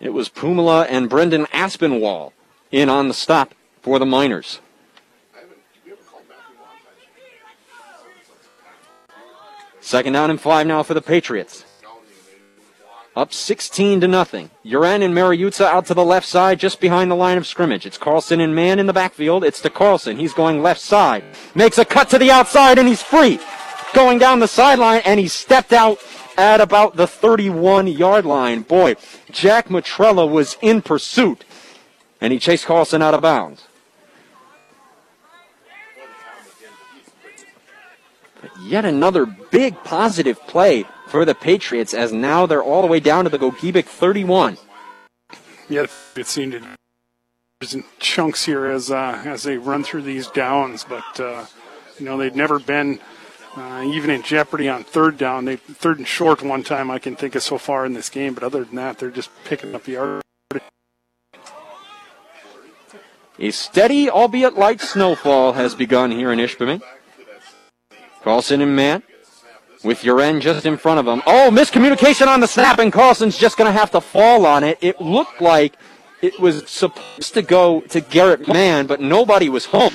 It 0.00 0.12
was 0.12 0.28
Pumala 0.28 0.86
and 0.88 1.08
Brendan 1.08 1.46
Aspinwall 1.46 2.32
in 2.70 2.88
on 2.88 3.08
the 3.08 3.14
stop 3.14 3.54
for 3.80 3.98
the 3.98 4.04
Miners. 4.04 4.60
Second 9.84 10.14
down 10.14 10.30
and 10.30 10.40
five 10.40 10.66
now 10.66 10.82
for 10.82 10.94
the 10.94 11.02
Patriots. 11.02 11.62
Up 13.14 13.34
16 13.34 14.00
to 14.00 14.08
nothing. 14.08 14.50
Uren 14.64 15.04
and 15.04 15.14
Mariutza 15.14 15.66
out 15.66 15.84
to 15.86 15.94
the 15.94 16.02
left 16.02 16.26
side, 16.26 16.58
just 16.58 16.80
behind 16.80 17.10
the 17.10 17.14
line 17.14 17.36
of 17.36 17.46
scrimmage. 17.46 17.84
It's 17.84 17.98
Carlson 17.98 18.40
and 18.40 18.54
Mann 18.54 18.78
in 18.78 18.86
the 18.86 18.94
backfield. 18.94 19.44
It's 19.44 19.60
to 19.60 19.68
Carlson. 19.68 20.16
He's 20.16 20.32
going 20.32 20.62
left 20.62 20.80
side. 20.80 21.22
Makes 21.54 21.76
a 21.76 21.84
cut 21.84 22.08
to 22.08 22.18
the 22.18 22.30
outside 22.30 22.78
and 22.78 22.88
he's 22.88 23.02
free. 23.02 23.38
Going 23.92 24.18
down 24.18 24.40
the 24.40 24.48
sideline 24.48 25.02
and 25.04 25.20
he 25.20 25.28
stepped 25.28 25.74
out 25.74 25.98
at 26.38 26.62
about 26.62 26.96
the 26.96 27.06
31 27.06 27.86
yard 27.86 28.24
line. 28.24 28.62
Boy, 28.62 28.96
Jack 29.30 29.68
Matrella 29.68 30.26
was 30.26 30.56
in 30.62 30.80
pursuit 30.80 31.44
and 32.22 32.32
he 32.32 32.38
chased 32.38 32.64
Carlson 32.64 33.02
out 33.02 33.12
of 33.12 33.20
bounds. 33.20 33.68
Yet 38.64 38.84
another 38.84 39.26
big 39.26 39.76
positive 39.84 40.40
play 40.46 40.84
for 41.06 41.24
the 41.24 41.34
Patriots 41.34 41.94
as 41.94 42.12
now 42.12 42.46
they're 42.46 42.62
all 42.62 42.82
the 42.82 42.88
way 42.88 43.00
down 43.00 43.24
to 43.24 43.30
the 43.30 43.38
Gogebic 43.38 43.84
31. 43.84 44.56
Yeah, 45.68 45.86
it 46.16 46.26
seemed 46.26 46.60
there's 47.60 47.76
chunks 47.98 48.44
here 48.44 48.66
as 48.66 48.90
uh, 48.90 49.22
as 49.24 49.42
they 49.44 49.56
run 49.56 49.84
through 49.84 50.02
these 50.02 50.26
downs, 50.28 50.84
but 50.84 51.20
uh, 51.20 51.46
you 51.98 52.04
know 52.04 52.18
they've 52.18 52.34
never 52.34 52.58
been 52.58 53.00
uh, 53.56 53.82
even 53.86 54.10
in 54.10 54.22
jeopardy 54.22 54.68
on 54.68 54.84
third 54.84 55.16
down. 55.16 55.44
They 55.44 55.56
third 55.56 55.98
and 55.98 56.06
short 56.06 56.42
one 56.42 56.62
time 56.62 56.90
I 56.90 56.98
can 56.98 57.16
think 57.16 57.34
of 57.34 57.42
so 57.42 57.56
far 57.56 57.86
in 57.86 57.94
this 57.94 58.10
game, 58.10 58.34
but 58.34 58.42
other 58.42 58.64
than 58.64 58.76
that, 58.76 58.98
they're 58.98 59.10
just 59.10 59.30
picking 59.44 59.74
up 59.74 59.84
the 59.84 59.92
yard. 59.92 60.22
A 63.38 63.50
steady, 63.50 64.08
albeit 64.08 64.54
light, 64.54 64.80
snowfall 64.80 65.54
has 65.54 65.74
begun 65.74 66.10
here 66.12 66.30
in 66.30 66.38
Ishpeming. 66.38 66.82
Carlson 68.24 68.62
and 68.62 68.74
Matt 68.74 69.02
with 69.84 70.00
Uren 70.00 70.40
just 70.40 70.64
in 70.64 70.78
front 70.78 70.98
of 70.98 71.06
him. 71.06 71.22
Oh, 71.26 71.50
miscommunication 71.52 72.26
on 72.26 72.40
the 72.40 72.46
snap, 72.46 72.78
and 72.78 72.90
Carlson's 72.90 73.36
just 73.36 73.58
going 73.58 73.70
to 73.70 73.78
have 73.78 73.90
to 73.90 74.00
fall 74.00 74.46
on 74.46 74.64
it. 74.64 74.78
It 74.80 74.98
looked 74.98 75.42
like 75.42 75.74
it 76.22 76.40
was 76.40 76.66
supposed 76.68 77.34
to 77.34 77.42
go 77.42 77.82
to 77.82 78.00
Garrett 78.00 78.48
Mann, 78.48 78.86
but 78.86 78.98
nobody 78.98 79.50
was 79.50 79.66
home. 79.66 79.92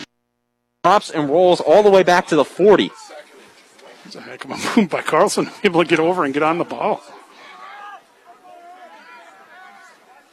Drops 0.83 1.09
and 1.09 1.27
rolls 1.27 1.59
all 1.59 1.81
the 1.81 1.89
way 1.89 2.03
back 2.03 2.27
to 2.27 2.35
the 2.35 2.45
40. 2.45 2.91
It's 4.05 4.15
a 4.15 4.21
heck 4.21 4.45
of 4.45 4.51
a 4.51 4.79
move 4.79 4.91
by 4.91 5.01
Carlson, 5.01 5.45
to 5.45 5.51
be 5.51 5.67
able 5.67 5.83
to 5.83 5.89
get 5.89 5.99
over 5.99 6.23
and 6.23 6.31
get 6.31 6.43
on 6.43 6.59
the 6.59 6.63
ball. 6.63 7.01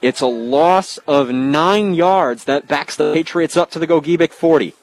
It's 0.03 0.21
a 0.21 0.27
loss 0.27 0.99
of 1.07 1.31
nine 1.31 1.95
yards 1.95 2.45
that 2.45 2.69
backs 2.69 2.95
the 2.95 3.15
Patriots 3.15 3.57
up 3.57 3.71
to 3.71 3.79
the 3.79 3.87
Gogebic 3.87 4.33
40. 4.33 4.75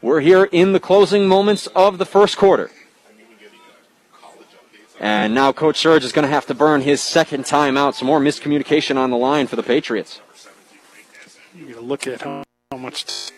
We're 0.00 0.20
here 0.20 0.44
in 0.44 0.72
the 0.72 0.80
closing 0.80 1.26
moments 1.26 1.66
of 1.68 1.98
the 1.98 2.06
first 2.06 2.36
quarter. 2.36 2.70
And 5.00 5.34
now 5.34 5.52
Coach 5.52 5.78
Surge 5.78 6.04
is 6.04 6.12
going 6.12 6.24
to 6.24 6.30
have 6.30 6.46
to 6.46 6.54
burn 6.54 6.82
his 6.82 7.02
second 7.02 7.44
timeout. 7.44 7.94
Some 7.94 8.06
more 8.06 8.20
miscommunication 8.20 8.96
on 8.96 9.10
the 9.10 9.16
line 9.16 9.46
for 9.46 9.56
the 9.56 9.62
Patriots. 9.62 10.20
You 11.54 11.66
got 11.66 11.74
to 11.74 11.80
look 11.80 12.06
at 12.06 12.22
how, 12.22 12.44
how 12.70 12.78
much. 12.78 13.04
T- 13.06 13.34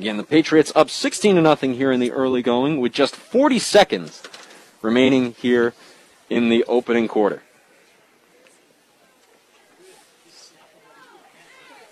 Again, 0.00 0.16
the 0.16 0.24
Patriots 0.24 0.72
up 0.74 0.90
16 0.90 1.36
to 1.36 1.40
nothing 1.40 1.74
here 1.74 1.92
in 1.92 2.00
the 2.00 2.10
early 2.10 2.42
going 2.42 2.80
with 2.80 2.92
just 2.92 3.14
40 3.14 3.60
seconds 3.60 4.24
remaining 4.82 5.34
here 5.34 5.72
in 6.28 6.48
the 6.48 6.64
opening 6.64 7.06
quarter. 7.06 7.42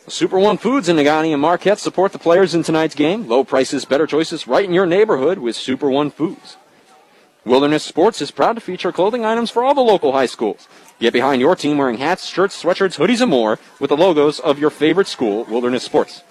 Super 0.09 0.39
One 0.39 0.59
Foods 0.59 0.89
in 0.89 0.97
Negaunee 0.97 1.33
and 1.33 1.41
Marquette 1.41 1.79
support 1.79 2.13
the 2.13 2.19
players 2.19 2.55
in 2.55 2.65
tonight's 2.65 2.95
game. 2.95 3.29
Low 3.29 3.45
prices, 3.45 3.85
better 3.85 4.07
choices, 4.07 4.49
right 4.49 4.65
in 4.65 4.75
your 4.75 4.85
neighborhood 4.85 5.39
with 5.39 5.55
Super 5.55 5.89
One 5.89 6.11
Foods. 6.11 6.57
Wilderness 7.45 7.85
Sports 7.85 8.21
is 8.21 8.33
proud 8.33 8.55
to 8.55 8.61
feature 8.61 8.91
clothing 8.91 9.25
items 9.25 9.51
for 9.51 9.63
all 9.63 9.75
the 9.75 9.81
local 9.81 10.13
high 10.13 10.27
schools. 10.27 10.69
Get 10.99 11.13
behind 11.13 11.41
your 11.41 11.55
team 11.55 11.79
wearing 11.79 11.99
hats, 11.99 12.27
shirts, 12.27 12.61
sweatshirts, 12.61 12.99
hoodies, 12.99 13.21
and 13.21 13.31
more 13.31 13.61
with 13.79 13.91
the 13.91 13.97
logos 13.97 14.41
of 14.41 14.59
your 14.59 14.71
favorite 14.71 15.07
school, 15.07 15.45
Wilderness 15.45 15.85
Sports. 15.85 16.23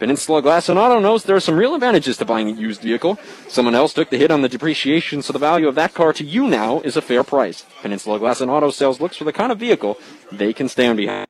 Peninsula 0.00 0.42
Glass 0.42 0.68
and 0.68 0.78
Auto 0.78 1.00
knows 1.00 1.24
there 1.24 1.36
are 1.36 1.40
some 1.40 1.56
real 1.56 1.74
advantages 1.74 2.16
to 2.16 2.24
buying 2.24 2.48
a 2.48 2.52
used 2.52 2.82
vehicle. 2.82 3.18
Someone 3.48 3.74
else 3.74 3.92
took 3.92 4.10
the 4.10 4.18
hit 4.18 4.30
on 4.30 4.42
the 4.42 4.48
depreciation, 4.48 5.22
so 5.22 5.32
the 5.32 5.40
value 5.40 5.66
of 5.68 5.74
that 5.76 5.94
car 5.94 6.12
to 6.12 6.24
you 6.24 6.46
now 6.48 6.80
is 6.80 6.96
a 6.96 7.02
fair 7.02 7.24
price. 7.24 7.64
Peninsula 7.82 8.18
Glass 8.18 8.40
and 8.40 8.50
Auto 8.50 8.70
sales 8.70 9.00
looks 9.00 9.16
for 9.16 9.24
the 9.24 9.32
kind 9.32 9.50
of 9.50 9.58
vehicle 9.58 9.96
they 10.30 10.52
can 10.52 10.68
stand 10.68 10.96
behind. 10.96 11.26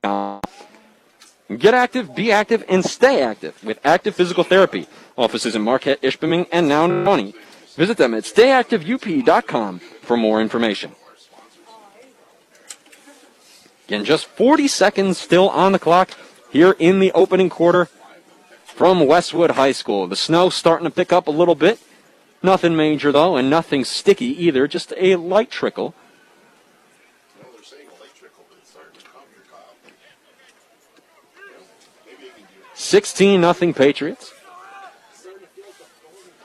Get 1.57 1.73
active, 1.73 2.15
be 2.15 2.31
active, 2.31 2.63
and 2.69 2.85
stay 2.85 3.23
active 3.23 3.63
with 3.65 3.81
Active 3.83 4.15
Physical 4.15 4.45
Therapy. 4.45 4.87
Offices 5.17 5.57
in 5.57 5.63
Marquette, 5.63 6.01
Ishpeming, 6.03 6.47
and 6.53 6.69
now 6.69 6.87
Money. 6.87 7.35
Visit 7.75 7.97
them 7.97 8.13
at 8.13 8.25
stayactiveup.com 8.25 9.79
for 9.79 10.17
more 10.17 10.43
information. 10.43 10.93
Again, 13.87 14.05
just 14.05 14.27
40 14.27 14.69
seconds 14.69 15.17
still 15.17 15.49
on 15.49 15.73
the 15.73 15.79
clock 15.79 16.11
here 16.51 16.77
in 16.79 17.01
the 17.01 17.13
opening 17.13 17.49
quarter 17.49 17.89
from 18.67 19.07
Westwood 19.07 19.53
High 19.53 19.73
School. 19.73 20.07
The 20.07 20.17
snow 20.17 20.51
starting 20.51 20.85
to 20.85 20.91
pick 20.91 21.13
up 21.13 21.27
a 21.27 21.31
little 21.31 21.55
bit. 21.55 21.79
Nothing 22.43 22.77
major, 22.77 23.11
though, 23.11 23.37
and 23.37 23.49
nothing 23.49 23.85
sticky 23.85 24.27
either, 24.45 24.69
just 24.69 24.93
a 24.99 25.17
light 25.17 25.51
trickle. 25.51 25.95
16 32.79 33.41
nothing 33.41 33.75
Patriots. 33.75 34.33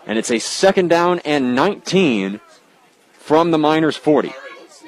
And 0.06 0.18
it's 0.18 0.32
a 0.32 0.40
second 0.40 0.90
down 0.90 1.20
and 1.20 1.56
19 1.56 2.42
from 3.14 3.52
the 3.52 3.58
Miners 3.60 3.96
40. 3.96 4.34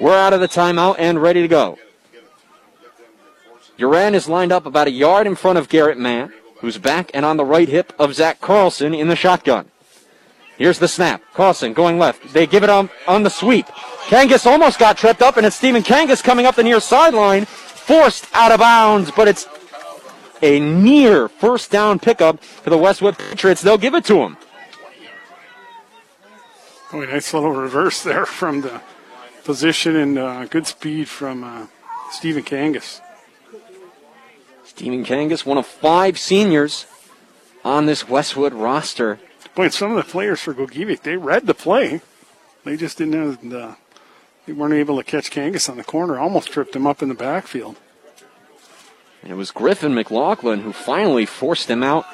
We're 0.00 0.18
out 0.18 0.32
of 0.32 0.40
the 0.40 0.48
timeout 0.48 0.96
and 0.98 1.22
ready 1.22 1.42
to 1.42 1.48
go. 1.48 1.78
Uren 3.78 4.14
is 4.14 4.28
lined 4.28 4.52
up 4.52 4.66
about 4.66 4.88
a 4.88 4.90
yard 4.90 5.26
in 5.26 5.36
front 5.36 5.56
of 5.56 5.68
Garrett 5.68 5.98
Mann, 5.98 6.32
who's 6.56 6.78
back 6.78 7.10
and 7.14 7.24
on 7.24 7.36
the 7.36 7.44
right 7.44 7.68
hip 7.68 7.92
of 7.98 8.14
Zach 8.14 8.40
Carlson 8.40 8.92
in 8.92 9.08
the 9.08 9.16
shotgun. 9.16 9.70
Here's 10.58 10.80
the 10.80 10.88
snap. 10.88 11.22
Carlson 11.32 11.74
going 11.74 11.98
left. 11.98 12.32
They 12.32 12.46
give 12.46 12.64
it 12.64 12.70
on, 12.70 12.90
on 13.06 13.22
the 13.22 13.30
sweep. 13.30 13.66
Kangas 14.08 14.46
almost 14.46 14.78
got 14.78 14.98
tripped 14.98 15.22
up, 15.22 15.36
and 15.36 15.46
it's 15.46 15.56
Stephen 15.56 15.82
Kangas 15.82 16.24
coming 16.24 16.46
up 16.46 16.56
the 16.56 16.62
near 16.62 16.80
sideline, 16.80 17.44
forced 17.44 18.26
out 18.34 18.52
of 18.52 18.58
bounds, 18.58 19.10
but 19.10 19.28
it's 19.28 19.46
a 20.42 20.60
near 20.60 21.28
first 21.28 21.70
down 21.70 21.98
pickup 21.98 22.42
for 22.42 22.70
the 22.70 22.78
Westwood 22.78 23.18
Patriots. 23.18 23.62
They'll 23.62 23.78
give 23.78 23.94
it 23.94 24.04
to 24.06 24.18
him. 24.18 24.36
Oh, 26.92 27.00
nice 27.00 27.34
little 27.34 27.50
reverse 27.50 28.02
there 28.02 28.26
from 28.26 28.60
the 28.60 28.80
position 29.44 29.96
and 29.96 30.18
uh, 30.18 30.44
good 30.46 30.66
speed 30.66 31.08
from 31.08 31.42
uh, 31.42 31.66
Stephen 32.10 32.42
Kangas. 32.42 33.00
Stephen 34.64 35.04
Kangas, 35.04 35.44
one 35.44 35.58
of 35.58 35.66
five 35.66 36.18
seniors 36.18 36.86
on 37.64 37.86
this 37.86 38.08
Westwood 38.08 38.52
roster. 38.52 39.18
Boy, 39.54 39.68
some 39.68 39.90
of 39.90 39.96
the 39.96 40.10
players 40.10 40.40
for 40.40 40.54
Gogebic, 40.54 41.02
they 41.02 41.16
read 41.16 41.46
the 41.46 41.54
play. 41.54 42.02
They 42.64 42.76
just 42.76 42.98
didn't 42.98 43.14
have 43.14 43.48
the, 43.48 43.76
they 44.44 44.52
weren't 44.52 44.74
able 44.74 44.96
to 44.96 45.04
catch 45.04 45.30
Kangas 45.30 45.68
on 45.68 45.76
the 45.76 45.84
corner. 45.84 46.18
Almost 46.18 46.52
tripped 46.52 46.76
him 46.76 46.86
up 46.86 47.02
in 47.02 47.08
the 47.08 47.14
backfield. 47.14 47.76
And 49.26 49.32
it 49.32 49.36
was 49.36 49.50
Griffin 49.50 49.92
McLaughlin 49.92 50.60
who 50.60 50.72
finally 50.72 51.26
forced 51.26 51.68
him 51.68 51.82
out 51.82 52.06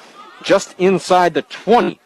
just 0.42 0.74
inside 0.78 1.34
the 1.34 1.42
20 1.42 2.00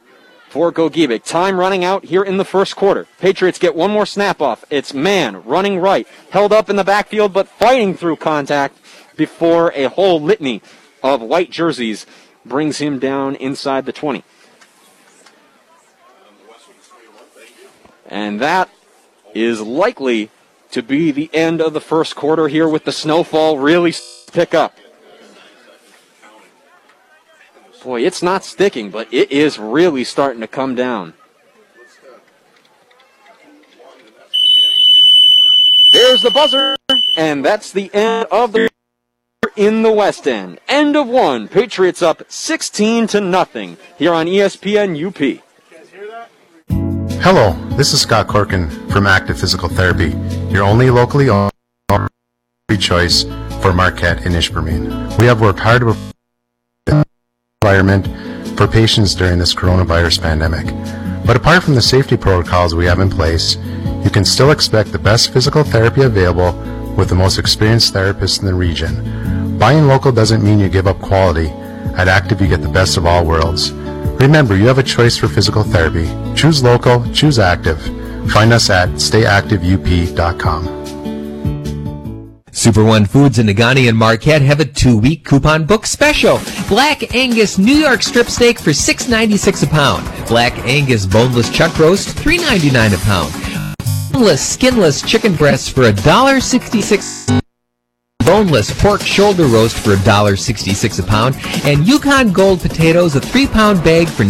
for 0.48 0.72
Gogebic. 0.72 1.22
Time 1.22 1.60
running 1.60 1.84
out 1.84 2.06
here 2.06 2.24
in 2.24 2.38
the 2.38 2.44
first 2.44 2.74
quarter. 2.74 3.06
Patriots 3.20 3.60
get 3.60 3.76
one 3.76 3.92
more 3.92 4.04
snap 4.04 4.42
off. 4.42 4.64
It's 4.68 4.92
Mann 4.92 5.44
running 5.44 5.78
right, 5.78 6.08
held 6.30 6.52
up 6.52 6.68
in 6.68 6.74
the 6.74 6.82
backfield, 6.82 7.32
but 7.32 7.46
fighting 7.46 7.94
through 7.94 8.16
contact 8.16 8.80
before 9.14 9.70
a 9.76 9.84
whole 9.84 10.20
litany 10.20 10.60
of 11.04 11.22
white 11.22 11.52
jerseys 11.52 12.04
brings 12.44 12.78
him 12.78 12.98
down 12.98 13.36
inside 13.36 13.86
the 13.86 13.92
20. 13.92 14.24
And 18.06 18.40
that 18.40 18.68
is 19.36 19.60
likely 19.60 20.30
to 20.72 20.82
be 20.82 21.12
the 21.12 21.30
end 21.32 21.60
of 21.60 21.74
the 21.74 21.80
first 21.80 22.16
quarter 22.16 22.48
here 22.48 22.68
with 22.68 22.82
the 22.82 22.90
snowfall 22.90 23.56
really 23.60 23.94
pick 24.32 24.52
up. 24.52 24.76
Boy, 27.86 28.04
it's 28.04 28.20
not 28.20 28.42
sticking, 28.42 28.90
but 28.90 29.06
it 29.14 29.30
is 29.30 29.60
really 29.60 30.02
starting 30.02 30.40
to 30.40 30.48
come 30.48 30.74
down. 30.74 31.14
There's 35.92 36.20
the 36.20 36.32
buzzer, 36.32 36.74
and 37.16 37.44
that's 37.44 37.70
the 37.70 37.88
end 37.94 38.26
of 38.32 38.50
the 38.50 38.68
in 39.54 39.84
the 39.84 39.92
West 39.92 40.26
End. 40.26 40.58
End 40.66 40.96
of 40.96 41.06
one. 41.06 41.46
Patriots 41.46 42.02
up 42.02 42.24
16 42.26 43.06
to 43.06 43.20
nothing 43.20 43.76
here 43.96 44.12
on 44.12 44.26
ESPN 44.26 44.98
UP. 45.06 45.40
Hello, 47.22 47.52
this 47.76 47.92
is 47.92 48.00
Scott 48.00 48.26
Corkin 48.26 48.68
from 48.90 49.06
Active 49.06 49.38
Physical 49.38 49.68
Therapy, 49.68 50.12
your 50.52 50.64
only 50.64 50.90
locally 50.90 51.28
owned 51.28 51.52
choice 52.80 53.22
for 53.62 53.72
Marquette 53.72 54.26
and 54.26 54.34
Ishpeming. 54.34 55.16
We 55.20 55.26
have 55.26 55.40
worked 55.40 55.60
hard 55.60 55.82
to 55.82 56.15
for 58.56 58.66
patients 58.66 59.14
during 59.14 59.38
this 59.38 59.54
coronavirus 59.54 60.22
pandemic. 60.22 60.66
But 61.26 61.36
apart 61.36 61.64
from 61.64 61.74
the 61.74 61.82
safety 61.82 62.16
protocols 62.16 62.74
we 62.74 62.86
have 62.86 63.00
in 63.00 63.10
place, 63.10 63.56
you 64.04 64.10
can 64.10 64.24
still 64.24 64.52
expect 64.52 64.92
the 64.92 64.98
best 64.98 65.32
physical 65.32 65.64
therapy 65.64 66.02
available 66.02 66.52
with 66.96 67.08
the 67.08 67.14
most 67.14 67.38
experienced 67.38 67.92
therapists 67.92 68.40
in 68.40 68.46
the 68.46 68.54
region. 68.54 69.58
Buying 69.58 69.88
local 69.88 70.12
doesn't 70.12 70.44
mean 70.44 70.60
you 70.60 70.68
give 70.68 70.86
up 70.86 71.00
quality. 71.00 71.48
At 71.96 72.08
Active, 72.08 72.40
you 72.40 72.46
get 72.46 72.62
the 72.62 72.68
best 72.68 72.96
of 72.96 73.04
all 73.04 73.26
worlds. 73.26 73.72
Remember, 73.72 74.56
you 74.56 74.66
have 74.68 74.78
a 74.78 74.82
choice 74.82 75.16
for 75.16 75.26
physical 75.28 75.64
therapy. 75.64 76.08
Choose 76.34 76.62
local, 76.62 77.04
choose 77.12 77.38
active. 77.38 77.82
Find 78.30 78.52
us 78.52 78.70
at 78.70 78.90
stayactiveup.com. 78.90 80.85
Super 82.56 82.82
One 82.82 83.04
Foods 83.04 83.38
in 83.38 83.48
Negaunee 83.48 83.86
and 83.86 83.98
Marquette 83.98 84.40
have 84.40 84.60
a 84.60 84.64
two-week 84.64 85.26
coupon 85.26 85.66
book 85.66 85.84
special. 85.84 86.40
Black 86.70 87.14
Angus 87.14 87.58
New 87.58 87.74
York 87.74 88.02
strip 88.02 88.28
steak 88.28 88.58
for 88.58 88.70
$6.96 88.70 89.62
a 89.62 89.66
pound. 89.66 90.26
Black 90.26 90.56
Angus 90.64 91.04
boneless 91.04 91.50
chuck 91.50 91.78
roast, 91.78 92.16
$3.99 92.16 92.94
a 92.94 92.98
pound. 93.04 94.10
Boneless, 94.10 94.40
skinless 94.40 95.02
chicken 95.02 95.34
breasts 95.34 95.68
for 95.68 95.82
$1.66 95.82 97.42
boneless 98.24 98.82
pork 98.82 99.02
shoulder 99.02 99.44
roast 99.44 99.76
for 99.76 99.94
$1.66 99.94 100.98
a 100.98 101.02
pound, 101.06 101.36
and 101.64 101.86
Yukon 101.86 102.32
Gold 102.32 102.60
potatoes, 102.60 103.14
a 103.14 103.20
three-pound 103.20 103.84
bag 103.84 104.08
for 104.08 104.24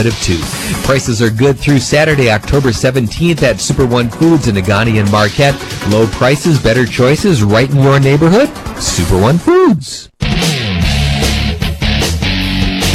n- 0.00 0.06
of 0.06 0.18
two. 0.22 0.38
Prices 0.84 1.20
are 1.22 1.30
good 1.30 1.58
through 1.58 1.78
Saturday, 1.78 2.30
October 2.30 2.70
17th 2.70 3.42
at 3.42 3.60
Super 3.60 3.86
One 3.86 4.08
Foods 4.08 4.48
in 4.48 4.54
Negaunee 4.56 5.00
and 5.00 5.10
Marquette. 5.10 5.54
Low 5.90 6.06
prices, 6.08 6.60
better 6.62 6.86
choices, 6.86 7.42
right 7.42 7.70
in 7.70 7.82
your 7.82 8.00
neighborhood. 8.00 8.48
Super 8.80 9.20
One 9.20 9.38
Foods. 9.38 10.08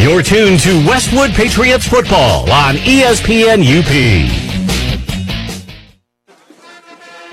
You're 0.02 0.22
tuned 0.22 0.60
to 0.62 0.86
Westwood 0.88 1.32
Patriots 1.32 1.88
football 1.88 2.50
on 2.52 2.76
ESPN 2.76 3.64
UP. 3.64 4.46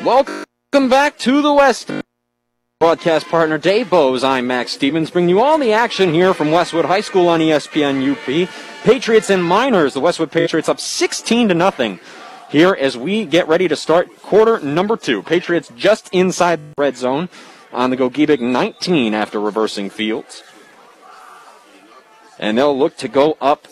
Welcome 0.04 0.88
back 0.88 1.18
to 1.18 1.42
the 1.42 1.52
West. 1.52 1.90
Broadcast 2.82 3.28
partner 3.28 3.58
Dave 3.58 3.90
Bose. 3.90 4.24
I'm 4.24 4.48
Max 4.48 4.72
Stevens, 4.72 5.08
bringing 5.08 5.28
you 5.28 5.40
all 5.40 5.56
the 5.56 5.72
action 5.72 6.12
here 6.12 6.34
from 6.34 6.50
Westwood 6.50 6.84
High 6.84 7.00
School 7.00 7.28
on 7.28 7.38
ESPN 7.38 8.02
UP. 8.10 8.48
Patriots 8.82 9.30
and 9.30 9.44
Miners. 9.44 9.94
The 9.94 10.00
Westwood 10.00 10.32
Patriots 10.32 10.68
up 10.68 10.80
16 10.80 11.50
to 11.50 11.54
nothing 11.54 12.00
here 12.50 12.74
as 12.74 12.96
we 12.96 13.24
get 13.24 13.46
ready 13.46 13.68
to 13.68 13.76
start 13.76 14.20
quarter 14.20 14.58
number 14.58 14.96
two. 14.96 15.22
Patriots 15.22 15.70
just 15.76 16.08
inside 16.12 16.58
the 16.58 16.74
red 16.76 16.96
zone 16.96 17.28
on 17.72 17.90
the 17.90 17.96
Gogebic 17.96 18.40
19 18.40 19.14
after 19.14 19.38
reversing 19.38 19.88
fields. 19.88 20.42
And 22.36 22.58
they'll 22.58 22.76
look 22.76 22.96
to 22.96 23.06
go 23.06 23.36
up 23.40 23.68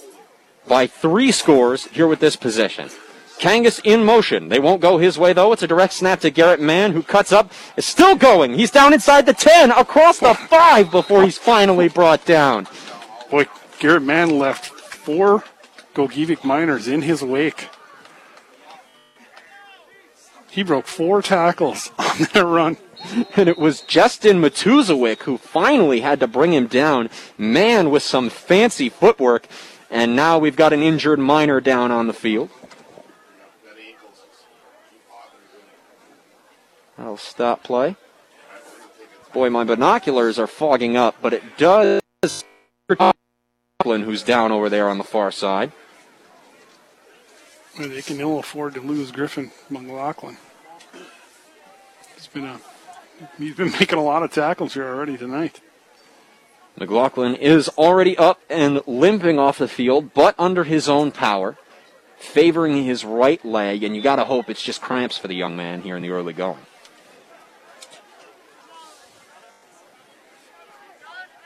by 0.68 0.86
three 0.86 1.32
scores 1.32 1.86
here 1.88 2.06
with 2.06 2.20
this 2.20 2.36
possession. 2.36 2.90
Kangas 3.40 3.80
in 3.84 4.04
motion. 4.04 4.50
They 4.50 4.60
won't 4.60 4.82
go 4.82 4.98
his 4.98 5.18
way 5.18 5.32
though. 5.32 5.52
It's 5.52 5.62
a 5.62 5.66
direct 5.66 5.94
snap 5.94 6.20
to 6.20 6.30
Garrett 6.30 6.60
Mann 6.60 6.92
who 6.92 7.02
cuts 7.02 7.32
up. 7.32 7.50
Is 7.76 7.86
still 7.86 8.14
going. 8.14 8.52
He's 8.52 8.70
down 8.70 8.92
inside 8.92 9.24
the 9.24 9.32
10, 9.32 9.70
across 9.70 10.18
the 10.18 10.34
5 10.34 10.90
before 10.90 11.24
he's 11.24 11.38
finally 11.38 11.88
brought 11.88 12.26
down. 12.26 12.68
Boy, 13.30 13.46
Garrett 13.78 14.02
Mann 14.02 14.38
left 14.38 14.66
four 14.66 15.42
Gogebic 15.94 16.44
miners 16.44 16.86
in 16.86 17.00
his 17.00 17.22
wake. 17.22 17.70
He 20.50 20.62
broke 20.62 20.86
four 20.86 21.22
tackles 21.22 21.92
on 21.98 22.18
that 22.34 22.44
run. 22.44 22.76
And 23.34 23.48
it 23.48 23.56
was 23.56 23.80
Justin 23.80 24.42
Matuzowick 24.42 25.22
who 25.22 25.38
finally 25.38 26.00
had 26.00 26.20
to 26.20 26.26
bring 26.26 26.52
him 26.52 26.66
down. 26.66 27.08
Mann 27.38 27.88
with 27.90 28.02
some 28.02 28.28
fancy 28.28 28.90
footwork. 28.90 29.46
And 29.90 30.14
now 30.14 30.38
we've 30.38 30.56
got 30.56 30.74
an 30.74 30.82
injured 30.82 31.18
miner 31.18 31.60
down 31.60 31.90
on 31.90 32.06
the 32.06 32.12
field. 32.12 32.50
That'll 37.00 37.16
stop 37.16 37.62
play. 37.62 37.96
Boy, 39.32 39.48
my 39.48 39.64
binoculars 39.64 40.38
are 40.38 40.46
fogging 40.46 40.98
up, 40.98 41.16
but 41.22 41.32
it 41.32 41.42
does. 41.56 42.02
McLaughlin 42.90 44.02
who's 44.02 44.22
down 44.22 44.52
over 44.52 44.68
there 44.68 44.86
on 44.86 44.98
the 44.98 45.04
far 45.04 45.30
side. 45.30 45.72
Well, 47.78 47.88
They 47.88 48.02
can 48.02 48.20
ill 48.20 48.38
afford 48.38 48.74
to 48.74 48.82
lose 48.82 49.12
Griffin 49.12 49.50
McLaughlin. 49.70 50.36
He's 52.16 52.26
been 52.26 52.44
a 52.44 52.60
he's 53.38 53.56
been 53.56 53.70
making 53.80 53.98
a 53.98 54.04
lot 54.04 54.22
of 54.22 54.30
tackles 54.30 54.74
here 54.74 54.86
already 54.86 55.16
tonight. 55.16 55.62
McLaughlin 56.78 57.34
is 57.34 57.70
already 57.70 58.18
up 58.18 58.42
and 58.50 58.82
limping 58.86 59.38
off 59.38 59.56
the 59.56 59.68
field, 59.68 60.12
but 60.12 60.34
under 60.38 60.64
his 60.64 60.86
own 60.86 61.12
power, 61.12 61.56
favoring 62.18 62.84
his 62.84 63.06
right 63.06 63.42
leg, 63.42 63.82
and 63.84 63.96
you 63.96 64.02
got 64.02 64.16
to 64.16 64.24
hope 64.24 64.50
it's 64.50 64.62
just 64.62 64.82
cramps 64.82 65.16
for 65.16 65.28
the 65.28 65.34
young 65.34 65.56
man 65.56 65.80
here 65.80 65.96
in 65.96 66.02
the 66.02 66.10
early 66.10 66.34
going. 66.34 66.60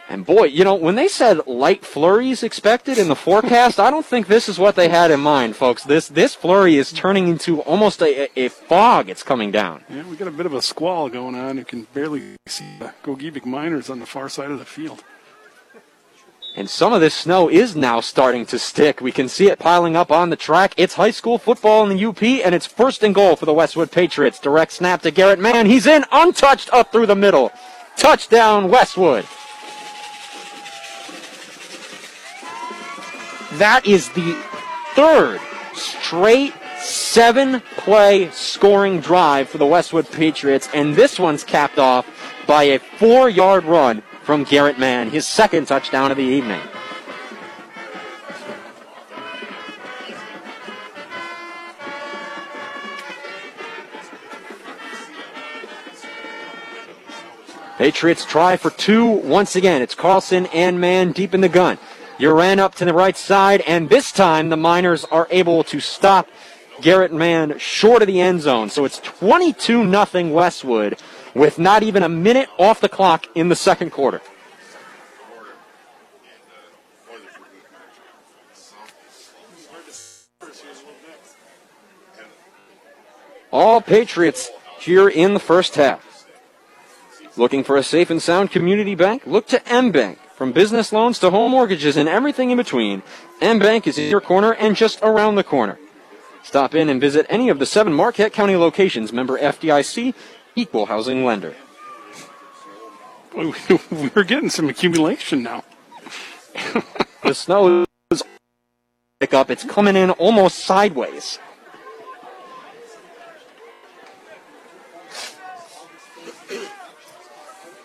And 0.08 0.26
boy, 0.26 0.44
you 0.44 0.64
know, 0.64 0.74
when 0.74 0.96
they 0.96 1.08
said 1.08 1.46
light 1.46 1.84
flurries 1.84 2.42
expected 2.42 2.98
in 2.98 3.08
the 3.08 3.16
forecast, 3.16 3.80
I 3.80 3.90
don't 3.90 4.04
think 4.04 4.26
this 4.26 4.50
is 4.50 4.58
what 4.58 4.76
they 4.76 4.88
had 4.88 5.10
in 5.10 5.20
mind, 5.20 5.56
folks. 5.56 5.82
This 5.82 6.08
this 6.08 6.34
flurry 6.34 6.76
is 6.76 6.92
turning 6.92 7.28
into 7.28 7.62
almost 7.62 8.02
a, 8.02 8.28
a 8.38 8.48
fog. 8.48 9.08
It's 9.08 9.22
coming 9.22 9.50
down. 9.50 9.82
Yeah, 9.88 10.06
we 10.06 10.16
got 10.16 10.28
a 10.28 10.32
bit 10.32 10.44
of 10.44 10.52
a 10.52 10.60
squall 10.60 11.08
going 11.08 11.34
on. 11.34 11.56
You 11.56 11.64
can 11.64 11.86
barely 11.94 12.36
see 12.46 12.66
the 12.78 12.92
Gogebic 13.02 13.46
miners 13.46 13.88
on 13.88 13.98
the 13.98 14.06
far 14.06 14.28
side 14.28 14.50
of 14.50 14.58
the 14.58 14.66
field. 14.66 15.02
And 16.56 16.70
some 16.70 16.92
of 16.92 17.00
this 17.00 17.14
snow 17.14 17.50
is 17.50 17.74
now 17.74 18.00
starting 18.00 18.46
to 18.46 18.60
stick. 18.60 19.00
We 19.00 19.10
can 19.10 19.28
see 19.28 19.48
it 19.48 19.58
piling 19.58 19.96
up 19.96 20.12
on 20.12 20.30
the 20.30 20.36
track. 20.36 20.74
It's 20.76 20.94
high 20.94 21.10
school 21.10 21.36
football 21.36 21.90
in 21.90 21.96
the 21.96 22.04
UP, 22.04 22.22
and 22.22 22.54
it's 22.54 22.66
first 22.66 23.02
and 23.02 23.12
goal 23.12 23.34
for 23.34 23.46
the 23.46 23.52
Westwood 23.52 23.90
Patriots. 23.90 24.38
Direct 24.38 24.70
snap 24.70 25.02
to 25.02 25.10
Garrett 25.10 25.40
Mann. 25.40 25.66
He's 25.66 25.86
in, 25.86 26.04
untouched, 26.12 26.72
up 26.72 26.92
through 26.92 27.06
the 27.06 27.16
middle. 27.16 27.50
Touchdown, 27.96 28.70
Westwood. 28.70 29.26
That 33.58 33.86
is 33.86 34.08
the 34.10 34.36
third 34.94 35.40
straight 35.74 36.52
seven 36.78 37.60
play 37.76 38.30
scoring 38.30 39.00
drive 39.00 39.48
for 39.48 39.58
the 39.58 39.66
Westwood 39.66 40.10
Patriots, 40.10 40.68
and 40.74 40.96
this 40.96 41.18
one's 41.18 41.44
capped 41.44 41.78
off 41.78 42.06
by 42.46 42.64
a 42.64 42.78
four 42.78 43.28
yard 43.28 43.64
run 43.64 44.02
from 44.22 44.42
Garrett 44.42 44.78
Mann, 44.78 45.10
his 45.10 45.26
second 45.26 45.66
touchdown 45.66 46.10
of 46.10 46.16
the 46.16 46.24
evening. 46.24 46.60
Patriots 57.78 58.24
try 58.24 58.56
for 58.56 58.70
two 58.70 59.04
once 59.04 59.56
again. 59.56 59.82
It's 59.82 59.94
Carlson 59.94 60.46
and 60.46 60.80
Mann 60.80 61.12
deep 61.12 61.34
in 61.34 61.40
the 61.40 61.48
gun. 61.48 61.78
You 62.16 62.30
ran 62.30 62.60
up 62.60 62.76
to 62.76 62.84
the 62.84 62.94
right 62.94 63.16
side, 63.16 63.60
and 63.62 63.88
this 63.88 64.12
time 64.12 64.48
the 64.48 64.56
Miners 64.56 65.04
are 65.06 65.26
able 65.30 65.64
to 65.64 65.80
stop 65.80 66.28
Garrett 66.80 67.12
Mann 67.12 67.58
short 67.58 68.02
of 68.02 68.06
the 68.08 68.20
end 68.20 68.40
zone. 68.40 68.70
So 68.70 68.84
it's 68.84 69.00
22 69.00 69.84
nothing 69.84 70.32
Westwood 70.32 71.00
with 71.34 71.58
not 71.58 71.82
even 71.82 72.04
a 72.04 72.08
minute 72.08 72.48
off 72.56 72.80
the 72.80 72.88
clock 72.88 73.26
in 73.34 73.48
the 73.48 73.56
second 73.56 73.90
quarter. 73.90 74.20
All 83.50 83.80
Patriots 83.80 84.50
here 84.78 85.08
in 85.08 85.34
the 85.34 85.40
first 85.40 85.74
half. 85.76 86.26
Looking 87.36 87.64
for 87.64 87.76
a 87.76 87.82
safe 87.82 88.10
and 88.10 88.22
sound 88.22 88.52
community 88.52 88.94
bank? 88.94 89.26
Look 89.26 89.48
to 89.48 89.68
M 89.68 89.90
Bank. 89.90 90.18
From 90.34 90.50
business 90.50 90.92
loans 90.92 91.20
to 91.20 91.30
home 91.30 91.52
mortgages 91.52 91.96
and 91.96 92.08
everything 92.08 92.50
in 92.50 92.56
between, 92.56 93.02
M 93.40 93.60
Bank 93.60 93.86
is 93.86 93.98
in 93.98 94.10
your 94.10 94.20
corner 94.20 94.52
and 94.52 94.74
just 94.74 95.00
around 95.00 95.36
the 95.36 95.44
corner. 95.44 95.78
Stop 96.42 96.74
in 96.74 96.88
and 96.88 97.00
visit 97.00 97.24
any 97.28 97.48
of 97.48 97.58
the 97.58 97.66
seven 97.66 97.92
Marquette 97.92 98.32
County 98.32 98.56
locations. 98.56 99.12
Member 99.12 99.38
FDIC, 99.38 100.12
equal 100.56 100.86
housing 100.86 101.24
lender. 101.24 101.54
We're 103.34 104.24
getting 104.24 104.50
some 104.50 104.68
accumulation 104.68 105.42
now. 105.42 105.64
the 107.22 107.34
snow 107.34 107.86
is 108.10 108.22
pick 109.20 109.34
up. 109.34 109.50
It's 109.50 109.64
coming 109.64 109.96
in 109.96 110.10
almost 110.10 110.58
sideways. 110.58 111.38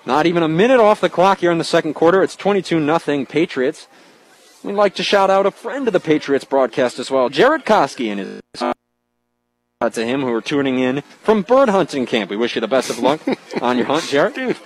Not 0.10 0.26
even 0.26 0.42
a 0.42 0.48
minute 0.48 0.80
off 0.80 1.02
the 1.02 1.08
clock 1.08 1.42
here 1.42 1.52
in 1.52 1.60
the 1.60 1.64
second 1.64 1.94
quarter. 1.94 2.24
It's 2.24 2.36
22 2.36 2.80
nothing 2.80 3.28
Patriots. 3.28 3.88
We'd 4.64 4.74
like 4.74 4.96
to 4.96 5.04
shout 5.04 5.30
out 5.30 5.46
a 5.46 5.52
friend 5.52 5.86
of 5.86 5.94
the 5.94 6.00
Patriots 6.00 6.44
broadcast 6.44 6.98
as 6.98 7.12
well, 7.12 7.30
Jared 7.30 7.64
Koski 7.64 8.08
and 8.08 8.20
his 8.20 8.42
out 9.80 9.94
to 9.94 10.04
him 10.04 10.22
who 10.22 10.34
are 10.34 10.42
tuning 10.42 10.80
in 10.80 11.02
from 11.22 11.44
bird 11.44 11.70
hunting 11.70 12.08
camp. 12.08 12.32
We 12.32 12.38
wish 12.38 12.56
you 12.56 12.62
the 12.62 12.68
best 12.68 12.90
of 12.90 12.98
luck 12.98 13.22
on 13.62 13.78
your 13.78 13.86
hunt, 13.86 14.06
Jared. 14.06 14.34
Dude, 14.34 14.58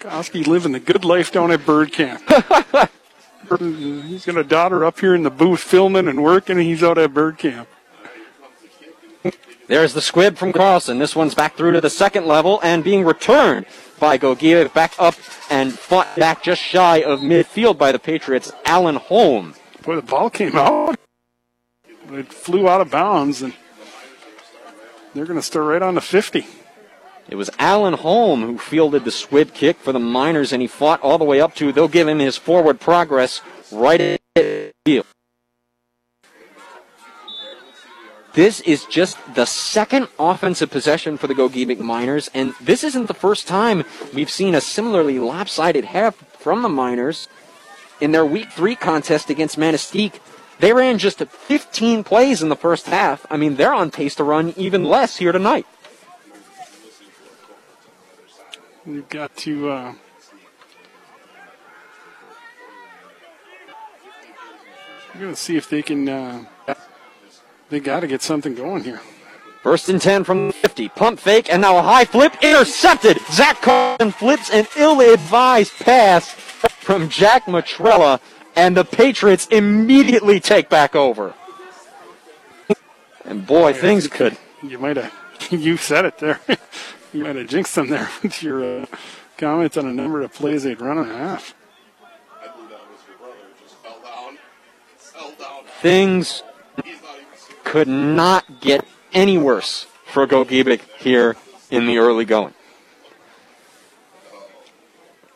Koski 0.00 0.44
living 0.44 0.72
the 0.72 0.80
good 0.80 1.04
life 1.04 1.30
down 1.30 1.52
at 1.52 1.64
bird 1.64 1.92
camp. 1.92 2.20
he's 3.60 4.26
got 4.26 4.38
a 4.38 4.42
daughter 4.42 4.84
up 4.84 4.98
here 4.98 5.14
in 5.14 5.22
the 5.22 5.30
booth 5.30 5.60
filming 5.60 6.08
and 6.08 6.20
working, 6.20 6.58
and 6.58 6.66
he's 6.66 6.82
out 6.82 6.98
at 6.98 7.14
bird 7.14 7.38
camp. 7.38 7.68
There's 9.68 9.92
the 9.92 10.00
squib 10.00 10.38
from 10.38 10.52
Carlson. 10.52 10.98
This 10.98 11.14
one's 11.14 11.34
back 11.34 11.54
through 11.54 11.72
to 11.72 11.80
the 11.80 11.90
second 11.90 12.26
level 12.26 12.58
and 12.62 12.82
being 12.82 13.04
returned 13.04 13.66
by 14.00 14.16
Gogia. 14.16 14.72
Back 14.72 14.94
up 14.98 15.14
and 15.50 15.78
fought 15.78 16.16
back 16.16 16.42
just 16.42 16.62
shy 16.62 17.02
of 17.02 17.20
midfield 17.20 17.76
by 17.76 17.92
the 17.92 17.98
Patriots, 17.98 18.50
Allen 18.64 18.96
Holm. 18.96 19.54
Boy, 19.82 19.96
the 19.96 20.02
ball 20.02 20.30
came 20.30 20.56
out. 20.56 20.98
It 22.10 22.32
flew 22.32 22.66
out 22.66 22.80
of 22.80 22.90
bounds, 22.90 23.42
and 23.42 23.52
they're 25.14 25.26
going 25.26 25.38
to 25.38 25.42
start 25.42 25.66
right 25.66 25.82
on 25.82 25.94
the 25.94 26.00
50. 26.00 26.46
It 27.28 27.34
was 27.34 27.50
Allen 27.58 27.94
Holm 27.94 28.42
who 28.42 28.56
fielded 28.56 29.04
the 29.04 29.10
squib 29.10 29.52
kick 29.52 29.76
for 29.76 29.92
the 29.92 29.98
Miners, 29.98 30.52
and 30.52 30.62
he 30.62 30.68
fought 30.68 31.02
all 31.02 31.18
the 31.18 31.24
way 31.24 31.42
up 31.42 31.54
to. 31.56 31.72
They'll 31.72 31.88
give 31.88 32.08
him 32.08 32.20
his 32.20 32.38
forward 32.38 32.80
progress 32.80 33.42
right 33.70 34.00
at 34.00 34.20
the 34.34 34.72
field. 34.86 35.06
This 38.38 38.60
is 38.60 38.84
just 38.84 39.18
the 39.34 39.46
second 39.46 40.06
offensive 40.16 40.70
possession 40.70 41.18
for 41.18 41.26
the 41.26 41.34
Gogebic 41.34 41.80
Miners, 41.80 42.30
and 42.32 42.54
this 42.60 42.84
isn't 42.84 43.06
the 43.06 43.12
first 43.12 43.48
time 43.48 43.82
we've 44.14 44.30
seen 44.30 44.54
a 44.54 44.60
similarly 44.60 45.18
lopsided 45.18 45.86
half 45.86 46.14
from 46.38 46.62
the 46.62 46.68
Miners 46.68 47.26
in 48.00 48.12
their 48.12 48.24
Week 48.24 48.52
3 48.52 48.76
contest 48.76 49.28
against 49.28 49.58
Manistee. 49.58 50.12
They 50.60 50.72
ran 50.72 50.98
just 50.98 51.18
15 51.18 52.04
plays 52.04 52.40
in 52.40 52.48
the 52.48 52.54
first 52.54 52.86
half. 52.86 53.26
I 53.28 53.36
mean, 53.36 53.56
they're 53.56 53.74
on 53.74 53.90
pace 53.90 54.14
to 54.14 54.22
run 54.22 54.54
even 54.56 54.84
less 54.84 55.16
here 55.16 55.32
tonight. 55.32 55.66
We've 58.86 59.08
got 59.08 59.36
to. 59.38 59.68
Uh, 59.68 59.94
I'm 65.12 65.20
going 65.20 65.34
to 65.34 65.36
see 65.36 65.56
if 65.56 65.68
they 65.68 65.82
can. 65.82 66.08
Uh, 66.08 66.44
they 67.70 67.80
got 67.80 68.00
to 68.00 68.06
get 68.06 68.22
something 68.22 68.54
going 68.54 68.84
here. 68.84 69.00
First 69.62 69.88
and 69.88 70.00
10 70.00 70.24
from 70.24 70.46
the 70.48 70.52
50. 70.52 70.88
Pump 70.90 71.18
fake, 71.20 71.52
and 71.52 71.60
now 71.60 71.76
a 71.78 71.82
high 71.82 72.04
flip. 72.04 72.32
Intercepted. 72.42 73.18
Zach 73.32 73.60
Carlson 73.60 74.12
flips 74.12 74.50
an 74.50 74.66
ill 74.76 75.00
advised 75.00 75.74
pass 75.74 76.30
from 76.30 77.08
Jack 77.08 77.44
Matrella, 77.46 78.20
and 78.56 78.76
the 78.76 78.84
Patriots 78.84 79.46
immediately 79.48 80.40
take 80.40 80.68
back 80.68 80.94
over. 80.94 81.34
And 83.24 83.46
boy, 83.46 83.72
things 83.74 84.06
could. 84.06 84.38
You 84.62 84.78
might 84.78 84.96
have. 84.96 85.14
You 85.50 85.76
said 85.76 86.04
it 86.04 86.18
there. 86.18 86.40
you 87.12 87.22
might 87.22 87.36
have 87.36 87.46
jinxed 87.46 87.74
them 87.76 87.88
there 87.88 88.10
with 88.22 88.42
your 88.42 88.82
uh, 88.82 88.86
comments 89.38 89.76
on 89.76 89.86
a 89.86 89.92
number 89.92 90.20
of 90.20 90.34
plays 90.34 90.64
they'd 90.64 90.80
run 90.80 90.98
and 90.98 91.10
a 91.10 91.14
half. 91.14 91.54
Things 95.80 96.42
could 97.68 97.86
not 97.86 98.62
get 98.62 98.82
any 99.12 99.36
worse 99.36 99.86
for 100.06 100.26
Gogebic 100.26 100.80
here 100.96 101.36
in 101.70 101.86
the 101.86 101.98
early 101.98 102.24
going. 102.24 102.54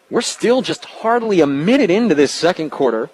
We're 0.08 0.22
still 0.22 0.62
just 0.62 0.86
hardly 0.86 1.42
a 1.42 1.46
minute 1.46 1.90
into 1.90 2.14
this 2.14 2.32
second 2.32 2.70
quarter. 2.70 3.10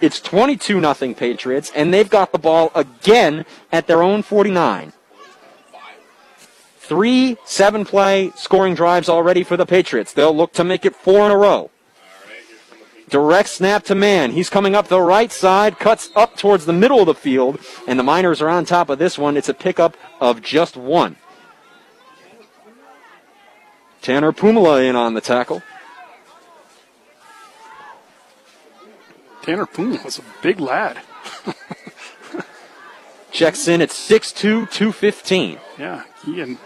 It's 0.00 0.18
22 0.18 0.80
nothing 0.80 1.14
Patriots, 1.14 1.72
and 1.74 1.92
they've 1.92 2.08
got 2.08 2.32
the 2.32 2.38
ball 2.38 2.72
again 2.74 3.44
at 3.70 3.86
their 3.86 4.02
own 4.02 4.22
49. 4.22 4.94
Three 6.78 7.36
seven 7.44 7.84
play 7.84 8.32
scoring 8.34 8.74
drives 8.74 9.10
already 9.10 9.44
for 9.44 9.58
the 9.58 9.66
Patriots. 9.66 10.14
They'll 10.14 10.34
look 10.34 10.54
to 10.54 10.64
make 10.64 10.86
it 10.86 10.96
four 10.96 11.26
in 11.26 11.32
a 11.32 11.36
row. 11.36 11.70
Direct 13.08 13.48
snap 13.48 13.84
to 13.84 13.94
Mann. 13.94 14.32
He's 14.32 14.48
coming 14.48 14.74
up 14.74 14.88
the 14.88 15.00
right 15.00 15.30
side, 15.30 15.78
cuts 15.78 16.10
up 16.16 16.36
towards 16.36 16.66
the 16.66 16.72
middle 16.72 17.00
of 17.00 17.06
the 17.06 17.14
field, 17.14 17.60
and 17.86 17.98
the 17.98 18.02
Miners 18.02 18.40
are 18.40 18.48
on 18.48 18.64
top 18.64 18.88
of 18.88 18.98
this 18.98 19.18
one. 19.18 19.36
It's 19.36 19.48
a 19.48 19.54
pickup 19.54 19.96
of 20.20 20.42
just 20.42 20.76
one. 20.76 21.16
Tanner 24.00 24.32
Pumala 24.32 24.88
in 24.88 24.96
on 24.96 25.14
the 25.14 25.20
tackle. 25.20 25.62
Tanner 29.42 29.66
Pumala 29.66 30.04
was 30.04 30.18
a 30.18 30.24
big 30.42 30.60
lad. 30.60 31.00
Checks 33.30 33.68
in 33.68 33.82
at 33.82 33.90
6'2", 33.90 34.34
215. 34.70 35.58
Yeah, 35.78 36.04
he 36.24 36.40
and 36.40 36.58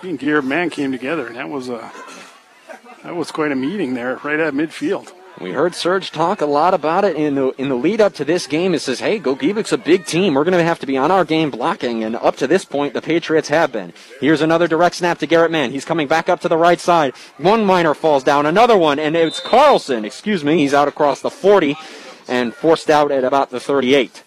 he 0.00 0.10
and 0.10 0.18
Garrett 0.18 0.44
Mann 0.44 0.70
came 0.70 0.92
together, 0.92 1.26
and 1.26 1.36
that 1.36 1.48
was 1.48 1.68
a 1.68 1.90
that 3.02 3.16
was 3.16 3.30
quite 3.30 3.52
a 3.52 3.56
meeting 3.56 3.94
there, 3.94 4.16
right 4.22 4.38
at 4.38 4.52
midfield. 4.54 5.12
We 5.40 5.52
heard 5.52 5.74
Serge 5.74 6.10
talk 6.10 6.40
a 6.40 6.46
lot 6.46 6.74
about 6.74 7.04
it 7.04 7.16
in 7.16 7.34
the 7.34 7.48
in 7.58 7.68
the 7.68 7.74
lead 7.74 8.00
up 8.00 8.14
to 8.14 8.24
this 8.24 8.46
game. 8.46 8.74
It 8.74 8.80
says, 8.80 9.00
"Hey, 9.00 9.18
Gogebic's 9.18 9.72
a 9.72 9.78
big 9.78 10.06
team. 10.06 10.34
We're 10.34 10.44
going 10.44 10.58
to 10.58 10.62
have 10.62 10.78
to 10.80 10.86
be 10.86 10.96
on 10.96 11.10
our 11.10 11.24
game 11.24 11.50
blocking." 11.50 12.04
And 12.04 12.14
up 12.14 12.36
to 12.36 12.46
this 12.46 12.64
point, 12.64 12.94
the 12.94 13.02
Patriots 13.02 13.48
have 13.48 13.72
been. 13.72 13.92
Here's 14.20 14.42
another 14.42 14.68
direct 14.68 14.96
snap 14.96 15.18
to 15.18 15.26
Garrett 15.26 15.50
Mann. 15.50 15.70
He's 15.70 15.84
coming 15.84 16.06
back 16.06 16.28
up 16.28 16.40
to 16.40 16.48
the 16.48 16.58
right 16.58 16.78
side. 16.78 17.14
One 17.38 17.64
miner 17.64 17.94
falls 17.94 18.22
down, 18.22 18.46
another 18.46 18.76
one, 18.76 18.98
and 18.98 19.16
it's 19.16 19.40
Carlson. 19.40 20.04
Excuse 20.04 20.44
me. 20.44 20.58
He's 20.58 20.74
out 20.74 20.86
across 20.86 21.20
the 21.20 21.30
40 21.30 21.76
and 22.28 22.54
forced 22.54 22.90
out 22.90 23.10
at 23.10 23.24
about 23.24 23.50
the 23.50 23.60
38. 23.60 24.22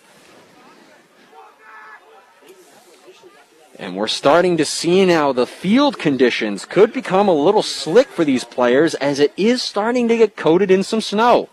And 3.78 3.98
we're 3.98 4.08
starting 4.08 4.56
to 4.58 4.66
see 4.66 5.06
now 5.06 5.34
the 5.34 5.46
field 5.46 6.00
conditions 6.00 6.66
could 6.66 6.94
become 6.94 7.28
a 7.28 7.34
little 7.34 7.64
slick 7.64 8.08
for 8.08 8.24
these 8.24 8.46
players 8.46 8.96
as 8.96 9.20
it 9.20 9.34
is 9.36 9.62
starting 9.62 10.08
to 10.08 10.18
get 10.18 10.38
coated 10.38 10.72
in 10.72 10.82
some 10.82 11.02
snow. 11.02 11.50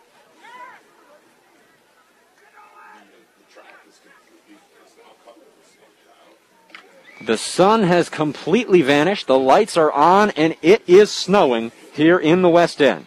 The 7.24 7.38
sun 7.38 7.84
has 7.84 8.08
completely 8.08 8.82
vanished, 8.82 9.28
the 9.28 9.38
lights 9.38 9.76
are 9.76 9.92
on, 9.92 10.30
and 10.30 10.56
it 10.60 10.82
is 10.88 11.10
snowing 11.10 11.70
here 11.92 12.18
in 12.18 12.42
the 12.42 12.48
West 12.48 12.82
End. 12.82 13.06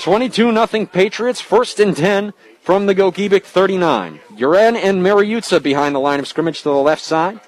22 0.00 0.52
0 0.52 0.86
Patriots, 0.86 1.40
first 1.40 1.78
and 1.78 1.96
10 1.96 2.32
from 2.64 2.86
the 2.86 2.94
Gogebic 2.94 3.44
39. 3.44 4.20
Uren 4.36 4.74
and 4.74 5.02
Mariutza 5.02 5.62
behind 5.62 5.94
the 5.94 6.00
line 6.00 6.18
of 6.18 6.26
scrimmage 6.26 6.62
to 6.62 6.70
the 6.70 6.74
left 6.74 7.02
side. 7.02 7.38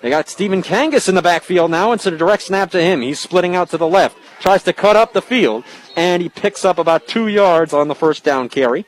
They 0.00 0.08
got 0.08 0.30
Stephen 0.30 0.62
Kangas 0.62 1.10
in 1.10 1.14
the 1.14 1.20
backfield 1.20 1.70
now. 1.70 1.92
It's 1.92 2.06
a 2.06 2.10
direct 2.10 2.44
snap 2.44 2.70
to 2.70 2.80
him. 2.80 3.02
He's 3.02 3.20
splitting 3.20 3.54
out 3.54 3.68
to 3.68 3.76
the 3.76 3.86
left. 3.86 4.16
Tries 4.40 4.62
to 4.62 4.72
cut 4.72 4.96
up 4.96 5.12
the 5.12 5.20
field, 5.20 5.64
and 5.94 6.22
he 6.22 6.30
picks 6.30 6.64
up 6.64 6.78
about 6.78 7.06
two 7.06 7.28
yards 7.28 7.74
on 7.74 7.88
the 7.88 7.94
first 7.94 8.24
down 8.24 8.48
carry. 8.48 8.86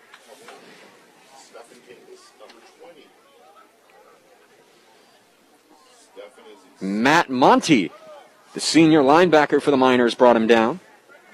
Matt 6.80 7.28
Monty, 7.28 7.92
the 8.54 8.60
senior 8.60 9.02
linebacker 9.02 9.60
for 9.60 9.70
the 9.70 9.76
Miners, 9.76 10.14
brought 10.14 10.34
him 10.34 10.46
down. 10.46 10.80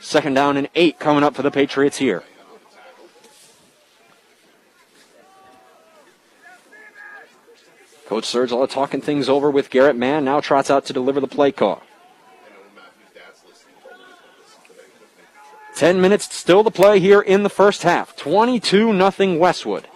Second 0.01 0.35
down 0.35 0.57
and 0.57 0.69
eight 0.75 0.99
coming 0.99 1.23
up 1.23 1.37
for 1.37 1.43
the 1.43 1.53
Patriots 1.53 1.99
here. 1.99 2.25
Coach 8.09 8.25
Sergela 8.25 8.67
talking 8.71 9.03
things 9.03 9.29
over 9.29 9.51
with 9.51 9.69
Garrett 9.69 9.95
Mann. 9.95 10.25
Now 10.25 10.41
trots 10.41 10.71
out 10.71 10.87
to 10.87 10.95
deliver 10.95 11.21
the 11.21 11.27
play 11.27 11.53
call. 11.53 11.83
Ten 15.77 16.01
minutes 16.01 16.35
still 16.35 16.65
to 16.65 16.71
play 16.71 17.01
here 17.01 17.21
in 17.21 17.43
the 17.43 17.51
first 17.51 17.83
half. 17.83 18.17
22 18.17 18.95
nothing 18.95 19.39
Westwood. 19.39 19.87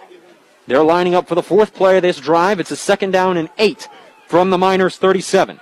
They're 0.67 0.83
lining 0.83 1.15
up 1.15 1.27
for 1.27 1.33
the 1.33 1.41
fourth 1.41 1.73
play 1.73 1.95
of 1.95 2.03
this 2.03 2.19
drive. 2.19 2.59
It's 2.59 2.69
a 2.69 2.75
second 2.75 3.09
down 3.09 3.35
and 3.35 3.49
eight 3.57 3.89
from 4.27 4.51
the 4.51 4.59
Miners 4.59 4.97
37. 4.97 5.59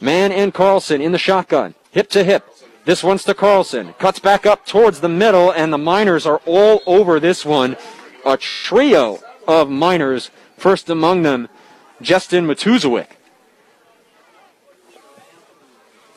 Mann 0.00 0.32
and 0.32 0.54
Carlson 0.54 1.02
in 1.02 1.12
the 1.12 1.18
shotgun, 1.18 1.74
hip 1.90 2.08
to 2.08 2.24
hip. 2.24 2.48
This 2.86 3.04
one's 3.04 3.24
to 3.24 3.34
Carlson. 3.34 3.92
Cuts 3.98 4.18
back 4.18 4.46
up 4.46 4.64
towards 4.64 5.02
the 5.02 5.10
middle, 5.10 5.50
and 5.50 5.70
the 5.70 5.78
Miners 5.78 6.24
are 6.24 6.40
all 6.46 6.80
over 6.86 7.20
this 7.20 7.44
one. 7.44 7.76
A 8.24 8.38
trio 8.38 9.18
of 9.46 9.68
Miners. 9.68 10.30
First 10.60 10.90
among 10.90 11.22
them, 11.22 11.48
Justin 12.02 12.46
Matuzowick. 12.46 13.06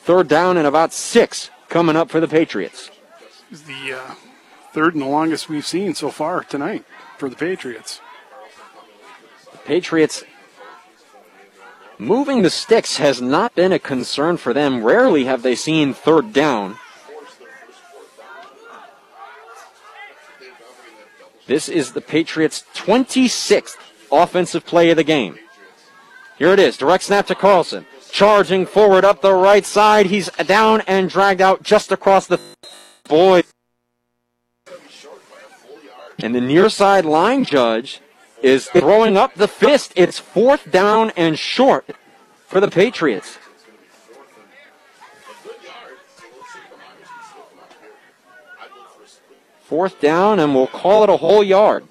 Third 0.00 0.28
down 0.28 0.58
and 0.58 0.66
about 0.66 0.92
six 0.92 1.48
coming 1.70 1.96
up 1.96 2.10
for 2.10 2.20
the 2.20 2.28
Patriots. 2.28 2.90
This 3.48 3.62
Is 3.62 3.66
the 3.66 3.94
uh, 3.94 4.14
third 4.74 4.92
and 4.92 5.02
the 5.02 5.08
longest 5.08 5.48
we've 5.48 5.64
seen 5.64 5.94
so 5.94 6.10
far 6.10 6.44
tonight 6.44 6.84
for 7.16 7.30
the 7.30 7.36
Patriots. 7.36 8.02
The 9.50 9.56
Patriots 9.64 10.24
moving 11.96 12.42
the 12.42 12.50
sticks 12.50 12.98
has 12.98 13.22
not 13.22 13.54
been 13.54 13.72
a 13.72 13.78
concern 13.78 14.36
for 14.36 14.52
them. 14.52 14.84
Rarely 14.84 15.24
have 15.24 15.42
they 15.42 15.54
seen 15.54 15.94
third 15.94 16.34
down. 16.34 16.76
This 21.46 21.70
is 21.70 21.92
the 21.92 22.02
Patriots' 22.02 22.62
26th 22.74 23.78
offensive 24.14 24.64
play 24.64 24.90
of 24.90 24.96
the 24.96 25.04
game. 25.04 25.38
Here 26.38 26.52
it 26.52 26.58
is. 26.58 26.76
Direct 26.76 27.04
snap 27.04 27.26
to 27.28 27.34
Carlson. 27.34 27.86
Charging 28.10 28.66
forward 28.66 29.04
up 29.04 29.22
the 29.22 29.34
right 29.34 29.64
side. 29.64 30.06
He's 30.06 30.28
down 30.30 30.82
and 30.82 31.10
dragged 31.10 31.40
out 31.40 31.62
just 31.62 31.92
across 31.92 32.26
the 32.26 32.40
boy. 33.08 33.42
And 36.18 36.34
the 36.34 36.40
near 36.40 36.68
side 36.68 37.04
line 37.04 37.44
judge 37.44 38.00
is 38.42 38.66
throwing 38.66 39.16
up 39.16 39.34
the 39.34 39.48
fist. 39.48 39.92
It's 39.96 40.18
fourth 40.18 40.70
down 40.70 41.10
and 41.16 41.38
short 41.38 41.86
for 42.46 42.60
the 42.60 42.68
Patriots. 42.70 43.38
Fourth 49.62 50.00
down, 50.00 50.38
and 50.38 50.54
we'll 50.54 50.66
call 50.66 51.02
it 51.02 51.10
a 51.10 51.16
whole 51.16 51.42
yard. 51.42 51.84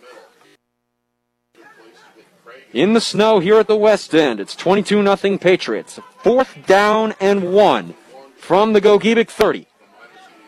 In 2.74 2.94
the 2.94 3.02
snow 3.02 3.38
here 3.38 3.60
at 3.60 3.68
the 3.68 3.76
West 3.76 4.16
End, 4.16 4.40
it's 4.40 4.56
22 4.56 5.04
0 5.16 5.38
Patriots. 5.38 6.00
Fourth 6.24 6.66
down 6.66 7.14
and 7.20 7.54
one 7.54 7.94
from 8.36 8.74
the 8.74 8.82
Gogebic 8.82 9.30
30. 9.30 9.68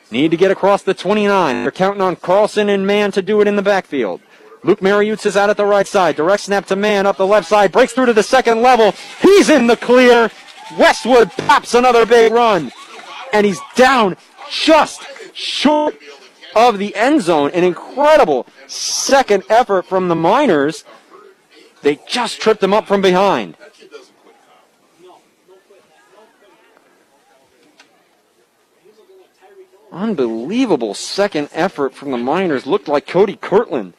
Need 0.09 0.31
to 0.31 0.37
get 0.37 0.49
across 0.49 0.81
the 0.81 0.95
29. 0.95 1.61
They're 1.61 1.71
counting 1.71 2.01
on 2.01 2.15
Carlson 2.15 2.67
and 2.67 2.87
Mann 2.87 3.11
to 3.11 3.21
do 3.21 3.41
it 3.41 3.47
in 3.47 3.55
the 3.55 3.61
backfield. 3.61 4.21
Luke 4.63 4.79
Mariutes 4.79 5.27
is 5.27 5.37
out 5.37 5.51
at 5.51 5.57
the 5.57 5.65
right 5.65 5.85
side. 5.85 6.15
Direct 6.15 6.41
snap 6.41 6.65
to 6.67 6.75
Mann 6.75 7.05
up 7.05 7.17
the 7.17 7.27
left 7.27 7.47
side. 7.47 7.71
Breaks 7.71 7.93
through 7.93 8.07
to 8.07 8.13
the 8.13 8.23
second 8.23 8.63
level. 8.63 8.95
He's 9.21 9.49
in 9.49 9.67
the 9.67 9.77
clear. 9.77 10.31
Westwood 10.79 11.29
pops 11.31 11.75
another 11.75 12.07
big 12.07 12.31
run. 12.31 12.71
And 13.33 13.45
he's 13.45 13.61
down 13.75 14.17
just 14.49 15.03
short 15.35 15.95
of 16.55 16.79
the 16.79 16.95
end 16.95 17.21
zone. 17.21 17.51
An 17.51 17.63
incredible 17.63 18.47
second 18.65 19.43
effort 19.47 19.85
from 19.85 20.07
the 20.07 20.15
Miners. 20.15 20.85
They 21.85 21.99
just 22.07 22.41
tripped 22.41 22.63
him 22.63 22.73
up 22.73 22.87
from 22.87 23.03
behind. 23.03 23.57
Unbelievable 29.91 30.95
second 30.95 31.49
effort 31.53 31.93
from 31.93 32.09
the 32.09 32.17
Miners. 32.17 32.65
Looked 32.65 32.87
like 32.87 33.05
Cody 33.05 33.35
Kirtland 33.35 33.93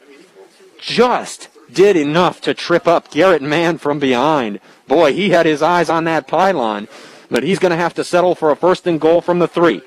just 0.81 1.47
did 1.71 1.95
enough 1.95 2.41
to 2.41 2.53
trip 2.53 2.89
up 2.89 3.09
Garrett 3.09 3.41
Mann 3.41 3.77
from 3.77 3.99
behind. 3.99 4.59
Boy, 4.89 5.13
he 5.13 5.29
had 5.29 5.45
his 5.45 5.61
eyes 5.61 5.89
on 5.89 6.03
that 6.03 6.27
pylon, 6.27 6.89
but 7.31 7.43
he's 7.43 7.57
going 7.57 7.71
to 7.71 7.77
have 7.77 7.93
to 7.93 8.03
settle 8.03 8.35
for 8.35 8.51
a 8.51 8.57
first 8.57 8.85
and 8.85 8.99
goal 8.99 9.21
from 9.21 9.39
the 9.39 9.47
three. 9.47 9.81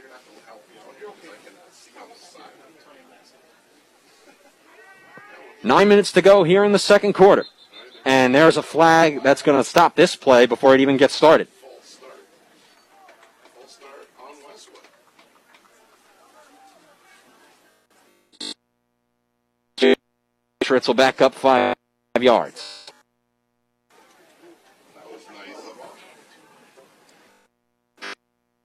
Nine 5.62 5.88
minutes 5.88 6.12
to 6.12 6.22
go 6.22 6.44
here 6.44 6.64
in 6.64 6.72
the 6.72 6.78
second 6.78 7.12
quarter. 7.12 7.44
And 8.05 8.34
there's 8.34 8.57
a 8.57 8.62
flag 8.62 9.22
that's 9.22 9.42
going 9.42 9.59
to 9.59 9.64
stop 9.64 9.94
this 9.94 10.16
play 10.16 10.46
before 10.46 10.74
it 10.74 10.80
even 10.80 10.96
gets 10.96 11.14
started. 11.14 11.48
Patriots 20.61 20.86
will 20.86 20.94
back 20.94 21.20
up 21.20 21.34
five 21.34 21.76
yards. 22.18 22.86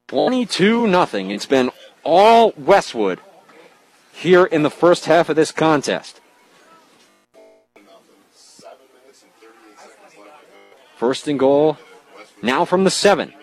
Twenty-two 0.07 0.87
nothing. 0.87 1.31
It's 1.31 1.47
been 1.47 1.71
all 2.03 2.53
Westwood 2.57 3.19
here 4.13 4.45
in 4.45 4.61
the 4.61 4.69
first 4.69 5.05
half 5.05 5.29
of 5.29 5.35
this 5.35 5.51
contest. 5.51 6.21
First 10.97 11.27
and 11.27 11.39
goal. 11.39 11.77
Now 12.41 12.65
from 12.65 12.83
the 12.83 12.91
seven. 12.91 13.33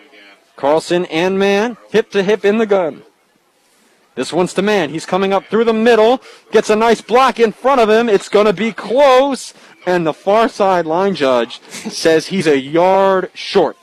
Carlson 0.55 1.05
and 1.05 1.37
Mann, 1.37 1.77
hip 1.89 2.11
to 2.11 2.23
hip 2.23 2.45
in 2.45 2.57
the 2.57 2.65
gun. 2.65 3.03
This 4.15 4.31
one's 4.31 4.53
to 4.53 4.61
Mann. 4.61 4.89
He's 4.91 5.05
coming 5.05 5.33
up 5.33 5.45
through 5.45 5.63
the 5.63 5.73
middle, 5.73 6.21
gets 6.51 6.69
a 6.69 6.75
nice 6.75 7.01
block 7.01 7.39
in 7.39 7.51
front 7.51 7.81
of 7.81 7.89
him. 7.89 8.07
It's 8.07 8.29
going 8.29 8.45
to 8.45 8.53
be 8.53 8.71
close, 8.71 9.53
and 9.85 10.05
the 10.05 10.13
far 10.13 10.47
side 10.47 10.85
line 10.85 11.15
judge 11.15 11.61
says 11.69 12.27
he's 12.27 12.47
a 12.47 12.57
yard 12.57 13.31
short. 13.33 13.77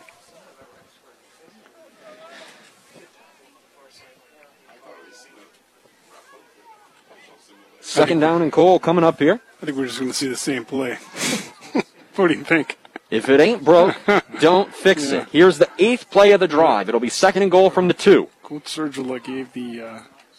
Second 7.81 8.21
down 8.21 8.41
and 8.41 8.53
Cole 8.53 8.79
coming 8.79 9.03
up 9.03 9.19
here. 9.19 9.41
I 9.61 9.67
think 9.67 9.77
we're 9.77 9.87
just 9.87 9.99
going 9.99 10.13
to 10.13 10.17
see 10.17 10.29
the 10.29 10.37
same 10.37 10.65
play. 10.65 10.95
what 12.15 12.29
do 12.29 12.35
you 12.35 12.45
think? 12.45 12.79
If 13.11 13.29
it 13.29 13.41
ain't 13.41 13.65
broke, 13.65 13.97
don't 14.41 14.73
fix 14.73 15.11
Yeah. 15.11 15.23
it. 15.23 15.29
Here's 15.33 15.59
the 15.59 15.69
eighth 15.79 16.11
play 16.11 16.33
of 16.33 16.41
the 16.41 16.49
drive. 16.49 16.89
It'll 16.89 17.01
be 17.01 17.09
second 17.09 17.43
and 17.43 17.51
goal 17.51 17.71
from 17.71 17.89
the 17.89 17.95
two. 17.95 18.29
Coach 18.43 18.65
Sergila 18.65 19.23
gave 19.23 19.53
the 19.53 19.83
uh, 19.83 19.99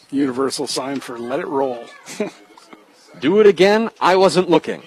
universal 0.09 0.67
sign 0.67 0.99
for 0.99 1.17
let 1.19 1.39
it 1.39 1.47
roll. 1.47 1.85
Do 3.19 3.39
it 3.39 3.47
again. 3.47 3.89
I 3.99 4.15
wasn't 4.15 4.49
looking. 4.49 4.83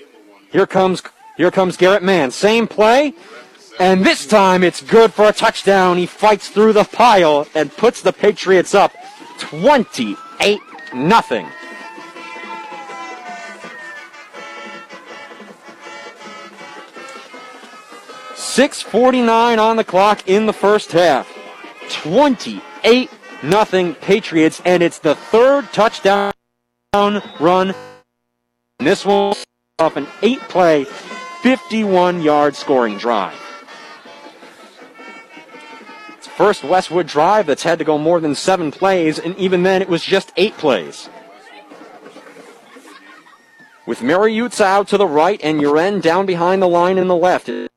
Here 0.51 0.66
comes 0.66 1.03
here 1.37 1.51
comes 1.51 1.76
Garrett 1.76 2.03
Mann. 2.03 2.30
Same 2.30 2.66
play. 2.66 3.12
And 3.80 4.05
this 4.05 4.24
time 4.26 4.62
it's 4.62 4.80
good 4.82 5.12
for 5.12 5.28
a 5.28 5.32
touchdown. 5.32 5.97
He 5.99 6.07
fights 6.07 6.49
through 6.49 6.74
the 6.74 6.85
pile 6.85 7.47
and 7.55 7.70
puts 7.76 8.03
the 8.03 8.12
Patriots 8.12 8.74
up 8.74 8.93
28 9.39 10.61
nothing. 10.95 11.47
Six 18.55 18.80
forty-nine 18.80 19.59
on 19.59 19.74
the 19.74 19.82
clock 19.82 20.28
in 20.28 20.46
the 20.46 20.52
first 20.52 20.92
half. 20.92 21.28
Twenty-eight 21.90 23.11
nothing 23.42 23.96
Patriots, 23.96 24.62
and 24.64 24.80
it's 24.80 25.00
the 25.00 25.16
third 25.16 25.72
touchdown 25.72 26.32
run. 27.40 27.74
And 28.78 28.86
this 28.86 29.05
one 29.05 29.34
off 29.80 29.96
an 29.96 30.07
eight-play, 30.22 30.84
51-yard 31.42 32.55
scoring 32.55 32.96
drive. 32.96 33.36
It's 36.11 36.28
first 36.28 36.62
Westwood 36.62 37.09
drive 37.09 37.46
that's 37.46 37.64
had 37.64 37.80
to 37.80 37.84
go 37.84 37.98
more 37.98 38.20
than 38.20 38.36
seven 38.36 38.70
plays, 38.70 39.18
and 39.18 39.36
even 39.36 39.64
then 39.64 39.82
it 39.82 39.88
was 39.88 40.05
just 40.05 40.32
eight 40.36 40.57
plays. 40.59 41.09
With 43.84 43.98
Mariutza 43.98 44.64
out 44.64 44.86
to 44.90 44.96
the 44.96 45.09
right 45.09 45.40
and 45.42 45.61
Uren 45.61 46.00
down 46.00 46.24
behind 46.24 46.62
the 46.62 46.68
line 46.68 46.98
in 46.98 47.09
the 47.09 47.16
left. 47.16 47.48
It's 47.48 47.68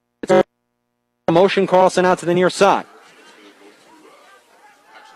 motion 1.32 1.68
Carlson 1.68 2.06
out 2.06 2.20
to 2.20 2.26
the 2.26 2.34
near 2.34 2.50
side. 2.50 2.86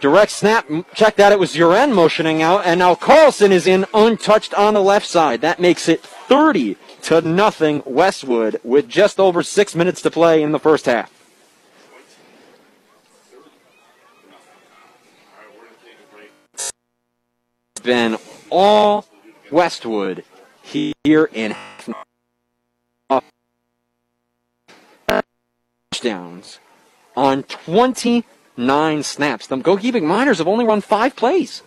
Direct 0.01 0.30
snap. 0.30 0.68
Check 0.93 1.16
that. 1.16 1.32
It 1.32 1.39
was 1.39 1.55
Uren 1.55 1.93
motioning 1.93 2.41
out, 2.41 2.66
and 2.66 2.80
now 2.80 2.95
Carlson 2.95 3.53
is 3.53 3.66
in 3.66 3.86
untouched 3.93 4.53
on 4.55 4.74
the 4.74 4.82
left 4.82 5.05
side. 5.05 5.39
That 5.39 5.62
makes 5.62 5.88
it 5.88 6.01
30 6.01 6.76
to 7.03 7.22
nothing 7.22 7.82
Westwood 7.86 8.59
with 8.62 8.89
just 8.89 9.22
over 9.22 9.41
six 9.41 9.74
minutes 9.74 10.01
to 10.01 10.12
play 10.12 10.43
in 10.43 10.51
the 10.51 10.59
first 10.59 10.86
half. 10.86 11.09
It's 16.55 16.72
been 17.84 18.18
all 18.49 19.05
Westwood 19.49 20.26
here 20.64 21.30
in 21.32 21.55
touchdowns 26.02 26.60
on 27.16 27.43
29 27.43 29.04
snaps. 29.04 29.47
The 29.47 29.58
Gogebic 29.58 30.04
Miners 30.04 30.39
have 30.39 30.47
only 30.47 30.66
run 30.66 30.82
five 30.82 31.16
plays. 31.16 31.62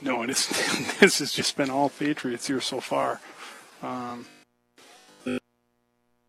No, 0.00 0.22
it 0.22 0.30
is, 0.30 0.46
this 1.00 1.18
has 1.18 1.32
just 1.32 1.56
been 1.56 1.70
all 1.70 1.88
Patriots 1.88 2.46
here 2.46 2.60
so 2.60 2.80
far. 2.80 3.20
Um, 3.82 4.26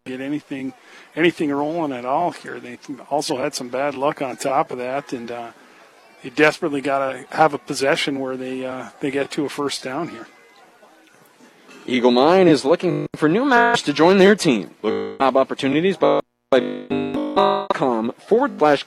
get 0.05 0.21
anything 0.21 0.73
anything 1.15 1.49
rolling 1.51 1.91
at 1.91 2.05
all 2.05 2.31
here. 2.31 2.59
They 2.59 2.77
also 3.09 3.37
had 3.37 3.55
some 3.55 3.69
bad 3.69 3.95
luck 3.95 4.21
on 4.21 4.37
top 4.37 4.71
of 4.71 4.77
that, 4.77 5.13
and 5.13 5.31
uh, 5.31 5.51
they 6.21 6.29
desperately 6.29 6.81
got 6.81 7.11
to 7.11 7.25
have 7.35 7.53
a 7.53 7.57
possession 7.57 8.19
where 8.19 8.37
they 8.37 8.65
uh, 8.65 8.89
they 8.99 9.09
get 9.09 9.31
to 9.31 9.45
a 9.45 9.49
first 9.49 9.83
down 9.83 10.09
here. 10.09 10.27
Eagle 11.87 12.11
Mine 12.11 12.47
is 12.47 12.65
looking 12.65 13.07
for 13.15 13.29
new 13.29 13.45
members 13.45 13.81
to 13.83 13.93
join 13.93 14.17
their 14.17 14.35
team. 14.35 14.71
Look 14.81 15.19
job 15.19 15.37
opportunities 15.37 15.97
by 15.97 16.19
com 17.73 18.11
forward 18.17 18.59
slash 18.59 18.85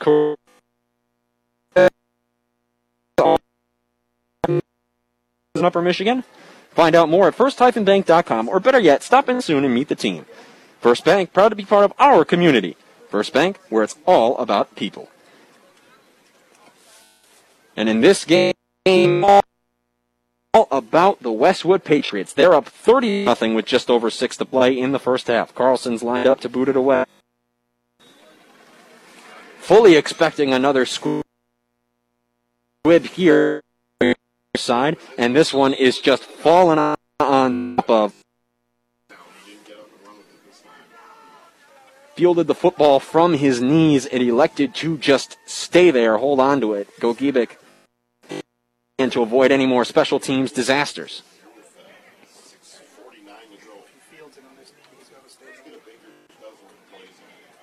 in 5.55 5.64
Upper 5.64 5.83
Michigan? 5.83 6.25
Find 6.71 6.95
out 6.95 7.09
more 7.09 7.29
at 7.29 7.35
first-bank.com 7.35 8.49
or 8.49 8.61
better 8.61 8.79
yet, 8.79 9.03
stop 9.03 9.29
in 9.29 9.43
soon 9.43 9.64
and 9.64 9.75
meet 9.75 9.89
the 9.89 9.97
team. 9.97 10.27
First 10.81 11.05
Bank, 11.05 11.33
proud 11.33 11.49
to 11.49 11.57
be 11.57 11.64
part 11.64 11.85
of 11.85 11.93
our 11.99 12.25
community. 12.25 12.77
First 13.09 13.33
Bank, 13.33 13.59
where 13.69 13.83
it's 13.83 13.97
all 14.07 14.37
about 14.39 14.77
people. 14.77 15.09
And 17.77 17.89
in 17.89 18.01
this 18.01 18.25
game, 18.25 18.55
all 18.85 19.43
about 20.71 21.23
the 21.23 21.33
Westwood 21.33 21.85
Patriots. 21.85 22.33
They're 22.33 22.55
up 22.55 22.66
30 22.66 23.25
nothing 23.25 23.55
with 23.55 23.66
just 23.66 23.91
over 23.91 24.11
six 24.11 24.37
to 24.39 24.45
play 24.45 24.79
in 24.79 24.93
the 24.93 24.99
first 24.99 25.27
half. 25.27 25.55
Carlson's 25.55 26.03
lined 26.03 26.27
up 26.27 26.41
to 26.41 26.49
boot 26.49 26.69
it 26.69 26.77
away. 26.77 27.05
Fully 29.69 29.97
expecting 29.97 30.55
another 30.55 30.87
squib 30.87 31.23
here 32.87 33.62
side, 34.57 34.97
and 35.19 35.37
this 35.37 35.53
one 35.53 35.75
is 35.75 35.99
just 35.99 36.23
falling 36.23 36.79
on, 36.79 36.97
on 37.21 37.77
top 37.77 37.91
of. 37.91 38.14
Fielded 42.14 42.47
the 42.47 42.55
football 42.55 42.99
from 42.99 43.35
his 43.35 43.61
knees 43.61 44.07
and 44.07 44.23
elected 44.23 44.75
to 44.77 44.97
just 44.97 45.37
stay 45.45 45.91
there, 45.91 46.16
hold 46.16 46.41
on 46.41 46.62
to 46.62 46.73
it. 46.73 46.89
Gogebic. 46.99 47.59
And 48.99 49.12
to 49.12 49.21
avoid 49.21 49.53
any 49.53 49.66
more 49.66 49.85
special 49.85 50.19
teams 50.19 50.51
disasters. 50.51 51.21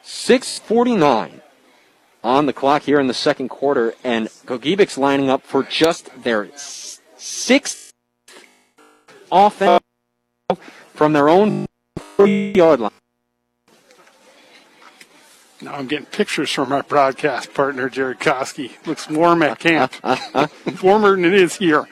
649 0.03 1.41
on 2.26 2.47
the 2.47 2.53
clock 2.53 2.82
here 2.82 2.99
in 2.99 3.07
the 3.07 3.13
second 3.13 3.49
quarter, 3.49 3.93
and 4.03 4.28
Gogebic's 4.45 4.97
lining 4.97 5.30
up 5.30 5.43
for 5.43 5.63
just 5.63 6.09
their 6.23 6.49
sixth 6.55 7.93
offense 9.32 9.84
from 10.93 11.13
their 11.13 11.30
own 11.30 11.67
yard 12.17 12.80
line. 12.80 12.91
Now 15.61 15.76
I'm 15.76 15.88
getting 15.88 16.07
pictures 16.07 16.51
from 16.51 16.73
our 16.73 16.84
broadcast 16.84 17.53
partner, 17.53 17.89
Jared 17.89 18.19
Koski. 18.19 18.71
Looks 18.86 19.09
warm 19.09 19.41
at 19.43 19.59
camp. 19.59 19.93
Warmer 20.84 21.11
than 21.11 21.26
it 21.26 21.34
is 21.34 21.55
here. 21.55 21.88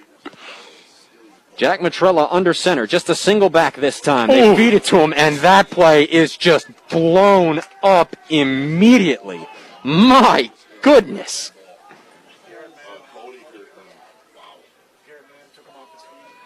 Jack 1.56 1.82
Matrella 1.82 2.28
under 2.32 2.54
center, 2.54 2.88
just 2.88 3.10
a 3.10 3.16
single 3.16 3.50
back 3.50 3.76
this 3.76 4.02
time. 4.02 4.28
They 4.28 4.56
feed 4.56 4.74
it 4.74 4.84
to 4.86 4.98
him, 4.98 5.14
and 5.16 5.38
that 5.38 5.70
play 5.70 6.04
is 6.04 6.36
just 6.36 6.68
blown 6.90 7.62
up 7.84 8.16
immediately. 8.30 9.48
My 9.84 10.52
goodness. 10.82 11.52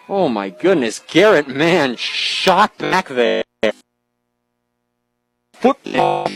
Oh 0.09 0.29
my 0.29 0.49
goodness, 0.49 0.99
Garrett 0.99 1.47
Mann 1.47 1.97
shot 1.97 2.77
back 2.77 3.09
there. 3.09 3.43
Football 5.53 6.29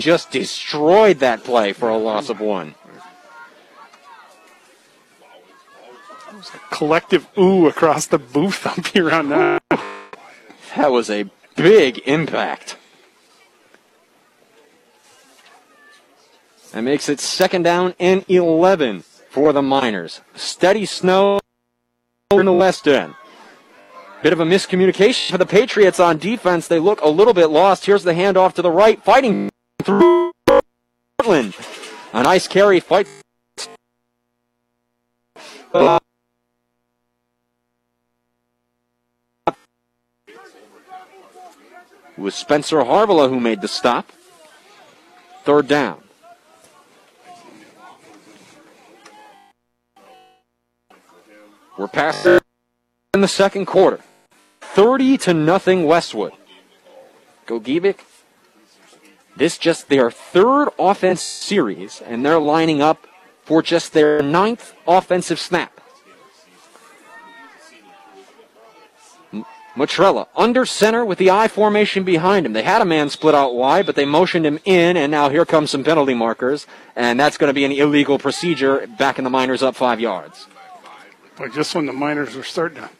just 0.00 0.30
destroyed 0.30 1.18
that 1.18 1.42
play 1.42 1.72
for 1.72 1.88
a 1.88 1.96
loss 1.96 2.30
of 2.30 2.40
one. 2.40 2.74
Collective 6.70 7.26
ooh 7.36 7.66
across 7.66 8.06
the 8.06 8.18
booth 8.18 8.66
up 8.66 8.86
here 8.86 9.10
on 9.10 9.28
that. 9.30 9.62
That 10.76 10.92
was 10.92 11.10
a 11.10 11.28
big 11.56 11.98
impact. 12.06 12.76
That 16.72 16.82
makes 16.82 17.08
it 17.08 17.20
second 17.20 17.64
down 17.64 17.94
and 17.98 18.24
11 18.28 19.02
for 19.28 19.52
the 19.52 19.62
Miners. 19.62 20.20
Steady 20.34 20.86
snow 20.86 21.40
in 22.30 22.46
the 22.46 22.52
west 22.52 22.86
end. 22.86 23.14
Bit 24.22 24.32
of 24.32 24.40
a 24.40 24.44
miscommunication 24.44 25.30
for 25.30 25.38
the 25.38 25.46
Patriots 25.46 25.98
on 25.98 26.18
defense. 26.18 26.68
They 26.68 26.78
look 26.78 27.00
a 27.00 27.08
little 27.08 27.34
bit 27.34 27.46
lost. 27.46 27.86
Here's 27.86 28.04
the 28.04 28.12
handoff 28.12 28.54
to 28.54 28.62
the 28.62 28.70
right, 28.70 29.02
fighting 29.02 29.50
through 29.82 30.32
Portland. 31.18 31.54
A 32.12 32.22
nice 32.22 32.46
carry, 32.46 32.80
fight. 32.80 33.08
Uh, 35.72 35.98
It 42.20 42.22
was 42.22 42.34
Spencer 42.34 42.76
Harvilla 42.78 43.30
who 43.30 43.40
made 43.40 43.62
the 43.62 43.68
stop. 43.68 44.12
Third 45.44 45.66
down. 45.68 46.02
We're 51.80 51.88
past 51.88 52.26
in 52.26 53.22
the 53.22 53.26
second 53.26 53.64
quarter. 53.64 54.00
30 54.60 55.16
to 55.16 55.32
nothing 55.32 55.86
Westwood. 55.86 56.34
Go 57.46 57.58
Gogebic. 57.58 58.00
This 59.34 59.56
just 59.56 59.88
their 59.88 60.10
third 60.10 60.68
offense 60.78 61.22
series, 61.22 62.02
and 62.02 62.22
they're 62.22 62.38
lining 62.38 62.82
up 62.82 63.06
for 63.44 63.62
just 63.62 63.94
their 63.94 64.20
ninth 64.20 64.74
offensive 64.86 65.38
snap. 65.38 65.80
Matrella 69.74 70.26
under 70.36 70.66
center 70.66 71.02
with 71.02 71.16
the 71.16 71.30
I 71.30 71.48
formation 71.48 72.04
behind 72.04 72.44
him. 72.44 72.52
They 72.52 72.62
had 72.62 72.82
a 72.82 72.84
man 72.84 73.08
split 73.08 73.34
out 73.34 73.54
wide, 73.54 73.86
but 73.86 73.94
they 73.94 74.04
motioned 74.04 74.44
him 74.44 74.58
in, 74.66 74.98
and 74.98 75.10
now 75.10 75.30
here 75.30 75.46
comes 75.46 75.70
some 75.70 75.82
penalty 75.82 76.12
markers, 76.12 76.66
and 76.94 77.18
that's 77.18 77.38
going 77.38 77.48
to 77.48 77.54
be 77.54 77.64
an 77.64 77.72
illegal 77.72 78.18
procedure 78.18 78.86
backing 78.98 79.24
the 79.24 79.30
Miners 79.30 79.62
up 79.62 79.76
five 79.76 79.98
yards. 79.98 80.46
But 81.40 81.54
just 81.54 81.74
when 81.74 81.86
the 81.86 81.94
miners 81.94 82.36
were 82.36 82.42
starting 82.42 82.82
to 82.82 82.90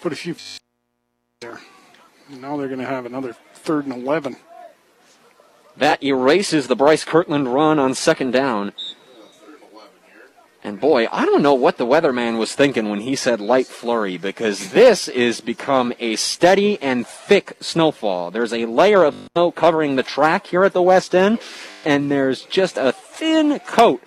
put 0.00 0.12
a 0.12 0.16
few 0.16 0.36
there, 1.40 1.58
now 2.30 2.56
they're 2.56 2.68
going 2.68 2.78
to 2.78 2.86
have 2.86 3.04
another 3.04 3.34
third 3.54 3.84
and 3.84 3.92
11. 3.92 4.36
That 5.76 6.04
erases 6.04 6.68
the 6.68 6.76
Bryce 6.76 7.04
Kirtland 7.04 7.52
run 7.52 7.80
on 7.80 7.94
second 7.94 8.30
down. 8.30 8.74
And 10.62 10.78
boy, 10.78 11.08
I 11.10 11.26
don't 11.26 11.42
know 11.42 11.54
what 11.54 11.78
the 11.78 11.86
weatherman 11.86 12.38
was 12.38 12.54
thinking 12.54 12.90
when 12.90 13.00
he 13.00 13.16
said 13.16 13.40
light 13.40 13.66
flurry 13.66 14.16
because 14.16 14.70
this 14.70 15.08
is 15.08 15.40
become 15.40 15.92
a 15.98 16.14
steady 16.14 16.80
and 16.80 17.04
thick 17.08 17.56
snowfall. 17.58 18.30
There's 18.30 18.52
a 18.52 18.66
layer 18.66 19.02
of 19.02 19.16
snow 19.32 19.50
covering 19.50 19.96
the 19.96 20.04
track 20.04 20.46
here 20.46 20.62
at 20.62 20.74
the 20.74 20.82
west 20.82 21.12
end, 21.12 21.40
and 21.84 22.08
there's 22.08 22.42
just 22.44 22.78
a 22.78 22.92
thin 22.92 23.58
coat 23.60 24.00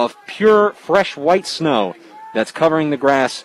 of 0.00 0.16
pure 0.26 0.72
fresh 0.72 1.16
white 1.16 1.46
snow 1.46 1.94
that's 2.34 2.52
covering 2.52 2.90
the 2.90 2.96
grass 2.96 3.44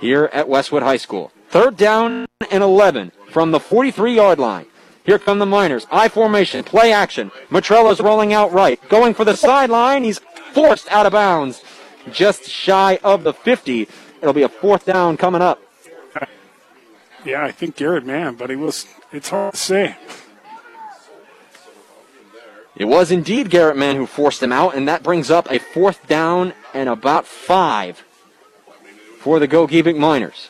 here 0.00 0.30
at 0.32 0.48
Westwood 0.48 0.82
High 0.82 0.96
School. 0.96 1.30
Third 1.50 1.76
down 1.76 2.26
and 2.50 2.62
11 2.62 3.12
from 3.30 3.50
the 3.50 3.60
43 3.60 4.14
yard 4.14 4.38
line. 4.38 4.66
Here 5.04 5.18
come 5.18 5.38
the 5.38 5.46
Miners. 5.46 5.86
I 5.90 6.08
formation, 6.08 6.64
play 6.64 6.92
action. 6.92 7.30
Matrella's 7.50 8.00
rolling 8.00 8.32
out 8.32 8.52
right. 8.52 8.80
Going 8.88 9.14
for 9.14 9.24
the 9.24 9.36
sideline. 9.36 10.04
He's 10.04 10.20
forced 10.52 10.90
out 10.90 11.06
of 11.06 11.12
bounds. 11.12 11.62
Just 12.10 12.44
shy 12.48 12.98
of 13.02 13.24
the 13.24 13.32
50. 13.32 13.88
It'll 14.20 14.34
be 14.34 14.42
a 14.42 14.48
fourth 14.48 14.84
down 14.86 15.16
coming 15.16 15.42
up. 15.42 15.60
Yeah, 17.24 17.44
I 17.44 17.50
think 17.50 17.76
Garrett 17.76 18.06
Mann, 18.06 18.36
but 18.36 18.48
he 18.48 18.56
was, 18.56 18.86
it's 19.12 19.28
hard 19.28 19.52
to 19.52 19.58
say. 19.58 19.96
It 22.80 22.88
was 22.88 23.10
indeed 23.10 23.50
Garrett 23.50 23.76
Mann 23.76 23.96
who 23.96 24.06
forced 24.06 24.42
him 24.42 24.52
out, 24.52 24.74
and 24.74 24.88
that 24.88 25.02
brings 25.02 25.30
up 25.30 25.50
a 25.50 25.58
fourth 25.58 26.06
down 26.06 26.54
and 26.72 26.88
about 26.88 27.26
five 27.26 28.02
for 29.18 29.38
the 29.38 29.46
Gogebic 29.46 29.98
Miners. 29.98 30.48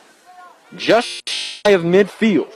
Just 0.73 1.27
shy 1.27 1.71
of 1.71 1.81
midfield. 1.81 2.53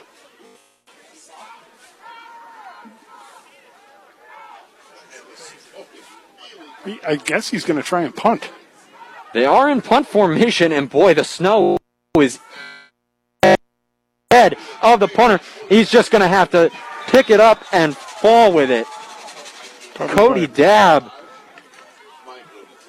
I 7.05 7.17
guess 7.17 7.49
he's 7.49 7.65
going 7.65 7.75
to 7.75 7.85
try 7.85 8.03
and 8.03 8.15
punt. 8.15 8.49
They 9.33 9.43
are 9.43 9.69
in 9.69 9.81
punt 9.81 10.07
formation, 10.07 10.71
and 10.71 10.89
boy, 10.89 11.15
the 11.15 11.25
snow 11.25 11.77
is 12.17 12.39
head 14.31 14.55
of 14.81 15.01
the 15.01 15.09
punter. 15.09 15.43
He's 15.67 15.89
just 15.89 16.11
going 16.11 16.21
to 16.21 16.29
have 16.29 16.49
to 16.51 16.71
pick 17.07 17.29
it 17.29 17.41
up 17.41 17.65
and 17.73 17.97
fall 17.97 18.53
with 18.53 18.71
it. 18.71 18.87
Cody 19.95 20.45
Dabb 20.45 21.09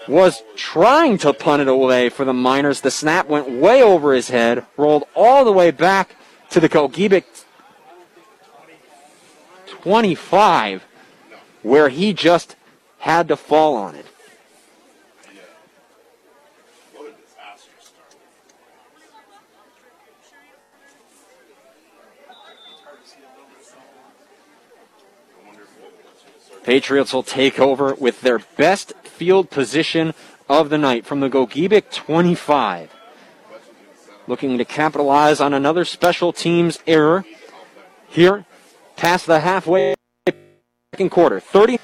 was 0.08 0.42
trying 0.56 1.18
to 1.18 1.32
punt 1.32 1.62
it 1.62 1.68
away 1.68 2.08
for 2.08 2.24
the 2.24 2.32
Miners. 2.32 2.80
The 2.80 2.90
snap 2.90 3.28
went 3.28 3.48
way 3.48 3.82
over 3.82 4.12
his 4.12 4.28
head, 4.28 4.66
rolled 4.76 5.04
all 5.14 5.44
the 5.44 5.52
way 5.52 5.70
back 5.70 6.16
to 6.50 6.60
the 6.60 6.68
Gogebic 6.68 7.24
25, 9.66 10.84
where 11.62 11.88
he 11.88 12.12
just 12.12 12.56
had 12.98 13.28
to 13.28 13.36
fall 13.36 13.76
on 13.76 13.94
it. 13.94 14.06
Patriots 26.66 27.14
will 27.14 27.22
take 27.22 27.60
over 27.60 27.94
with 27.94 28.22
their 28.22 28.40
best 28.56 28.92
field 29.04 29.50
position 29.50 30.12
of 30.48 30.68
the 30.68 30.76
night 30.76 31.06
from 31.06 31.20
the 31.20 31.30
Gogebic 31.30 31.92
25. 31.92 32.92
Looking 34.26 34.58
to 34.58 34.64
capitalize 34.64 35.40
on 35.40 35.54
another 35.54 35.84
special 35.84 36.32
teams 36.32 36.80
error 36.84 37.24
here 38.08 38.46
past 38.96 39.26
the 39.26 39.38
halfway 39.38 39.94
second 40.92 41.10
quarter. 41.10 41.38
30. 41.38 41.78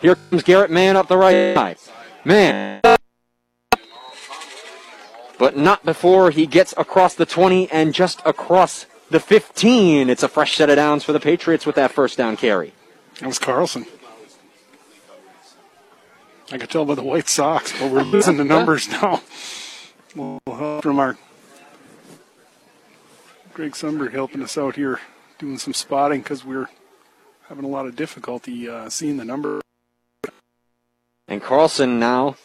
Here 0.00 0.14
comes 0.30 0.44
Garrett 0.44 0.70
Mann 0.70 0.96
up 0.96 1.08
the 1.08 1.16
right 1.16 1.56
side. 1.56 1.78
Man. 2.24 2.80
But 5.40 5.56
not 5.56 5.84
before 5.84 6.30
he 6.30 6.46
gets 6.46 6.72
across 6.76 7.16
the 7.16 7.26
20 7.26 7.68
and 7.72 7.92
just 7.92 8.22
across 8.24 8.86
the 9.10 9.18
15. 9.18 10.08
It's 10.08 10.22
a 10.22 10.28
fresh 10.28 10.54
set 10.54 10.70
of 10.70 10.76
downs 10.76 11.02
for 11.02 11.12
the 11.12 11.18
Patriots 11.18 11.66
with 11.66 11.74
that 11.74 11.90
first 11.90 12.16
down 12.16 12.36
carry. 12.36 12.72
That 13.20 13.26
was 13.26 13.38
Carlson. 13.38 13.86
I 16.52 16.58
could 16.58 16.70
tell 16.70 16.84
by 16.84 16.94
the 16.94 17.02
white 17.02 17.28
socks, 17.28 17.72
but 17.78 17.90
we're 17.90 18.02
losing 18.02 18.36
the 18.36 18.44
numbers 18.54 18.88
now. 18.88 19.22
Well, 20.14 20.38
help 20.46 20.82
from 20.82 20.98
our 20.98 21.16
Greg 23.52 23.72
Sunberg 23.72 24.12
helping 24.12 24.42
us 24.42 24.58
out 24.58 24.76
here, 24.76 25.00
doing 25.38 25.58
some 25.58 25.72
spotting 25.72 26.20
because 26.20 26.44
we're 26.44 26.68
having 27.48 27.64
a 27.64 27.68
lot 27.68 27.86
of 27.86 27.96
difficulty 27.96 28.68
uh, 28.68 28.90
seeing 28.90 29.16
the 29.16 29.24
number. 29.24 29.60
And 31.26 31.42
Carlson 31.42 31.98
now, 31.98 32.36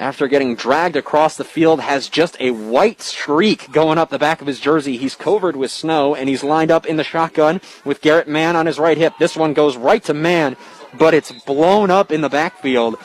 after 0.00 0.26
getting 0.26 0.56
dragged 0.56 0.96
across 0.96 1.36
the 1.36 1.44
field, 1.44 1.80
has 1.80 2.08
just 2.08 2.34
a 2.40 2.50
white 2.50 3.02
streak 3.02 3.70
going 3.70 3.98
up 3.98 4.08
the 4.08 4.18
back 4.18 4.40
of 4.40 4.46
his 4.46 4.58
jersey. 4.58 4.96
He's 4.96 5.14
covered 5.14 5.56
with 5.56 5.70
snow, 5.70 6.14
and 6.14 6.26
he's 6.28 6.42
lined 6.42 6.70
up 6.70 6.86
in 6.86 6.96
the 6.96 7.04
shotgun 7.04 7.60
with 7.84 8.00
Garrett 8.00 8.26
Mann 8.26 8.56
on 8.56 8.64
his 8.64 8.78
right 8.78 8.96
hip. 8.96 9.12
This 9.18 9.36
one 9.36 9.52
goes 9.52 9.76
right 9.76 10.02
to 10.04 10.14
Mann, 10.14 10.56
but 10.98 11.12
it's 11.12 11.30
blown 11.30 11.90
up 11.90 12.10
in 12.10 12.22
the 12.22 12.30
backfield. 12.30 12.96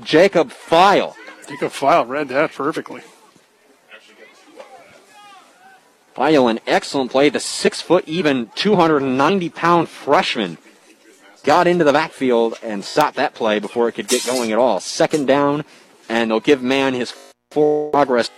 Jacob 0.00 0.52
File. 0.52 1.16
Jacob 1.48 1.72
File 1.72 2.06
read 2.06 2.28
that 2.28 2.52
perfectly. 2.52 3.02
File, 6.14 6.48
an 6.48 6.60
excellent 6.66 7.10
play. 7.10 7.28
The 7.28 7.40
six 7.40 7.82
foot, 7.82 8.04
even 8.06 8.50
290 8.54 9.50
pound 9.50 9.88
freshman 9.88 10.58
got 11.42 11.66
into 11.66 11.84
the 11.84 11.92
backfield 11.92 12.54
and 12.62 12.84
stopped 12.84 13.16
that 13.16 13.34
play 13.34 13.58
before 13.58 13.88
it 13.88 13.92
could 13.92 14.08
get 14.08 14.24
going 14.24 14.52
at 14.52 14.58
all. 14.58 14.80
Second 14.80 15.26
down, 15.26 15.64
and 16.08 16.30
they'll 16.30 16.40
give 16.40 16.62
Mann 16.62 16.94
his 16.94 17.14
progress. 17.50 18.30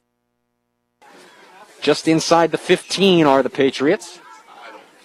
Just 1.81 2.09
inside 2.09 2.51
the 2.51 2.59
15 2.59 3.27
are 3.27 3.43
the 3.43 3.51
Patriots. 3.51 4.21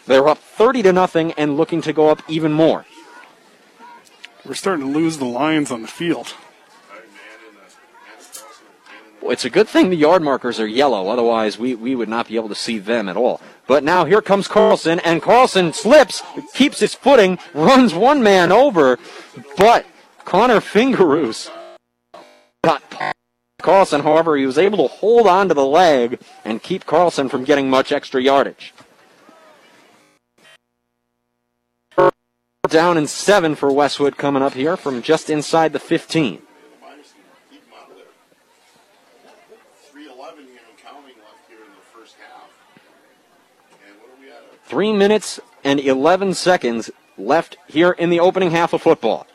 They're 0.06 0.28
up 0.28 0.40
30 0.40 0.84
to 0.84 0.94
nothing 0.94 1.32
and 1.34 1.56
looking 1.56 1.82
to 1.84 1.94
go 1.94 2.10
up 2.10 2.22
even 2.28 2.52
more. 2.52 2.86
We're 4.46 4.56
starting 4.56 4.86
to 4.88 4.92
lose 4.92 5.18
the 5.18 5.26
lines 5.26 5.72
on 5.72 5.82
the 5.82 5.88
field. 5.88 6.34
It's 9.22 9.46
a 9.46 9.50
good 9.50 9.70
thing 9.70 9.90
the 9.90 9.96
yard 9.96 10.22
markers 10.22 10.60
are 10.60 10.68
yellow, 10.68 11.08
otherwise 11.08 11.58
we, 11.58 11.76
we 11.76 11.96
would 11.96 12.10
not 12.10 12.28
be 12.28 12.36
able 12.36 12.50
to 12.50 12.56
see 12.56 12.78
them 12.78 13.08
at 13.08 13.16
all. 13.16 13.40
But 13.68 13.86
now 13.86 14.04
here 14.04 14.22
comes 14.22 14.50
Carlson, 14.50 15.00
and 15.00 15.22
Carlson 15.22 15.72
slips, 15.72 16.22
keeps 16.54 16.82
his 16.82 16.94
footing, 16.94 17.40
runs 17.54 17.94
one 17.94 18.22
man 18.22 18.52
over, 18.52 19.00
but 19.56 19.86
Connor 20.26 20.60
Fingeroos 20.60 21.50
got 22.64 22.82
Carlson. 23.62 24.02
However, 24.02 24.38
he 24.38 24.46
was 24.46 24.58
able 24.58 24.88
to 24.88 24.94
hold 24.96 25.28
on 25.28 25.50
to 25.50 25.54
the 25.54 25.66
leg 25.66 26.20
and 26.44 26.64
keep 26.64 26.86
Carlson 26.86 27.30
from 27.30 27.44
getting 27.44 27.70
much 27.70 27.92
extra 27.92 28.22
yardage. 28.22 28.74
Down 32.68 32.98
in 32.98 33.08
seven 33.08 33.56
for 33.56 33.72
Westwood 33.72 34.18
coming 34.18 34.42
up 34.42 34.54
here 34.54 34.78
from 34.78 35.02
just 35.02 35.30
inside 35.30 35.74
the 35.74 35.80
15. 35.80 36.42
Three 44.66 44.94
minutes 44.94 45.40
and 45.64 45.80
11 45.80 46.34
seconds 46.34 46.90
left 47.16 47.58
here 47.68 47.92
in 47.92 48.10
the 48.10 48.20
opening 48.20 48.50
half 48.52 48.74
of 48.74 48.82
football. 48.82 49.28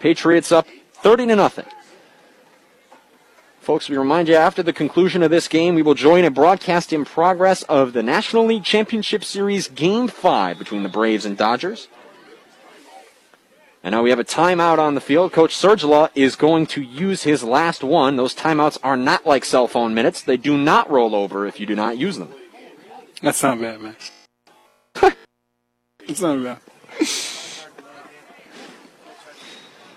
Patriots 0.00 0.50
up 0.50 0.66
30 0.94 1.28
to 1.28 1.36
nothing. 1.36 1.66
Folks, 3.64 3.88
we 3.88 3.96
remind 3.96 4.28
you 4.28 4.34
after 4.34 4.62
the 4.62 4.74
conclusion 4.74 5.22
of 5.22 5.30
this 5.30 5.48
game, 5.48 5.74
we 5.74 5.80
will 5.80 5.94
join 5.94 6.26
a 6.26 6.30
broadcast 6.30 6.92
in 6.92 7.06
progress 7.06 7.62
of 7.62 7.94
the 7.94 8.02
National 8.02 8.44
League 8.44 8.62
Championship 8.62 9.24
Series 9.24 9.68
Game 9.68 10.06
5 10.06 10.58
between 10.58 10.82
the 10.82 10.90
Braves 10.90 11.24
and 11.24 11.34
Dodgers. 11.34 11.88
And 13.82 13.94
now 13.94 14.02
we 14.02 14.10
have 14.10 14.18
a 14.18 14.24
timeout 14.24 14.78
on 14.78 14.94
the 14.94 15.00
field. 15.00 15.32
Coach 15.32 15.56
Sergila 15.56 16.10
is 16.14 16.36
going 16.36 16.66
to 16.66 16.82
use 16.82 17.22
his 17.22 17.42
last 17.42 17.82
one. 17.82 18.16
Those 18.16 18.34
timeouts 18.34 18.76
are 18.82 18.98
not 18.98 19.24
like 19.24 19.46
cell 19.46 19.66
phone 19.66 19.94
minutes. 19.94 20.20
They 20.20 20.36
do 20.36 20.58
not 20.58 20.90
roll 20.90 21.14
over 21.14 21.46
if 21.46 21.58
you 21.58 21.64
do 21.64 21.74
not 21.74 21.96
use 21.96 22.18
them. 22.18 22.34
That's 23.22 23.42
not 23.42 23.58
bad, 23.58 23.80
man. 23.80 23.96
it's 26.00 26.20
not 26.20 26.42
bad. 26.42 26.58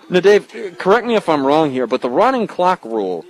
Now, 0.08 0.20
Dave, 0.20 0.78
correct 0.78 1.06
me 1.06 1.16
if 1.16 1.28
I'm 1.28 1.46
wrong 1.46 1.70
here, 1.70 1.86
but 1.86 2.00
the 2.00 2.08
running 2.08 2.46
clock 2.46 2.82
rule 2.82 3.26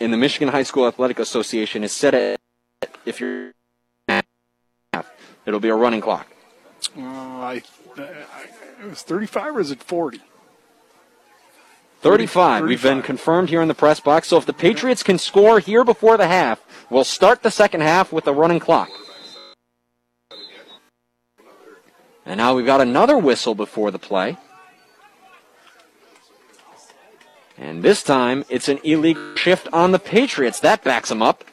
in 0.00 0.10
the 0.10 0.16
Michigan 0.16 0.48
High 0.48 0.62
School 0.62 0.86
Athletic 0.86 1.18
Association 1.18 1.84
is 1.84 1.92
set 1.92 2.14
at 2.14 2.40
if 3.06 3.20
you're 3.20 3.52
half, 4.08 5.10
it'll 5.46 5.60
be 5.60 5.68
a 5.68 5.74
running 5.74 6.00
clock. 6.00 6.26
Uh, 6.96 7.00
I, 7.02 7.62
I, 7.96 8.02
it 8.82 8.90
was 8.90 9.02
35 9.02 9.56
or 9.56 9.60
is 9.60 9.70
it 9.70 9.82
40? 9.82 10.20
35. 12.00 12.64
We've 12.64 12.82
been 12.82 13.00
confirmed 13.00 13.48
here 13.48 13.62
in 13.62 13.68
the 13.68 13.74
press 13.74 13.98
box. 13.98 14.28
So 14.28 14.36
if 14.36 14.44
the 14.44 14.52
Patriots 14.52 15.02
can 15.02 15.16
score 15.16 15.58
here 15.58 15.84
before 15.84 16.18
the 16.18 16.26
half, 16.26 16.62
we'll 16.90 17.04
start 17.04 17.42
the 17.42 17.50
second 17.50 17.80
half 17.80 18.12
with 18.12 18.26
a 18.26 18.32
running 18.32 18.60
clock. 18.60 18.90
And 22.26 22.38
now 22.38 22.54
we've 22.54 22.66
got 22.66 22.80
another 22.80 23.16
whistle 23.16 23.54
before 23.54 23.90
the 23.90 23.98
play. 23.98 24.36
And 27.56 27.82
this 27.82 28.02
time 28.02 28.44
it's 28.48 28.68
an 28.68 28.78
illegal 28.82 29.36
shift 29.36 29.68
on 29.72 29.92
the 29.92 29.98
Patriots. 29.98 30.60
That 30.60 30.82
backs 30.82 31.08
them 31.08 31.22
up. 31.22 31.44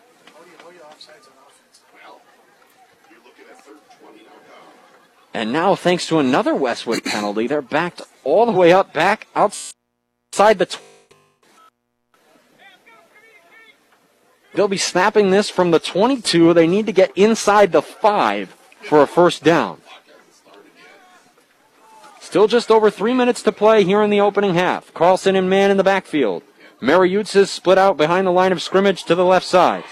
And 5.34 5.54
now, 5.54 5.76
thanks 5.76 6.08
to 6.08 6.20
another 6.20 6.54
Westwood 6.54 7.06
penalty, 7.06 7.48
they're 7.48 7.62
backed 7.62 8.02
all 8.26 8.46
the 8.46 8.52
way 8.52 8.74
up, 8.74 8.92
back 8.92 9.28
outside 9.34 10.58
the. 10.58 10.66
Tw- 10.66 10.80
They'll 14.54 14.68
be 14.68 14.78
snapping 14.78 15.30
this 15.30 15.50
from 15.50 15.72
the 15.72 15.80
22. 15.80 16.54
They 16.54 16.68
need 16.68 16.86
to 16.88 16.92
get 16.92 17.18
inside 17.18 17.72
the 17.72 17.82
5 17.82 18.54
for 18.82 19.02
a 19.02 19.08
first 19.08 19.46
down. 19.46 19.82
Still 22.32 22.48
just 22.48 22.72
over 22.72 22.90
three 22.90 23.14
minutes 23.14 23.42
to 23.44 23.52
play 23.52 23.84
here 23.84 24.02
in 24.02 24.10
the 24.10 24.22
opening 24.22 24.54
half. 24.54 24.94
Carlson 24.94 25.36
and 25.36 25.50
Mann 25.50 25.70
in 25.70 25.76
the 25.76 25.84
backfield. 25.84 26.44
Mariutes 26.82 27.36
is 27.36 27.52
split 27.52 27.78
out 27.78 27.98
behind 27.98 28.26
the 28.26 28.32
line 28.32 28.54
of 28.54 28.62
scrimmage 28.62 29.04
to 29.04 29.16
the 29.16 29.26
left 29.26 29.46
side. 29.46 29.84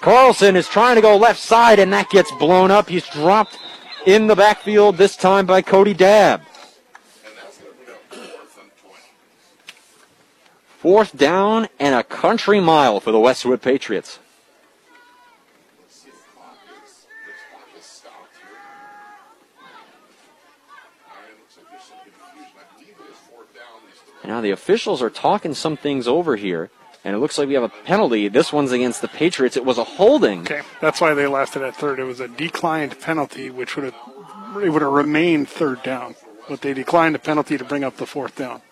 Carlson 0.00 0.56
is 0.56 0.66
trying 0.66 0.96
to 0.96 1.00
go 1.00 1.16
left 1.16 1.38
side, 1.38 1.78
and 1.78 1.92
that 1.92 2.10
gets 2.10 2.32
blown 2.32 2.72
up. 2.72 2.88
He's 2.88 3.06
dropped 3.06 3.60
in 4.06 4.26
the 4.26 4.34
backfield 4.34 4.96
this 4.96 5.14
time 5.14 5.46
by 5.46 5.62
Cody 5.62 5.94
Dabb. 5.94 6.40
Fourth 10.78 11.16
down 11.16 11.68
and 11.78 11.94
a 11.94 12.02
country 12.02 12.58
mile 12.58 12.98
for 12.98 13.12
the 13.12 13.20
Westwood 13.20 13.62
Patriots. 13.62 14.18
And 24.24 24.32
now 24.32 24.40
the 24.40 24.52
officials 24.52 25.02
are 25.02 25.10
talking 25.10 25.52
some 25.52 25.76
things 25.76 26.08
over 26.08 26.36
here, 26.36 26.70
and 27.04 27.14
it 27.14 27.18
looks 27.18 27.36
like 27.36 27.46
we 27.46 27.52
have 27.54 27.62
a 27.62 27.68
penalty. 27.68 28.26
This 28.28 28.54
one's 28.54 28.72
against 28.72 29.02
the 29.02 29.08
Patriots. 29.08 29.54
It 29.54 29.66
was 29.66 29.76
a 29.76 29.84
holding. 29.84 30.40
Okay, 30.40 30.62
that's 30.80 30.98
why 30.98 31.12
they 31.12 31.26
it 31.26 31.56
at 31.56 31.76
third. 31.76 31.98
It 31.98 32.04
was 32.04 32.20
a 32.20 32.28
declined 32.28 32.98
penalty, 32.98 33.50
which 33.50 33.76
would 33.76 33.84
have 33.84 33.94
it 34.62 34.70
would 34.70 34.80
have 34.80 34.90
remained 34.90 35.50
third 35.50 35.82
down, 35.82 36.14
but 36.48 36.62
they 36.62 36.72
declined 36.72 37.14
the 37.14 37.18
penalty 37.18 37.58
to 37.58 37.64
bring 37.64 37.84
up 37.84 37.98
the 37.98 38.06
fourth 38.06 38.34
down. 38.34 38.62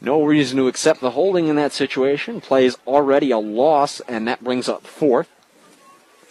No 0.00 0.24
reason 0.24 0.58
to 0.58 0.66
accept 0.66 1.00
the 1.00 1.12
holding 1.12 1.46
in 1.46 1.54
that 1.54 1.72
situation. 1.72 2.40
Plays 2.40 2.76
already 2.88 3.30
a 3.30 3.38
loss, 3.38 4.00
and 4.00 4.26
that 4.26 4.42
brings 4.42 4.68
up 4.68 4.84
fourth. 4.84 5.28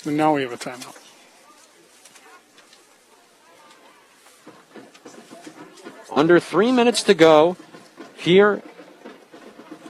And 0.04 0.18
now 0.18 0.36
we 0.36 0.42
have 0.42 0.52
a 0.52 0.58
timeout. 0.58 1.01
Under 6.12 6.40
three 6.40 6.72
minutes 6.72 7.04
to 7.04 7.14
go 7.14 7.58
here 8.16 8.62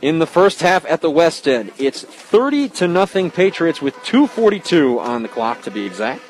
in 0.02 0.20
the 0.20 0.28
first 0.28 0.62
half 0.62 0.86
at 0.86 1.02
the 1.02 1.10
West 1.10 1.48
End. 1.48 1.72
It's 1.78 2.04
30 2.04 2.70
to 2.70 2.88
nothing 2.88 3.32
Patriots 3.32 3.82
with 3.82 3.96
2:42 4.04 5.00
on 5.00 5.24
the 5.24 5.30
clock 5.30 5.62
to 5.64 5.72
be 5.72 5.86
exact. 5.86 6.22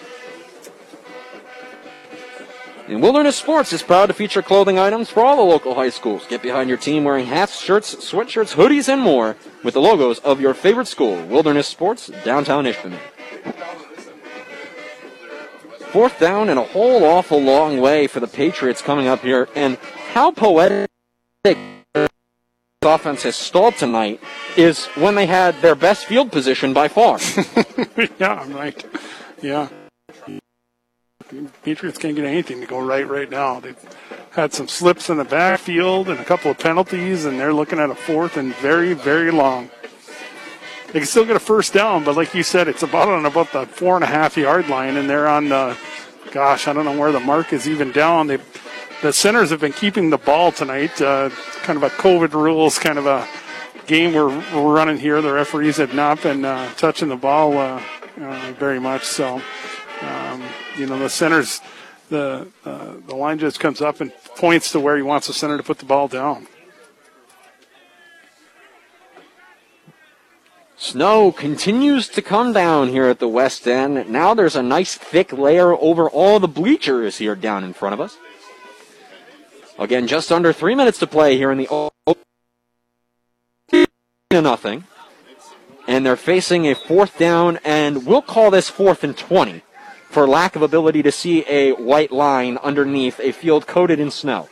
And 2.88 3.02
Wilderness 3.02 3.38
Sports 3.38 3.72
is 3.72 3.82
proud 3.82 4.08
to 4.08 4.14
feature 4.14 4.42
clothing 4.42 4.78
items 4.78 5.10
for 5.10 5.24
all 5.24 5.38
the 5.38 5.44
local 5.44 5.76
high 5.76 5.90
schools. 5.90 6.26
Get 6.28 6.42
behind 6.42 6.68
your 6.68 6.78
team 6.78 7.06
wearing 7.06 7.26
hats, 7.26 7.58
shirts, 7.58 7.96
sweatshirts, 7.96 8.56
hoodies, 8.56 8.90
and 8.92 9.02
more 9.02 9.38
with 9.64 9.76
the 9.76 9.82
logos 9.82 10.20
of 10.20 10.42
your 10.42 10.54
favorite 10.54 10.88
school. 10.88 11.16
Wilderness 11.28 11.68
Sports, 11.68 12.12
downtown 12.26 12.66
Ishpeming. 12.66 13.00
Fourth 15.92 16.20
down 16.20 16.48
and 16.48 16.58
a 16.58 16.64
whole 16.64 17.04
awful 17.04 17.42
long 17.42 17.82
way 17.82 18.08
for 18.08 18.22
the 18.22 18.28
Patriots 18.28 18.82
coming 18.82 19.08
up 19.08 19.20
here. 19.22 19.50
And 19.56 19.78
how 20.14 20.32
poetic 20.32 20.90
offense 22.82 23.24
has 23.24 23.36
stalled 23.36 23.76
tonight 23.76 24.22
is 24.56 24.86
when 24.96 25.16
they 25.16 25.26
had 25.26 25.62
their 25.62 25.76
best 25.76 26.06
field 26.06 26.32
position 26.32 26.74
by 26.74 26.88
far. 26.88 27.20
yeah, 28.20 28.36
I'm 28.36 28.54
right. 28.54 28.86
Yeah. 29.42 29.68
Patriots 31.64 31.98
can't 31.98 32.16
get 32.16 32.24
anything 32.24 32.62
to 32.62 32.68
go 32.68 32.80
right 32.80 33.08
right 33.08 33.30
now. 33.30 33.60
They've 33.60 33.78
had 34.32 34.54
some 34.54 34.70
slips 34.70 35.10
in 35.10 35.18
the 35.18 35.26
backfield 35.26 36.08
and 36.08 36.22
a 36.22 36.26
couple 36.26 36.52
of 36.52 36.58
penalties, 36.58 37.26
and 37.26 37.38
they're 37.38 37.54
looking 37.54 37.80
at 37.80 37.90
a 37.90 37.96
fourth 37.96 38.38
and 38.38 38.56
very, 38.56 38.94
very 38.94 39.32
long. 39.32 39.70
They 40.92 41.00
can 41.00 41.08
still 41.08 41.26
get 41.26 41.38
a 41.38 41.40
first 41.40 41.72
down, 41.72 42.04
but 42.04 42.18
like 42.18 42.34
you 42.34 42.44
said, 42.44 42.68
it's 42.68 42.84
about 42.84 43.08
on 43.08 43.26
about 43.26 43.54
the 43.54 43.66
four 43.66 43.96
and 43.96 44.04
a 44.04 44.08
half 44.08 44.36
yard 44.36 44.68
line, 44.68 44.98
and 44.98 45.10
they're 45.10 45.28
on 45.28 45.48
the, 45.48 45.78
gosh, 46.32 46.68
I 46.68 46.74
don't 46.74 46.84
know 46.84 47.00
where 47.00 47.14
the 47.14 47.20
mark 47.22 47.54
is 47.54 47.68
even 47.68 47.94
down. 47.94 48.28
They, 48.28 48.40
the 49.02 49.14
centers 49.14 49.52
have 49.52 49.62
been 49.62 49.72
keeping 49.72 50.10
the 50.10 50.18
ball 50.18 50.52
tonight. 50.52 51.02
Uh, 51.02 51.30
kind 51.64 51.78
of 51.78 51.84
a 51.84 51.90
COVID 51.92 52.34
rules 52.34 52.78
kind 52.78 53.00
of 53.00 53.06
a 53.06 53.26
game 53.88 54.14
we're, 54.14 54.28
we're 54.28 54.74
running 54.74 54.98
here. 54.98 55.22
The 55.22 55.32
referees 55.32 55.78
have 55.78 55.94
not 55.94 56.22
been 56.22 56.44
uh, 56.44 56.74
touching 56.74 57.08
the 57.08 57.16
ball 57.16 57.58
uh, 57.58 57.82
uh 58.20 58.54
very 58.60 58.80
much, 58.80 59.06
so 59.06 59.42
um, 60.02 60.44
you 60.78 60.88
know 60.88 61.00
the 61.00 61.10
centers. 61.10 61.62
The 62.10 62.50
uh, 62.66 62.96
the 63.08 63.16
line 63.16 63.40
just 63.40 63.62
comes 63.62 63.80
up 63.80 64.02
and 64.02 64.12
points 64.36 64.74
to 64.74 64.82
where 64.82 64.98
he 64.98 65.02
wants 65.02 65.28
the 65.28 65.34
center 65.34 65.56
to 65.56 65.64
put 65.64 65.78
the 65.80 65.86
ball 65.86 66.10
down. 66.10 66.48
Snow 70.82 71.32
continues 71.32 72.08
to 72.10 72.24
come 72.24 72.54
down 72.54 72.90
here 72.90 73.06
at 73.06 73.20
the 73.20 73.28
west 73.28 73.68
end. 73.68 74.10
Now 74.10 74.34
there's 74.34 74.56
a 74.56 74.64
nice 74.64 74.96
thick 74.96 75.32
layer 75.32 75.74
over 75.74 76.10
all 76.10 76.40
the 76.40 76.48
bleachers 76.48 77.20
here 77.20 77.36
down 77.36 77.64
in 77.64 77.72
front 77.72 77.94
of 77.94 78.02
us. 78.02 78.18
Again, 79.78 80.08
just 80.08 80.32
under 80.32 80.52
three 80.52 80.74
minutes 80.74 80.98
to 80.98 81.06
play 81.06 81.38
here 81.38 81.52
in 81.52 81.60
the 81.60 81.92
nothing, 84.32 84.86
and 85.88 86.04
they're 86.04 86.16
facing 86.16 86.68
a 86.68 86.74
fourth 86.74 87.16
down, 87.16 87.60
and 87.64 88.08
we'll 88.08 88.24
call 88.24 88.50
this 88.50 88.68
fourth 88.68 89.04
and 89.04 89.16
twenty 89.16 89.62
for 90.10 90.28
lack 90.28 90.56
of 90.56 90.64
ability 90.64 91.04
to 91.04 91.12
see 91.12 91.46
a 91.48 91.74
white 91.74 92.12
line 92.12 92.58
underneath 92.58 93.20
a 93.20 93.32
field 93.32 93.68
coated 93.68 94.00
in 94.00 94.10
snow. 94.10 94.50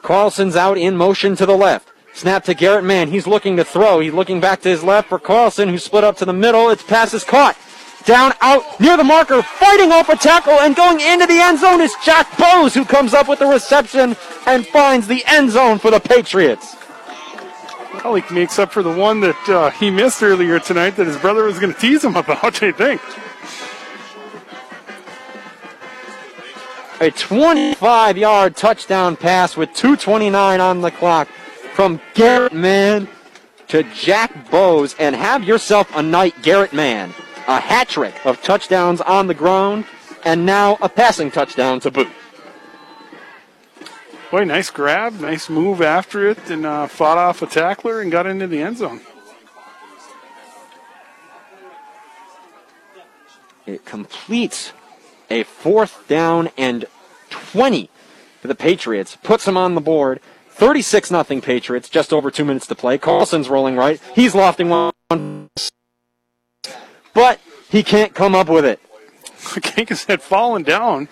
Carlson's 0.00 0.56
out 0.56 0.78
in 0.78 0.96
motion 0.96 1.36
to 1.36 1.44
the 1.44 1.58
left. 1.58 1.91
Snap 2.14 2.44
to 2.44 2.54
Garrett 2.54 2.84
Mann. 2.84 3.08
He's 3.08 3.26
looking 3.26 3.56
to 3.56 3.64
throw. 3.64 4.00
He's 4.00 4.12
looking 4.12 4.40
back 4.40 4.60
to 4.62 4.68
his 4.68 4.84
left 4.84 5.08
for 5.08 5.18
Carlson, 5.18 5.68
who 5.68 5.78
split 5.78 6.04
up 6.04 6.16
to 6.18 6.24
the 6.24 6.32
middle. 6.32 6.70
Its 6.70 6.82
pass 6.82 7.14
is 7.14 7.24
caught. 7.24 7.56
Down, 8.04 8.32
out, 8.40 8.80
near 8.80 8.96
the 8.96 9.04
marker, 9.04 9.42
fighting 9.42 9.92
off 9.92 10.08
a 10.08 10.16
tackle 10.16 10.54
and 10.54 10.74
going 10.74 11.00
into 11.00 11.24
the 11.26 11.38
end 11.38 11.60
zone 11.60 11.80
is 11.80 11.94
Jack 12.04 12.36
Bose, 12.36 12.74
who 12.74 12.84
comes 12.84 13.14
up 13.14 13.28
with 13.28 13.38
the 13.38 13.46
reception 13.46 14.16
and 14.46 14.66
finds 14.66 15.06
the 15.06 15.24
end 15.26 15.52
zone 15.52 15.78
for 15.78 15.90
the 15.90 16.00
Patriots. 16.00 16.76
Well, 18.04 18.16
he 18.16 18.34
makes 18.34 18.58
up 18.58 18.72
for 18.72 18.82
the 18.82 18.92
one 18.92 19.20
that 19.20 19.48
uh, 19.48 19.70
he 19.70 19.90
missed 19.90 20.22
earlier 20.22 20.58
tonight 20.58 20.96
that 20.96 21.06
his 21.06 21.16
brother 21.18 21.44
was 21.44 21.60
going 21.60 21.72
to 21.72 21.78
tease 21.78 22.04
him 22.04 22.16
about, 22.16 22.44
I 22.62 22.72
think. 22.72 23.00
A 27.00 27.10
25 27.10 28.18
yard 28.18 28.56
touchdown 28.56 29.16
pass 29.16 29.56
with 29.56 29.70
2.29 29.70 30.60
on 30.60 30.80
the 30.80 30.90
clock 30.90 31.28
from 31.72 32.00
Garrett 32.14 32.52
Mann 32.52 33.08
to 33.68 33.82
Jack 33.94 34.50
Bose. 34.50 34.94
And 34.98 35.16
have 35.16 35.44
yourself 35.44 35.90
a 35.94 36.02
night, 36.02 36.34
Garrett 36.42 36.72
Mann. 36.72 37.10
A 37.48 37.60
hat 37.60 37.88
trick 37.88 38.14
of 38.24 38.42
touchdowns 38.42 39.00
on 39.00 39.26
the 39.26 39.34
ground, 39.34 39.84
and 40.24 40.46
now 40.46 40.78
a 40.80 40.88
passing 40.88 41.30
touchdown 41.30 41.80
to 41.80 41.90
boot. 41.90 42.08
Boy, 44.30 44.44
nice 44.44 44.70
grab, 44.70 45.20
nice 45.20 45.50
move 45.50 45.82
after 45.82 46.28
it, 46.28 46.50
and 46.50 46.64
uh, 46.64 46.86
fought 46.86 47.18
off 47.18 47.42
a 47.42 47.46
tackler 47.46 48.00
and 48.00 48.10
got 48.10 48.26
into 48.26 48.46
the 48.46 48.62
end 48.62 48.78
zone. 48.78 49.00
It 53.66 53.84
completes 53.84 54.72
a 55.28 55.42
fourth 55.42 56.06
down 56.08 56.50
and 56.56 56.86
20 57.30 57.90
for 58.40 58.48
the 58.48 58.54
Patriots, 58.54 59.16
puts 59.22 59.44
them 59.44 59.56
on 59.56 59.74
the 59.74 59.80
board. 59.80 60.20
36 60.52 61.10
nothing 61.10 61.40
Patriots, 61.40 61.88
just 61.88 62.12
over 62.12 62.30
two 62.30 62.44
minutes 62.44 62.66
to 62.68 62.74
play. 62.74 62.98
Carlson's 62.98 63.48
rolling 63.48 63.76
right. 63.76 64.00
He's 64.14 64.34
lofting 64.34 64.68
one 64.68 64.92
but 67.14 67.40
he 67.68 67.82
can't 67.82 68.14
come 68.14 68.34
up 68.34 68.48
with 68.48 68.64
it. 68.64 68.80
Kangas 69.36 70.06
had 70.06 70.22
fallen 70.22 70.62
down 70.62 71.08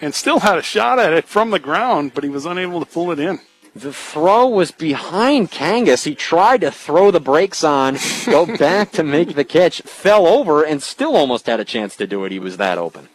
and 0.00 0.14
still 0.14 0.40
had 0.40 0.58
a 0.58 0.62
shot 0.62 0.98
at 0.98 1.12
it 1.12 1.26
from 1.26 1.50
the 1.50 1.58
ground, 1.58 2.12
but 2.14 2.24
he 2.24 2.30
was 2.30 2.44
unable 2.46 2.80
to 2.80 2.86
pull 2.86 3.10
it 3.12 3.18
in. 3.18 3.40
The 3.74 3.92
throw 3.92 4.48
was 4.48 4.70
behind 4.70 5.50
Kangas. 5.50 6.04
He 6.04 6.14
tried 6.14 6.60
to 6.60 6.70
throw 6.70 7.10
the 7.10 7.20
brakes 7.20 7.64
on, 7.64 7.96
go 8.26 8.44
back 8.58 8.92
to 8.92 9.02
make 9.02 9.34
the 9.34 9.44
catch, 9.44 9.80
fell 9.82 10.26
over, 10.26 10.62
and 10.62 10.82
still 10.82 11.16
almost 11.16 11.46
had 11.46 11.60
a 11.60 11.64
chance 11.64 11.96
to 11.96 12.06
do 12.06 12.24
it. 12.24 12.32
He 12.32 12.38
was 12.38 12.58
that 12.58 12.76
open. 12.76 13.08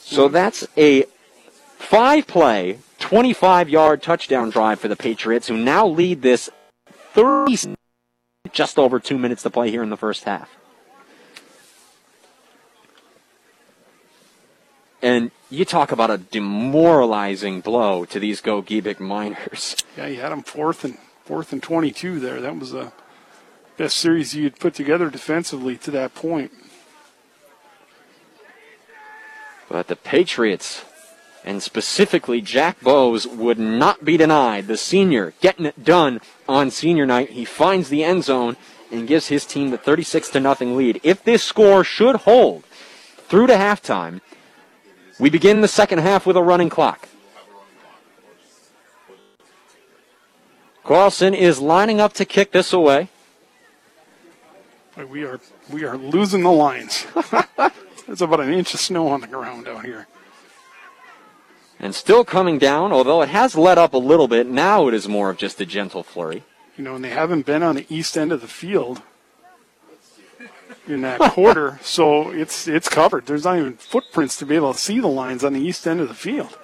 So 0.00 0.28
that's 0.28 0.66
a 0.76 1.04
five 1.76 2.26
play, 2.26 2.78
25 2.98 3.68
yard 3.68 4.02
touchdown 4.02 4.50
drive 4.50 4.80
for 4.80 4.88
the 4.88 4.96
Patriots, 4.96 5.48
who 5.48 5.56
now 5.56 5.86
lead 5.86 6.22
this 6.22 6.50
30 7.12 7.76
just 8.52 8.78
over 8.78 8.98
two 9.00 9.18
minutes 9.18 9.42
to 9.42 9.50
play 9.50 9.70
here 9.70 9.82
in 9.82 9.90
the 9.90 9.96
first 9.96 10.24
half. 10.24 10.50
And 15.02 15.30
you 15.50 15.64
talk 15.64 15.92
about 15.92 16.10
a 16.10 16.18
demoralizing 16.18 17.60
blow 17.60 18.04
to 18.06 18.18
these 18.18 18.40
Gogebic 18.40 18.98
Miners. 19.00 19.76
Yeah, 19.96 20.08
you 20.08 20.20
had 20.20 20.30
them 20.30 20.42
fourth 20.42 20.84
and 20.84 20.98
fourth 21.24 21.54
and 21.54 21.62
twenty-two 21.62 22.20
there. 22.20 22.38
That 22.42 22.58
was 22.58 22.72
the 22.72 22.92
best 23.78 23.96
series 23.96 24.34
you'd 24.34 24.60
put 24.60 24.74
together 24.74 25.08
defensively 25.08 25.78
to 25.78 25.90
that 25.92 26.14
point. 26.14 26.52
But 29.70 29.88
the 29.88 29.96
Patriots, 29.96 30.84
and 31.46 31.62
specifically 31.62 32.40
Jack 32.40 32.80
Bose, 32.80 33.26
would 33.26 33.58
not 33.58 34.04
be 34.04 34.16
denied. 34.16 34.66
The 34.66 34.76
senior 34.76 35.32
getting 35.40 35.64
it 35.64 35.84
done 35.84 36.20
on 36.48 36.72
senior 36.72 37.06
night. 37.06 37.30
He 37.30 37.44
finds 37.44 37.88
the 37.88 38.02
end 38.02 38.24
zone 38.24 38.56
and 38.90 39.06
gives 39.06 39.28
his 39.28 39.46
team 39.46 39.70
the 39.70 39.78
36 39.78 40.30
to 40.30 40.40
nothing 40.40 40.76
lead. 40.76 41.00
If 41.04 41.22
this 41.22 41.44
score 41.44 41.84
should 41.84 42.16
hold 42.16 42.64
through 43.28 43.46
to 43.46 43.54
halftime, 43.54 44.20
we 45.20 45.30
begin 45.30 45.60
the 45.60 45.68
second 45.68 46.00
half 46.00 46.26
with 46.26 46.36
a 46.36 46.42
running 46.42 46.68
clock. 46.68 47.08
Carlson 50.82 51.34
is 51.34 51.60
lining 51.60 52.00
up 52.00 52.12
to 52.14 52.24
kick 52.24 52.52
this 52.52 52.72
away. 52.72 53.08
We 55.10 55.24
are 55.24 55.40
we 55.70 55.84
are 55.84 55.96
losing 55.96 56.42
the 56.42 56.50
lines. 56.50 57.06
There's 58.06 58.22
about 58.22 58.40
an 58.40 58.52
inch 58.52 58.72
of 58.72 58.80
snow 58.80 59.08
on 59.08 59.20
the 59.20 59.26
ground 59.26 59.68
out 59.68 59.84
here. 59.84 60.06
And 61.78 61.94
still 61.94 62.24
coming 62.24 62.58
down, 62.58 62.92
although 62.92 63.22
it 63.22 63.28
has 63.28 63.54
let 63.54 63.78
up 63.78 63.92
a 63.92 63.98
little 63.98 64.28
bit. 64.28 64.46
Now 64.46 64.88
it 64.88 64.94
is 64.94 65.08
more 65.08 65.30
of 65.30 65.36
just 65.36 65.60
a 65.60 65.66
gentle 65.66 66.02
flurry. 66.02 66.42
You 66.76 66.84
know, 66.84 66.94
and 66.94 67.04
they 67.04 67.10
haven't 67.10 67.46
been 67.46 67.62
on 67.62 67.76
the 67.76 67.86
east 67.88 68.16
end 68.16 68.32
of 68.32 68.40
the 68.40 68.48
field 68.48 69.02
in 70.86 71.02
that 71.02 71.18
quarter, 71.32 71.78
so 71.82 72.30
it's 72.30 72.68
it's 72.68 72.88
covered. 72.88 73.26
There's 73.26 73.44
not 73.44 73.58
even 73.58 73.74
footprints 73.74 74.36
to 74.38 74.46
be 74.46 74.56
able 74.56 74.72
to 74.72 74.78
see 74.78 75.00
the 75.00 75.08
lines 75.08 75.44
on 75.44 75.52
the 75.52 75.60
east 75.60 75.86
end 75.86 76.00
of 76.00 76.08
the 76.08 76.14
field. 76.14 76.56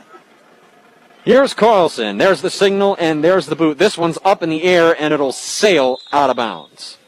Here's 1.24 1.54
Carlson. 1.54 2.18
There's 2.18 2.42
the 2.42 2.50
signal, 2.50 2.96
and 2.98 3.22
there's 3.22 3.46
the 3.46 3.54
boot. 3.54 3.78
This 3.78 3.96
one's 3.96 4.18
up 4.24 4.42
in 4.42 4.50
the 4.50 4.64
air, 4.64 4.96
and 5.00 5.14
it'll 5.14 5.32
sail 5.32 6.00
out 6.12 6.30
of 6.30 6.36
bounds. 6.36 6.98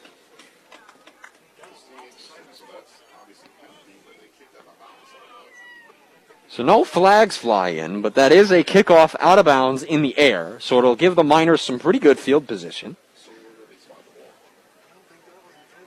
So 6.55 6.62
no 6.62 6.85
flags 6.85 7.36
fly 7.36 7.70
in, 7.70 8.01
but 8.01 8.14
that 8.14 8.31
is 8.31 8.52
a 8.52 8.62
kickoff 8.62 9.16
out 9.18 9.40
of 9.40 9.44
bounds 9.44 9.82
in 9.82 10.02
the 10.02 10.16
air, 10.16 10.60
so 10.60 10.78
it'll 10.78 10.94
give 10.94 11.16
the 11.16 11.24
Miners 11.24 11.60
some 11.60 11.81
pretty 11.81 11.98
good 11.98 12.16
field 12.16 12.47
position. 12.47 12.94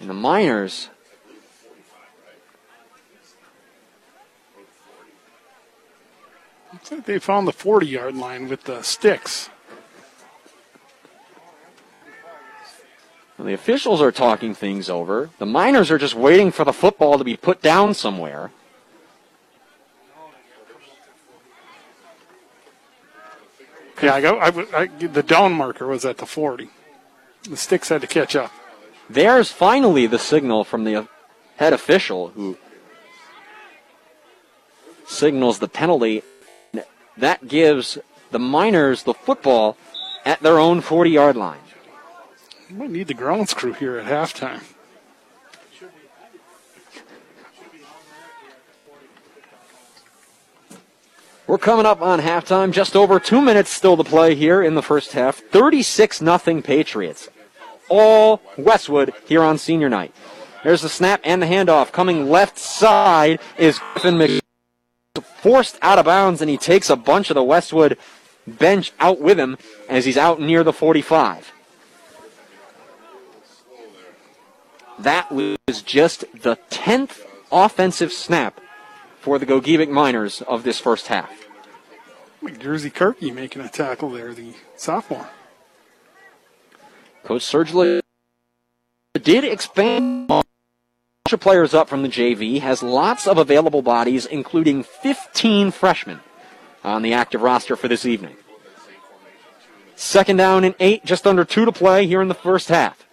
And 0.02 0.10
the 0.10 0.14
Miners 0.14 0.90
Looks 6.74 6.92
like 6.92 7.06
they 7.06 7.20
found 7.20 7.48
the 7.48 7.54
40 7.54 7.88
yard 7.88 8.18
line 8.18 8.50
with 8.50 8.66
the 8.66 8.82
sticks. 8.82 9.50
The 13.40 13.54
officials 13.54 14.02
are 14.02 14.12
talking 14.12 14.54
things 14.54 14.90
over. 14.90 15.30
The 15.38 15.46
Miners 15.46 15.90
are 15.92 15.98
just 15.98 16.16
waiting 16.16 16.52
for 16.52 16.66
the 16.66 16.74
football 16.74 17.18
to 17.18 17.24
be 17.24 17.38
put 17.38 17.62
down 17.62 17.94
somewhere. 17.94 18.52
Yeah, 24.02 24.14
I 24.14 24.22
go. 24.22 24.38
I, 24.38 24.82
I, 24.82 24.88
the 24.88 25.24
down 25.24 25.54
marker 25.54 25.88
was 25.88 26.06
at 26.06 26.18
the 26.18 26.26
40. 26.26 26.70
The 27.50 27.58
sticks 27.58 27.90
had 27.90 28.02
to 28.02 28.08
catch 28.08 28.36
up. 28.36 28.52
There's 29.10 29.52
finally 29.52 30.06
the 30.06 30.20
signal 30.20 30.64
from 30.64 30.84
the 30.84 31.08
head 31.56 31.74
official 31.74 32.30
who 32.30 32.58
signals 35.08 35.60
the 35.60 35.68
penalty. 35.68 36.24
That 37.18 37.48
gives 37.48 37.98
the 38.32 38.40
Miners 38.40 39.04
the 39.04 39.14
football 39.14 39.78
at 40.26 40.42
their 40.42 40.60
own 40.60 40.82
40 40.82 41.10
yard 41.10 41.36
line. 41.36 41.60
We 42.70 42.76
might 42.76 42.92
need 42.92 43.08
the 43.08 43.14
grounds 43.14 43.54
crew 43.54 43.74
here 43.74 43.98
at 43.98 44.06
halftime. 44.06 44.62
We're 51.48 51.58
coming 51.58 51.86
up 51.86 52.02
on 52.02 52.20
halftime. 52.20 52.74
Just 52.74 52.98
over 52.98 53.22
two 53.22 53.42
minutes 53.42 53.70
still 53.70 53.96
to 53.96 54.04
play 54.04 54.36
here 54.36 54.62
in 54.62 54.76
the 54.76 54.82
first 54.82 55.14
half. 55.14 55.38
36 55.38 56.22
nothing 56.22 56.62
Patriots. 56.62 57.30
All 57.88 58.42
Westwood 58.58 59.14
here 59.26 59.42
on 59.42 59.58
senior 59.58 59.88
night. 59.88 60.14
There's 60.66 60.82
the 60.82 60.90
snap 60.90 61.22
and 61.24 61.42
the 61.42 61.46
handoff. 61.46 61.94
Coming 61.94 62.30
left 62.30 62.60
side 62.60 63.40
is 63.58 63.80
Griffin 63.94 64.18
Mc 64.18 64.42
forced 65.38 65.80
out 65.82 65.98
of 65.98 66.06
bounds, 66.06 66.42
and 66.42 66.50
he 66.50 66.58
takes 66.58 66.90
a 66.90 66.98
bunch 66.98 67.30
of 67.30 67.36
the 67.36 67.44
Westwood 67.44 67.98
bench 68.46 68.92
out 69.00 69.22
with 69.22 69.40
him 69.40 69.58
as 69.88 70.04
he's 70.04 70.18
out 70.18 70.42
near 70.42 70.66
the 70.66 70.74
45. 70.74 71.54
That 75.00 75.32
was 75.32 75.82
just 75.82 76.26
the 76.34 76.58
10th 76.70 77.22
offensive 77.52 78.12
snap 78.12 78.60
for 79.28 79.38
the 79.38 79.46
Gogebic 79.46 79.90
Miners 79.90 80.42
of 80.44 80.64
this 80.64 80.80
first 80.80 81.08
half. 81.08 81.50
Jersey 82.60 82.90
Kirky 82.90 83.36
making 83.36 83.62
a 83.62 83.68
tackle 83.68 84.10
there, 84.10 84.34
the 84.34 84.54
sophomore. 84.78 85.28
Coach 87.26 87.42
Surgely 87.42 88.00
did 89.22 89.44
expand 89.44 90.32
a 90.32 90.44
of 91.30 91.40
players 91.42 91.74
up 91.74 91.90
from 91.90 92.04
the 92.04 92.08
JV, 92.08 92.62
has 92.62 92.82
lots 92.82 93.28
of 93.28 93.38
available 93.38 93.82
bodies, 93.82 94.26
including 94.26 94.82
15 94.82 95.72
freshmen 95.72 96.22
on 96.86 97.02
the 97.02 97.12
active 97.12 97.42
roster 97.42 97.76
for 97.76 97.90
this 97.90 98.06
evening. 98.06 98.38
Second 99.98 100.38
down 100.38 100.64
and 100.64 100.74
eight, 100.80 101.04
just 101.04 101.28
under 101.28 101.44
two 101.44 101.66
to 101.66 101.74
play 101.74 102.08
here 102.08 102.22
in 102.22 102.30
the 102.30 102.34
first 102.34 102.70
half. 102.70 103.06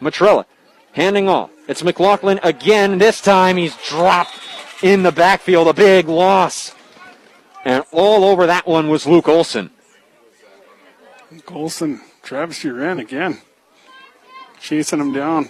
Matrella 0.00 0.44
handing 0.92 1.28
off. 1.28 1.50
It's 1.66 1.82
McLaughlin 1.82 2.38
again. 2.44 2.98
This 2.98 3.20
time 3.20 3.56
he's 3.56 3.76
dropped 3.88 4.38
in 4.82 5.02
the 5.02 5.12
backfield. 5.12 5.68
A 5.68 5.72
big 5.72 6.08
loss. 6.08 6.74
And 7.64 7.84
all 7.92 8.24
over 8.24 8.46
that 8.46 8.66
one 8.66 8.88
was 8.88 9.06
Luke 9.06 9.28
Olson. 9.28 9.70
Luke 11.30 11.52
Olson, 11.52 12.00
Travis 12.22 12.62
Uren 12.62 13.00
again. 13.00 13.40
Chasing 14.60 15.00
him 15.00 15.12
down. 15.12 15.48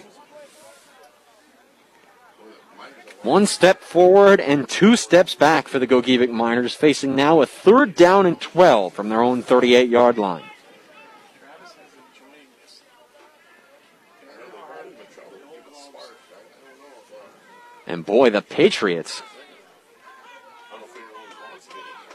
One 3.21 3.47
step 3.47 3.81
forward 3.81 4.39
and 4.39 4.69
two 4.69 4.95
steps 4.95 5.33
back 5.33 5.67
for 5.67 5.79
the 5.79 5.87
Gogebic 5.87 6.29
Miners, 6.29 6.75
facing 6.75 7.15
now 7.15 7.41
a 7.41 7.47
third 7.47 7.95
down 7.95 8.27
and 8.27 8.39
12 8.39 8.93
from 8.93 9.09
their 9.09 9.21
own 9.21 9.41
38 9.41 9.89
yard 9.89 10.17
line. 10.17 10.43
And 17.87 18.05
boy, 18.05 18.29
the 18.29 18.41
Patriots 18.41 19.21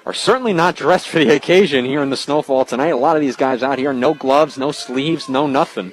are 0.05 0.15
certainly 0.15 0.53
not 0.53 0.77
dressed 0.77 1.09
for 1.09 1.19
the 1.19 1.35
occasion 1.35 1.85
here 1.85 2.03
in 2.03 2.11
the 2.11 2.17
snowfall 2.17 2.65
tonight. 2.65 2.89
A 2.89 2.97
lot 2.97 3.17
of 3.17 3.23
these 3.23 3.37
guys 3.37 3.63
out 3.63 3.79
here, 3.79 3.93
no 3.93 4.15
gloves, 4.15 4.59
no 4.59 4.73
sleeves, 4.73 5.29
no 5.29 5.47
nothing. 5.47 5.93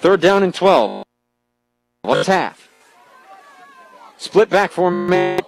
Third 0.00 0.20
down 0.20 0.42
and 0.42 0.54
12. 0.54 1.04
What's 2.02 2.26
half? 2.26 2.68
Split 4.18 4.50
back 4.50 4.70
for 4.70 4.90
man. 4.90 5.40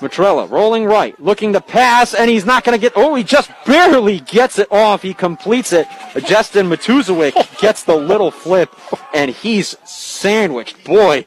Matrella 0.00 0.50
rolling 0.50 0.84
right, 0.84 1.18
looking 1.20 1.52
to 1.52 1.60
pass, 1.60 2.14
and 2.14 2.30
he's 2.30 2.44
not 2.44 2.64
going 2.64 2.78
to 2.78 2.80
get. 2.80 2.92
Oh, 2.96 3.14
he 3.14 3.22
just 3.22 3.50
barely 3.64 4.20
gets 4.20 4.58
it 4.58 4.70
off. 4.70 5.02
He 5.02 5.14
completes 5.14 5.72
it. 5.72 5.86
Justin 6.24 6.68
Matuzowick 6.68 7.58
gets 7.60 7.84
the 7.84 7.96
little 7.96 8.30
flip, 8.30 8.74
and 9.14 9.30
he's 9.30 9.76
sandwiched. 9.84 10.84
Boy, 10.84 11.26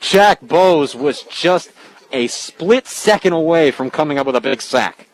Jack 0.00 0.40
Bose 0.40 0.94
was 0.94 1.22
just 1.22 1.70
a 2.12 2.26
split 2.28 2.86
second 2.86 3.32
away 3.32 3.70
from 3.70 3.90
coming 3.90 4.18
up 4.18 4.26
with 4.26 4.36
a 4.36 4.40
big 4.40 4.62
sack. 4.62 5.08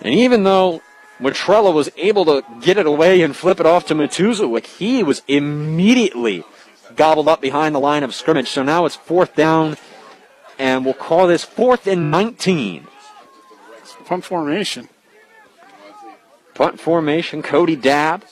And 0.00 0.14
even 0.14 0.44
though 0.44 0.80
Matrella 1.20 1.74
was 1.74 1.90
able 1.96 2.24
to 2.26 2.44
get 2.60 2.78
it 2.78 2.86
away 2.86 3.22
and 3.22 3.34
flip 3.34 3.58
it 3.58 3.66
off 3.66 3.86
to 3.86 3.94
Matuzowick, 3.94 4.66
he 4.66 5.02
was 5.02 5.22
immediately 5.26 6.44
gobbled 6.94 7.28
up 7.28 7.40
behind 7.40 7.74
the 7.74 7.80
line 7.80 8.04
of 8.04 8.14
scrimmage. 8.14 8.48
So 8.48 8.62
now 8.62 8.86
it's 8.86 8.96
fourth 8.96 9.34
down, 9.34 9.76
and 10.58 10.84
we'll 10.84 10.94
call 10.94 11.26
this 11.26 11.44
fourth 11.44 11.86
and 11.86 12.10
19. 12.10 12.86
Punt 14.04 14.24
formation. 14.24 14.88
Punt 16.54 16.80
formation, 16.80 17.42
Cody 17.42 17.76
Dabb 17.76 18.24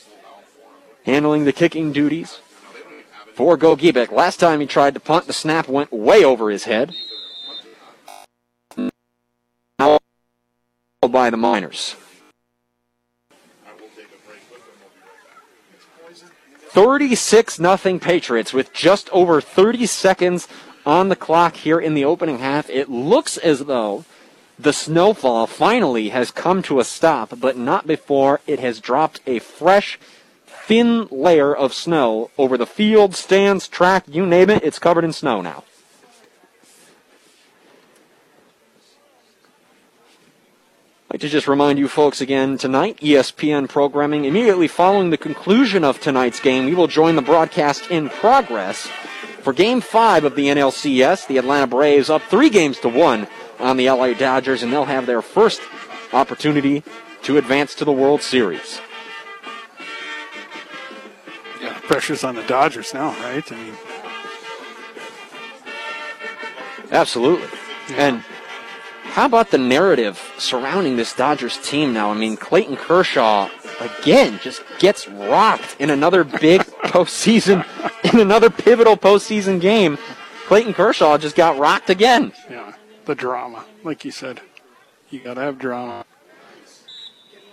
handling 1.04 1.44
the 1.44 1.52
kicking 1.52 1.92
duties 1.92 2.40
for 3.34 3.56
Gogebic. 3.56 4.10
Last 4.10 4.40
time 4.40 4.60
he 4.60 4.66
tried 4.66 4.94
to 4.94 5.00
punt, 5.00 5.26
the 5.26 5.32
snap 5.32 5.68
went 5.68 5.92
way 5.92 6.24
over 6.24 6.50
his 6.50 6.64
head. 6.64 6.94
Now 9.78 9.98
by 11.02 11.30
the 11.30 11.36
Miners. 11.36 11.94
36 16.76 17.58
nothing 17.58 17.98
Patriots 17.98 18.52
with 18.52 18.70
just 18.70 19.08
over 19.08 19.40
30 19.40 19.86
seconds 19.86 20.46
on 20.84 21.08
the 21.08 21.16
clock 21.16 21.56
here 21.56 21.80
in 21.80 21.94
the 21.94 22.04
opening 22.04 22.40
half. 22.40 22.68
It 22.68 22.90
looks 22.90 23.38
as 23.38 23.60
though 23.60 24.04
the 24.58 24.74
snowfall 24.74 25.46
finally 25.46 26.10
has 26.10 26.30
come 26.30 26.60
to 26.64 26.78
a 26.78 26.84
stop, 26.84 27.40
but 27.40 27.56
not 27.56 27.86
before 27.86 28.42
it 28.46 28.60
has 28.60 28.78
dropped 28.78 29.22
a 29.26 29.38
fresh, 29.38 29.98
thin 30.44 31.08
layer 31.10 31.56
of 31.56 31.72
snow 31.72 32.30
over 32.36 32.58
the 32.58 32.66
field, 32.66 33.14
stands, 33.14 33.68
track, 33.68 34.04
you 34.06 34.26
name 34.26 34.50
it, 34.50 34.62
it's 34.62 34.78
covered 34.78 35.04
in 35.04 35.14
snow 35.14 35.40
now. 35.40 35.64
I'd 41.08 41.14
like 41.14 41.20
to 41.20 41.28
just 41.28 41.46
remind 41.46 41.78
you 41.78 41.86
folks 41.86 42.20
again 42.20 42.58
tonight, 42.58 42.98
ESPN 42.98 43.68
programming. 43.68 44.24
Immediately 44.24 44.66
following 44.66 45.10
the 45.10 45.16
conclusion 45.16 45.84
of 45.84 46.00
tonight's 46.00 46.40
game, 46.40 46.64
we 46.64 46.74
will 46.74 46.88
join 46.88 47.14
the 47.14 47.22
broadcast 47.22 47.88
in 47.92 48.08
progress 48.08 48.88
for 49.42 49.52
game 49.52 49.80
five 49.80 50.24
of 50.24 50.34
the 50.34 50.46
NLCS. 50.46 51.28
The 51.28 51.38
Atlanta 51.38 51.68
Braves 51.68 52.10
up 52.10 52.22
three 52.22 52.50
games 52.50 52.80
to 52.80 52.88
one 52.88 53.28
on 53.60 53.76
the 53.76 53.88
LA 53.88 54.14
Dodgers, 54.14 54.64
and 54.64 54.72
they'll 54.72 54.84
have 54.84 55.06
their 55.06 55.22
first 55.22 55.60
opportunity 56.12 56.82
to 57.22 57.38
advance 57.38 57.76
to 57.76 57.84
the 57.84 57.92
World 57.92 58.20
Series. 58.20 58.80
Yeah, 61.62 61.78
pressure's 61.84 62.24
on 62.24 62.34
the 62.34 62.42
Dodgers 62.42 62.92
now, 62.92 63.10
right? 63.22 63.52
I 63.52 63.56
mean, 63.56 63.74
Absolutely. 66.90 67.48
And 67.90 68.24
how 69.16 69.24
about 69.24 69.50
the 69.50 69.56
narrative 69.56 70.34
surrounding 70.36 70.98
this 70.98 71.14
Dodgers 71.14 71.56
team 71.66 71.94
now? 71.94 72.10
I 72.10 72.14
mean, 72.14 72.36
Clayton 72.36 72.76
Kershaw, 72.76 73.48
again, 73.80 74.38
just 74.42 74.62
gets 74.78 75.08
rocked 75.08 75.74
in 75.78 75.88
another 75.88 76.22
big 76.22 76.60
postseason, 76.84 77.64
in 78.12 78.20
another 78.20 78.50
pivotal 78.50 78.94
postseason 78.94 79.58
game. 79.58 79.96
Clayton 80.48 80.74
Kershaw 80.74 81.16
just 81.16 81.34
got 81.34 81.56
rocked 81.56 81.88
again. 81.88 82.34
yeah, 82.50 82.74
the 83.06 83.14
drama, 83.14 83.64
like 83.82 84.04
you 84.04 84.10
said, 84.10 84.42
you 85.08 85.20
got 85.20 85.34
to 85.34 85.40
have 85.40 85.58
drama. 85.58 86.04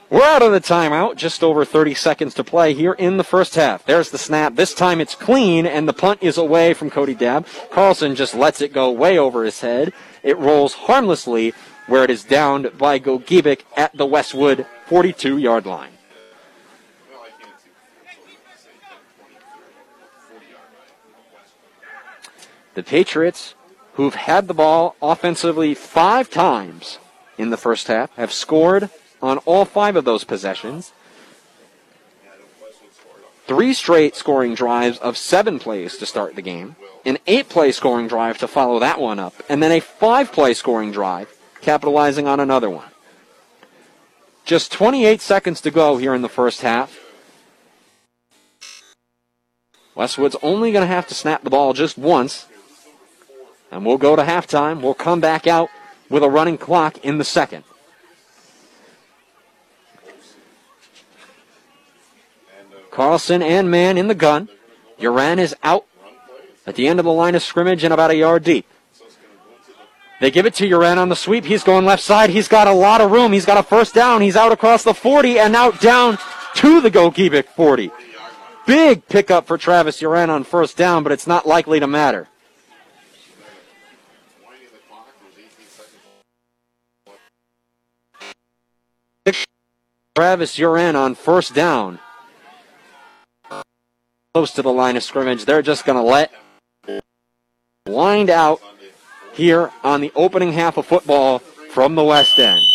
We're 0.10 0.22
out 0.22 0.42
of 0.42 0.52
the 0.52 0.60
timeout. 0.60 1.16
Just 1.16 1.44
over 1.46 1.64
30 1.64 1.94
seconds 1.94 2.34
to 2.34 2.44
play 2.44 2.74
here 2.74 2.92
in 2.92 3.16
the 3.16 3.24
first 3.24 3.56
half. 3.56 3.86
There's 3.86 4.12
the 4.12 4.18
snap. 4.18 4.56
This 4.56 4.74
time 4.74 5.00
it's 5.00 5.16
clean, 5.16 5.66
and 5.66 5.88
the 5.88 5.94
punt 5.94 6.22
is 6.22 6.38
away 6.38 6.74
from 6.74 6.90
Cody 6.90 7.16
Dabb. 7.16 7.48
Carlson 7.72 8.16
just 8.16 8.36
lets 8.36 8.60
it 8.60 8.74
go 8.74 8.92
way 8.92 9.18
over 9.18 9.46
his 9.46 9.62
head. 9.62 9.94
It 10.24 10.38
rolls 10.38 10.74
harmlessly 10.74 11.54
where 11.88 12.04
it 12.04 12.10
is 12.10 12.24
downed 12.24 12.78
by 12.78 12.98
Gogebic 12.98 13.62
at 13.76 13.96
the 13.96 14.06
Westwood 14.06 14.66
42 14.88 15.38
yard 15.38 15.66
line. 15.66 15.92
The 22.74 22.84
Patriots, 22.84 23.54
who've 23.94 24.16
had 24.16 24.48
the 24.48 24.54
ball 24.54 24.96
offensively 25.02 25.76
five 25.76 26.30
times 26.30 26.98
in 27.38 27.52
the 27.52 27.58
first 27.58 27.88
half 27.88 28.16
have 28.16 28.32
scored 28.32 28.90
on 29.22 29.38
all 29.40 29.66
five 29.66 29.96
of 29.96 30.06
those 30.06 30.24
possessions. 30.24 30.92
Three 33.46 33.74
straight 33.74 34.16
scoring 34.16 34.56
drives 34.56 34.98
of 35.00 35.18
seven 35.18 35.60
plays 35.60 35.98
to 35.98 36.06
start 36.06 36.36
the 36.36 36.42
game, 36.42 36.76
an 37.06 37.18
eight 37.28 37.50
play 37.50 37.72
scoring 37.72 38.08
drive 38.08 38.38
to 38.40 38.48
follow 38.48 38.80
that 38.80 39.00
one 39.00 39.20
up, 39.20 39.34
and 39.50 39.62
then 39.62 39.72
a 39.72 39.80
five 39.80 40.32
play 40.32 40.54
scoring 40.54 40.92
drive, 40.92 41.34
capitalizing 41.62 42.28
on 42.28 42.40
another 42.40 42.70
one. 42.70 42.88
Just 44.46 44.72
28 44.72 45.22
seconds 45.22 45.62
to 45.62 45.72
go 45.72 45.98
here 45.98 46.14
in 46.14 46.22
the 46.22 46.30
first 46.30 46.62
half. 46.62 47.00
Westwood's 49.96 50.36
only 50.42 50.72
going 50.72 50.82
to 50.82 50.94
have 50.94 51.08
to 51.08 51.14
snap 51.14 51.44
the 51.44 51.50
ball 51.50 51.74
just 51.74 51.98
once. 51.98 52.48
And 53.72 53.86
we'll 53.86 53.98
go 53.98 54.16
to 54.16 54.24
halftime. 54.24 54.82
We'll 54.82 54.94
come 54.94 55.20
back 55.20 55.48
out 55.48 55.70
with 56.10 56.24
a 56.24 56.30
running 56.30 56.58
clock 56.58 56.98
in 57.06 57.18
the 57.20 57.24
second. 57.24 57.64
Carlson 62.92 63.42
and 63.42 63.72
Mann 63.72 63.98
in 63.98 64.08
the 64.08 64.16
gun. 64.16 64.50
Uren 65.00 65.40
is 65.40 65.56
out 65.64 65.86
at 66.66 66.76
the 66.76 66.88
end 66.88 67.00
of 67.00 67.06
the 67.06 67.14
line 67.14 67.36
of 67.36 67.44
scrimmage 67.44 67.84
and 67.84 67.94
about 67.94 68.12
a 68.12 68.16
yard 68.16 68.44
deep. 68.44 68.66
They 70.22 70.32
give 70.32 70.46
it 70.46 70.54
to 70.56 70.70
Uren 70.70 70.98
on 70.98 71.10
the 71.10 71.16
sweep. 71.16 71.44
He's 71.44 71.64
going 71.64 71.86
left 71.86 72.02
side. 72.02 72.30
He's 72.30 72.48
got 72.48 72.68
a 72.68 72.72
lot 72.72 73.02
of 73.02 73.12
room. 73.12 73.34
He's 73.34 73.46
got 73.46 73.58
a 73.58 73.64
first 73.64 73.94
down. 73.94 74.22
He's 74.22 74.38
out 74.38 74.52
across 74.52 74.84
the 74.84 74.94
40 74.94 75.38
and 75.40 75.56
out 75.56 75.82
down 75.82 76.18
to 76.56 76.80
the 76.80 76.90
Gogebic 76.90 77.48
40. 77.48 77.92
Big 78.66 79.06
pickup 79.08 79.46
for 79.46 79.58
Travis 79.58 80.02
Uren 80.02 80.30
on 80.30 80.46
first 80.46 80.78
down, 80.78 81.04
but 81.04 81.12
it's 81.12 81.28
not 81.28 81.46
likely 81.46 81.80
to 81.80 81.88
matter. 81.88 82.30
Travis 90.16 90.58
Uren 90.58 90.96
on 90.96 91.16
first 91.16 91.54
down. 91.54 92.00
Close 94.34 94.52
to 94.52 94.62
the 94.62 94.72
line 94.72 94.96
of 94.96 95.04
scrimmage. 95.04 95.46
They're 95.46 95.62
just 95.62 95.86
going 95.86 95.98
to 95.98 96.04
let 96.04 96.32
wind 97.94 98.30
out 98.30 98.62
here 99.34 99.70
on 99.84 100.00
the 100.00 100.10
opening 100.16 100.54
half 100.54 100.78
of 100.78 100.86
football 100.86 101.40
from 101.40 101.96
the 101.96 102.04
West 102.04 102.40
End. 102.40 102.66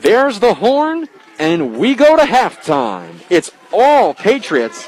There's 0.00 0.38
the 0.38 0.52
horn, 0.52 1.08
and 1.38 1.78
we 1.78 1.94
go 1.94 2.14
to 2.14 2.24
halftime. 2.24 3.14
It's 3.30 3.52
all 3.72 4.12
Patriots 4.12 4.86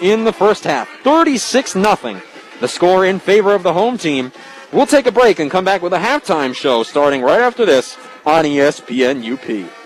in 0.00 0.22
the 0.22 0.32
first 0.32 0.62
half. 0.62 0.88
36 1.02 1.72
0 1.72 2.22
the 2.60 2.68
score 2.68 3.04
in 3.04 3.18
favor 3.18 3.52
of 3.52 3.64
the 3.64 3.72
home 3.72 3.98
team. 3.98 4.30
We'll 4.72 4.86
take 4.86 5.06
a 5.06 5.12
break 5.12 5.40
and 5.40 5.50
come 5.50 5.64
back 5.64 5.82
with 5.82 5.92
a 5.92 5.98
halftime 5.98 6.54
show 6.54 6.84
starting 6.84 7.20
right 7.20 7.40
after 7.40 7.66
this 7.66 7.96
on 8.24 8.44
ESPN 8.44 9.24
UP. 9.32 9.79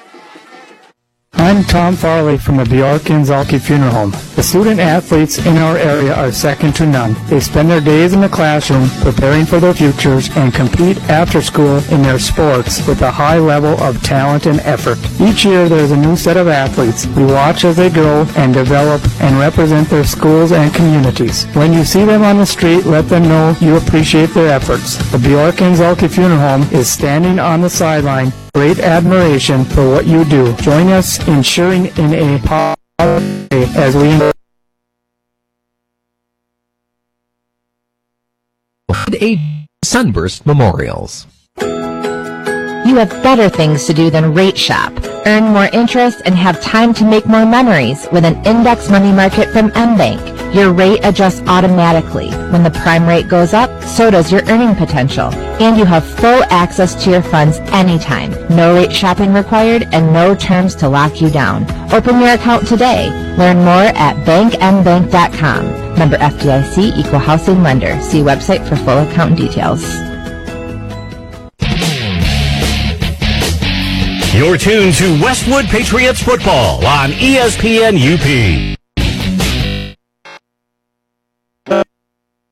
I'm 1.37 1.65
Tom 1.65 1.97
Farley 1.97 2.39
from 2.39 2.57
the 2.57 2.65
Bjork 2.65 3.11
and 3.11 3.25
Zhulkie 3.25 3.61
Funeral 3.61 3.91
Home. 3.93 4.11
The 4.37 4.43
student 4.43 4.81
athletes 4.81 5.39
in 5.39 5.57
our 5.59 5.77
area 5.77 6.15
are 6.15 6.33
second 6.33 6.75
to 6.77 6.87
none. 6.87 7.17
They 7.27 7.41
spend 7.41 7.71
their 7.71 7.81
days 7.81 8.13
in 8.13 8.21
the 8.21 8.29
classroom 8.29 8.89
preparing 9.03 9.45
for 9.45 9.61
their 9.61 9.75
futures 9.75 10.29
and 10.37 10.55
compete 10.55 10.97
after 11.11 11.43
school 11.43 11.79
in 11.93 12.03
their 12.03 12.19
sports 12.19 12.87
with 12.87 13.03
a 13.03 13.11
high 13.11 13.39
level 13.39 13.79
of 13.83 14.03
talent 14.03 14.47
and 14.47 14.61
effort. 14.61 14.99
Each 15.21 15.45
year 15.45 15.69
there's 15.69 15.91
a 15.91 15.97
new 15.97 16.17
set 16.17 16.37
of 16.37 16.49
athletes. 16.49 17.07
We 17.09 17.25
watch 17.25 17.65
as 17.65 17.77
they 17.77 17.91
grow 17.91 18.27
and 18.37 18.55
develop 18.55 19.03
and 19.21 19.39
represent 19.39 19.89
their 19.89 20.05
schools 20.05 20.53
and 20.53 20.73
communities. 20.73 21.45
When 21.55 21.73
you 21.73 21.85
see 21.85 22.05
them 22.05 22.23
on 22.23 22.39
the 22.39 22.47
street, 22.47 22.87
let 22.87 23.09
them 23.09 23.25
know 23.25 23.57
you 23.61 23.77
appreciate 23.77 24.31
their 24.31 24.49
efforts. 24.49 24.97
The 25.11 25.19
Bjork 25.19 25.63
and 25.63 25.77
Zhulkie 25.77 26.13
Funeral 26.13 26.39
Home 26.39 26.63
is 26.73 26.91
standing 26.91 27.39
on 27.39 27.61
the 27.61 27.71
sideline 27.71 28.33
great 28.55 28.79
admiration 28.79 29.65
for 29.65 29.91
what 29.91 30.07
you 30.07 30.25
do. 30.25 30.55
Join 30.57 30.89
us 30.89 31.27
in 31.27 31.43
cheering 31.43 31.87
in 31.99 32.15
a 32.15 32.39
positive 32.39 33.49
way 33.51 33.65
as 33.77 33.95
we 33.97 34.31
A 39.21 39.67
Sunburst 39.85 40.47
Memorials. 40.47 41.27
You 42.95 43.01
have 43.01 43.25
better 43.25 43.49
things 43.49 43.87
to 43.87 43.93
do 43.93 44.09
than 44.09 44.35
rate 44.35 44.57
shop. 44.57 44.93
Earn 45.27 45.53
more 45.53 45.65
interest 45.73 46.23
and 46.27 46.37
have 46.37 46.61
time 46.61 46.95
to 46.95 47.05
make 47.05 47.27
more 47.27 47.45
memories 47.45 48.07
with 48.13 48.25
an 48.25 48.37
index 48.47 48.89
money 48.89 49.11
market 49.11 49.49
from 49.51 49.73
MBank. 49.73 50.55
Your 50.55 50.73
rate 50.73 51.01
adjusts 51.03 51.41
automatically. 51.49 52.31
When 52.53 52.63
the 52.63 52.71
prime 52.71 53.05
rate 53.05 53.27
goes 53.27 53.53
up, 53.53 53.83
so 53.83 54.13
does 54.13 54.31
your 54.31 54.45
earning 54.45 54.77
potential. 54.77 55.35
And 55.61 55.77
you 55.77 55.85
have 55.85 56.07
full 56.07 56.45
access 56.51 56.95
to 57.03 57.11
your 57.11 57.23
funds 57.23 57.59
anytime. 57.73 58.31
No 58.49 58.77
rate 58.77 58.93
shopping 58.93 59.35
required 59.35 59.89
and 59.91 60.13
no 60.13 60.37
terms 60.37 60.77
to 60.77 60.89
lock 60.89 61.21
you 61.21 61.31
down. 61.31 61.65
Open 61.93 62.21
your 62.21 62.35
account 62.35 62.69
today. 62.69 63.11
Learn 63.37 63.57
more 63.57 63.91
at 63.99 64.15
bankmbank.com. 64.25 65.99
Member 65.99 66.19
FDIC 66.19 66.97
Equal 66.97 67.19
Housing 67.19 67.61
Lender. 67.61 68.01
See 68.03 68.21
website 68.21 68.65
for 68.69 68.77
full 68.77 68.99
account 68.99 69.37
details. 69.37 69.83
You're 74.35 74.59
tuned 74.59 74.95
to 74.95 75.23
Westwood 75.23 75.67
Patriots 75.67 76.21
football 76.21 76.85
on 76.85 77.11
ESPN 77.13 77.95
UP. 81.71 81.87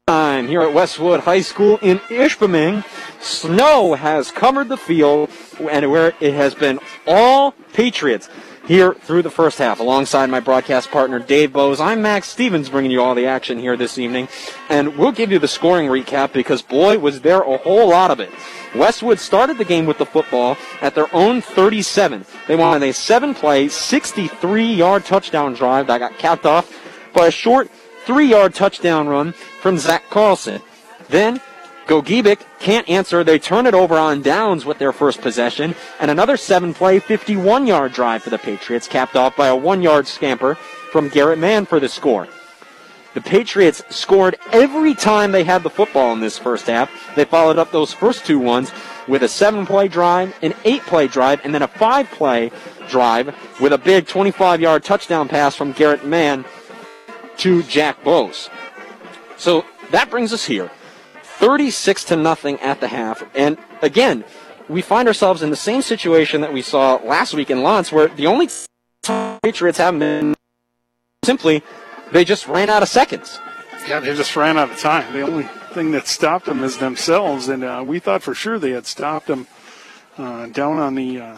Time 0.06 0.46
here 0.46 0.62
at 0.62 0.72
Westwood 0.72 1.18
High 1.18 1.40
School 1.40 1.78
in 1.82 1.98
Ishpeming. 2.09 2.84
Snow 3.20 3.94
has 3.94 4.30
covered 4.30 4.68
the 4.68 4.76
field, 4.76 5.28
and 5.59 5.90
where 5.90 6.14
it 6.20 6.34
has 6.34 6.54
been 6.54 6.78
all 7.04 7.50
Patriots 7.72 8.28
here 8.66 8.94
through 8.94 9.22
the 9.22 9.30
first 9.30 9.59
half. 9.59 9.80
Alongside 9.80 10.30
my 10.30 10.40
broadcast 10.40 10.90
partner 10.90 11.18
Dave 11.18 11.52
Bose, 11.52 11.80
I'm 11.80 12.02
Max 12.02 12.28
Stevens 12.28 12.68
bringing 12.68 12.90
you 12.90 13.02
all 13.02 13.14
the 13.14 13.26
action 13.26 13.59
here 13.59 13.76
this 13.76 13.98
evening, 13.98 14.28
and 14.68 14.97
we'll 14.97 15.12
give 15.12 15.32
you 15.32 15.39
the 15.39 15.48
scoring 15.48 15.89
recap 15.89 16.32
because 16.32 16.62
boy 16.62 16.98
was 16.98 17.20
there 17.20 17.40
a 17.40 17.56
whole 17.59 17.89
lot 17.89 18.10
of 18.10 18.20
it. 18.20 18.30
Westwood 18.74 19.18
started 19.18 19.59
the 19.59 19.64
game 19.64 19.86
with 19.86 19.98
the 19.98 20.06
football 20.06 20.56
at 20.80 20.94
their 20.94 21.12
own 21.14 21.40
37. 21.40 22.24
They 22.48 22.56
won 22.56 22.82
a 22.82 22.93
seven-play, 22.93 23.66
63-yard 23.66 25.05
touchdown 25.05 25.55
drive 25.55 25.89
that 25.89 25.98
got 25.98 26.18
capped 26.18 26.47
off 26.47 26.72
by 27.12 27.26
a 27.26 27.30
short 27.30 27.70
three-yard 28.05 28.55
touchdown 28.55 29.09
run 29.09 29.32
from 29.60 29.78
Zach 29.78 30.09
Carlson. 30.10 30.60
Then 31.09 31.40
Gogebic 31.93 32.40
can't 32.59 32.89
answer. 32.89 33.23
They 33.23 33.39
turn 33.39 33.66
it 33.66 33.74
over 33.74 33.98
on 33.98 34.23
downs 34.23 34.64
with 34.64 34.78
their 34.78 34.94
first 34.94 35.20
possession, 35.20 35.74
and 36.01 36.10
another 36.10 36.39
seven-play, 36.39 37.01
51-yard 37.01 37.93
drive 37.93 38.23
for 38.23 38.31
the 38.31 38.39
Patriots, 38.39 38.89
capped 38.89 39.14
off 39.14 39.36
by 39.36 39.48
a 39.48 39.56
one-yard 39.56 40.06
scamper 40.06 40.55
from 40.55 41.10
Garrett 41.10 41.39
Mann 41.39 41.66
for 41.66 41.78
the 41.81 41.90
score. 41.90 42.28
The 43.12 43.20
Patriots 43.20 43.82
scored 43.90 44.39
every 44.52 44.94
time 44.94 45.32
they 45.32 45.44
had 45.44 45.62
the 45.62 45.69
football 45.69 46.14
in 46.14 46.20
this 46.20 46.39
first 46.39 46.66
half. 46.66 46.90
They 47.14 47.27
followed 47.27 47.59
up 47.59 47.73
those 47.73 47.93
first 47.93 48.24
two 48.24 48.39
ones 48.39 48.73
with 49.06 49.23
a 49.23 49.28
seven-play 49.28 49.89
drive, 49.89 50.35
an 50.40 50.55
eight-play 50.64 51.09
drive, 51.09 51.43
and 51.44 51.55
then 51.55 51.60
a 51.60 51.69
five-play 51.69 52.52
drive 52.89 53.36
with 53.60 53.74
a 53.74 53.78
big 53.78 54.06
25-yard 54.06 54.82
touchdown 54.82 55.28
pass 55.28 55.55
from 55.55 55.73
Garrett 55.73 56.06
Mann 56.06 56.47
to 57.36 57.62
Jack 57.64 58.02
Bose. 58.02 58.48
So 59.36 59.66
that 59.90 60.09
brings 60.09 60.32
us 60.32 60.47
here. 60.47 60.70
36 61.43 62.05
to 62.05 62.14
nothing 62.14 62.60
at 62.60 62.81
the 62.81 62.86
half. 62.86 63.24
And 63.35 63.59
again, 63.82 64.24
we 64.69 64.81
find 64.81 65.09
ourselves 65.09 65.43
in 65.43 65.51
the 65.51 65.56
same 65.56 65.82
situation 65.82 66.40
that 66.43 66.52
we 66.52 66.62
saw 66.62 67.01
last 67.05 67.35
week 67.35 67.51
in 67.51 67.64
L'Anse, 67.64 67.90
where 67.90 68.06
the 68.06 68.28
only 68.28 68.48
time 69.02 69.40
Patriots 69.43 69.78
haven't 69.78 69.98
been 69.98 70.36
simply 71.24 71.64
they 72.12 72.24
just 72.24 72.47
ran 72.47 72.70
out 72.70 72.85
of 72.85 72.89
seconds. 72.89 73.40
Yeah, 73.89 73.98
they 73.98 74.14
just 74.14 74.36
ran 74.36 74.56
out 74.56 74.70
of 74.70 74.78
time. 74.78 75.12
The 75.12 75.23
only 75.23 75.48
thing 75.73 75.90
that 75.90 76.06
stopped 76.06 76.47
them 76.47 76.62
is 76.62 76.78
themselves, 76.78 77.48
and 77.48 77.64
uh, 77.64 77.82
we 77.85 77.98
thought 77.98 78.23
for 78.23 78.35
sure 78.35 78.60
they 78.60 78.70
had 78.70 78.86
stopped 78.86 79.27
them 79.27 79.48
uh, 80.19 80.47
down 80.47 80.78
on 80.78 80.94
the 80.94 81.20
uh, 81.20 81.36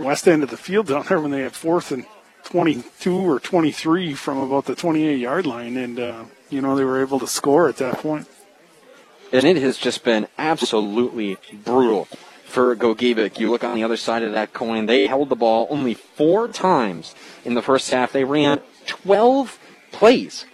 west 0.00 0.28
end 0.28 0.42
of 0.42 0.50
the 0.50 0.58
field 0.58 0.88
down 0.88 1.06
there 1.08 1.18
when 1.20 1.30
they 1.30 1.40
had 1.40 1.54
fourth 1.54 1.92
and 1.92 2.04
22 2.42 3.16
or 3.16 3.40
23 3.40 4.12
from 4.12 4.36
about 4.36 4.66
the 4.66 4.74
28 4.74 5.18
yard 5.18 5.46
line, 5.46 5.78
and 5.78 5.98
uh, 5.98 6.24
you 6.50 6.60
know 6.60 6.76
they 6.76 6.84
were 6.84 7.00
able 7.00 7.18
to 7.20 7.26
score 7.26 7.70
at 7.70 7.78
that 7.78 7.94
point. 8.00 8.28
And 9.34 9.44
it 9.44 9.56
has 9.56 9.78
just 9.78 10.04
been 10.04 10.28
absolutely 10.38 11.38
brutal 11.64 12.04
for 12.44 12.76
Gogebic. 12.76 13.40
You 13.40 13.50
look 13.50 13.64
on 13.64 13.74
the 13.74 13.82
other 13.82 13.96
side 13.96 14.22
of 14.22 14.30
that 14.30 14.52
coin, 14.52 14.86
they 14.86 15.08
held 15.08 15.28
the 15.28 15.34
ball 15.34 15.66
only 15.70 15.94
four 15.94 16.46
times 16.46 17.16
in 17.44 17.54
the 17.54 17.60
first 17.60 17.90
half. 17.90 18.12
They 18.12 18.22
ran 18.22 18.60
12 18.86 19.58
plays 19.90 20.46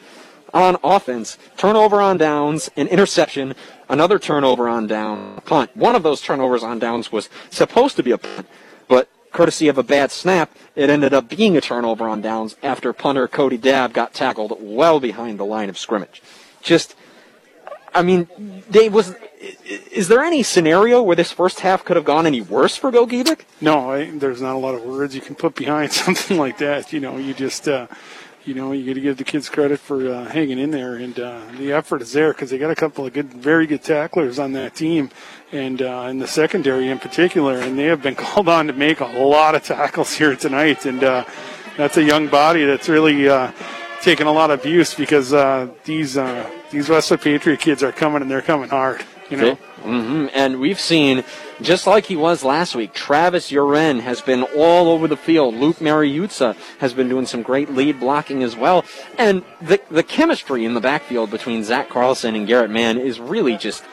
on 0.54 0.78
offense, 0.82 1.36
turnover 1.58 2.00
on 2.00 2.16
downs, 2.16 2.70
an 2.74 2.88
interception, 2.88 3.54
another 3.90 4.18
turnover 4.18 4.66
on 4.66 4.86
down, 4.86 5.42
punt. 5.44 5.76
One 5.76 5.94
of 5.94 6.02
those 6.02 6.22
turnovers 6.22 6.62
on 6.62 6.78
downs 6.78 7.12
was 7.12 7.28
supposed 7.50 7.96
to 7.96 8.02
be 8.02 8.12
a 8.12 8.18
punt, 8.18 8.46
but 8.88 9.10
courtesy 9.30 9.68
of 9.68 9.76
a 9.76 9.82
bad 9.82 10.10
snap, 10.10 10.56
it 10.74 10.88
ended 10.88 11.12
up 11.12 11.28
being 11.28 11.54
a 11.54 11.60
turnover 11.60 12.08
on 12.08 12.22
downs 12.22 12.56
after 12.62 12.94
punter 12.94 13.28
Cody 13.28 13.58
Dabb 13.58 13.92
got 13.92 14.14
tackled 14.14 14.56
well 14.58 15.00
behind 15.00 15.38
the 15.38 15.44
line 15.44 15.68
of 15.68 15.76
scrimmage. 15.76 16.22
Just, 16.62 16.96
I 17.94 18.02
mean, 18.02 18.28
they 18.70 18.88
was 18.88 19.14
is 19.90 20.08
there 20.08 20.22
any 20.22 20.42
scenario 20.42 21.02
where 21.02 21.16
this 21.16 21.32
first 21.32 21.60
half 21.60 21.84
could 21.84 21.96
have 21.96 22.04
gone 22.04 22.26
any 22.26 22.40
worse 22.40 22.76
for 22.76 22.92
Gogebic? 22.92 23.40
No, 23.60 23.90
I, 23.90 24.10
there's 24.10 24.42
not 24.42 24.54
a 24.54 24.58
lot 24.58 24.74
of 24.74 24.82
words 24.84 25.14
you 25.14 25.20
can 25.20 25.34
put 25.34 25.54
behind 25.54 25.92
something 26.04 26.36
like 26.36 26.58
that. 26.58 26.92
You 26.92 27.00
know, 27.00 27.16
you 27.16 27.32
just, 27.32 27.66
uh, 27.66 27.86
you 28.44 28.54
know, 28.54 28.72
you 28.72 28.86
got 28.86 28.94
to 28.94 29.00
give 29.00 29.16
the 29.16 29.24
kids 29.24 29.48
credit 29.48 29.80
for 29.80 30.08
uh, 30.08 30.24
hanging 30.26 30.58
in 30.58 30.70
there, 30.70 30.96
and 30.96 31.18
uh, 31.18 31.40
the 31.58 31.72
effort 31.72 32.02
is 32.02 32.12
there 32.12 32.32
because 32.32 32.50
they 32.50 32.58
got 32.58 32.70
a 32.70 32.74
couple 32.74 33.06
of 33.06 33.12
good, 33.12 33.32
very 33.32 33.66
good 33.66 33.82
tacklers 33.82 34.38
on 34.38 34.52
that 34.52 34.74
team, 34.74 35.10
and 35.52 35.80
uh, 35.80 36.06
in 36.10 36.18
the 36.18 36.28
secondary 36.28 36.88
in 36.88 36.98
particular, 36.98 37.56
and 37.58 37.78
they 37.78 37.86
have 37.86 38.02
been 38.02 38.14
called 38.16 38.48
on 38.48 38.66
to 38.66 38.72
make 38.72 39.00
a 39.00 39.06
lot 39.06 39.54
of 39.54 39.64
tackles 39.64 40.12
here 40.12 40.36
tonight, 40.36 40.84
and 40.84 41.02
uh, 41.02 41.24
that's 41.76 41.96
a 41.96 42.02
young 42.02 42.28
body 42.28 42.64
that's 42.64 42.88
really 42.88 43.28
taken 44.02 44.26
a 44.26 44.32
lot 44.32 44.50
of 44.50 44.60
abuse 44.60 44.94
because 44.94 45.32
uh, 45.32 45.68
these 45.84 46.16
uh, 46.16 46.48
these 46.70 46.88
Westwood 46.88 47.20
Patriot 47.20 47.60
kids 47.60 47.82
are 47.82 47.92
coming 47.92 48.22
and 48.22 48.30
they're 48.30 48.42
coming 48.42 48.68
hard. 48.70 49.04
You 49.30 49.36
know. 49.36 49.54
hmm 49.54 50.26
And 50.34 50.58
we've 50.58 50.80
seen, 50.80 51.22
just 51.62 51.86
like 51.86 52.06
he 52.06 52.16
was 52.16 52.42
last 52.42 52.74
week, 52.74 52.92
Travis 52.92 53.52
Uren 53.52 54.00
has 54.00 54.20
been 54.20 54.42
all 54.42 54.88
over 54.88 55.06
the 55.06 55.16
field. 55.16 55.54
Luke 55.54 55.76
Mariuzza 55.76 56.56
has 56.80 56.92
been 56.94 57.08
doing 57.08 57.26
some 57.26 57.42
great 57.42 57.70
lead 57.70 58.00
blocking 58.00 58.42
as 58.42 58.56
well. 58.56 58.84
And 59.18 59.44
the, 59.60 59.80
the 59.88 60.02
chemistry 60.02 60.64
in 60.64 60.74
the 60.74 60.80
backfield 60.80 61.30
between 61.30 61.62
Zach 61.62 61.88
Carlson 61.88 62.34
and 62.34 62.44
Garrett 62.44 62.70
Mann 62.72 62.98
is 62.98 63.20
really 63.20 63.56
just 63.56 63.84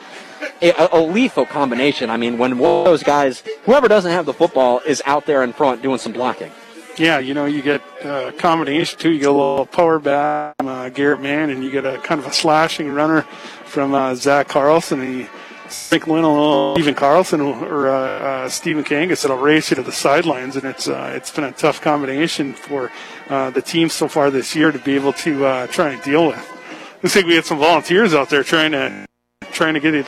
a, 0.60 0.88
a 0.90 1.00
lethal 1.00 1.46
combination. 1.46 2.10
I 2.10 2.16
mean, 2.16 2.36
when 2.36 2.58
one 2.58 2.80
of 2.80 2.84
those 2.84 3.04
guys, 3.04 3.44
whoever 3.64 3.86
doesn't 3.86 4.10
have 4.10 4.26
the 4.26 4.34
football, 4.34 4.80
is 4.84 5.00
out 5.06 5.26
there 5.26 5.44
in 5.44 5.52
front 5.52 5.82
doing 5.82 5.98
some 5.98 6.12
blocking. 6.12 6.50
Yeah, 6.98 7.20
you 7.20 7.32
know, 7.32 7.44
you 7.44 7.62
get 7.62 7.80
a 8.02 8.32
combination 8.32 8.98
too. 8.98 9.10
You 9.10 9.20
get 9.20 9.28
a 9.28 9.32
little 9.32 9.66
power 9.66 10.00
back 10.00 10.56
from 10.58 10.66
uh, 10.66 10.88
Garrett 10.88 11.20
Mann, 11.20 11.50
and 11.50 11.62
you 11.62 11.70
get 11.70 11.86
a 11.86 11.98
kind 11.98 12.20
of 12.20 12.26
a 12.26 12.32
slashing 12.32 12.90
runner 12.90 13.22
from 13.64 13.94
uh, 13.94 14.16
Zach 14.16 14.48
Carlson, 14.48 15.00
and 15.00 15.18
you 15.20 15.28
sprinkle 15.68 16.16
in 16.16 16.24
a 16.24 16.32
little 16.32 16.74
Stephen 16.74 16.94
Carlson 16.94 17.40
or 17.40 17.88
uh, 17.88 17.94
uh, 17.94 18.48
Stephen 18.48 18.82
Kangas 18.82 19.22
that'll 19.22 19.36
race 19.36 19.70
you 19.70 19.76
to 19.76 19.82
the 19.82 19.92
sidelines, 19.92 20.56
and 20.56 20.64
it's 20.64 20.88
uh, 20.88 21.12
it's 21.14 21.30
been 21.30 21.44
a 21.44 21.52
tough 21.52 21.80
combination 21.80 22.52
for 22.52 22.90
uh, 23.28 23.50
the 23.50 23.62
team 23.62 23.88
so 23.88 24.08
far 24.08 24.30
this 24.30 24.56
year 24.56 24.72
to 24.72 24.78
be 24.78 24.94
able 24.94 25.12
to 25.12 25.44
uh, 25.44 25.66
try 25.68 25.90
and 25.90 26.02
deal 26.02 26.26
with. 26.26 26.54
Looks 27.02 27.14
like 27.14 27.26
we 27.26 27.36
had 27.36 27.44
some 27.44 27.58
volunteers 27.58 28.12
out 28.12 28.28
there 28.28 28.42
trying 28.42 28.72
to 28.72 29.06
trying 29.52 29.74
to 29.74 29.80
get 29.80 29.94
it, 29.94 30.06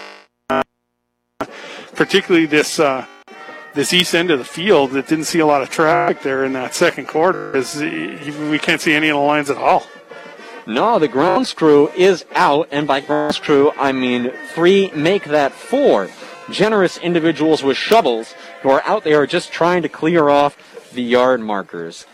uh, 0.49 0.63
particularly 1.95 2.47
this. 2.47 2.81
Uh, 2.81 3.07
this 3.75 3.93
east 3.93 4.15
end 4.15 4.31
of 4.31 4.39
the 4.39 4.45
field 4.45 4.93
that 4.93 5.07
didn't 5.07 5.25
see 5.25 5.39
a 5.39 5.47
lot 5.47 5.63
of 5.63 5.71
traffic 5.71 6.23
there 6.23 6.45
in 6.45 6.53
that 6.55 6.75
second 6.75 7.07
quarter 7.07 7.57
is 7.57 7.77
we 7.77 8.59
can't 8.59 8.81
see 8.81 8.95
any 8.95 9.09
of 9.09 9.17
the 9.17 9.23
lines 9.23 9.51
at 9.51 9.57
all. 9.57 9.87
No, 10.67 10.99
the 10.99 11.09
grounds 11.09 11.53
crew 11.53 11.89
is 11.97 12.25
out, 12.35 12.69
and 12.71 12.87
by 12.87 13.01
grounds 13.01 13.39
crew, 13.39 13.73
I 13.79 13.93
mean 13.93 14.31
three 14.55 14.91
make 14.93 15.25
that 15.25 15.53
four. 15.53 16.09
Generous 16.51 16.99
individuals 16.99 17.63
with 17.63 17.77
shovels 17.77 18.35
who 18.63 18.71
are 18.71 18.83
out 18.85 19.05
there 19.05 19.27
just 19.27 19.53
trying 19.53 19.83
to 19.83 19.89
clear 19.89 20.29
off 20.29 20.91
the 20.93 21.03
yard 21.03 21.41
markers. 21.41 22.07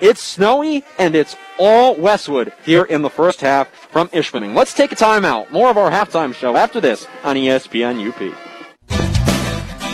It's 0.00 0.20
snowy, 0.20 0.84
and 0.98 1.14
it's 1.14 1.36
all 1.58 1.94
Westwood 1.94 2.52
here 2.64 2.82
in 2.82 3.02
the 3.02 3.10
first 3.10 3.40
half 3.40 3.68
from 3.68 4.08
Ishpeming. 4.08 4.54
Let's 4.54 4.74
take 4.74 4.90
a 4.90 4.96
timeout. 4.96 5.50
More 5.50 5.70
of 5.70 5.76
our 5.76 5.90
halftime 5.90 6.34
show 6.34 6.56
after 6.56 6.80
this 6.80 7.06
on 7.22 7.36
ESPN 7.36 8.08
UP. 8.08 8.51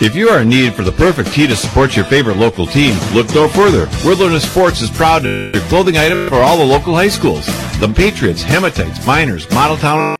If 0.00 0.14
you 0.14 0.28
are 0.28 0.42
in 0.42 0.48
need 0.48 0.74
for 0.74 0.84
the 0.84 0.92
perfect 0.92 1.32
tee 1.32 1.48
to 1.48 1.56
support 1.56 1.96
your 1.96 2.04
favorite 2.04 2.36
local 2.36 2.68
team, 2.68 2.96
look 3.12 3.34
no 3.34 3.48
further. 3.48 3.88
Wilderness 4.04 4.48
Sports 4.48 4.80
is 4.80 4.90
proud 4.90 5.24
to 5.24 5.50
your 5.52 5.62
clothing 5.64 5.96
item 5.96 6.28
for 6.28 6.36
all 6.36 6.56
the 6.56 6.64
local 6.64 6.94
high 6.94 7.08
schools. 7.08 7.44
The 7.80 7.92
Patriots, 7.92 8.44
Hematites, 8.44 9.04
Miners, 9.04 9.50
Model 9.50 9.76
Town, 9.76 10.16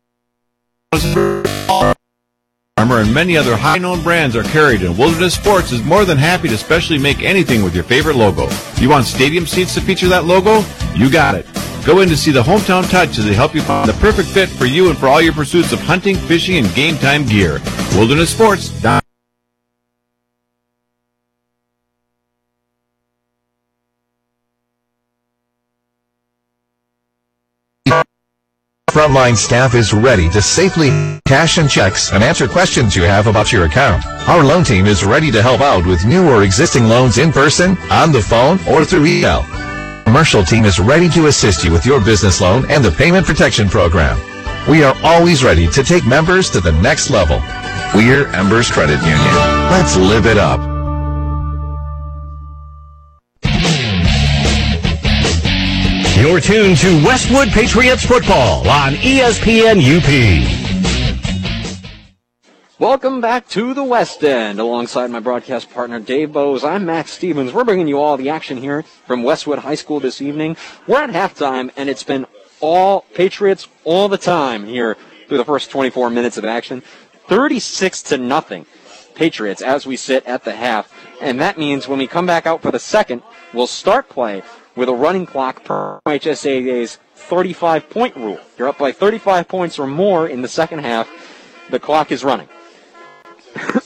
Armor, 2.77 2.99
and 3.01 3.15
many 3.15 3.37
other 3.37 3.57
high-known 3.57 4.03
brands 4.03 4.35
are 4.35 4.43
carried, 4.43 4.83
and 4.83 4.99
Wilderness 4.99 5.35
Sports 5.35 5.71
is 5.71 5.85
more 5.85 6.05
than 6.05 6.19
happy 6.19 6.49
to 6.49 6.59
specially 6.59 6.99
make 6.99 7.23
anything 7.23 7.63
with 7.63 7.73
your 7.73 7.85
favorite 7.85 8.17
logo. 8.17 8.49
You 8.79 8.89
want 8.89 9.07
stadium 9.07 9.47
seats 9.47 9.75
to 9.75 9.81
feature 9.81 10.09
that 10.09 10.25
logo? 10.25 10.65
You 10.97 11.09
got 11.09 11.37
it. 11.37 11.47
Go 11.87 12.01
in 12.01 12.09
to 12.09 12.17
see 12.17 12.33
the 12.33 12.43
Hometown 12.43 12.91
Touch 12.91 13.17
as 13.17 13.25
they 13.25 13.33
help 13.33 13.55
you 13.55 13.63
find 13.63 13.89
the 13.89 13.95
perfect 13.95 14.29
fit 14.29 14.49
for 14.49 14.67
you 14.67 14.89
and 14.89 14.99
for 14.99 15.07
all 15.07 15.23
your 15.23 15.33
pursuits 15.33 15.73
of 15.73 15.81
hunting, 15.81 16.17
fishing, 16.17 16.57
and 16.57 16.75
game 16.75 16.97
time 16.99 17.25
gear. 17.25 17.61
Wilderness 17.95 18.31
Sports. 18.31 18.71
Frontline 28.99 29.37
staff 29.37 29.77
is 29.77 29.93
ready 29.93 30.29
to 30.31 30.43
safely 30.43 30.91
cash 31.25 31.59
and 31.59 31.71
checks 31.71 32.13
and 32.13 32.25
answer 32.25 32.49
questions 32.49 32.97
you 32.97 33.05
have 33.05 33.29
about 33.29 33.53
your 33.53 33.65
account. 33.65 34.05
Our 34.27 34.43
loan 34.43 34.65
team 34.65 34.87
is 34.87 35.05
ready 35.05 35.31
to 35.31 35.41
help 35.41 35.61
out 35.61 35.87
with 35.87 36.05
new 36.05 36.29
or 36.29 36.43
existing 36.43 36.89
loans 36.89 37.17
in 37.17 37.31
person, 37.31 37.79
on 37.93 38.11
the 38.11 38.21
phone, 38.21 38.59
or 38.69 38.85
through 38.85 39.07
email. 39.07 39.45
Commercial 40.03 40.43
team 40.43 40.65
is 40.65 40.81
ready 40.81 41.09
to 41.11 41.29
assist 41.29 41.63
you 41.63 41.71
with 41.71 41.87
your 41.87 42.05
business 42.05 42.41
loan 42.41 42.69
and 42.69 42.85
the 42.85 42.91
payment 42.91 43.25
protection 43.25 43.69
program. 43.69 44.19
We 44.69 44.83
are 44.83 44.97
always 45.05 45.45
ready 45.45 45.69
to 45.69 45.85
take 45.85 46.05
members 46.05 46.51
to 46.51 46.61
the 46.61 46.73
next 46.73 47.09
level. 47.09 47.39
We're 47.95 48.27
Embers 48.35 48.69
Credit 48.69 48.99
Union. 48.99 49.35
Let's 49.71 49.97
live 49.97 50.27
it 50.27 50.39
up. 50.39 50.78
You're 56.19 56.41
tuned 56.41 56.77
to 56.79 57.05
Westwood 57.05 57.51
Patriots 57.51 58.05
football 58.05 58.69
on 58.69 58.95
ESPN 58.95 59.79
UP. 59.79 60.11
Welcome 62.81 63.21
back 63.21 63.47
to 63.51 63.73
the 63.73 63.85
West 63.85 64.25
End. 64.25 64.59
Alongside 64.59 65.13
my 65.13 65.21
broadcast 65.21 65.71
partner 65.71 66.01
Dave 66.01 66.33
Bose, 66.33 66.65
I'm 66.65 66.85
Max 66.85 67.13
Stevens. 67.13 67.53
We're 67.53 67.63
bringing 67.63 67.87
you 67.87 68.01
all 68.01 68.17
the 68.17 68.31
action 68.31 68.57
here 68.57 68.83
from 68.83 69.23
Westwood 69.23 69.61
High 69.61 69.77
School 69.77 70.01
this 70.01 70.21
evening. 70.21 70.57
We're 70.89 71.05
at 71.05 71.11
halftime, 71.11 71.71
and 71.77 71.89
it's 71.89 72.03
been 72.03 72.27
all 72.59 73.03
Patriots 73.15 73.69
all 73.85 74.09
the 74.09 74.19
time 74.19 74.67
here 74.67 74.97
through 75.29 75.39
the 75.39 75.45
first 75.45 75.71
24 75.71 76.11
minutes 76.11 76.37
of 76.37 76.45
action. 76.45 76.83
36 77.29 78.03
to 78.03 78.19
nothing. 78.19 78.67
Patriots 79.15 79.63
as 79.63 79.87
we 79.87 79.95
sit 79.95 80.27
at 80.27 80.43
the 80.43 80.57
half. 80.57 80.93
And 81.21 81.41
that 81.41 81.59
means 81.59 81.87
when 81.87 82.01
we 82.01 82.09
come 82.09 82.27
back 82.27 82.45
out 82.45 82.61
for 82.61 82.73
the 82.73 82.81
second, 82.81 83.23
we'll 83.55 83.69
start 83.69 84.09
play 84.09 84.43
with 84.79 84.89
a 84.89 84.95
running 84.95 85.27
clock 85.27 85.65
per 85.65 86.01
HSAA's 86.07 86.99
35 87.17 87.91
point 87.91 88.15
rule. 88.15 88.39
You're 88.57 88.69
up 88.69 88.79
by 88.79 88.93
35 88.93 89.49
points 89.49 89.77
or 89.77 89.89
more 89.89 90.29
in 90.29 90.41
the 90.41 90.49
second 90.49 90.79
half. 90.79 91.11
The 91.69 91.81
clock 91.81 92.13
is 92.13 92.23
running. 92.23 92.49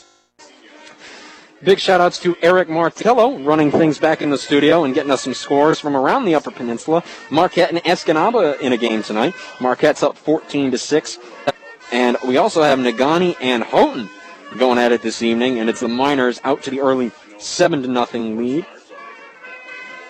Big 1.65 1.79
shout 1.79 2.03
outs 2.03 2.19
to 2.21 2.37
Eric 2.43 2.69
Martello 2.69 3.39
running 3.39 3.71
things 3.71 3.99
back 3.99 4.21
in 4.21 4.29
the 4.29 4.37
studio 4.37 4.85
and 4.85 4.95
getting 4.95 5.11
us 5.11 5.23
some 5.23 5.33
scores 5.33 5.81
from 5.81 5.97
around 5.97 6.27
the 6.27 6.35
Upper 6.35 6.51
Peninsula. 6.51 7.03
Marquette 7.31 7.71
and 7.71 7.79
Escanaba 7.85 8.61
in 8.61 8.75
a 8.75 8.77
game 8.77 9.03
tonight. 9.03 9.35
Marquette's 9.61 10.03
up 10.03 10.19
14 10.19 10.73
to 10.73 10.79
6. 10.79 11.19
And 11.91 12.19
we 12.27 12.37
also 12.37 12.63
have 12.63 12.79
Negaunee 12.79 13.37
and 13.41 13.63
Houghton 13.63 14.11
going 14.59 14.77
at 14.77 14.93
it 14.93 15.01
this 15.01 15.23
evening, 15.23 15.59
and 15.59 15.71
it's 15.71 15.81
the 15.81 15.89
Miners 15.89 16.39
out 16.45 16.63
to 16.65 16.71
the 16.71 16.81
early 16.81 17.13
7 17.39 17.81
to 17.83 17.89
nothing 17.89 18.37
lead. 18.37 18.67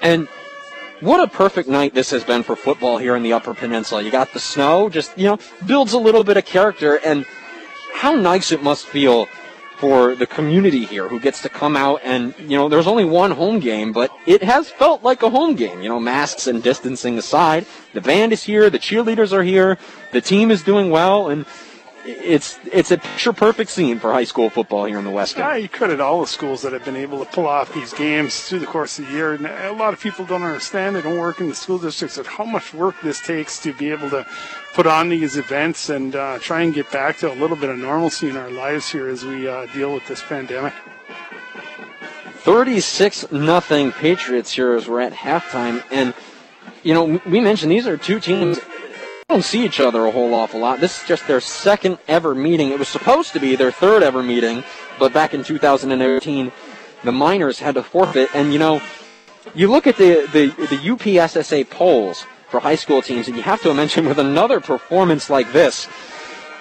And 0.00 0.26
what 1.02 1.20
a 1.20 1.26
perfect 1.26 1.68
night 1.68 1.94
this 1.94 2.10
has 2.10 2.22
been 2.22 2.44
for 2.44 2.54
football 2.54 2.96
here 2.96 3.16
in 3.16 3.24
the 3.24 3.32
Upper 3.32 3.54
Peninsula. 3.54 4.02
You 4.02 4.12
got 4.12 4.32
the 4.32 4.38
snow, 4.38 4.88
just, 4.88 5.18
you 5.18 5.24
know, 5.24 5.38
builds 5.66 5.92
a 5.94 5.98
little 5.98 6.22
bit 6.22 6.36
of 6.36 6.44
character, 6.44 7.00
and 7.04 7.26
how 7.92 8.14
nice 8.14 8.52
it 8.52 8.62
must 8.62 8.86
feel 8.86 9.26
for 9.78 10.14
the 10.14 10.28
community 10.28 10.84
here 10.84 11.08
who 11.08 11.18
gets 11.18 11.42
to 11.42 11.48
come 11.48 11.76
out 11.76 12.00
and, 12.04 12.36
you 12.38 12.56
know, 12.56 12.68
there's 12.68 12.86
only 12.86 13.04
one 13.04 13.32
home 13.32 13.58
game, 13.58 13.90
but 13.92 14.12
it 14.26 14.40
has 14.44 14.70
felt 14.70 15.02
like 15.02 15.24
a 15.24 15.30
home 15.30 15.56
game. 15.56 15.82
You 15.82 15.88
know, 15.88 15.98
masks 15.98 16.46
and 16.46 16.62
distancing 16.62 17.18
aside, 17.18 17.66
the 17.92 18.00
band 18.00 18.32
is 18.32 18.44
here, 18.44 18.70
the 18.70 18.78
cheerleaders 18.78 19.32
are 19.32 19.42
here, 19.42 19.78
the 20.12 20.20
team 20.20 20.52
is 20.52 20.62
doing 20.62 20.90
well, 20.90 21.30
and 21.30 21.46
it's 22.04 22.58
it's 22.70 22.90
a 22.90 22.98
picture 22.98 23.32
perfect 23.32 23.70
scene 23.70 23.98
for 23.98 24.12
high 24.12 24.24
school 24.24 24.50
football 24.50 24.84
here 24.84 24.98
in 24.98 25.04
the 25.04 25.10
West 25.10 25.36
End. 25.36 25.46
Yeah, 25.46 25.56
you 25.56 25.68
credit 25.68 26.00
all 26.00 26.20
the 26.20 26.26
schools 26.26 26.62
that 26.62 26.72
have 26.72 26.84
been 26.84 26.96
able 26.96 27.24
to 27.24 27.30
pull 27.30 27.46
off 27.46 27.72
these 27.72 27.92
games 27.92 28.48
through 28.48 28.60
the 28.60 28.66
course 28.66 28.98
of 28.98 29.06
the 29.06 29.12
year. 29.12 29.34
And 29.34 29.46
a 29.46 29.72
lot 29.72 29.94
of 29.94 30.00
people 30.00 30.24
don't 30.24 30.42
understand. 30.42 30.96
They 30.96 31.02
don't 31.02 31.18
work 31.18 31.40
in 31.40 31.48
the 31.48 31.54
school 31.54 31.78
districts 31.78 32.18
of 32.18 32.26
how 32.26 32.44
much 32.44 32.74
work 32.74 32.96
this 33.02 33.20
takes 33.20 33.60
to 33.60 33.72
be 33.72 33.90
able 33.90 34.10
to 34.10 34.26
put 34.74 34.86
on 34.86 35.08
these 35.08 35.36
events 35.36 35.90
and 35.90 36.16
uh, 36.16 36.38
try 36.40 36.62
and 36.62 36.74
get 36.74 36.90
back 36.90 37.18
to 37.18 37.32
a 37.32 37.36
little 37.36 37.56
bit 37.56 37.70
of 37.70 37.78
normalcy 37.78 38.28
in 38.28 38.36
our 38.36 38.50
lives 38.50 38.90
here 38.90 39.08
as 39.08 39.24
we 39.24 39.48
uh, 39.48 39.66
deal 39.66 39.94
with 39.94 40.06
this 40.06 40.22
pandemic. 40.22 40.72
36 42.38 43.30
nothing 43.30 43.92
Patriots 43.92 44.52
here 44.52 44.74
as 44.74 44.88
we're 44.88 45.00
at 45.00 45.12
halftime. 45.12 45.84
And, 45.92 46.12
you 46.82 46.94
know, 46.94 47.20
we 47.26 47.40
mentioned 47.40 47.70
these 47.70 47.86
are 47.86 47.96
two 47.96 48.18
teams 48.18 48.58
don't 49.32 49.42
see 49.42 49.64
each 49.64 49.80
other 49.80 50.04
a 50.04 50.10
whole 50.10 50.34
awful 50.34 50.60
lot. 50.60 50.78
This 50.78 51.00
is 51.00 51.08
just 51.08 51.26
their 51.26 51.40
second 51.40 51.96
ever 52.06 52.34
meeting. 52.34 52.70
It 52.70 52.78
was 52.78 52.88
supposed 52.88 53.32
to 53.32 53.40
be 53.40 53.56
their 53.56 53.72
third 53.72 54.02
ever 54.02 54.22
meeting, 54.22 54.62
but 54.98 55.14
back 55.14 55.32
in 55.32 55.42
2018, 55.42 56.52
the 57.02 57.12
Miners 57.12 57.58
had 57.58 57.76
to 57.76 57.82
forfeit. 57.82 58.28
And, 58.34 58.52
you 58.52 58.58
know, 58.58 58.82
you 59.54 59.70
look 59.70 59.86
at 59.86 59.96
the, 59.96 60.28
the, 60.32 60.48
the 60.66 60.76
UPSSA 60.76 61.70
polls 61.70 62.26
for 62.50 62.60
high 62.60 62.74
school 62.74 63.00
teams, 63.00 63.26
and 63.26 63.34
you 63.34 63.42
have 63.42 63.62
to 63.62 63.70
imagine 63.70 64.04
with 64.10 64.18
another 64.18 64.60
performance 64.60 65.30
like 65.30 65.50
this, 65.50 65.88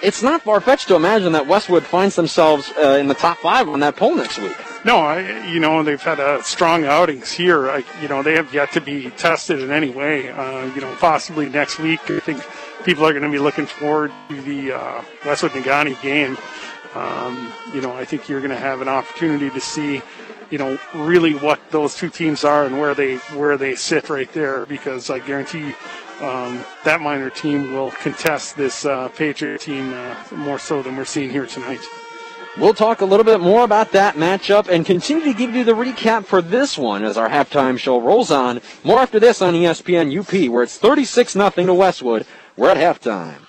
it's 0.02 0.22
not 0.22 0.40
far 0.40 0.62
fetched 0.62 0.88
to 0.88 0.96
imagine 0.96 1.32
that 1.32 1.46
Westwood 1.46 1.84
finds 1.84 2.16
themselves 2.16 2.72
uh, 2.78 2.96
in 2.98 3.06
the 3.06 3.14
top 3.14 3.36
five 3.38 3.68
on 3.68 3.80
that 3.80 3.96
poll 3.96 4.16
next 4.16 4.38
week. 4.38 4.56
No, 4.84 4.96
I, 4.96 5.46
you 5.46 5.60
know 5.60 5.84
they've 5.84 6.02
had 6.02 6.18
a 6.18 6.42
strong 6.42 6.84
outings 6.84 7.30
here. 7.30 7.70
I, 7.70 7.84
you 8.00 8.08
know 8.08 8.24
they 8.24 8.34
have 8.34 8.52
yet 8.52 8.72
to 8.72 8.80
be 8.80 9.10
tested 9.10 9.60
in 9.60 9.70
any 9.70 9.90
way. 9.90 10.28
Uh, 10.28 10.64
you 10.74 10.80
know, 10.80 10.92
possibly 10.96 11.48
next 11.48 11.78
week. 11.78 12.00
I 12.10 12.18
think 12.18 12.42
people 12.84 13.06
are 13.06 13.12
going 13.12 13.22
to 13.22 13.30
be 13.30 13.38
looking 13.38 13.66
forward 13.66 14.12
to 14.28 14.40
the 14.42 14.72
uh, 14.72 15.02
Westwood 15.24 15.52
Negaunee 15.52 16.00
game. 16.02 16.36
Um, 16.94 17.52
you 17.72 17.80
know, 17.80 17.92
I 17.92 18.04
think 18.04 18.28
you're 18.28 18.40
going 18.40 18.50
to 18.50 18.56
have 18.56 18.80
an 18.80 18.88
opportunity 18.88 19.50
to 19.50 19.60
see, 19.60 20.02
you 20.50 20.58
know, 20.58 20.78
really 20.94 21.34
what 21.34 21.60
those 21.70 21.94
two 21.94 22.10
teams 22.10 22.44
are 22.44 22.66
and 22.66 22.78
where 22.78 22.94
they 22.94 23.16
where 23.36 23.56
they 23.56 23.74
sit 23.74 24.10
right 24.10 24.30
there. 24.32 24.66
Because 24.66 25.08
I 25.08 25.18
guarantee 25.20 25.74
um, 26.20 26.64
that 26.84 27.00
Miner 27.00 27.30
team 27.30 27.72
will 27.72 27.90
contest 27.92 28.56
this 28.56 28.84
uh, 28.84 29.08
Patriot 29.08 29.60
team 29.60 29.92
uh, 29.94 30.16
more 30.32 30.58
so 30.58 30.82
than 30.82 30.96
we're 30.96 31.04
seeing 31.04 31.30
here 31.30 31.46
tonight. 31.46 31.80
We'll 32.58 32.74
talk 32.74 33.00
a 33.00 33.06
little 33.06 33.24
bit 33.24 33.40
more 33.40 33.64
about 33.64 33.92
that 33.92 34.16
matchup 34.16 34.68
and 34.68 34.84
continue 34.84 35.24
to 35.24 35.32
give 35.32 35.54
you 35.54 35.64
the 35.64 35.72
recap 35.72 36.26
for 36.26 36.42
this 36.42 36.76
one 36.76 37.02
as 37.02 37.16
our 37.16 37.30
halftime 37.30 37.78
show 37.78 37.98
rolls 37.98 38.30
on. 38.30 38.60
More 38.84 38.98
after 38.98 39.18
this 39.18 39.40
on 39.40 39.54
ESPN 39.54 40.14
UP, 40.18 40.52
where 40.52 40.62
it's 40.62 40.76
36 40.76 41.32
0 41.32 41.48
to 41.50 41.72
Westwood. 41.72 42.26
We're 42.56 42.70
at 42.70 42.76
halftime. 42.76 43.40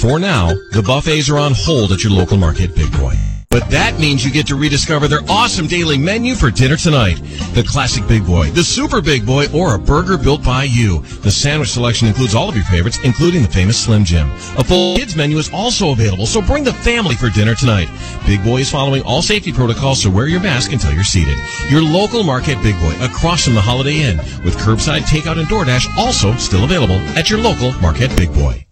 For 0.00 0.18
now, 0.18 0.48
the 0.72 0.82
buffets 0.84 1.30
are 1.30 1.38
on 1.38 1.52
hold 1.54 1.92
at 1.92 2.02
your 2.02 2.12
local 2.12 2.36
market, 2.36 2.74
Big 2.74 2.90
Boy. 2.92 3.14
But 3.52 3.68
that 3.68 4.00
means 4.00 4.24
you 4.24 4.30
get 4.30 4.46
to 4.46 4.56
rediscover 4.56 5.08
their 5.08 5.20
awesome 5.28 5.66
daily 5.66 5.98
menu 5.98 6.34
for 6.34 6.50
dinner 6.50 6.78
tonight. 6.78 7.16
The 7.52 7.62
classic 7.62 8.08
Big 8.08 8.24
Boy, 8.24 8.48
the 8.48 8.64
super 8.64 9.02
Big 9.02 9.26
Boy, 9.26 9.44
or 9.52 9.74
a 9.74 9.78
burger 9.78 10.16
built 10.16 10.42
by 10.42 10.64
you. 10.64 11.02
The 11.20 11.30
sandwich 11.30 11.68
selection 11.68 12.08
includes 12.08 12.34
all 12.34 12.48
of 12.48 12.54
your 12.54 12.64
favorites, 12.64 12.98
including 13.04 13.42
the 13.42 13.48
famous 13.48 13.78
Slim 13.78 14.06
Jim. 14.06 14.30
A 14.56 14.64
full 14.64 14.96
kids 14.96 15.14
menu 15.16 15.36
is 15.36 15.52
also 15.52 15.92
available, 15.92 16.24
so 16.24 16.40
bring 16.40 16.64
the 16.64 16.72
family 16.72 17.14
for 17.14 17.28
dinner 17.28 17.54
tonight. 17.54 17.88
Big 18.26 18.42
Boy 18.42 18.60
is 18.60 18.70
following 18.70 19.02
all 19.02 19.20
safety 19.20 19.52
protocols, 19.52 20.00
so 20.00 20.08
wear 20.08 20.28
your 20.28 20.40
mask 20.40 20.72
until 20.72 20.94
you're 20.94 21.04
seated. 21.04 21.36
Your 21.68 21.82
local 21.82 22.24
Marquette 22.24 22.62
Big 22.62 22.80
Boy, 22.80 22.96
across 23.04 23.44
from 23.44 23.54
the 23.54 23.60
Holiday 23.60 24.00
Inn, 24.00 24.16
with 24.46 24.56
curbside 24.56 25.02
takeout 25.02 25.38
and 25.38 25.46
DoorDash 25.48 25.94
also 25.98 26.34
still 26.36 26.64
available 26.64 26.96
at 27.18 27.28
your 27.28 27.38
local 27.38 27.72
Marquette 27.82 28.16
Big 28.16 28.32
Boy. 28.32 28.66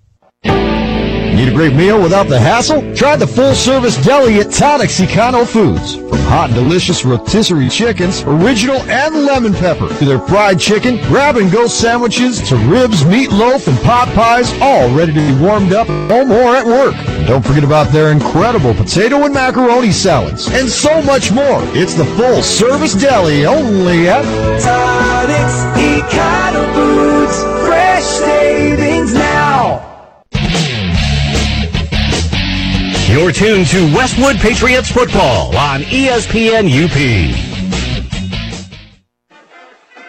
Need 1.41 1.49
a 1.49 1.55
great 1.55 1.73
meal 1.73 2.03
without 2.03 2.29
the 2.29 2.39
hassle? 2.39 2.95
Try 2.95 3.17
the 3.17 3.27
full-service 3.27 4.05
deli 4.05 4.41
at 4.41 4.51
Tonic 4.51 4.91
Econo 4.91 5.49
Foods. 5.49 5.95
From 5.95 6.19
hot 6.29 6.51
and 6.51 6.55
delicious 6.55 7.03
rotisserie 7.03 7.71
chickens, 7.71 8.23
original 8.25 8.77
and 8.91 9.25
lemon 9.25 9.55
pepper, 9.55 9.89
to 9.89 10.05
their 10.05 10.19
fried 10.19 10.61
chicken, 10.61 10.99
grab-and-go 11.09 11.67
sandwiches, 11.67 12.47
to 12.47 12.57
ribs, 12.57 13.05
meatloaf, 13.05 13.67
and 13.69 13.79
pot 13.79 14.09
pies, 14.15 14.53
all 14.61 14.95
ready 14.95 15.15
to 15.15 15.19
be 15.19 15.41
warmed 15.41 15.73
up 15.73 15.89
at 15.89 16.11
home 16.11 16.31
or 16.31 16.55
at 16.55 16.67
work. 16.67 16.95
And 16.95 17.27
don't 17.27 17.43
forget 17.43 17.65
about 17.65 17.91
their 17.91 18.13
incredible 18.13 18.75
potato 18.75 19.25
and 19.25 19.33
macaroni 19.33 19.93
salads, 19.93 20.47
and 20.49 20.69
so 20.69 21.01
much 21.01 21.33
more. 21.33 21.63
It's 21.75 21.95
the 21.95 22.05
full-service 22.05 22.93
deli 22.97 23.47
only 23.47 24.11
at 24.11 24.25
Tonic's 24.61 25.57
Econo 25.81 26.75
Foods. 26.75 27.67
Fresh 27.67 28.05
savings 28.05 29.15
now. 29.15 29.90
You're 33.11 33.33
tuned 33.33 33.67
to 33.67 33.93
Westwood 33.93 34.37
Patriots 34.37 34.89
football 34.89 35.49
on 35.57 35.81
ESPN 35.81 36.69
UP. 36.71 36.97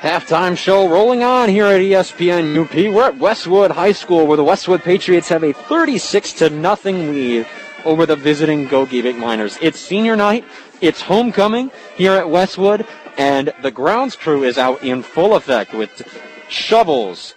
Halftime 0.02 0.56
show 0.56 0.88
rolling 0.88 1.24
on 1.24 1.50
here 1.50 1.66
at 1.66 1.82
ESPN 1.82 2.56
UP. 2.56 2.94
We're 2.94 3.08
at 3.08 3.18
Westwood 3.18 3.72
High 3.72 3.94
School 3.94 4.28
where 4.28 4.38
the 4.38 4.44
Westwood 4.44 4.84
Patriots 4.84 5.28
have 5.30 5.44
a 5.44 5.52
36 5.52 6.34
to 6.34 6.52
nothing 6.52 7.12
lead 7.12 7.48
over 7.86 8.06
the 8.06 8.16
visiting 8.16 8.68
Gogebic 8.68 9.18
Miners. 9.18 9.58
It's 9.64 9.80
senior 9.80 10.16
night. 10.16 10.46
It's 10.80 11.02
homecoming 11.02 11.72
here 11.96 12.14
at 12.14 12.30
Westwood 12.30 12.86
and 13.18 13.52
the 13.64 13.72
grounds 13.72 14.16
crew 14.16 14.44
is 14.44 14.60
out 14.60 14.84
in 14.84 15.02
full 15.02 15.36
effect 15.36 15.74
with 15.74 16.08
shovels, 16.50 17.34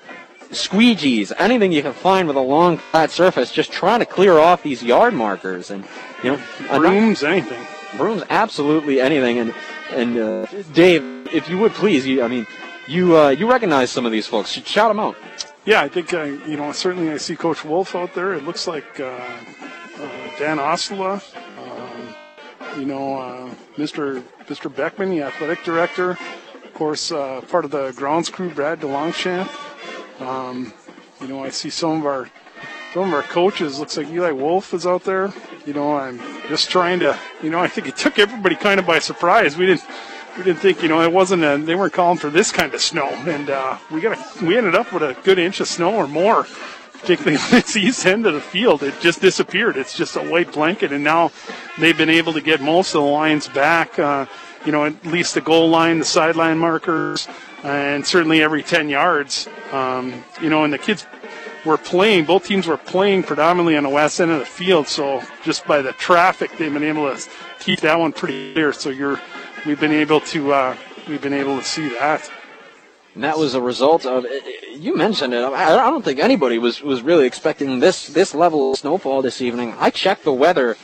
squeegees, 0.55 1.33
anything 1.39 1.73
you 1.73 1.83
can 1.83 1.93
find 1.93 2.27
with 2.27 2.37
a 2.37 2.41
long 2.41 2.79
flat 2.79 3.11
surface, 3.11 3.51
just 3.53 3.71
trying 3.71 4.01
to 4.01 4.07
clear 4.07 4.39
off 4.39 4.63
these 4.63 4.83
yard 4.83 5.15
markers 5.15 5.71
and 5.71 5.85
you 6.23 6.33
know 6.33 6.41
brooms, 6.79 7.23
anything. 7.23 7.65
Brooms, 7.97 8.23
absolutely 8.31 9.01
anything. 9.01 9.39
And 9.39 9.55
and 9.91 10.19
uh, 10.19 10.47
Dave, 10.73 11.03
if 11.33 11.49
you 11.49 11.59
would 11.59 11.73
please, 11.73 12.07
you, 12.07 12.23
I 12.23 12.29
mean, 12.29 12.47
you 12.89 13.17
uh, 13.17 13.31
you 13.31 13.51
recognize 13.51 13.91
some 13.91 14.07
of 14.07 14.13
these 14.13 14.27
folks. 14.27 14.51
Shout 14.51 14.91
them 14.91 15.01
out. 15.01 15.17
Yeah, 15.65 15.83
I 15.83 15.89
think 15.89 16.13
uh, 16.13 16.23
you 16.23 16.57
know. 16.57 16.73
Certainly, 16.73 17.11
I 17.11 17.17
see 17.17 17.37
Coach 17.37 17.65
Wolf 17.65 17.95
out 17.95 18.15
there. 18.15 18.35
It 18.35 18.45
looks 18.45 18.67
like 18.67 19.01
uh, 19.01 19.05
uh, 19.05 20.39
Dan 20.39 20.59
Osula, 20.59 21.23
um, 21.59 22.81
you 22.81 22.87
know, 22.87 23.17
uh, 23.17 23.55
Mr. 23.77 24.23
Mr. 24.47 24.75
Beckman, 24.75 25.11
the 25.11 25.23
athletic 25.23 25.65
director. 25.65 26.19
Of 26.65 26.75
course, 26.75 27.13
uh, 27.13 27.41
part 27.43 27.65
of 27.65 27.71
the 27.71 27.93
grounds 27.93 28.29
crew, 28.29 28.51
Brad 28.51 28.81
DeLongchamp. 28.81 29.49
Um, 30.20 30.73
you 31.20 31.28
know, 31.28 31.45
I 31.45 31.51
see 31.51 31.70
some 31.70 32.01
of 32.01 32.07
our 32.07 32.28
some 32.93 33.09
of 33.09 33.15
our 33.15 33.23
coaches. 33.23 33.78
Looks 33.78 33.97
like 33.97 34.09
Eli 34.09 34.31
Wolf 34.31 34.73
is 34.73 34.86
out 34.86 35.05
there. 35.05 35.32
You 35.66 35.73
know, 35.73 35.97
I'm 35.97 36.19
just 36.49 36.70
trying 36.70 37.01
to. 37.01 37.19
You 37.43 37.51
know, 37.51 37.59
I 37.59 37.69
think 37.69 37.89
it 37.89 37.97
took 37.97 38.19
everybody 38.19 38.57
kind 38.57 38.78
of 38.78 38.86
by 38.86 38.99
surprise. 38.99 39.57
We 39.57 39.66
didn't. 39.66 39.85
We 40.36 40.43
didn't 40.43 40.59
think, 40.59 40.82
you 40.82 40.89
know, 40.89 41.01
it 41.01 41.12
wasn't. 41.12 41.45
A, 41.45 41.59
they 41.59 41.77
weren't 41.77 41.93
calling 41.93 42.19
for 42.19 42.28
this 42.28 42.51
kind 42.51 42.74
of 42.74 42.81
snow, 42.81 43.07
and 43.09 43.51
uh, 43.51 43.78
we 43.91 44.01
got. 44.01 44.19
A, 44.19 44.45
we 44.45 44.57
ended 44.57 44.74
up 44.74 44.93
with 44.93 45.03
a 45.03 45.16
good 45.23 45.39
inch 45.39 45.61
of 45.61 45.69
snow 45.69 45.95
or 45.95 46.09
more. 46.09 46.47
Particularly 46.93 47.36
on 47.53 47.59
its 47.59 47.77
east 47.77 48.07
end 48.07 48.27
of 48.27 48.32
the 48.32 48.41
field, 48.41 48.82
it 48.82 48.99
just 49.01 49.20
disappeared. 49.20 49.77
It's 49.77 49.95
just 49.97 50.16
a 50.16 50.23
white 50.23 50.53
blanket, 50.53 50.91
and 50.91 51.05
now 51.05 51.32
they've 51.78 51.97
been 51.97 52.11
able 52.11 52.32
to 52.32 52.41
get 52.41 52.61
most 52.61 52.95
of 52.95 53.03
the 53.03 53.09
lines 53.09 53.47
back. 53.49 53.99
Uh, 53.99 54.27
you 54.65 54.73
know, 54.73 54.85
at 54.85 55.07
least 55.07 55.35
the 55.35 55.41
goal 55.41 55.69
line, 55.69 55.99
the 55.99 56.05
sideline 56.05 56.59
markers, 56.59 57.28
and 57.62 58.07
certainly 58.07 58.43
every 58.43 58.62
10 58.62 58.89
yards. 58.89 59.49
Um, 59.73 60.24
you 60.41 60.51
know, 60.51 60.65
and 60.65 60.73
the 60.73 60.78
kids 60.78 61.07
were 61.65 61.78
playing, 61.78 62.24
both 62.24 62.47
teams 62.47 62.66
were 62.66 62.77
playing 62.77 63.23
predominantly 63.23 63.77
on 63.77 63.82
the 63.82 63.89
west 63.89 64.20
end 64.20 64.31
of 64.31 64.39
the 64.39 64.47
field, 64.47 64.86
so 64.86 65.23
just 65.43 65.66
by 65.66 65.81
the 65.81 65.93
traffic, 65.93 66.51
they've 66.59 66.73
been 66.73 66.85
able 66.85 67.15
to 67.15 67.31
keep 67.59 67.81
that 67.81 67.99
one 67.99 68.12
pretty 68.12 68.53
clear. 68.53 68.73
So 68.73 68.91
you're, 68.91 69.20
we've 69.65 69.81
been 69.81 69.93
able 69.93 70.20
to, 70.20 70.53
uh, 70.53 70.77
we've 71.09 71.23
been 71.23 71.32
able 71.32 71.59
to 71.59 71.65
see 71.65 71.89
that. 71.89 72.31
And 73.15 73.23
that 73.23 73.39
was 73.39 73.55
a 73.55 73.61
result 73.61 74.07
of 74.07 74.27
you 74.77 74.97
mentioned 74.97 75.35
it. 75.35 75.45
I 75.45 75.74
I 75.74 75.91
don't 75.91 76.05
think 76.05 76.19
anybody 76.19 76.59
was 76.59 76.82
was 76.82 77.01
really 77.01 77.27
expecting 77.27 77.78
this 77.78 78.09
this 78.09 78.35
level 78.35 78.73
of 78.73 78.78
snowfall 78.78 79.23
this 79.23 79.41
evening. 79.41 79.73
I 79.78 79.91
checked 79.91 80.24
the 80.24 80.32
weather 80.32 80.77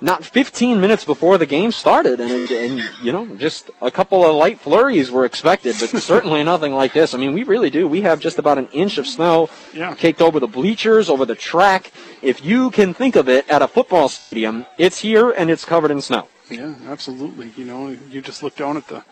not 0.00 0.24
15 0.24 0.80
minutes 0.80 1.04
before 1.04 1.38
the 1.38 1.46
game 1.46 1.72
started, 1.72 2.20
and 2.20 2.50
and 2.50 2.82
you 3.02 3.12
know 3.12 3.26
just 3.36 3.70
a 3.80 3.90
couple 3.90 4.24
of 4.24 4.34
light 4.36 4.60
flurries 4.60 5.10
were 5.10 5.24
expected, 5.24 5.76
but 5.80 5.90
certainly 6.02 6.42
nothing 6.44 6.72
like 6.72 6.92
this. 6.92 7.14
I 7.14 7.18
mean, 7.18 7.32
we 7.34 7.42
really 7.42 7.70
do. 7.70 7.88
We 7.88 8.02
have 8.02 8.20
just 8.20 8.38
about 8.38 8.58
an 8.58 8.68
inch 8.72 8.98
of 8.98 9.06
snow 9.06 9.48
Yeah. 9.74 9.94
caked 9.94 10.22
over 10.22 10.38
the 10.40 10.46
bleachers, 10.46 11.08
over 11.10 11.24
the 11.24 11.34
track. 11.34 11.90
If 12.22 12.44
you 12.44 12.70
can 12.70 12.94
think 12.94 13.16
of 13.16 13.28
it 13.28 13.48
at 13.48 13.62
a 13.62 13.68
football 13.68 14.08
stadium, 14.08 14.66
it's 14.78 15.00
here 15.00 15.30
and 15.30 15.50
it's 15.50 15.64
covered 15.64 15.90
in 15.90 16.00
snow. 16.00 16.28
Yeah, 16.50 16.74
absolutely. 16.88 17.52
You 17.56 17.64
know, 17.64 17.88
you 18.10 18.20
just 18.22 18.42
look 18.42 18.56
down 18.56 18.76
at 18.76 18.86
the, 18.88 19.04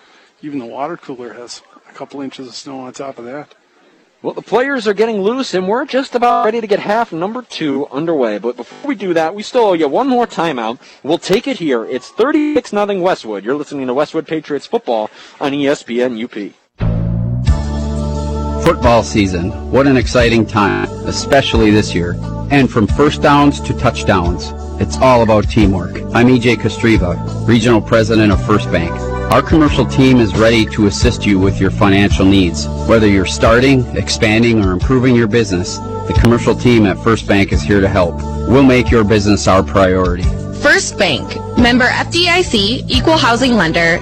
even 0.42 0.58
the 0.58 0.66
water 0.66 0.96
cooler 0.96 1.34
has 1.34 1.62
a 1.88 1.92
couple 1.92 2.20
inches 2.22 2.48
of 2.48 2.54
snow 2.54 2.80
on 2.80 2.92
top 2.92 3.18
of 3.18 3.24
that. 3.26 3.54
Well, 4.27 4.35
the 4.35 4.43
players 4.43 4.89
are 4.89 4.93
getting 4.93 5.20
loose, 5.20 5.55
and 5.55 5.69
we're 5.69 5.85
just 5.85 6.16
about 6.16 6.44
ready 6.44 6.61
to 6.61 6.66
get 6.66 6.81
half 6.81 7.12
number 7.12 7.43
two 7.43 7.86
underway. 7.93 8.39
But 8.39 8.57
before 8.57 8.89
we 8.89 8.97
do 8.97 9.15
that, 9.15 9.32
we 9.32 9.44
still 9.44 9.66
owe 9.66 9.73
you 9.74 9.86
one 9.86 10.09
more 10.09 10.27
timeout. 10.27 10.81
We'll 11.05 11.16
take 11.16 11.47
it 11.47 11.59
here. 11.59 11.85
It's 11.85 12.09
36 12.09 12.70
0 12.70 13.01
Westwood. 13.01 13.44
You're 13.44 13.55
listening 13.55 13.86
to 13.86 13.94
Westwood 13.94 14.27
Patriots 14.27 14.66
football 14.66 15.11
on 15.40 15.53
ESPN 15.53 16.19
UP. 16.24 16.35
Football 18.65 19.05
season. 19.05 19.53
What 19.70 19.86
an 19.86 19.97
exciting 19.97 20.44
time, 20.44 20.90
especially 21.07 21.70
this 21.70 21.94
year. 21.94 22.16
And 22.51 22.69
from 22.69 22.89
first 22.89 23.23
downs 23.23 23.61
to 23.61 23.78
touchdowns, 23.78 24.51
it's 24.82 24.97
all 24.97 25.23
about 25.23 25.48
teamwork. 25.48 25.98
I'm 26.16 26.27
EJ 26.27 26.57
Kostriva, 26.57 27.47
Regional 27.47 27.81
President 27.81 28.32
of 28.32 28.44
First 28.44 28.73
Bank. 28.73 29.06
Our 29.31 29.43
commercial 29.43 29.85
team 29.85 30.19
is 30.19 30.35
ready 30.35 30.65
to 30.66 30.86
assist 30.86 31.27
you 31.27 31.39
with 31.39 31.61
your 31.61 31.70
financial 31.70 32.24
needs. 32.24 32.66
Whether 32.89 33.07
you're 33.09 33.27
starting, 33.27 33.85
expanding, 33.97 34.65
or 34.65 34.73
improving 34.73 35.15
your 35.15 35.27
business, 35.27 35.78
the 35.78 36.19
commercial 36.23 36.55
team 36.55 36.86
at 36.86 36.97
First 36.98 37.27
Bank 37.27 37.53
is 37.53 37.61
here 37.61 37.81
to 37.81 37.89
help. 37.89 38.15
We'll 38.48 38.62
make 38.62 38.90
your 38.90 39.05
business 39.05 39.47
our 39.47 39.62
priority. 39.62 40.23
First 40.62 40.97
Bank, 40.97 41.36
member 41.59 41.85
FDIC, 41.85 42.89
equal 42.89 43.19
housing 43.19 43.55
lender. 43.55 43.98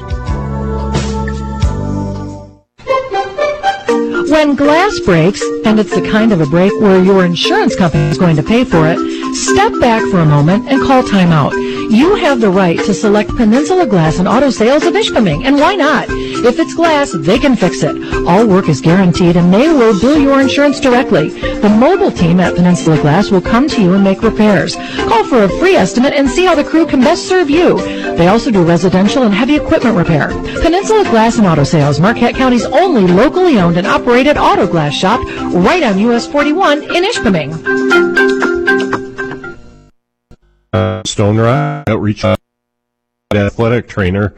When 4.30 4.54
glass 4.54 5.00
breaks, 5.00 5.42
and 5.64 5.80
it's 5.80 5.94
the 5.94 6.08
kind 6.10 6.32
of 6.32 6.40
a 6.40 6.46
break 6.46 6.72
where 6.80 7.02
your 7.02 7.24
insurance 7.24 7.74
company 7.74 8.04
is 8.04 8.18
going 8.18 8.36
to 8.36 8.42
pay 8.42 8.64
for 8.64 8.86
it, 8.86 8.98
Step 9.34 9.72
back 9.80 10.00
for 10.10 10.20
a 10.20 10.24
moment 10.24 10.68
and 10.68 10.80
call 10.80 11.02
timeout. 11.02 11.52
You 11.90 12.14
have 12.14 12.40
the 12.40 12.50
right 12.50 12.78
to 12.78 12.94
select 12.94 13.36
Peninsula 13.36 13.84
Glass 13.84 14.20
and 14.20 14.28
Auto 14.28 14.50
Sales 14.50 14.84
of 14.84 14.94
Ishpeming, 14.94 15.44
and 15.44 15.56
why 15.56 15.74
not? 15.74 16.06
If 16.08 16.60
it's 16.60 16.72
glass, 16.72 17.10
they 17.12 17.38
can 17.38 17.56
fix 17.56 17.82
it. 17.82 17.96
All 18.28 18.46
work 18.46 18.68
is 18.68 18.80
guaranteed 18.80 19.36
and 19.36 19.52
they 19.52 19.68
will 19.68 19.98
bill 20.00 20.20
your 20.20 20.40
insurance 20.40 20.78
directly. 20.78 21.30
The 21.30 21.68
mobile 21.68 22.12
team 22.12 22.38
at 22.38 22.54
Peninsula 22.54 23.00
Glass 23.00 23.30
will 23.30 23.40
come 23.40 23.66
to 23.68 23.82
you 23.82 23.94
and 23.94 24.04
make 24.04 24.22
repairs. 24.22 24.76
Call 24.76 25.24
for 25.24 25.42
a 25.42 25.48
free 25.58 25.74
estimate 25.74 26.12
and 26.12 26.28
see 26.28 26.44
how 26.44 26.54
the 26.54 26.62
crew 26.62 26.86
can 26.86 27.00
best 27.00 27.26
serve 27.26 27.50
you. 27.50 27.78
They 28.16 28.28
also 28.28 28.52
do 28.52 28.62
residential 28.62 29.24
and 29.24 29.34
heavy 29.34 29.56
equipment 29.56 29.96
repair. 29.96 30.28
Peninsula 30.62 31.02
Glass 31.10 31.38
and 31.38 31.46
Auto 31.46 31.64
Sales, 31.64 31.98
Marquette 31.98 32.36
County's 32.36 32.66
only 32.66 33.06
locally 33.06 33.58
owned 33.58 33.78
and 33.78 33.86
operated 33.86 34.36
auto 34.36 34.66
glass 34.66 34.94
shop, 34.94 35.20
right 35.52 35.82
on 35.82 35.98
US 35.98 36.26
41 36.26 36.82
in 36.82 37.04
Ishpeming. 37.04 39.03
Stone 41.06 41.38
Rock 41.38 41.84
Outreach 41.88 42.24
Athletic 43.32 43.86
Trainer 43.88 44.34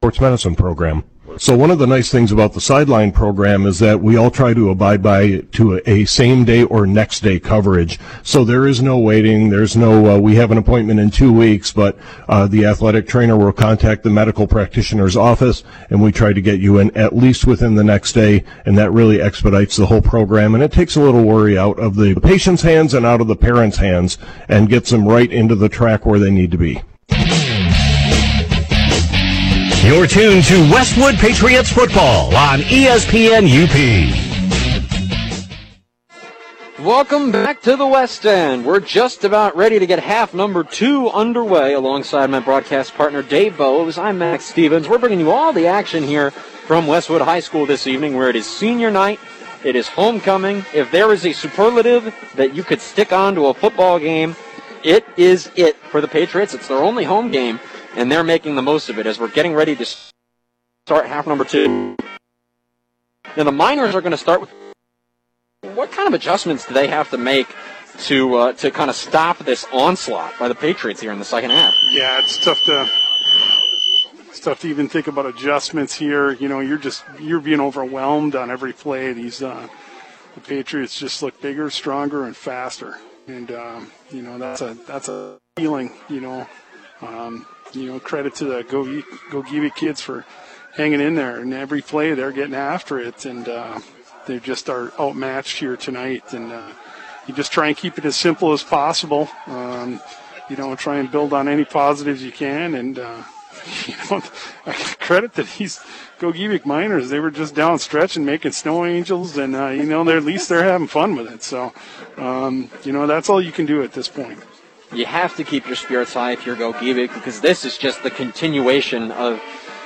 Sports 0.00 0.20
Medicine 0.20 0.54
Program. 0.54 1.02
So 1.40 1.56
one 1.56 1.70
of 1.70 1.78
the 1.78 1.86
nice 1.86 2.10
things 2.10 2.32
about 2.32 2.52
the 2.52 2.60
sideline 2.60 3.12
program 3.12 3.64
is 3.64 3.78
that 3.78 4.00
we 4.00 4.16
all 4.16 4.30
try 4.30 4.54
to 4.54 4.70
abide 4.70 5.00
by 5.04 5.38
to 5.52 5.76
a, 5.76 5.82
a 5.88 6.04
same 6.04 6.44
day 6.44 6.64
or 6.64 6.84
next 6.84 7.20
day 7.20 7.38
coverage. 7.38 8.00
So 8.24 8.44
there 8.44 8.66
is 8.66 8.82
no 8.82 8.98
waiting. 8.98 9.48
There's 9.48 9.76
no 9.76 10.16
uh, 10.16 10.18
we 10.18 10.34
have 10.34 10.50
an 10.50 10.58
appointment 10.58 10.98
in 10.98 11.12
two 11.12 11.32
weeks, 11.32 11.72
but 11.72 11.96
uh, 12.28 12.48
the 12.48 12.64
athletic 12.64 13.06
trainer 13.06 13.36
will 13.36 13.52
contact 13.52 14.02
the 14.02 14.10
medical 14.10 14.48
practitioner's 14.48 15.16
office, 15.16 15.62
and 15.90 16.02
we 16.02 16.10
try 16.10 16.32
to 16.32 16.40
get 16.40 16.58
you 16.58 16.78
in 16.78 16.90
at 16.96 17.14
least 17.14 17.46
within 17.46 17.76
the 17.76 17.84
next 17.84 18.14
day, 18.14 18.42
and 18.66 18.76
that 18.76 18.90
really 18.90 19.22
expedites 19.22 19.76
the 19.76 19.86
whole 19.86 20.02
program, 20.02 20.54
and 20.54 20.64
it 20.64 20.72
takes 20.72 20.96
a 20.96 21.00
little 21.00 21.22
worry 21.22 21.56
out 21.56 21.78
of 21.78 21.94
the 21.94 22.16
patient's 22.16 22.62
hands 22.62 22.94
and 22.94 23.06
out 23.06 23.20
of 23.20 23.28
the 23.28 23.36
parents' 23.36 23.76
hands, 23.76 24.18
and 24.48 24.68
gets 24.68 24.90
them 24.90 25.06
right 25.06 25.30
into 25.30 25.54
the 25.54 25.68
track 25.68 26.04
where 26.04 26.18
they 26.18 26.32
need 26.32 26.50
to 26.50 26.58
be. 26.58 26.82
You're 29.88 30.06
tuned 30.06 30.44
to 30.44 30.70
Westwood 30.70 31.14
Patriots 31.14 31.72
football 31.72 32.36
on 32.36 32.58
ESPN 32.58 33.48
UP. 33.48 33.74
Welcome 36.78 37.32
back 37.32 37.62
to 37.62 37.74
the 37.74 37.86
West 37.86 38.26
End. 38.26 38.66
We're 38.66 38.80
just 38.80 39.24
about 39.24 39.56
ready 39.56 39.78
to 39.78 39.86
get 39.86 39.98
half 40.00 40.34
number 40.34 40.62
two 40.62 41.08
underway 41.08 41.72
alongside 41.72 42.28
my 42.28 42.38
broadcast 42.38 42.96
partner 42.96 43.22
Dave 43.22 43.56
Bose. 43.56 43.96
I'm 43.96 44.18
Max 44.18 44.44
Stevens. 44.44 44.90
We're 44.90 44.98
bringing 44.98 45.20
you 45.20 45.30
all 45.30 45.54
the 45.54 45.68
action 45.68 46.02
here 46.04 46.32
from 46.32 46.86
Westwood 46.86 47.22
High 47.22 47.40
School 47.40 47.64
this 47.64 47.86
evening 47.86 48.14
where 48.14 48.28
it 48.28 48.36
is 48.36 48.44
senior 48.44 48.90
night. 48.90 49.18
It 49.64 49.74
is 49.74 49.88
homecoming. 49.88 50.66
If 50.74 50.90
there 50.90 51.14
is 51.14 51.24
a 51.24 51.32
superlative 51.32 52.14
that 52.34 52.54
you 52.54 52.62
could 52.62 52.82
stick 52.82 53.14
on 53.14 53.34
to 53.36 53.46
a 53.46 53.54
football 53.54 53.98
game, 53.98 54.36
it 54.84 55.06
is 55.16 55.50
it 55.56 55.76
for 55.76 56.02
the 56.02 56.08
Patriots. 56.08 56.52
It's 56.52 56.68
their 56.68 56.78
only 56.78 57.04
home 57.04 57.30
game, 57.30 57.58
and 57.98 58.10
they're 58.10 58.24
making 58.24 58.54
the 58.54 58.62
most 58.62 58.88
of 58.88 58.98
it 58.98 59.06
as 59.06 59.18
we're 59.18 59.28
getting 59.28 59.54
ready 59.54 59.74
to 59.74 59.84
start 60.86 61.06
half 61.06 61.26
number 61.26 61.44
two. 61.44 61.96
Now, 63.36 63.44
the 63.44 63.52
Miners 63.52 63.94
are 63.94 64.00
going 64.00 64.12
to 64.12 64.16
start 64.16 64.40
with 64.40 64.50
what 65.74 65.90
kind 65.90 66.06
of 66.06 66.14
adjustments 66.14 66.66
do 66.66 66.74
they 66.74 66.86
have 66.86 67.10
to 67.10 67.18
make 67.18 67.48
to 68.04 68.36
uh, 68.36 68.52
to 68.54 68.70
kind 68.70 68.88
of 68.88 68.94
stop 68.94 69.38
this 69.38 69.66
onslaught 69.72 70.38
by 70.38 70.46
the 70.46 70.54
Patriots 70.54 71.00
here 71.00 71.10
in 71.10 71.18
the 71.18 71.24
second 71.24 71.50
half? 71.50 71.74
Yeah, 71.90 72.20
it's 72.20 72.42
tough 72.42 72.62
to 72.66 72.88
it's 74.28 74.40
tough 74.40 74.60
to 74.60 74.68
even 74.68 74.88
think 74.88 75.08
about 75.08 75.26
adjustments 75.26 75.94
here. 75.94 76.30
You 76.30 76.48
know, 76.48 76.60
you're 76.60 76.78
just 76.78 77.02
you're 77.20 77.40
being 77.40 77.60
overwhelmed 77.60 78.36
on 78.36 78.50
every 78.50 78.72
play. 78.72 79.12
These 79.12 79.42
uh, 79.42 79.66
the 80.36 80.40
Patriots 80.40 80.96
just 80.96 81.20
look 81.24 81.40
bigger, 81.40 81.68
stronger, 81.70 82.24
and 82.26 82.36
faster, 82.36 82.96
and 83.26 83.50
um, 83.50 83.90
you 84.12 84.22
know 84.22 84.38
that's 84.38 84.60
a 84.60 84.74
that's 84.86 85.08
a 85.08 85.38
feeling. 85.56 85.92
You 86.08 86.20
know, 86.20 86.46
um, 87.02 87.44
you 87.72 87.92
know 87.92 88.00
credit 88.00 88.34
to 88.36 88.44
the 88.44 88.62
Go 88.64 89.02
Go 89.30 89.70
kids 89.70 90.00
for 90.00 90.24
hanging 90.74 91.00
in 91.00 91.14
there, 91.14 91.40
and 91.40 91.52
every 91.52 91.82
play 91.82 92.14
they're 92.14 92.32
getting 92.32 92.54
after 92.54 92.98
it, 92.98 93.24
and 93.24 93.48
uh, 93.48 93.80
they 94.26 94.38
just 94.38 94.68
are 94.68 94.92
outmatched 94.98 95.58
here 95.58 95.76
tonight, 95.76 96.32
and. 96.32 96.52
Uh, 96.52 96.70
you 97.28 97.34
just 97.34 97.52
try 97.52 97.68
and 97.68 97.76
keep 97.76 97.98
it 97.98 98.06
as 98.06 98.16
simple 98.16 98.52
as 98.52 98.64
possible. 98.64 99.28
Um, 99.46 100.00
you 100.48 100.56
know, 100.56 100.74
try 100.74 100.96
and 100.96 101.10
build 101.10 101.34
on 101.34 101.46
any 101.46 101.64
positives 101.64 102.22
you 102.22 102.32
can. 102.32 102.74
And, 102.74 102.98
uh, 102.98 103.22
you 103.86 103.94
know, 104.10 104.22
credit 104.98 105.34
that 105.34 105.46
these 105.58 105.78
Gogebic 106.18 106.64
miners, 106.64 107.10
they 107.10 107.20
were 107.20 107.30
just 107.30 107.54
down 107.54 107.78
stretching, 107.78 108.24
making 108.24 108.52
snow 108.52 108.86
angels, 108.86 109.36
and, 109.36 109.54
uh, 109.54 109.68
you 109.68 109.84
know, 109.84 110.04
they're 110.04 110.16
at 110.16 110.24
least 110.24 110.48
they're 110.48 110.64
having 110.64 110.86
fun 110.86 111.14
with 111.14 111.30
it. 111.30 111.42
So, 111.42 111.72
um, 112.16 112.70
you 112.82 112.92
know, 112.92 113.06
that's 113.06 113.28
all 113.28 113.42
you 113.42 113.52
can 113.52 113.66
do 113.66 113.82
at 113.82 113.92
this 113.92 114.08
point. 114.08 114.38
You 114.92 115.04
have 115.04 115.36
to 115.36 115.44
keep 115.44 115.66
your 115.66 115.76
spirits 115.76 116.14
high 116.14 116.32
if 116.32 116.46
you're 116.46 116.56
Gogebic 116.56 117.12
because 117.12 117.40
this 117.40 117.64
is 117.64 117.76
just 117.76 118.02
the 118.02 118.10
continuation 118.10 119.12
of, 119.12 119.40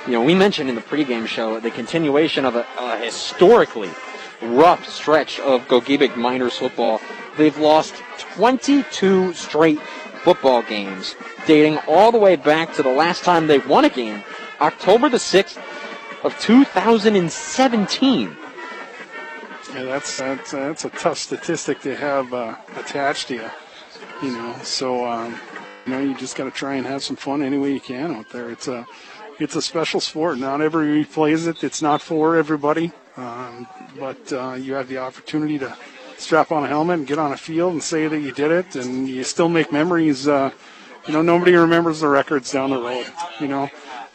you 0.05 0.13
know, 0.13 0.23
we 0.23 0.33
mentioned 0.33 0.69
in 0.69 0.75
the 0.75 0.81
pregame 0.81 1.27
show 1.27 1.59
the 1.59 1.71
continuation 1.71 2.45
of 2.45 2.55
a, 2.55 2.65
a 2.79 2.97
historically 2.97 3.89
rough 4.41 4.87
stretch 4.87 5.39
of 5.41 5.67
Gogebic 5.67 6.15
Miners 6.15 6.57
football. 6.57 7.01
They've 7.37 7.57
lost 7.57 7.95
22 8.35 9.33
straight 9.33 9.81
football 10.23 10.61
games, 10.61 11.15
dating 11.47 11.79
all 11.87 12.11
the 12.11 12.17
way 12.17 12.37
back 12.37 12.73
to 12.75 12.83
the 12.83 12.93
last 12.93 13.23
time 13.23 13.47
they 13.47 13.59
won 13.59 13.83
a 13.85 13.89
game, 13.89 14.23
October 14.61 15.09
the 15.09 15.17
6th 15.17 15.57
of 16.23 16.39
2017. 16.39 18.37
Yeah, 19.73 19.83
that's 19.83 20.17
that's 20.17 20.51
that's 20.51 20.85
a 20.85 20.89
tough 20.89 21.17
statistic 21.17 21.81
to 21.81 21.95
have 21.95 22.33
uh, 22.33 22.55
attached 22.77 23.27
to 23.29 23.35
you. 23.35 23.49
You 24.23 24.31
know, 24.31 24.55
so 24.63 25.05
um, 25.05 25.37
you 25.85 25.91
know 25.91 25.99
you 25.99 26.15
just 26.15 26.37
got 26.37 26.45
to 26.45 26.51
try 26.51 26.75
and 26.75 26.87
have 26.87 27.03
some 27.03 27.17
fun 27.17 27.43
any 27.43 27.57
way 27.57 27.73
you 27.73 27.81
can 27.81 28.15
out 28.15 28.29
there. 28.29 28.49
It's 28.49 28.69
a 28.69 28.87
it's 29.37 29.57
a 29.57 29.61
special 29.61 29.99
sport. 29.99 30.37
Not 30.37 30.61
everybody 30.61 31.03
plays 31.03 31.45
it. 31.45 31.61
It's 31.61 31.81
not 31.81 32.01
for 32.01 32.37
everybody. 32.37 32.93
Um, 33.17 33.67
but 33.99 34.31
uh, 34.31 34.53
you 34.53 34.75
have 34.75 34.87
the 34.87 34.99
opportunity 34.99 35.59
to 35.59 35.75
strap 36.17 36.53
on 36.53 36.63
a 36.63 36.67
helmet 36.67 36.99
and 36.99 37.07
get 37.07 37.19
on 37.19 37.33
a 37.33 37.37
field 37.37 37.73
and 37.73 37.83
say 37.83 38.07
that 38.07 38.19
you 38.19 38.31
did 38.31 38.49
it, 38.49 38.77
and 38.77 39.09
you 39.09 39.25
still 39.25 39.49
make 39.49 39.73
memories. 39.73 40.25
Uh, 40.25 40.51
you 41.05 41.11
know, 41.11 41.21
nobody 41.21 41.53
remembers 41.53 41.99
the 41.99 42.07
records 42.07 42.49
down 42.49 42.69
the 42.69 42.79
road. 42.79 43.05
You 43.41 43.49
know, 43.49 43.69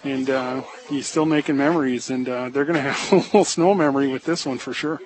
and 0.04 0.30
uh, 0.30 0.62
you're 0.88 1.02
still 1.02 1.26
making 1.26 1.58
memories, 1.58 2.08
and 2.08 2.26
uh, 2.26 2.48
they're 2.48 2.64
going 2.64 2.76
to 2.82 2.90
have 2.90 3.12
a 3.12 3.16
little 3.16 3.44
snow 3.44 3.74
memory 3.74 4.08
with 4.08 4.24
this 4.24 4.46
one 4.46 4.56
for 4.56 4.72
sure. 4.72 5.02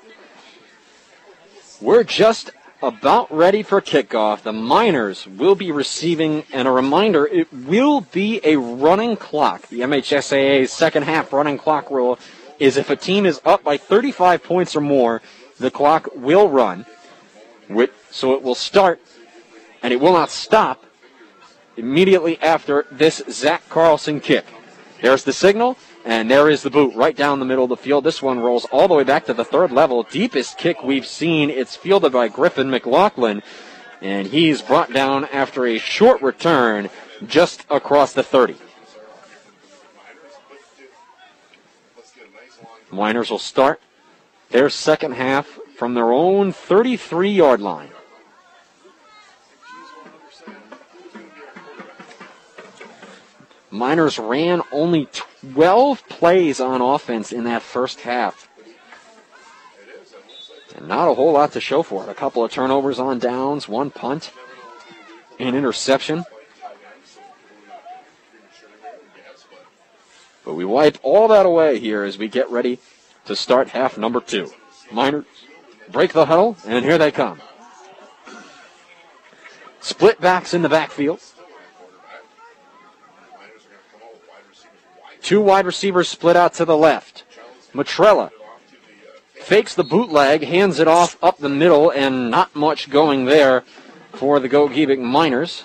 We're 1.80 2.04
just 2.04 2.52
about 2.82 3.32
ready 3.34 3.62
for 3.62 3.80
kickoff. 3.80 4.42
The 4.42 4.52
Miners 4.52 5.26
will 5.26 5.54
be 5.54 5.70
receiving, 5.70 6.44
and 6.52 6.66
a 6.66 6.70
reminder, 6.70 7.26
it 7.26 7.52
will 7.52 8.00
be 8.00 8.40
a 8.42 8.56
running 8.56 9.16
clock. 9.16 9.68
The 9.68 9.80
MHSAA's 9.80 10.72
second 10.72 11.04
half 11.04 11.32
running 11.32 11.58
clock 11.58 11.90
rule 11.90 12.18
is 12.58 12.76
if 12.76 12.90
a 12.90 12.96
team 12.96 13.24
is 13.24 13.40
up 13.44 13.62
by 13.62 13.76
35 13.76 14.42
points 14.42 14.74
or 14.74 14.80
more, 14.80 15.22
the 15.58 15.70
clock 15.70 16.08
will 16.14 16.48
run. 16.48 16.84
So 18.10 18.34
it 18.34 18.42
will 18.42 18.54
start, 18.54 19.00
and 19.82 19.92
it 19.92 20.00
will 20.00 20.12
not 20.12 20.30
stop 20.30 20.84
immediately 21.76 22.38
after 22.40 22.86
this 22.90 23.22
Zach 23.30 23.66
Carlson 23.68 24.20
kick. 24.20 24.44
There's 25.00 25.24
the 25.24 25.32
signal, 25.32 25.78
and 26.04 26.30
there 26.30 26.48
is 26.48 26.62
the 26.62 26.70
boot 26.70 26.94
right 26.94 27.16
down 27.16 27.38
the 27.38 27.44
middle 27.44 27.64
of 27.64 27.70
the 27.70 27.76
field. 27.76 28.04
This 28.04 28.22
one 28.22 28.40
rolls 28.40 28.64
all 28.66 28.88
the 28.88 28.94
way 28.94 29.04
back 29.04 29.26
to 29.26 29.34
the 29.34 29.44
third 29.44 29.70
level. 29.70 30.02
Deepest 30.02 30.58
kick 30.58 30.82
we've 30.82 31.06
seen. 31.06 31.50
It's 31.50 31.76
fielded 31.76 32.12
by 32.12 32.28
Griffin 32.28 32.70
McLaughlin, 32.70 33.42
and 34.00 34.26
he's 34.26 34.62
brought 34.62 34.92
down 34.92 35.26
after 35.26 35.66
a 35.66 35.78
short 35.78 36.20
return 36.22 36.90
just 37.26 37.64
across 37.70 38.12
the 38.12 38.22
30. 38.22 38.56
Miners 42.90 43.30
will 43.30 43.38
start 43.38 43.80
their 44.50 44.68
second 44.68 45.12
half 45.12 45.46
from 45.76 45.94
their 45.94 46.12
own 46.12 46.52
33 46.52 47.30
yard 47.30 47.60
line. 47.60 47.90
Miners 53.72 54.18
ran 54.18 54.60
only 54.70 55.08
12 55.54 56.06
plays 56.06 56.60
on 56.60 56.82
offense 56.82 57.32
in 57.32 57.44
that 57.44 57.62
first 57.62 58.02
half. 58.02 58.50
And 60.76 60.86
not 60.86 61.08
a 61.08 61.14
whole 61.14 61.32
lot 61.32 61.52
to 61.52 61.60
show 61.60 61.82
for 61.82 62.04
it. 62.04 62.10
A 62.10 62.14
couple 62.14 62.44
of 62.44 62.52
turnovers 62.52 62.98
on 62.98 63.18
downs, 63.18 63.70
one 63.70 63.90
punt, 63.90 64.30
an 65.38 65.54
interception. 65.54 66.24
But 70.44 70.54
we 70.54 70.66
wipe 70.66 70.98
all 71.02 71.28
that 71.28 71.46
away 71.46 71.78
here 71.78 72.04
as 72.04 72.18
we 72.18 72.28
get 72.28 72.50
ready 72.50 72.78
to 73.24 73.34
start 73.34 73.68
half 73.68 73.96
number 73.96 74.20
two. 74.20 74.50
Miners 74.90 75.24
break 75.90 76.12
the 76.12 76.26
huddle, 76.26 76.58
and 76.66 76.84
here 76.84 76.98
they 76.98 77.10
come. 77.10 77.40
Split 79.80 80.20
backs 80.20 80.52
in 80.52 80.60
the 80.60 80.68
backfield. 80.68 81.20
Two 85.22 85.40
wide 85.40 85.66
receivers 85.66 86.08
split 86.08 86.36
out 86.36 86.54
to 86.54 86.64
the 86.64 86.76
left. 86.76 87.24
Matrella 87.72 88.30
fakes 89.34 89.74
the 89.74 89.84
bootleg, 89.84 90.42
hands 90.42 90.78
it 90.78 90.88
off 90.88 91.16
up 91.22 91.38
the 91.38 91.48
middle, 91.48 91.90
and 91.90 92.30
not 92.30 92.54
much 92.54 92.90
going 92.90 93.24
there 93.24 93.62
for 94.12 94.40
the 94.40 94.48
Gogebic 94.48 95.00
Miners. 95.00 95.64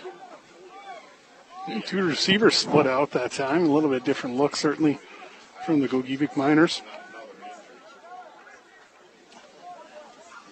Two 1.86 2.06
receivers 2.06 2.56
split 2.56 2.88
out 2.88 3.12
that 3.12 3.32
time. 3.32 3.66
A 3.66 3.72
little 3.72 3.90
bit 3.90 4.06
different 4.06 4.38
look, 4.38 4.56
certainly, 4.56 5.00
from 5.66 5.82
the 5.82 5.88
Gogebic 5.88 6.38
Miners. 6.38 6.82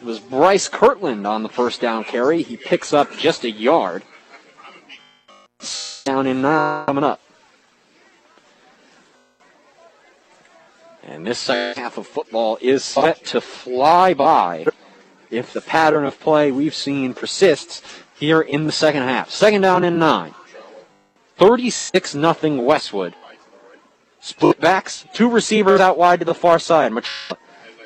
It 0.02 0.06
was 0.06 0.19
Bryce 0.19 0.68
Kirtland 0.68 1.26
on 1.26 1.41
the 1.41 1.49
first 1.49 1.80
down 1.80 2.03
carry. 2.03 2.44
He 2.44 2.57
picks 2.57 2.91
up 2.91 3.15
just 3.18 3.44
a 3.44 3.49
yard. 3.49 4.03
Down 6.03 6.27
in 6.27 6.41
nine 6.41 6.86
coming 6.86 7.03
up. 7.03 7.22
And 11.16 11.26
this 11.26 11.40
second 11.40 11.82
half 11.82 11.98
of 11.98 12.08
football 12.08 12.58
is 12.60 12.84
set 12.84 13.24
to 13.28 13.40
fly 13.40 14.14
by 14.14 14.66
if 15.32 15.54
the 15.54 15.62
pattern 15.62 16.04
of 16.04 16.20
play 16.20 16.52
we've 16.52 16.76
seen 16.76 17.14
persists 17.14 17.82
here 18.20 18.42
in 18.42 18.66
the 18.66 18.74
second 18.74 19.04
half. 19.04 19.32
Second 19.32 19.62
down 19.62 19.86
and 19.86 19.98
nine. 19.98 20.34
36 21.38 22.12
0 22.12 22.62
Westwood. 22.62 23.16
Split 24.20 24.60
backs, 24.60 25.06
two 25.14 25.30
receivers 25.30 25.80
out 25.80 25.98
wide 25.98 26.20
to 26.20 26.26
the 26.26 26.34
far 26.34 26.60
side. 26.60 26.92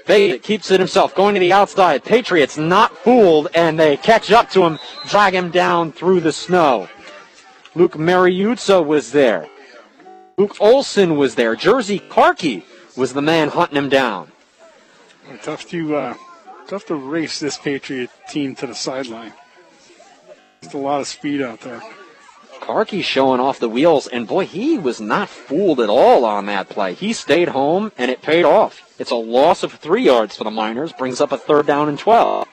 Fade 0.06 0.42
keeps 0.42 0.72
it 0.72 0.80
himself, 0.80 1.14
going 1.14 1.36
to 1.36 1.40
the 1.40 1.54
outside. 1.54 2.04
Patriots 2.04 2.58
not 2.58 2.98
fooled, 2.98 3.50
and 3.54 3.80
they 3.80 3.96
catch 3.98 4.32
up 4.32 4.50
to 4.50 4.64
him, 4.64 4.80
drag 5.08 5.36
him 5.36 5.52
down 5.52 5.92
through 5.92 6.22
the 6.22 6.34
snow. 6.34 6.90
Luke 7.76 7.94
Mariuzzo 7.94 8.84
was 8.84 9.12
there. 9.12 9.48
Luke 10.40 10.58
Olson 10.60 11.16
was 11.16 11.36
there. 11.36 11.56
Jersey 11.56 12.00
Karki 12.00 12.64
was 13.00 13.14
the 13.14 13.22
man 13.22 13.48
hunting 13.48 13.78
him 13.78 13.88
down. 13.88 14.30
Tough 15.42 15.68
to 15.70 15.96
uh, 15.96 16.14
tough 16.68 16.86
to 16.88 16.96
race 16.96 17.40
this 17.40 17.58
Patriot 17.58 18.10
team 18.30 18.56
to 18.56 18.68
the 18.68 18.76
sideline. 18.76 19.34
Just 20.62 20.74
a 20.74 20.78
lot 20.78 21.00
of 21.00 21.08
speed 21.08 21.42
out 21.42 21.62
there. 21.62 21.82
Karki 22.60 23.02
showing 23.02 23.40
off 23.40 23.60
the 23.60 23.70
wheels, 23.70 24.08
and 24.08 24.28
boy, 24.28 24.46
he 24.46 24.78
was 24.78 25.00
not 25.00 25.30
fooled 25.30 25.80
at 25.80 25.90
all 25.90 26.26
on 26.26 26.46
that 26.48 26.68
play. 26.68 26.94
He 26.94 27.14
stayed 27.14 27.48
home, 27.48 27.94
and 27.98 28.12
it 28.12 28.22
paid 28.22 28.44
off. 28.44 28.94
It's 29.00 29.12
a 29.12 29.16
loss 29.16 29.64
of 29.64 29.72
three 29.74 30.04
yards 30.04 30.36
for 30.36 30.44
the 30.44 30.52
Miners, 30.52 30.92
brings 30.92 31.22
up 31.22 31.32
a 31.32 31.38
third 31.38 31.66
down 31.66 31.88
and 31.88 31.98
12. 31.98 32.48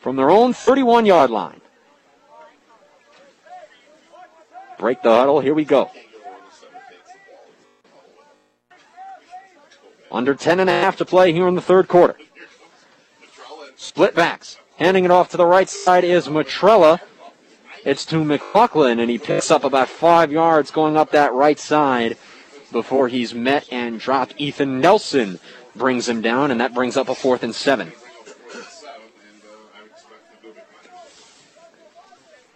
From 0.00 0.16
their 0.16 0.30
own 0.30 0.54
31 0.54 1.04
yard 1.04 1.30
line. 1.30 1.60
Break 4.78 5.02
the 5.02 5.10
huddle, 5.10 5.40
here 5.40 5.54
we 5.54 5.64
go. 5.64 5.90
Under 10.14 10.32
10 10.32 10.60
and 10.60 10.70
a 10.70 10.72
half 10.72 10.96
to 10.96 11.04
play 11.04 11.32
here 11.32 11.48
in 11.48 11.56
the 11.56 11.60
third 11.60 11.88
quarter. 11.88 12.16
Split 13.74 14.14
backs. 14.14 14.58
Handing 14.76 15.04
it 15.04 15.10
off 15.10 15.30
to 15.30 15.36
the 15.36 15.44
right 15.44 15.68
side 15.68 16.04
is 16.04 16.28
Matrella. 16.28 17.00
It's 17.84 18.06
to 18.06 18.24
McLaughlin, 18.24 19.00
and 19.00 19.10
he 19.10 19.18
picks 19.18 19.50
up 19.50 19.64
about 19.64 19.88
five 19.88 20.30
yards 20.30 20.70
going 20.70 20.96
up 20.96 21.10
that 21.10 21.32
right 21.32 21.58
side 21.58 22.16
before 22.70 23.08
he's 23.08 23.34
met 23.34 23.66
and 23.72 23.98
dropped. 23.98 24.34
Ethan 24.38 24.80
Nelson 24.80 25.40
brings 25.74 26.08
him 26.08 26.22
down, 26.22 26.52
and 26.52 26.60
that 26.60 26.74
brings 26.74 26.96
up 26.96 27.08
a 27.08 27.14
fourth 27.14 27.42
and 27.42 27.54
seven. 27.54 27.92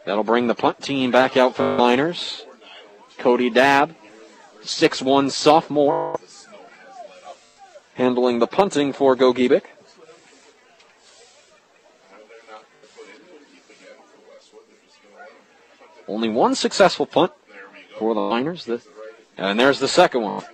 That'll 0.07 0.25
bring 0.25 0.47
the 0.47 0.55
punt 0.55 0.81
team 0.81 1.11
back 1.11 1.37
out 1.37 1.57
for 1.57 1.65
the 1.65 1.77
Miners. 1.77 2.47
Cody 3.19 3.51
Dabb, 3.51 3.97
6'1 4.63 5.31
sophomore, 5.33 6.19
handling 7.99 8.39
the 8.39 8.47
punting 8.47 8.93
for 8.93 9.17
Gogebic. 9.17 9.65
Only 16.07 16.29
one 16.29 16.55
successful 16.55 17.07
punt 17.07 17.33
for 17.99 18.15
the 18.15 18.21
Miners. 18.21 18.71
And 19.37 19.59
there's 19.59 19.81
the 19.81 19.89
second 19.89 20.23
one. 20.23 20.45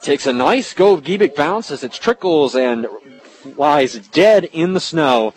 Takes 0.00 0.26
a 0.26 0.32
nice 0.32 0.74
Gogebic 0.74 1.36
bounce 1.36 1.70
as 1.70 1.84
it 1.84 1.92
trickles 1.92 2.56
and 2.56 2.88
lies 3.56 3.94
dead 4.08 4.44
in 4.46 4.72
the 4.72 4.80
snow 4.80 5.32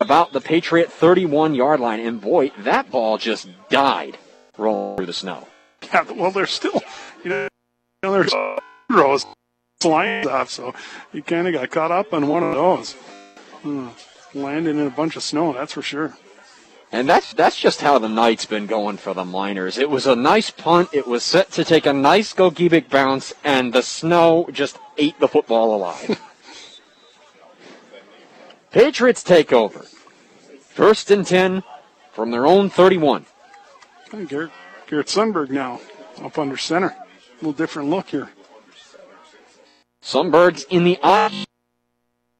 about 0.00 0.32
the 0.32 0.40
Patriot 0.40 0.90
31 0.90 1.54
yard 1.54 1.80
line. 1.80 2.00
And 2.00 2.18
boy, 2.18 2.50
that 2.60 2.90
ball 2.90 3.18
just 3.18 3.46
died 3.68 4.16
rolling 4.56 4.96
through 4.96 5.06
the 5.06 5.12
snow. 5.12 5.46
Yeah, 5.92 6.10
well, 6.12 6.30
they're 6.30 6.46
still, 6.46 6.80
you 7.22 7.28
know, 7.30 7.48
there's 8.02 8.32
rows 8.88 9.26
lines 9.84 10.26
off, 10.26 10.50
so 10.50 10.74
he 11.12 11.22
kind 11.22 11.46
of 11.46 11.54
got 11.54 11.70
caught 11.70 11.90
up 11.90 12.12
on 12.12 12.28
one 12.28 12.42
of 12.42 12.54
those. 12.54 12.92
Hmm. 13.62 13.88
Landing 14.34 14.78
in 14.78 14.86
a 14.86 14.90
bunch 14.90 15.16
of 15.16 15.22
snow, 15.22 15.52
that's 15.52 15.74
for 15.74 15.82
sure. 15.82 16.16
And 16.90 17.08
that's 17.08 17.32
that's 17.32 17.58
just 17.58 17.80
how 17.80 17.98
the 17.98 18.08
night's 18.08 18.44
been 18.44 18.66
going 18.66 18.98
for 18.98 19.14
the 19.14 19.24
Miners. 19.24 19.78
It 19.78 19.88
was 19.88 20.06
a 20.06 20.14
nice 20.14 20.50
punt. 20.50 20.90
It 20.92 21.06
was 21.06 21.22
set 21.22 21.50
to 21.52 21.64
take 21.64 21.86
a 21.86 21.92
nice 21.92 22.34
Gogebic 22.34 22.90
bounce, 22.90 23.32
and 23.44 23.72
the 23.72 23.82
snow 23.82 24.48
just 24.52 24.78
ate 24.98 25.18
the 25.18 25.28
football 25.28 25.74
alive. 25.74 26.20
Patriots 28.70 29.22
take 29.22 29.52
over. 29.52 29.86
First 30.60 31.10
and 31.10 31.26
10 31.26 31.62
from 32.12 32.30
their 32.30 32.46
own 32.46 32.70
31. 32.70 33.26
Hey, 34.10 34.24
Garrett, 34.24 34.50
Garrett 34.86 35.06
Sundberg 35.06 35.50
now 35.50 35.80
up 36.22 36.38
under 36.38 36.56
center. 36.56 36.88
A 36.88 37.34
little 37.36 37.52
different 37.52 37.90
look 37.90 38.08
here. 38.08 38.30
Sundberg's 40.02 40.64
in 40.64 40.84
the 40.84 40.98
I. 41.02 41.44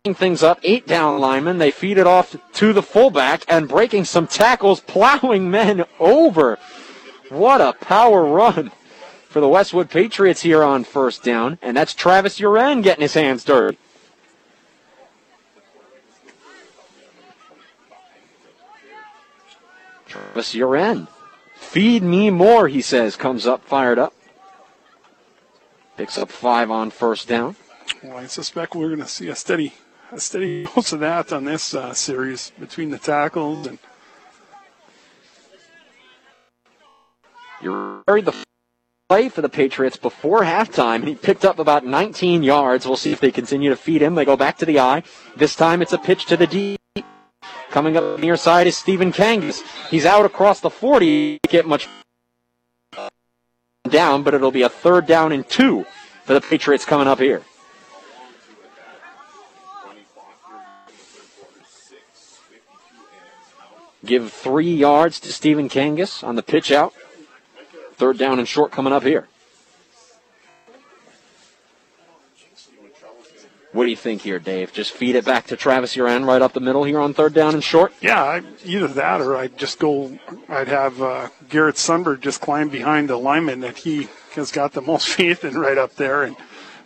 Things 0.05 0.43
up, 0.43 0.59
eight 0.65 0.87
down 0.87 1.21
linemen. 1.21 1.59
They 1.59 1.71
feed 1.71 1.97
it 1.97 2.09
off 2.09 2.35
to 2.55 2.73
the 2.73 2.83
fullback 2.83 3.45
and 3.47 3.69
breaking 3.69 4.05
some 4.05 4.27
tackles, 4.27 4.81
plowing 4.87 5.49
men 5.49 5.85
over. 6.01 6.59
What 7.29 7.61
a 7.61 7.73
power 7.73 8.25
run 8.25 8.73
for 9.29 9.41
the 9.41 9.49
Westwood 9.49 9.91
Patriots 9.91 10.43
here 10.43 10.65
on 10.65 10.83
first 10.83 11.23
down. 11.23 11.59
And 11.63 11.77
that's 11.77 11.95
Travis 11.95 12.41
Uren 12.41 12.83
getting 12.83 13.03
his 13.03 13.15
hands 13.15 13.45
dirty. 13.45 13.79
Travis 20.07 20.55
Uren. 20.55 21.07
Feed 21.55 22.03
me 22.03 22.29
more, 22.29 22.67
he 22.67 22.83
says, 22.83 23.17
comes 23.17 23.47
up, 23.47 23.65
fired 23.65 23.99
up. 23.99 24.13
Picks 25.97 26.19
up 26.19 26.31
five 26.31 26.71
on 26.71 26.91
first 26.91 27.29
down. 27.29 27.57
Well, 28.03 28.17
I 28.17 28.27
suspect 28.27 28.75
we're 28.75 28.89
going 28.89 29.01
to 29.01 29.07
see 29.09 29.29
a 29.29 29.37
steady, 29.37 29.75
a 30.11 30.21
steady 30.21 30.65
dose 30.75 30.93
of 30.93 31.01
that 31.01 31.33
on 31.33 31.45
this 31.45 31.75
uh, 31.75 31.93
series 31.93 32.53
between 32.59 32.91
the 32.91 32.99
tackles 32.99 33.67
and. 33.67 33.79
You 37.61 38.03
buried 38.07 38.25
the 38.25 38.35
play 39.09 39.29
for 39.29 39.41
the 39.41 39.49
Patriots 39.49 39.97
before 39.97 40.41
halftime, 40.41 40.97
and 40.97 41.09
he 41.09 41.15
picked 41.15 41.45
up 41.45 41.61
about 41.61 41.87
19 41.87 42.43
yards. 42.43 42.87
We'll 42.87 42.97
see 42.97 43.13
if 43.13 43.21
they 43.21 43.31
continue 43.31 43.71
to 43.71 43.77
feed 43.77 44.03
him. 44.03 44.17
They 44.17 44.25
go 44.25 44.37
back 44.37 44.59
to 44.59 44.67
the 44.67 44.81
I. 44.81 45.05
This 45.37 45.55
time 45.55 45.81
it's 45.81 45.93
a 45.93 45.99
pitch 45.99 46.27
to 46.27 46.37
the 46.37 46.47
deep. 46.47 46.81
Coming 47.71 47.97
up 47.97 48.19
near 48.19 48.37
side 48.37 48.67
is 48.67 48.77
Stephen 48.77 49.13
Kangas. 49.13 49.63
He's 49.91 50.07
out 50.07 50.27
across 50.27 50.61
the 50.61 50.71
40. 50.71 51.39
Get 51.49 51.67
much 51.67 51.89
down, 53.89 54.23
but 54.23 54.33
it'll 54.33 54.53
be 54.53 54.63
a 54.63 54.69
third 54.69 55.07
down 55.07 55.33
and 55.33 55.49
two 55.49 55.85
for 56.25 56.35
the 56.35 56.41
Patriots 56.41 56.85
coming 56.85 57.09
up 57.09 57.19
here. 57.19 57.43
Give 64.05 64.33
three 64.33 64.73
yards 64.73 65.21
to 65.21 65.33
Stephen 65.33 65.69
Kangas 65.69 66.25
on 66.25 66.35
the 66.37 66.43
pitch 66.43 66.73
out. 66.73 66.93
Third 67.95 68.19
down 68.19 68.39
and 68.39 68.49
short 68.49 68.73
coming 68.73 68.93
up 68.93 69.05
here. 69.05 69.29
What 73.73 73.85
do 73.85 73.91
you 73.91 73.97
think 73.97 74.21
here, 74.21 74.39
Dave? 74.39 74.73
Just 74.73 74.93
feed 74.93 75.17
it 75.17 75.25
back 75.25 75.47
to 75.47 75.57
Travis 75.57 75.97
Uren 75.97 76.27
right 76.27 76.43
up 76.43 76.53
the 76.53 76.61
middle 76.61 76.85
here 76.85 77.01
on 77.01 77.15
third 77.15 77.33
down 77.33 77.55
and 77.55 77.65
short? 77.65 77.93
Yeah, 78.03 78.23
I, 78.23 78.43
either 78.65 78.89
that 78.89 79.23
or 79.23 79.35
I'd 79.35 79.57
just 79.57 79.79
go, 79.79 80.19
I'd 80.49 80.69
have 80.69 81.01
uh, 81.01 81.29
Garrett 81.49 81.77
Sundberg 81.77 82.21
just 82.21 82.43
climb 82.43 82.69
behind 82.69 83.09
the 83.09 83.17
lineman 83.17 83.61
that 83.61 83.79
he 83.79 84.09
has 84.35 84.53
got 84.53 84.73
the 84.73 84.83
most 84.83 85.09
faith 85.17 85.45
in 85.45 85.59
right 85.59 85.79
up 85.79 85.95
there 85.95 86.23
and 86.23 86.37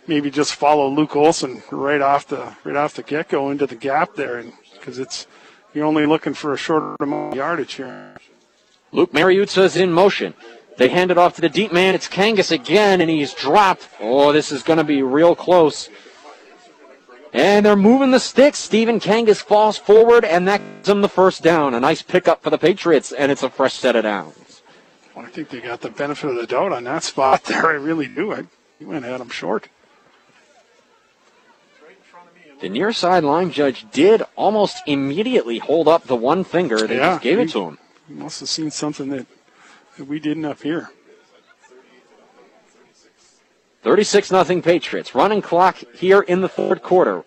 maybe 0.07 0.31
just 0.31 0.55
follow 0.55 0.87
Luke 0.87 1.15
Olson 1.17 1.61
right 1.71 2.01
off 2.01 2.27
the 2.27 2.55
right 2.63 2.77
off 2.77 2.93
the 2.93 3.03
get 3.03 3.27
go 3.27 3.51
into 3.51 3.67
the 3.67 3.75
gap 3.75 4.15
there 4.15 4.37
and 4.37 4.53
because 4.73 4.97
it's 4.97 5.27
you're 5.73 5.85
only 5.85 6.05
looking 6.05 6.33
for 6.33 6.53
a 6.53 6.57
short 6.57 7.01
amount 7.01 7.33
of 7.33 7.37
yardage 7.37 7.73
here. 7.73 8.15
Luke 8.93 9.11
is 9.13 9.75
in 9.75 9.91
motion. 9.91 10.33
They 10.77 10.87
hand 10.87 11.11
it 11.11 11.17
off 11.17 11.35
to 11.35 11.41
the 11.41 11.49
deep 11.49 11.73
man. 11.73 11.95
It's 11.95 12.07
Kangas 12.07 12.51
again, 12.51 13.01
and 13.01 13.09
he's 13.09 13.33
dropped. 13.33 13.89
Oh, 13.99 14.31
this 14.31 14.51
is 14.51 14.63
going 14.63 14.77
to 14.77 14.83
be 14.83 15.01
real 15.03 15.35
close. 15.35 15.89
And 17.33 17.65
they're 17.65 17.75
moving 17.75 18.11
the 18.11 18.19
sticks. 18.19 18.57
Stephen 18.59 18.99
Kangas 18.99 19.41
falls 19.41 19.77
forward, 19.77 20.25
and 20.25 20.47
that 20.47 20.59
gives 20.59 20.87
them 20.87 21.01
the 21.01 21.09
first 21.09 21.43
down. 21.43 21.73
A 21.73 21.79
nice 21.79 22.01
pickup 22.01 22.41
for 22.41 22.49
the 22.49 22.57
Patriots, 22.57 23.11
and 23.11 23.31
it's 23.31 23.43
a 23.43 23.49
fresh 23.49 23.73
set 23.73 23.95
of 23.95 24.03
downs. 24.03 24.61
Well, 25.15 25.25
I 25.25 25.29
think 25.29 25.49
they 25.49 25.59
got 25.59 25.81
the 25.81 25.89
benefit 25.89 26.29
of 26.29 26.35
the 26.35 26.47
doubt 26.47 26.71
on 26.71 26.83
that 26.85 27.03
spot 27.03 27.43
there. 27.45 27.65
I 27.65 27.73
really 27.73 28.07
do. 28.07 28.33
I, 28.33 28.43
he 28.79 28.85
went 28.85 29.05
at 29.05 29.19
him 29.19 29.29
short. 29.29 29.69
The 32.59 32.69
near 32.69 32.91
sideline 32.91 33.51
judge 33.51 33.85
did 33.91 34.23
almost 34.35 34.81
immediately 34.87 35.59
hold 35.59 35.87
up 35.87 36.05
the 36.05 36.15
one 36.15 36.43
finger. 36.43 36.87
They 36.87 36.97
Yeah, 36.97 37.11
just 37.11 37.21
gave 37.21 37.37
it 37.39 37.49
to 37.49 37.61
him. 37.65 37.77
He 38.07 38.15
must 38.15 38.39
have 38.39 38.49
seen 38.49 38.71
something 38.71 39.09
that, 39.09 39.27
that 39.97 40.05
we 40.05 40.19
didn't 40.19 40.45
up 40.45 40.63
here. 40.63 40.89
36 43.87 44.31
nothing 44.33 44.61
Patriots. 44.61 45.15
Running 45.15 45.41
clock 45.41 45.77
here 45.95 46.19
in 46.19 46.41
the 46.41 46.49
third 46.49 46.83
quarter. 46.83 47.23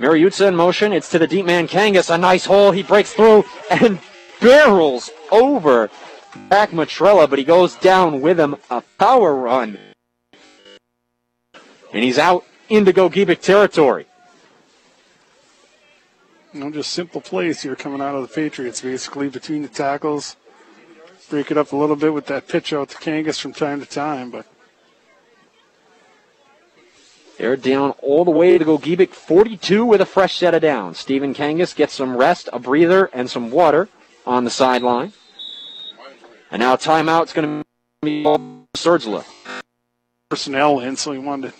Mariutza 0.00 0.48
in 0.48 0.56
motion. 0.56 0.92
It's 0.92 1.08
to 1.10 1.18
the 1.20 1.28
deep 1.28 1.46
man 1.46 1.68
Kangas. 1.68 2.12
A 2.12 2.18
nice 2.18 2.44
hole. 2.44 2.72
He 2.72 2.82
breaks 2.82 3.12
through 3.12 3.44
and 3.70 4.00
barrels 4.40 5.10
over 5.30 5.90
back 6.48 6.70
Matrella, 6.70 7.30
but 7.30 7.38
he 7.38 7.44
goes 7.44 7.76
down 7.76 8.20
with 8.20 8.40
him. 8.40 8.56
A 8.68 8.82
power 8.98 9.32
run. 9.32 9.78
And 11.92 12.02
he's 12.02 12.18
out 12.18 12.44
into 12.68 12.92
Gogebic 12.92 13.40
territory. 13.40 14.06
Know, 16.52 16.72
just 16.72 16.92
simple 16.92 17.20
plays 17.20 17.62
here 17.62 17.76
coming 17.76 18.00
out 18.00 18.16
of 18.16 18.22
the 18.22 18.34
Patriots, 18.34 18.80
basically 18.80 19.28
between 19.28 19.62
the 19.62 19.68
tackles. 19.68 20.34
Break 21.30 21.52
it 21.52 21.56
up 21.56 21.70
a 21.70 21.76
little 21.76 21.94
bit 21.94 22.12
with 22.12 22.26
that 22.26 22.48
pitch 22.48 22.72
out 22.72 22.88
to 22.88 22.96
Kangas 22.96 23.40
from 23.40 23.52
time 23.52 23.78
to 23.78 23.86
time, 23.86 24.32
but 24.32 24.46
They're 27.38 27.56
down 27.56 27.90
all 28.02 28.24
the 28.24 28.30
way 28.30 28.58
to 28.58 28.64
go 28.64 28.78
Gogebic 28.78 29.10
42 29.10 29.84
with 29.84 30.00
a 30.00 30.06
fresh 30.06 30.36
set 30.38 30.54
of 30.54 30.62
downs. 30.62 30.98
Stephen 30.98 31.34
Kangas 31.34 31.74
gets 31.74 31.94
some 31.94 32.16
rest, 32.16 32.48
a 32.52 32.58
breather, 32.58 33.06
and 33.06 33.28
some 33.28 33.50
water 33.50 33.88
on 34.24 34.44
the 34.44 34.50
sideline. 34.50 35.12
And 36.50 36.60
now 36.60 36.76
timeout's 36.76 37.32
going 37.32 37.62
to 37.62 37.64
be 38.02 38.22
Sergila. 38.76 39.24
personnel 40.30 40.80
in, 40.80 40.96
so 40.96 41.12
he 41.12 41.18
wanted 41.18 41.52
to 41.52 41.56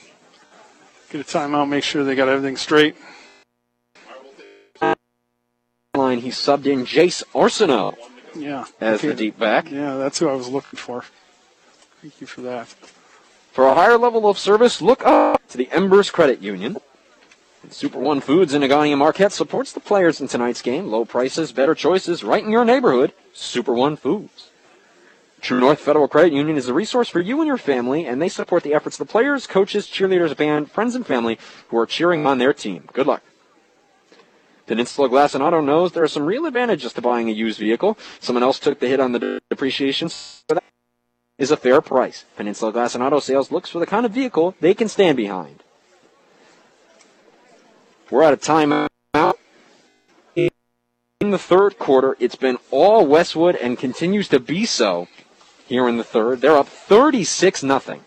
get 1.10 1.20
a 1.20 1.24
timeout, 1.24 1.68
make 1.68 1.82
sure 1.82 2.04
they 2.04 2.14
got 2.14 2.28
everything 2.28 2.56
straight. 2.56 2.96
Line, 5.94 6.20
he 6.20 6.30
subbed 6.30 6.66
in 6.66 6.84
Jace 6.84 7.22
Arsenault 7.34 7.96
Yeah. 8.34 8.64
as 8.80 9.00
the 9.00 9.14
deep 9.14 9.38
back. 9.38 9.70
Yeah, 9.70 9.96
that's 9.96 10.18
who 10.18 10.28
I 10.28 10.34
was 10.34 10.48
looking 10.48 10.76
for. 10.76 11.04
Thank 12.02 12.20
you 12.20 12.26
for 12.26 12.40
that. 12.42 12.68
For 13.54 13.68
a 13.68 13.74
higher 13.74 13.96
level 13.96 14.28
of 14.28 14.36
service, 14.36 14.82
look 14.82 15.06
up 15.06 15.40
to 15.50 15.56
the 15.56 15.70
Embers 15.70 16.10
Credit 16.10 16.42
Union. 16.42 16.76
Super 17.70 18.00
One 18.00 18.20
Foods 18.20 18.52
in 18.52 18.62
Negaunee 18.62 18.90
and 18.90 18.98
Marquette 18.98 19.30
supports 19.30 19.72
the 19.72 19.78
players 19.78 20.20
in 20.20 20.26
tonight's 20.26 20.60
game. 20.60 20.88
Low 20.88 21.04
prices, 21.04 21.52
better 21.52 21.72
choices, 21.72 22.24
right 22.24 22.42
in 22.42 22.50
your 22.50 22.64
neighborhood. 22.64 23.12
Super 23.32 23.72
One 23.72 23.94
Foods. 23.94 24.50
True 25.40 25.60
North 25.60 25.78
Federal 25.78 26.08
Credit 26.08 26.32
Union 26.32 26.56
is 26.56 26.66
a 26.66 26.74
resource 26.74 27.08
for 27.08 27.20
you 27.20 27.40
and 27.40 27.46
your 27.46 27.56
family, 27.56 28.06
and 28.06 28.20
they 28.20 28.28
support 28.28 28.64
the 28.64 28.74
efforts 28.74 28.98
of 28.98 29.06
the 29.06 29.12
players, 29.12 29.46
coaches, 29.46 29.86
cheerleaders, 29.86 30.36
band, 30.36 30.72
friends, 30.72 30.96
and 30.96 31.06
family 31.06 31.38
who 31.68 31.78
are 31.78 31.86
cheering 31.86 32.26
on 32.26 32.38
their 32.38 32.52
team. 32.52 32.88
Good 32.92 33.06
luck. 33.06 33.22
Peninsula 34.66 35.08
Glass 35.08 35.32
and 35.32 35.44
Auto 35.44 35.60
knows 35.60 35.92
there 35.92 36.02
are 36.02 36.08
some 36.08 36.26
real 36.26 36.46
advantages 36.46 36.92
to 36.94 37.00
buying 37.00 37.28
a 37.28 37.32
used 37.32 37.60
vehicle. 37.60 37.96
Someone 38.18 38.42
else 38.42 38.58
took 38.58 38.80
the 38.80 38.88
hit 38.88 38.98
on 38.98 39.12
the 39.12 39.40
depreciation. 39.48 40.08
So 40.08 40.42
that 40.48 40.64
is 41.38 41.50
a 41.50 41.56
fair 41.56 41.80
price. 41.80 42.24
Peninsula 42.36 42.72
Glass 42.72 42.94
and 42.94 43.02
Auto 43.02 43.20
Sales 43.20 43.50
looks 43.50 43.70
for 43.70 43.78
the 43.78 43.86
kind 43.86 44.06
of 44.06 44.12
vehicle 44.12 44.54
they 44.60 44.74
can 44.74 44.88
stand 44.88 45.16
behind. 45.16 45.62
We're 48.10 48.22
out 48.22 48.32
of 48.32 48.40
timeout. 48.40 48.88
In 50.36 51.30
the 51.30 51.38
third 51.38 51.78
quarter, 51.78 52.16
it's 52.20 52.36
been 52.36 52.58
all 52.70 53.06
Westwood 53.06 53.56
and 53.56 53.78
continues 53.78 54.28
to 54.28 54.38
be 54.38 54.66
so 54.66 55.08
here 55.66 55.88
in 55.88 55.96
the 55.96 56.04
third. 56.04 56.40
They're 56.40 56.56
up 56.56 56.68
36 56.68 57.62
nothing. 57.62 58.02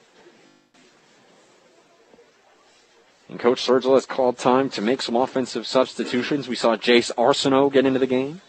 And 3.28 3.40
Coach 3.40 3.66
Sergila 3.66 3.96
has 3.96 4.06
called 4.06 4.38
time 4.38 4.70
to 4.70 4.82
make 4.82 5.02
some 5.02 5.16
offensive 5.16 5.68
substitutions. 5.68 6.48
We 6.48 6.56
saw 6.56 6.78
Jace 6.78 7.12
Arsenault 7.16 7.74
get 7.74 7.86
into 7.86 8.00
the 8.00 8.08
game. 8.08 8.42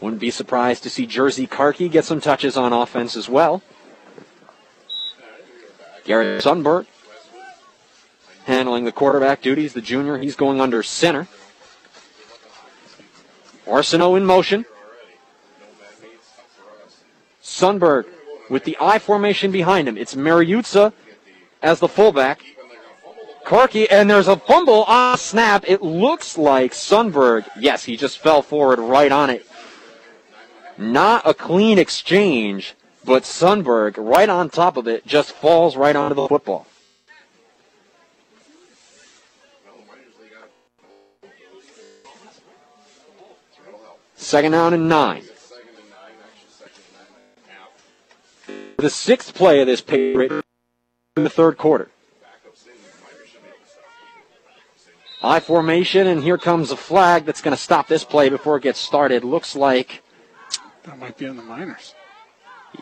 Wouldn't 0.00 0.20
be 0.20 0.30
surprised 0.30 0.82
to 0.82 0.90
see 0.90 1.06
Jersey 1.06 1.46
Karki 1.46 1.90
get 1.90 2.04
some 2.04 2.20
touches 2.20 2.56
on 2.56 2.72
offense 2.72 3.16
as 3.16 3.28
well. 3.28 3.62
Garrett 6.04 6.42
Sunbert 6.42 6.86
handling 8.44 8.84
the 8.84 8.92
quarterback 8.92 9.42
duties. 9.42 9.72
The 9.72 9.80
junior, 9.80 10.18
he's 10.18 10.36
going 10.36 10.60
under 10.60 10.82
center. 10.82 11.26
Arsenault 13.66 14.16
in 14.16 14.24
motion. 14.24 14.64
Sunberg 17.42 18.04
with 18.48 18.64
the 18.64 18.76
I 18.80 18.98
formation 18.98 19.50
behind 19.50 19.88
him. 19.88 19.96
It's 19.96 20.14
Mariutza 20.14 20.92
as 21.62 21.80
the 21.80 21.88
fullback. 21.88 22.42
Karki, 23.44 23.86
and 23.90 24.10
there's 24.10 24.28
a 24.28 24.36
fumble 24.36 24.84
on 24.84 25.16
snap. 25.16 25.64
It 25.66 25.80
looks 25.80 26.36
like 26.36 26.72
Sunberg. 26.72 27.48
Yes, 27.58 27.84
he 27.84 27.96
just 27.96 28.18
fell 28.18 28.42
forward 28.42 28.78
right 28.78 29.10
on 29.10 29.30
it. 29.30 29.46
Not 30.78 31.22
a 31.26 31.32
clean 31.32 31.78
exchange, 31.78 32.74
but 33.04 33.22
Sunberg, 33.22 33.94
right 33.96 34.28
on 34.28 34.50
top 34.50 34.76
of 34.76 34.86
it, 34.86 35.06
just 35.06 35.32
falls 35.32 35.76
right 35.76 35.96
onto 35.96 36.14
the 36.14 36.28
football. 36.28 36.66
Second 44.16 44.52
down 44.52 44.74
and 44.74 44.88
nine. 44.88 45.22
The 48.78 48.90
sixth 48.90 49.34
play 49.34 49.60
of 49.60 49.66
this 49.66 49.80
period 49.80 50.42
in 51.16 51.24
the 51.24 51.30
third 51.30 51.56
quarter. 51.56 51.90
I 55.22 55.40
formation, 55.40 56.06
and 56.06 56.22
here 56.22 56.38
comes 56.38 56.70
a 56.70 56.76
flag 56.76 57.24
that's 57.24 57.40
going 57.40 57.56
to 57.56 57.62
stop 57.62 57.88
this 57.88 58.04
play 58.04 58.28
before 58.28 58.58
it 58.58 58.62
gets 58.62 58.78
started. 58.78 59.24
Looks 59.24 59.56
like 59.56 60.02
That 60.86 60.98
might 60.98 61.18
be 61.18 61.26
on 61.26 61.36
the 61.36 61.42
Miners. 61.42 61.94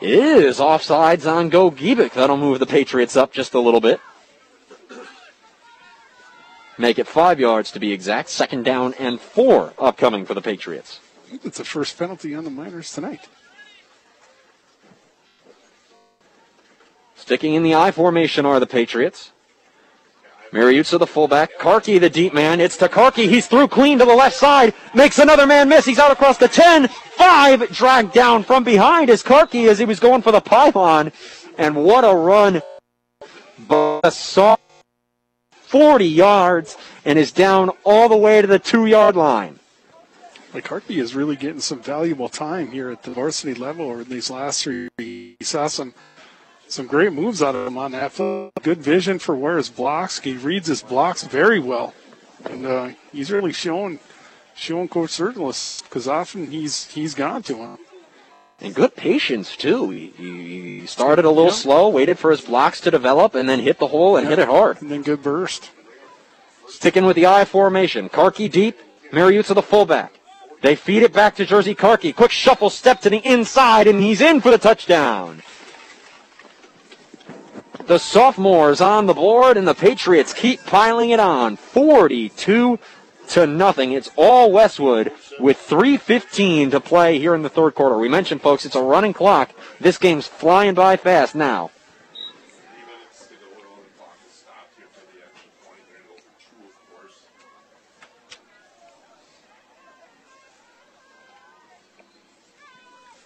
it 0.01 0.11
is 0.11 0.59
offsides 0.59 1.31
on 1.31 1.51
Gogebic. 1.51 2.13
That'll 2.13 2.37
move 2.37 2.59
the 2.59 2.67
Patriots 2.67 3.17
up 3.17 3.33
just 3.33 3.55
a 3.55 3.61
little 3.61 3.81
bit. 3.81 3.99
Make 6.77 6.99
it 6.99 7.07
five 7.07 7.41
yards 7.41 7.71
to 7.73 7.81
be 7.81 7.93
exact. 7.93 8.29
Second 8.29 8.65
down 8.65 8.95
and 8.95 9.21
four 9.21 9.73
upcoming 9.79 10.27
for 10.27 10.35
the 10.35 10.43
Patriots. 10.43 11.01
It's 11.43 11.59
the 11.59 11.65
first 11.65 11.99
penalty 11.99 12.35
on 12.35 12.45
the 12.45 12.51
Miners 12.51 12.93
tonight. 12.93 13.27
Sticking 17.17 17.55
in 17.55 17.63
the 17.63 17.75
I 17.75 17.91
formation 17.91 18.45
are 18.45 18.61
the 18.61 18.67
Patriots. 18.67 19.31
Mariutza, 20.55 21.01
the 21.01 21.07
fullback. 21.07 21.59
Karki, 21.59 21.99
the 21.99 22.09
deep 22.09 22.33
man. 22.33 22.61
It's 22.61 22.77
to 22.77 22.89
Karki. 22.89 23.29
He's 23.29 23.49
through 23.49 23.67
clean 23.67 23.99
to 23.99 24.05
the 24.05 24.15
left 24.15 24.37
side. 24.37 24.73
Makes 24.95 25.19
another 25.19 25.49
man 25.49 25.69
miss. 25.69 25.85
He's 25.85 25.99
out 25.99 26.13
across 26.13 26.39
the 26.39 26.47
10. 26.47 26.87
Five 26.87 27.69
dragged 27.71 28.13
down 28.13 28.45
from 28.45 28.63
behind 28.63 29.11
is 29.11 29.21
Karki 29.21 29.67
as 29.67 29.81
he 29.81 29.85
was 29.85 29.99
going 29.99 30.23
for 30.23 30.31
the 30.31 30.41
pylon. 30.41 31.11
And 31.59 31.75
what 31.85 32.05
a 32.05 32.15
run. 32.15 32.63
But 33.67 34.11
saw 34.11 34.57
40 35.51 36.07
yards 36.07 36.77
and 37.05 37.19
is 37.19 37.33
down 37.33 37.71
all 37.83 38.09
the 38.09 38.17
way 38.17 38.41
to 38.41 38.47
the 38.47 38.61
two 38.61 38.87
yard 38.87 39.17
line. 39.17 39.59
Hartby 40.53 40.99
is 40.99 41.17
really 41.17 41.35
getting 41.35 41.61
some 41.61 41.83
valuable 41.83 42.29
time 42.29 42.71
here 42.71 42.91
at 42.91 43.03
the 43.03 43.11
varsity 43.11 43.55
level 43.55 43.91
over 43.91 44.05
these 44.05 44.31
last 44.31 44.63
three. 44.63 44.89
He 44.99 45.37
saw 45.43 45.67
some 45.67 45.95
some 46.75 46.87
great 46.87 47.13
moves 47.13 47.43
out 47.43 47.55
of 47.55 47.67
him 47.67 47.79
on 47.79 47.93
that. 47.93 48.15
Good 48.63 48.79
vision 48.79 49.19
for 49.19 49.35
where 49.37 49.57
his 49.57 49.71
blocks. 49.71 50.19
He 50.21 50.35
reads 50.35 50.67
his 50.67 50.83
blocks 50.83 51.23
very 51.23 51.61
well, 51.61 51.95
and 52.45 52.67
uh, 52.67 52.89
he's 53.13 53.31
really 53.31 53.53
showing 53.53 54.01
showing 54.55 54.89
Coach 54.89 55.11
Sergelis 55.11 55.83
because 55.85 56.09
often 56.09 56.51
he's 56.51 56.91
he's 56.91 57.15
gone 57.15 57.43
to 57.45 57.55
him. 57.57 57.79
And 58.61 58.75
good 58.75 58.95
patience, 58.95 59.57
too. 59.57 59.91
He, 59.91 60.13
he 60.17 60.87
started 60.87 61.25
a 61.25 61.29
little 61.29 61.47
Yeah. 61.47 61.65
slow, 61.65 61.89
waited 61.89 62.19
for 62.19 62.31
his 62.31 62.41
blocks 62.41 62.81
to 62.83 62.91
develop, 62.91 63.35
and 63.35 63.49
then 63.49 63.59
hit 63.59 63.79
the 63.79 63.89
hole 63.89 64.17
and 64.17 64.29
hit 64.29 64.39
it 64.39 64.49
hard. 64.49 64.81
And 64.81 64.91
then 64.91 65.03
good 65.03 65.23
burst. 65.23 65.71
Sticking 66.69 67.05
with 67.05 67.17
the 67.17 67.27
I 67.27 67.45
formation. 67.45 68.09
Karki 68.09 68.51
deep. 68.51 68.79
Mariutza 69.11 69.55
the 69.55 69.63
fullback. 69.63 70.13
They 70.63 70.77
feed 70.77 71.03
it 71.03 71.13
back 71.13 71.35
to 71.37 71.45
Jersey 71.45 71.75
Karki. 71.75 72.15
Quick 72.15 72.31
shuffle 72.31 72.71
step 72.71 73.01
to 73.03 73.11
the 73.11 73.19
inside, 73.19 73.87
and 73.89 74.01
he's 74.01 74.21
in 74.21 74.41
for 74.41 74.51
the 74.53 74.59
touchdown. 74.59 75.43
The 77.87 77.99
sophomores 77.99 78.81
on 78.81 79.05
the 79.07 79.13
board, 79.13 79.59
and 79.59 79.69
the 79.69 79.75
Patriots 79.75 80.33
keep 80.33 80.65
piling 80.65 81.11
it 81.11 81.21
on. 81.21 81.57
42 81.57 82.79
to 83.29 83.47
nothing. 83.47 83.93
It's 83.93 84.11
all 84.17 84.51
Westwood 84.51 85.13
with 85.39 85.59
3.15 85.59 86.71
to 86.71 86.81
play 86.81 87.19
here 87.19 87.35
in 87.35 87.43
the 87.43 87.51
third 87.51 87.75
quarter. 87.75 87.99
We 87.99 88.09
mentioned, 88.09 88.41
folks, 88.41 88.65
it's 88.65 88.75
a 88.75 88.83
running 88.83 89.13
clock. 89.13 89.51
This 89.81 89.99
game's 89.99 90.27
flying 90.27 90.75
by 90.75 90.97
fast 90.97 91.35
now. 91.35 91.71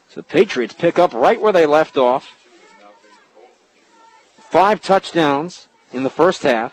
So 0.09 0.23
the 0.23 0.23
Patriots 0.25 0.75
pick 0.75 0.99
up 0.99 1.13
right 1.13 1.41
where 1.41 1.53
they 1.53 1.67
left 1.67 1.97
off. 1.97 2.38
Five 4.49 4.81
touchdowns 4.81 5.69
in 5.93 6.05
the 6.05 6.11
first 6.11 6.43
half, 6.43 6.73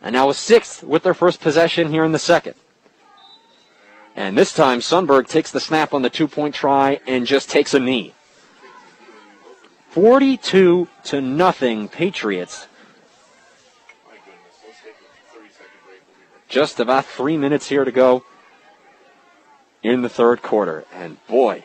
and 0.00 0.14
now 0.14 0.30
a 0.30 0.34
sixth 0.34 0.82
with 0.82 1.02
their 1.02 1.12
first 1.12 1.38
possession 1.38 1.90
here 1.90 2.02
in 2.02 2.12
the 2.12 2.18
second. 2.18 2.54
And 4.16 4.38
this 4.38 4.54
time, 4.54 4.80
Sunberg 4.80 5.28
takes 5.28 5.50
the 5.50 5.60
snap 5.60 5.92
on 5.92 6.00
the 6.00 6.08
two 6.08 6.26
point 6.26 6.54
try 6.54 6.98
and 7.06 7.26
just 7.26 7.50
takes 7.50 7.74
a 7.74 7.78
knee. 7.78 8.14
42 9.90 10.88
to 11.04 11.20
nothing, 11.20 11.88
Patriots. 11.88 12.66
Just 16.48 16.80
about 16.80 17.04
three 17.04 17.36
minutes 17.36 17.68
here 17.68 17.84
to 17.84 17.92
go 17.92 18.24
in 19.82 20.00
the 20.00 20.08
third 20.08 20.40
quarter. 20.40 20.86
And 20.90 21.18
boy, 21.26 21.64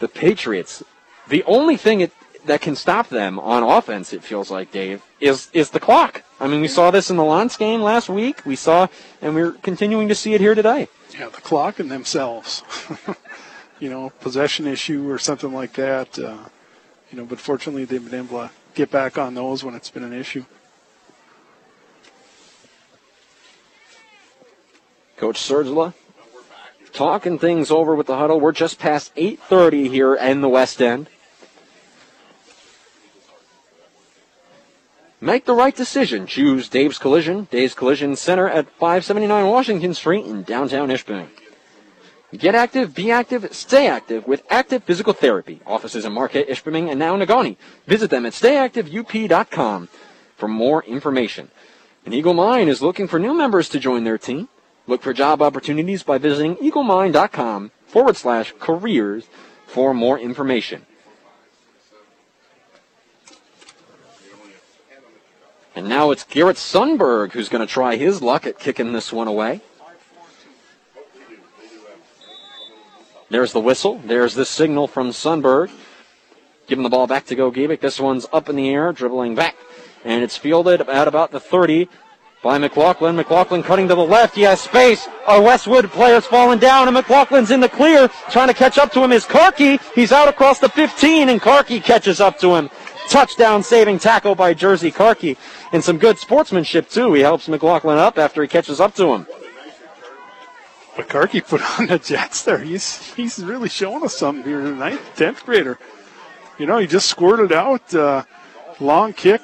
the 0.00 0.08
Patriots, 0.08 0.82
the 1.28 1.42
only 1.44 1.78
thing 1.78 2.02
it, 2.02 2.12
that 2.48 2.60
can 2.60 2.76
stop 2.76 3.08
them 3.08 3.38
on 3.38 3.62
offense, 3.62 4.12
it 4.12 4.22
feels 4.22 4.50
like, 4.50 4.70
Dave, 4.70 5.02
is, 5.20 5.48
is 5.52 5.70
the 5.70 5.80
clock. 5.80 6.22
I 6.40 6.48
mean, 6.48 6.60
we 6.60 6.68
saw 6.68 6.90
this 6.90 7.10
in 7.10 7.16
the 7.16 7.24
L'Anse 7.24 7.56
game 7.56 7.80
last 7.80 8.08
week. 8.08 8.44
We 8.44 8.56
saw, 8.56 8.88
and 9.22 9.34
we're 9.34 9.52
continuing 9.52 10.08
to 10.08 10.14
see 10.14 10.34
it 10.34 10.40
here 10.40 10.54
today. 10.54 10.88
Yeah, 11.18 11.28
the 11.28 11.40
clock 11.40 11.78
and 11.78 11.90
themselves. 11.90 12.62
you 13.80 13.90
know, 13.90 14.10
possession 14.20 14.66
issue 14.66 15.10
or 15.10 15.18
something 15.18 15.52
like 15.52 15.72
that. 15.74 16.18
Uh, 16.18 16.38
you 17.10 17.18
know, 17.18 17.24
but 17.24 17.38
fortunately 17.38 17.84
they've 17.84 18.04
been 18.04 18.26
able 18.26 18.38
to 18.38 18.50
get 18.74 18.90
back 18.90 19.18
on 19.18 19.34
those 19.34 19.64
when 19.64 19.74
it's 19.74 19.90
been 19.90 20.04
an 20.04 20.12
issue. 20.12 20.44
Coach 25.16 25.40
Sergela 25.40 25.94
talking 26.92 27.38
things 27.38 27.70
over 27.70 27.94
with 27.94 28.06
the 28.06 28.16
huddle. 28.16 28.40
We're 28.40 28.52
just 28.52 28.78
past 28.78 29.12
8:30 29.16 29.88
here 29.88 30.14
in 30.14 30.40
the 30.40 30.48
West 30.48 30.80
End. 30.80 31.08
Make 35.20 35.46
the 35.46 35.54
right 35.54 35.74
decision. 35.74 36.26
Choose 36.26 36.68
Dave's 36.68 36.98
Collision, 36.98 37.48
Dave's 37.50 37.74
Collision 37.74 38.14
Center 38.14 38.48
at 38.48 38.70
579 38.70 39.46
Washington 39.48 39.94
Street 39.94 40.24
in 40.24 40.44
downtown 40.44 40.90
Ishpeming. 40.90 41.28
Get 42.36 42.54
active, 42.54 42.94
be 42.94 43.10
active, 43.10 43.48
stay 43.52 43.88
active 43.88 44.26
with 44.26 44.42
Active 44.50 44.84
Physical 44.84 45.14
Therapy. 45.14 45.60
Offices 45.66 46.04
in 46.04 46.12
Marquette, 46.12 46.48
Ishpeming, 46.48 46.90
and 46.90 46.98
now 46.98 47.16
Negaunee. 47.16 47.56
Visit 47.86 48.10
them 48.10 48.26
at 48.26 48.34
stayactiveup.com 48.34 49.88
for 50.36 50.48
more 50.48 50.84
information. 50.84 51.50
And 52.04 52.14
Eagle 52.14 52.34
Mine 52.34 52.68
is 52.68 52.82
looking 52.82 53.08
for 53.08 53.18
new 53.18 53.34
members 53.34 53.68
to 53.70 53.80
join 53.80 54.04
their 54.04 54.18
team. 54.18 54.48
Look 54.86 55.02
for 55.02 55.12
job 55.12 55.42
opportunities 55.42 56.02
by 56.02 56.18
visiting 56.18 56.56
eaglemine.com 56.56 57.72
forward 57.86 58.16
slash 58.16 58.54
careers 58.58 59.26
for 59.66 59.92
more 59.92 60.18
information. 60.18 60.86
And 65.78 65.88
now 65.88 66.10
it's 66.10 66.24
Garrett 66.24 66.56
Sunberg 66.56 67.30
who's 67.30 67.48
going 67.48 67.64
to 67.64 67.72
try 67.72 67.94
his 67.94 68.20
luck 68.20 68.48
at 68.48 68.58
kicking 68.58 68.92
this 68.92 69.12
one 69.12 69.28
away. 69.28 69.60
There's 73.30 73.52
the 73.52 73.60
whistle. 73.60 74.00
There's 74.04 74.34
the 74.34 74.44
signal 74.44 74.88
from 74.88 75.10
Sunberg. 75.10 75.70
Giving 76.66 76.82
the 76.82 76.88
ball 76.88 77.06
back 77.06 77.26
to 77.26 77.36
Gogebic. 77.36 77.78
This 77.78 78.00
one's 78.00 78.26
up 78.32 78.48
in 78.48 78.56
the 78.56 78.68
air, 78.70 78.92
dribbling 78.92 79.36
back. 79.36 79.54
And 80.04 80.24
it's 80.24 80.36
fielded 80.36 80.80
at 80.80 81.06
about 81.06 81.30
the 81.30 81.38
30 81.38 81.88
by 82.42 82.58
McLaughlin. 82.58 83.14
McLaughlin 83.14 83.62
cutting 83.62 83.86
to 83.86 83.94
the 83.94 84.04
left. 84.04 84.34
He 84.34 84.42
has 84.42 84.60
space. 84.60 85.08
A 85.28 85.40
Westwood 85.40 85.90
player's 85.90 86.26
falling 86.26 86.58
down, 86.58 86.88
and 86.88 86.96
McLaughlin's 86.96 87.52
in 87.52 87.60
the 87.60 87.68
clear. 87.68 88.08
Trying 88.30 88.48
to 88.48 88.54
catch 88.54 88.78
up 88.78 88.92
to 88.94 89.04
him 89.04 89.12
is 89.12 89.24
Karki. 89.24 89.80
He's 89.94 90.10
out 90.10 90.26
across 90.26 90.58
the 90.58 90.68
15, 90.68 91.28
and 91.28 91.40
Karki 91.40 91.80
catches 91.80 92.20
up 92.20 92.36
to 92.40 92.56
him. 92.56 92.68
Touchdown 93.08 93.62
saving 93.62 93.98
tackle 93.98 94.34
by 94.34 94.54
Jersey 94.54 94.92
Karki. 94.92 95.36
And 95.72 95.82
some 95.82 95.98
good 95.98 96.18
sportsmanship, 96.18 96.88
too. 96.88 97.14
He 97.14 97.22
helps 97.22 97.48
McLaughlin 97.48 97.98
up 97.98 98.18
after 98.18 98.42
he 98.42 98.48
catches 98.48 98.80
up 98.80 98.94
to 98.96 99.14
him. 99.14 99.26
But 100.96 101.08
Karki 101.08 101.46
put 101.46 101.62
on 101.78 101.86
the 101.86 101.98
Jets 101.98 102.42
there. 102.42 102.58
He's 102.58 103.14
he's 103.14 103.38
really 103.38 103.68
showing 103.68 104.02
us 104.02 104.16
something 104.16 104.44
here 104.44 104.60
tonight. 104.60 105.00
Tenth 105.14 105.44
grader. 105.46 105.78
You 106.58 106.66
know, 106.66 106.78
he 106.78 106.88
just 106.88 107.06
squirted 107.06 107.52
out. 107.52 107.94
Uh, 107.94 108.24
long 108.80 109.12
kick. 109.12 109.40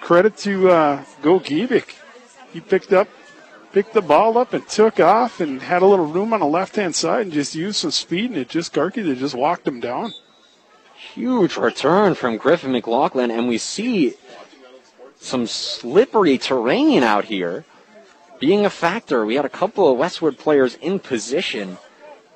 Credit 0.00 0.34
to 0.38 0.70
uh, 0.70 1.04
Gogebic. 1.22 1.94
He 2.52 2.60
picked 2.60 2.94
up 2.94 3.08
picked 3.72 3.92
the 3.92 4.00
ball 4.00 4.38
up 4.38 4.54
and 4.54 4.66
took 4.66 4.98
off 4.98 5.40
and 5.40 5.60
had 5.60 5.82
a 5.82 5.86
little 5.86 6.06
room 6.06 6.32
on 6.32 6.40
the 6.40 6.46
left 6.46 6.76
hand 6.76 6.94
side 6.94 7.22
and 7.22 7.32
just 7.32 7.54
used 7.54 7.76
some 7.76 7.90
speed 7.90 8.30
and 8.30 8.38
it 8.38 8.48
just 8.48 8.72
Karki 8.72 9.04
that 9.04 9.18
just 9.18 9.34
walked 9.34 9.68
him 9.68 9.80
down. 9.80 10.14
Huge 11.14 11.56
return 11.56 12.14
from 12.14 12.36
Griffin 12.36 12.72
McLaughlin, 12.72 13.30
and 13.30 13.48
we 13.48 13.58
see 13.58 14.14
some 15.18 15.46
slippery 15.46 16.38
terrain 16.38 17.02
out 17.02 17.24
here 17.24 17.64
being 18.38 18.64
a 18.64 18.70
factor. 18.70 19.24
We 19.24 19.34
had 19.34 19.44
a 19.44 19.50
couple 19.50 19.90
of 19.90 19.98
Westwood 19.98 20.38
players 20.38 20.74
in 20.76 20.98
position 20.98 21.78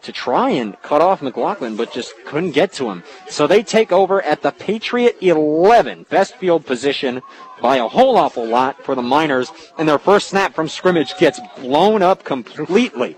to 0.02 0.12
try 0.12 0.50
and 0.50 0.80
cut 0.82 1.00
off 1.00 1.22
McLaughlin, 1.22 1.76
but 1.76 1.92
just 1.92 2.12
couldn't 2.24 2.50
get 2.52 2.72
to 2.72 2.90
him. 2.90 3.04
So 3.28 3.46
they 3.46 3.62
take 3.62 3.92
over 3.92 4.20
at 4.22 4.42
the 4.42 4.50
Patriot 4.50 5.16
11, 5.20 6.06
best 6.10 6.36
field 6.36 6.66
position 6.66 7.22
by 7.60 7.76
a 7.76 7.86
whole 7.86 8.16
awful 8.16 8.44
lot 8.44 8.82
for 8.84 8.96
the 8.96 9.02
Miners, 9.02 9.52
and 9.78 9.88
their 9.88 9.98
first 9.98 10.28
snap 10.28 10.54
from 10.54 10.68
scrimmage 10.68 11.16
gets 11.18 11.40
blown 11.56 12.02
up 12.02 12.24
completely. 12.24 13.16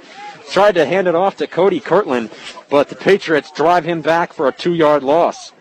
Tried 0.50 0.76
to 0.76 0.86
hand 0.86 1.08
it 1.08 1.14
off 1.14 1.36
to 1.38 1.46
Cody 1.46 1.80
Kirtland, 1.80 2.30
but 2.70 2.88
the 2.88 2.94
Patriots 2.94 3.50
drive 3.50 3.84
him 3.84 4.02
back 4.02 4.32
for 4.32 4.46
a 4.46 4.52
two 4.52 4.74
yard 4.74 5.02
loss. 5.02 5.52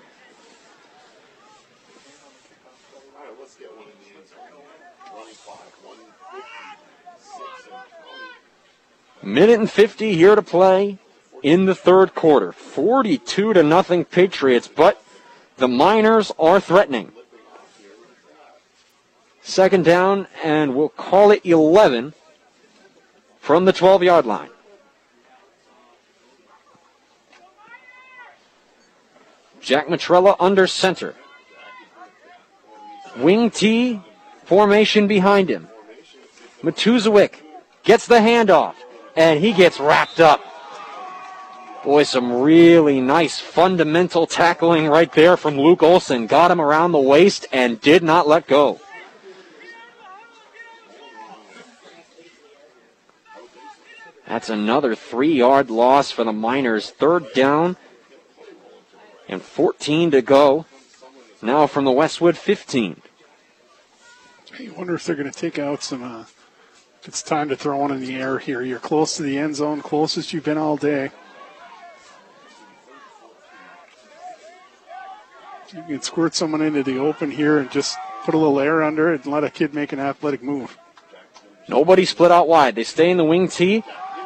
Minute 9.23 9.57
and 9.57 9.71
50 9.71 10.15
here 10.15 10.35
to 10.35 10.41
play 10.41 10.97
in 11.41 11.65
the 11.65 11.73
third 11.73 12.13
quarter. 12.13 12.51
42 12.51 13.53
to 13.53 13.63
nothing 13.63 14.03
Patriots, 14.03 14.67
but 14.67 15.03
the 15.57 15.67
Miners 15.67 16.31
are 16.37 16.59
threatening. 16.59 17.13
Second 19.41 19.85
down, 19.85 20.27
and 20.43 20.75
we'll 20.75 20.89
call 20.89 21.31
it 21.31 21.45
11 21.45 22.13
from 23.39 23.65
the 23.65 23.73
12 23.73 24.03
yard 24.03 24.25
line. 24.25 24.49
Jack 29.63 29.87
Matrella 29.87 30.35
under 30.39 30.67
center. 30.67 31.15
Wing 33.17 33.49
T 33.49 34.01
formation 34.43 35.07
behind 35.07 35.49
him. 35.49 35.69
Matuzowick 36.61 37.35
gets 37.83 38.05
the 38.05 38.19
handoff, 38.19 38.75
and 39.15 39.39
he 39.39 39.53
gets 39.53 39.79
wrapped 39.79 40.19
up. 40.19 40.41
Boy, 41.83 42.03
some 42.03 42.41
really 42.41 43.01
nice 43.01 43.39
fundamental 43.39 44.27
tackling 44.27 44.87
right 44.87 45.11
there 45.11 45.35
from 45.35 45.57
Luke 45.57 45.83
Olson. 45.83 46.27
Got 46.27 46.51
him 46.51 46.61
around 46.61 46.91
the 46.91 46.99
waist 46.99 47.45
and 47.51 47.79
did 47.79 48.03
not 48.03 48.27
let 48.27 48.47
go. 48.47 48.79
That's 54.25 54.49
another 54.49 54.95
three 54.95 55.33
yard 55.33 55.69
loss 55.69 56.09
for 56.11 56.23
the 56.23 56.31
Miners. 56.31 56.89
Third 56.89 57.33
down 57.33 57.75
and 59.33 59.41
14 59.41 60.11
to 60.11 60.21
go. 60.21 60.65
Now 61.41 61.67
from 61.67 61.83
the 61.83 61.91
Westwood 61.91 62.37
15. 62.37 63.01
I 64.59 64.69
wonder 64.77 64.95
if 64.95 65.05
they're 65.05 65.15
going 65.15 65.29
to 65.29 65.37
take 65.37 65.59
out 65.59 65.83
some. 65.83 66.03
Uh, 66.03 66.25
if 67.01 67.09
it's 67.09 67.21
time 67.21 67.49
to 67.49 67.55
throw 67.57 67.77
one 67.79 67.91
in 67.91 67.99
the 67.99 68.15
air 68.15 68.39
here. 68.39 68.61
You're 68.61 68.79
close 68.79 69.17
to 69.17 69.23
the 69.23 69.37
end 69.37 69.57
zone, 69.57 69.81
closest 69.81 70.31
you've 70.31 70.45
been 70.45 70.57
all 70.57 70.77
day. 70.77 71.11
You 75.75 75.83
can 75.83 76.01
squirt 76.01 76.35
someone 76.35 76.61
into 76.61 76.83
the 76.83 76.99
open 76.99 77.31
here 77.31 77.57
and 77.57 77.69
just 77.71 77.97
put 78.23 78.35
a 78.35 78.37
little 78.37 78.59
air 78.59 78.83
under 78.83 79.11
it 79.13 79.25
and 79.25 79.33
let 79.33 79.43
a 79.43 79.49
kid 79.49 79.73
make 79.73 79.91
an 79.91 79.99
athletic 79.99 80.43
move. 80.43 80.77
Nobody 81.67 82.05
split 82.05 82.31
out 82.31 82.47
wide. 82.47 82.75
They 82.75 82.83
stay 82.83 83.09
in 83.09 83.17
the 83.17 83.25
wing 83.25 83.49
T. 83.49 83.83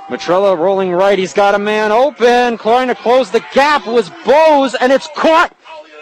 Matrella 0.10 0.58
rolling 0.58 0.92
right. 0.92 1.20
He's 1.20 1.34
got 1.34 1.54
a 1.54 1.60
man 1.60 1.92
open. 1.92 2.58
Trying 2.58 2.88
to 2.88 2.96
close 2.96 3.30
the 3.30 3.44
gap 3.54 3.86
was 3.86 4.10
Bose, 4.26 4.74
and 4.76 4.92
it's 4.92 5.10
caught 5.16 5.54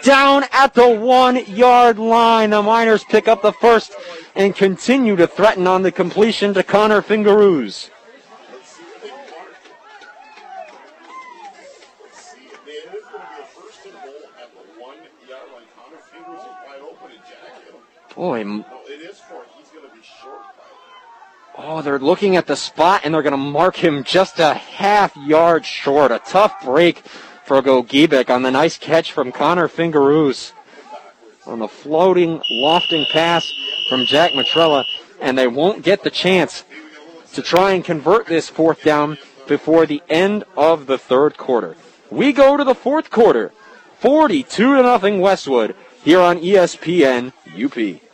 down 0.02 0.44
at 0.52 0.74
the 0.74 0.88
one 0.88 1.44
yard 1.46 1.98
line. 1.98 2.50
The 2.50 2.62
Miners 2.62 3.02
pick 3.04 3.26
up 3.26 3.42
the 3.42 3.52
first 3.52 3.94
and 4.36 4.54
continue 4.54 5.16
to 5.16 5.26
threaten 5.26 5.66
on 5.66 5.82
the 5.82 5.90
completion 5.90 6.54
to 6.54 6.62
Connor 6.62 7.02
Fingeroos. 7.02 7.90
Boy, 18.14 18.62
Oh, 21.68 21.82
they're 21.82 21.98
looking 21.98 22.36
at 22.36 22.46
the 22.46 22.54
spot 22.54 23.00
and 23.02 23.12
they're 23.12 23.22
going 23.22 23.32
to 23.32 23.36
mark 23.36 23.74
him 23.74 24.04
just 24.04 24.38
a 24.38 24.54
half 24.54 25.16
yard 25.16 25.66
short. 25.66 26.12
A 26.12 26.20
tough 26.20 26.62
break 26.62 26.98
for 27.44 27.60
Gogebic 27.60 28.30
on 28.30 28.42
the 28.42 28.52
nice 28.52 28.78
catch 28.78 29.10
from 29.10 29.32
Connor 29.32 29.66
Fingeroos. 29.66 30.52
On 31.44 31.58
the 31.58 31.66
floating, 31.66 32.40
lofting 32.48 33.04
pass 33.06 33.52
from 33.88 34.06
Jack 34.06 34.30
Matrella, 34.30 34.84
and 35.20 35.36
they 35.36 35.48
won't 35.48 35.82
get 35.82 36.04
the 36.04 36.10
chance 36.10 36.62
to 37.32 37.42
try 37.42 37.72
and 37.72 37.84
convert 37.84 38.26
this 38.26 38.48
fourth 38.48 38.84
down 38.84 39.18
before 39.48 39.86
the 39.86 40.04
end 40.08 40.44
of 40.56 40.86
the 40.86 40.98
third 40.98 41.36
quarter. 41.36 41.74
We 42.10 42.32
go 42.32 42.56
to 42.56 42.62
the 42.62 42.76
fourth 42.76 43.10
quarter. 43.10 43.52
42 43.98 44.76
to 44.76 44.82
nothing 44.84 45.18
Westwood 45.18 45.74
here 46.04 46.20
on 46.20 46.38
ESPN 46.38 47.32
UP. 47.60 48.05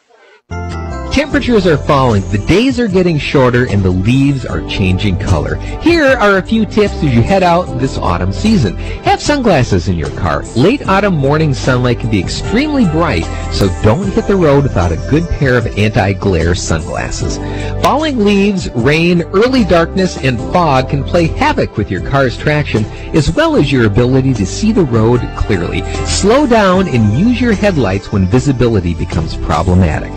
Temperatures 1.12 1.66
are 1.66 1.76
falling, 1.76 2.26
the 2.30 2.38
days 2.38 2.80
are 2.80 2.88
getting 2.88 3.18
shorter, 3.18 3.66
and 3.68 3.82
the 3.82 3.90
leaves 3.90 4.46
are 4.46 4.66
changing 4.66 5.18
color. 5.18 5.56
Here 5.82 6.06
are 6.06 6.38
a 6.38 6.42
few 6.42 6.64
tips 6.64 6.94
as 6.94 7.14
you 7.14 7.20
head 7.20 7.42
out 7.42 7.64
this 7.78 7.98
autumn 7.98 8.32
season. 8.32 8.78
Have 9.04 9.20
sunglasses 9.20 9.88
in 9.88 9.96
your 9.98 10.08
car. 10.12 10.42
Late 10.56 10.88
autumn 10.88 11.14
morning 11.14 11.52
sunlight 11.52 12.00
can 12.00 12.10
be 12.10 12.18
extremely 12.18 12.86
bright, 12.86 13.24
so 13.52 13.68
don't 13.82 14.10
hit 14.10 14.26
the 14.26 14.34
road 14.34 14.62
without 14.62 14.90
a 14.90 14.96
good 15.10 15.28
pair 15.28 15.58
of 15.58 15.66
anti-glare 15.78 16.54
sunglasses. 16.54 17.36
Falling 17.84 18.24
leaves, 18.24 18.70
rain, 18.70 19.20
early 19.34 19.64
darkness, 19.64 20.16
and 20.16 20.38
fog 20.50 20.88
can 20.88 21.04
play 21.04 21.26
havoc 21.26 21.76
with 21.76 21.90
your 21.90 22.08
car's 22.08 22.38
traction, 22.38 22.86
as 23.14 23.30
well 23.30 23.54
as 23.56 23.70
your 23.70 23.84
ability 23.84 24.32
to 24.32 24.46
see 24.46 24.72
the 24.72 24.86
road 24.86 25.20
clearly. 25.36 25.82
Slow 26.06 26.46
down 26.46 26.88
and 26.88 27.12
use 27.18 27.38
your 27.38 27.52
headlights 27.52 28.12
when 28.12 28.24
visibility 28.24 28.94
becomes 28.94 29.36
problematic. 29.36 30.10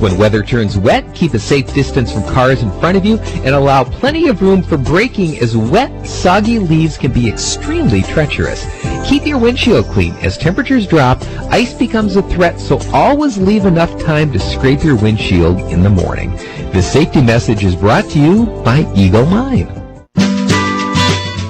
When 0.00 0.16
weather 0.16 0.39
turns 0.42 0.78
wet, 0.78 1.14
keep 1.14 1.34
a 1.34 1.38
safe 1.38 1.72
distance 1.74 2.12
from 2.12 2.22
cars 2.24 2.62
in 2.62 2.70
front 2.80 2.96
of 2.96 3.04
you 3.04 3.18
and 3.44 3.54
allow 3.54 3.84
plenty 3.84 4.28
of 4.28 4.42
room 4.42 4.62
for 4.62 4.76
braking 4.76 5.38
as 5.38 5.56
wet, 5.56 6.06
soggy 6.06 6.58
leaves 6.58 6.98
can 6.98 7.12
be 7.12 7.28
extremely 7.28 8.02
treacherous. 8.02 8.64
Keep 9.08 9.26
your 9.26 9.38
windshield 9.38 9.86
clean. 9.86 10.14
As 10.16 10.38
temperatures 10.38 10.86
drop, 10.86 11.22
ice 11.50 11.74
becomes 11.74 12.16
a 12.16 12.22
threat, 12.22 12.60
so 12.60 12.78
always 12.92 13.38
leave 13.38 13.66
enough 13.66 14.00
time 14.02 14.32
to 14.32 14.38
scrape 14.38 14.84
your 14.84 14.96
windshield 14.96 15.58
in 15.72 15.82
the 15.82 15.90
morning. 15.90 16.30
This 16.72 16.92
safety 16.92 17.22
message 17.22 17.64
is 17.64 17.74
brought 17.74 18.04
to 18.10 18.20
you 18.20 18.46
by 18.64 18.90
Eagle 18.94 19.26
Mine. 19.26 19.68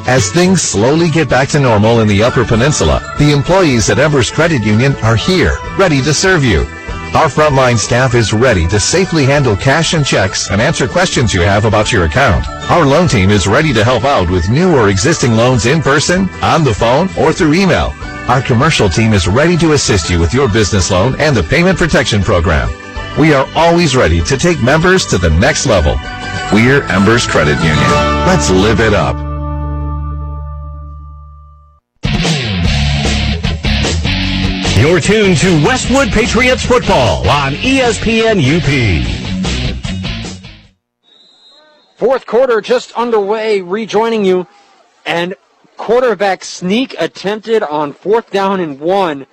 As 0.06 0.32
things 0.32 0.60
slowly 0.60 1.08
get 1.08 1.28
back 1.28 1.48
to 1.50 1.60
normal 1.60 2.00
in 2.00 2.08
the 2.08 2.22
Upper 2.22 2.44
Peninsula, 2.44 3.00
the 3.18 3.32
employees 3.32 3.90
at 3.90 4.00
Embers 4.00 4.30
Credit 4.30 4.60
Union 4.64 4.96
are 5.04 5.14
here, 5.14 5.56
ready 5.78 6.02
to 6.02 6.12
serve 6.12 6.42
you. 6.42 6.66
Our 7.12 7.26
frontline 7.26 7.76
staff 7.76 8.14
is 8.14 8.32
ready 8.32 8.68
to 8.68 8.78
safely 8.78 9.24
handle 9.24 9.56
cash 9.56 9.94
and 9.94 10.06
checks 10.06 10.48
and 10.50 10.60
answer 10.60 10.86
questions 10.86 11.34
you 11.34 11.40
have 11.40 11.64
about 11.64 11.90
your 11.90 12.04
account. 12.04 12.46
Our 12.70 12.86
loan 12.86 13.08
team 13.08 13.30
is 13.30 13.48
ready 13.48 13.72
to 13.72 13.82
help 13.82 14.04
out 14.04 14.30
with 14.30 14.48
new 14.48 14.76
or 14.76 14.88
existing 14.88 15.32
loans 15.32 15.66
in 15.66 15.82
person, 15.82 16.30
on 16.40 16.62
the 16.62 16.72
phone, 16.72 17.08
or 17.18 17.32
through 17.32 17.54
email. 17.54 17.92
Our 18.28 18.40
commercial 18.40 18.88
team 18.88 19.12
is 19.12 19.26
ready 19.26 19.56
to 19.56 19.72
assist 19.72 20.08
you 20.08 20.20
with 20.20 20.32
your 20.32 20.48
business 20.48 20.92
loan 20.92 21.20
and 21.20 21.36
the 21.36 21.42
payment 21.42 21.78
protection 21.78 22.22
program. 22.22 22.70
We 23.18 23.34
are 23.34 23.46
always 23.56 23.96
ready 23.96 24.20
to 24.22 24.38
take 24.38 24.62
members 24.62 25.04
to 25.06 25.18
the 25.18 25.30
next 25.30 25.66
level. 25.66 25.96
We're 26.52 26.84
Embers 26.84 27.26
Credit 27.26 27.56
Union. 27.56 27.90
Let's 28.26 28.50
live 28.50 28.78
it 28.78 28.94
up. 28.94 29.29
You're 34.80 34.98
tuned 34.98 35.36
to 35.36 35.62
Westwood 35.62 36.08
Patriots 36.08 36.64
football 36.64 37.28
on 37.28 37.52
ESPN 37.52 38.40
UP. 38.40 38.64
Fourth 41.96 42.24
quarter 42.24 42.62
just 42.62 42.90
underway, 42.92 43.60
rejoining 43.60 44.24
you, 44.24 44.46
and 45.04 45.34
quarterback 45.76 46.42
sneak 46.42 46.96
attempted 46.98 47.62
on 47.62 47.92
fourth 47.92 48.30
down 48.30 48.58
and 48.60 48.80
one 48.80 49.26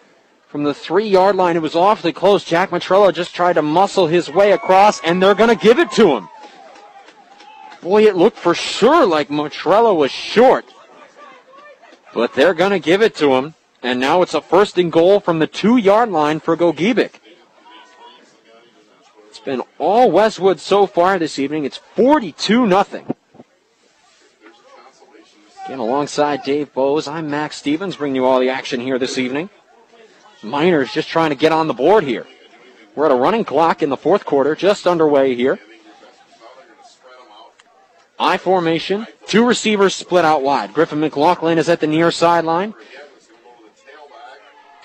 from 0.49 0.65
the 0.65 0.73
three 0.73 1.07
yard 1.07 1.37
line. 1.37 1.55
It 1.55 1.61
was 1.61 1.77
awfully 1.77 2.11
close. 2.11 2.43
Jack 2.43 2.71
Matrella 2.71 3.13
just 3.13 3.33
tried 3.33 3.53
to 3.53 3.61
muscle 3.61 4.07
his 4.07 4.29
way 4.29 4.51
across, 4.51 4.99
and 4.99 5.23
they're 5.23 5.33
going 5.33 5.57
to 5.57 5.63
give 5.63 5.79
it 5.79 5.91
to 5.91 6.17
him. 6.17 6.27
Boy, 7.81 8.05
it 8.05 8.17
looked 8.17 8.37
for 8.37 8.53
sure 8.53 9.05
like 9.05 9.29
Matrella 9.29 9.95
was 9.95 10.11
short, 10.11 10.65
but 12.13 12.33
they're 12.33 12.53
going 12.53 12.71
to 12.71 12.79
give 12.79 13.01
it 13.01 13.15
to 13.15 13.33
him. 13.35 13.53
And 13.81 13.99
now 13.99 14.21
it's 14.21 14.33
a 14.33 14.41
first 14.41 14.77
and 14.77 14.91
goal 14.91 15.19
from 15.19 15.39
the 15.39 15.47
two 15.47 15.77
yard 15.77 16.09
line 16.09 16.39
for 16.39 16.57
Gogebic. 16.57 17.15
It's 19.27 19.39
been 19.39 19.61
all 19.77 20.09
Westwood 20.09 20.59
so 20.59 20.87
far 20.87 21.19
this 21.19 21.37
evening. 21.37 21.63
It's 21.63 21.77
42 21.77 22.65
nothing. 22.65 23.13
Again, 25.65 25.79
alongside 25.79 26.43
Dave 26.43 26.73
Bose, 26.73 27.07
I'm 27.07 27.29
Max 27.29 27.57
Stevens, 27.57 27.97
bringing 27.97 28.15
you 28.15 28.25
all 28.25 28.39
the 28.39 28.49
action 28.49 28.79
here 28.79 28.97
this 28.97 29.17
evening. 29.17 29.49
Miners 30.41 30.93
just 30.93 31.09
trying 31.09 31.31
to 31.31 31.35
get 31.35 31.51
on 31.51 31.67
the 31.67 31.73
board 31.73 32.03
here. 32.03 32.25
We're 32.95 33.05
at 33.05 33.11
a 33.11 33.15
running 33.15 33.43
clock 33.43 33.83
in 33.83 33.89
the 33.89 33.97
fourth 33.97 34.25
quarter, 34.25 34.55
just 34.55 34.87
underway 34.87 35.35
here. 35.35 35.59
I 38.17 38.37
formation, 38.37 39.05
two 39.27 39.45
receivers 39.45 39.93
split 39.93 40.25
out 40.25 40.41
wide. 40.41 40.73
Griffin 40.73 40.99
McLaughlin 40.99 41.57
is 41.57 41.69
at 41.69 41.79
the 41.79 41.87
near 41.87 42.11
sideline. 42.11 42.73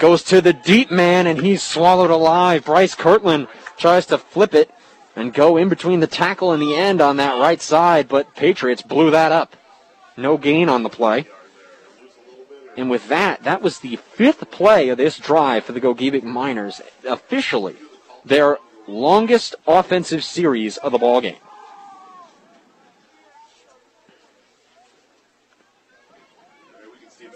Goes 0.03 0.25
to 0.25 0.41
the 0.41 0.53
deep 0.53 0.91
man, 0.91 1.29
and 1.29 1.41
he's 1.41 1.63
swallowed 1.63 2.11
alive. 2.11 2.65
Bryce 2.65 2.97
Kirtland 2.97 3.47
tries 3.77 4.05
to 4.07 4.19
flip 4.19 4.53
it 4.53 4.69
and 5.15 5.33
go 5.33 5.57
in 5.57 5.69
between 5.69 6.01
the 6.01 6.09
tackle 6.09 6.51
and 6.51 6.61
the 6.61 6.75
end 6.75 7.01
on 7.01 7.19
that 7.19 7.39
right 7.39 7.63
side, 7.63 8.09
but 8.09 8.35
Patriots 8.35 8.83
blew 8.83 9.13
that 9.13 9.31
up. 9.31 9.55
No 10.17 10.37
gain 10.37 10.69
on 10.69 10.83
the 10.83 10.89
play. 10.89 11.29
And 12.77 12.91
with 12.91 13.07
that, 13.11 13.45
that 13.45 13.63
was 13.63 13.79
the 13.79 13.95
fifth 13.95 14.51
play 14.51 14.89
of 14.89 14.99
this 14.99 15.19
drive 15.19 15.67
for 15.67 15.71
the 15.71 15.81
Gogebic 15.81 16.25
Miners. 16.25 16.81
Officially, 17.09 17.77
their 18.25 18.59
longest 18.89 19.55
offensive 19.69 20.25
series 20.25 20.79
of 20.79 20.91
the 20.91 20.99
ball 20.99 21.21
game. 21.21 21.37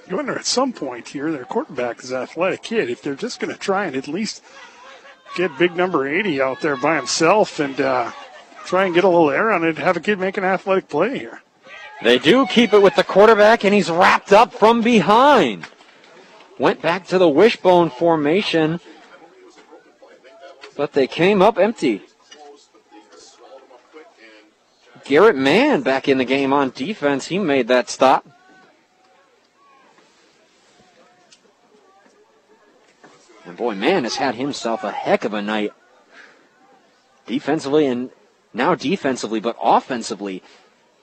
You 0.08 0.16
wonder 0.16 0.38
at 0.38 0.46
some 0.46 0.72
point 0.72 1.08
here, 1.08 1.32
their 1.32 1.44
quarterback 1.44 2.02
is 2.02 2.12
an 2.12 2.22
athletic 2.22 2.62
kid. 2.62 2.88
If 2.88 3.02
they're 3.02 3.16
just 3.16 3.40
going 3.40 3.52
to 3.52 3.58
try 3.58 3.86
and 3.86 3.96
at 3.96 4.06
least 4.06 4.42
get 5.36 5.58
big 5.58 5.74
number 5.74 6.06
80 6.06 6.40
out 6.40 6.60
there 6.60 6.76
by 6.76 6.96
himself 6.96 7.58
and 7.58 7.80
uh, 7.80 8.12
try 8.64 8.84
and 8.84 8.94
get 8.94 9.02
a 9.02 9.08
little 9.08 9.30
air 9.30 9.50
on 9.50 9.64
it, 9.64 9.78
have 9.78 9.96
a 9.96 10.00
kid 10.00 10.20
make 10.20 10.36
an 10.36 10.44
athletic 10.44 10.88
play 10.88 11.18
here. 11.18 11.42
They 12.02 12.18
do 12.18 12.46
keep 12.46 12.72
it 12.72 12.82
with 12.82 12.94
the 12.94 13.02
quarterback, 13.02 13.64
and 13.64 13.74
he's 13.74 13.90
wrapped 13.90 14.32
up 14.32 14.52
from 14.52 14.82
behind. 14.82 15.66
Went 16.58 16.82
back 16.82 17.06
to 17.08 17.18
the 17.18 17.28
wishbone 17.28 17.90
formation, 17.90 18.80
but 20.76 20.92
they 20.92 21.06
came 21.06 21.42
up 21.42 21.58
empty. 21.58 22.02
Garrett 25.04 25.36
Mann 25.36 25.82
back 25.82 26.08
in 26.08 26.18
the 26.18 26.24
game 26.24 26.52
on 26.52 26.70
defense. 26.70 27.26
He 27.26 27.38
made 27.38 27.68
that 27.68 27.88
stop. 27.88 28.26
Boy, 33.56 33.74
Mann 33.74 34.04
has 34.04 34.16
had 34.16 34.34
himself 34.34 34.84
a 34.84 34.90
heck 34.90 35.24
of 35.24 35.32
a 35.32 35.40
night 35.40 35.72
defensively 37.26 37.86
and 37.86 38.10
now 38.52 38.74
defensively, 38.74 39.40
but 39.40 39.56
offensively. 39.60 40.42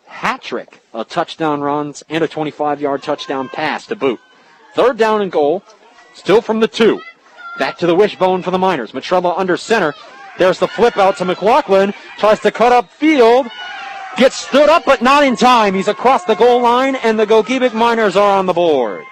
Hat 0.05 0.41
trick 0.41 0.81
a 0.93 1.03
touchdown 1.03 1.61
runs 1.61 2.03
and 2.09 2.23
a 2.23 2.27
25 2.27 2.79
yard 2.79 3.01
touchdown 3.01 3.49
pass 3.49 3.87
to 3.87 3.95
boot. 3.95 4.19
Third 4.75 4.97
down 4.97 5.21
and 5.21 5.31
goal, 5.31 5.63
still 6.13 6.41
from 6.41 6.59
the 6.59 6.67
two. 6.67 7.01
Back 7.57 7.77
to 7.79 7.87
the 7.87 7.95
wishbone 7.95 8.43
for 8.43 8.51
the 8.51 8.59
Miners. 8.59 8.91
Matrella 8.91 9.37
under 9.37 9.57
center. 9.57 9.93
There's 10.37 10.59
the 10.59 10.67
flip 10.67 10.97
out 10.97 11.17
to 11.17 11.25
McLaughlin. 11.25 11.93
Tries 12.17 12.39
to 12.41 12.51
cut 12.51 12.71
up 12.71 12.91
field. 12.91 13.47
Gets 14.17 14.35
stood 14.35 14.69
up, 14.69 14.83
but 14.85 15.01
not 15.01 15.23
in 15.23 15.35
time. 15.35 15.73
He's 15.73 15.87
across 15.87 16.23
the 16.25 16.35
goal 16.35 16.61
line, 16.61 16.95
and 16.95 17.19
the 17.19 17.25
Gogebic 17.25 17.73
Miners 17.73 18.15
are 18.15 18.37
on 18.37 18.45
the 18.45 18.53
board. 18.53 19.03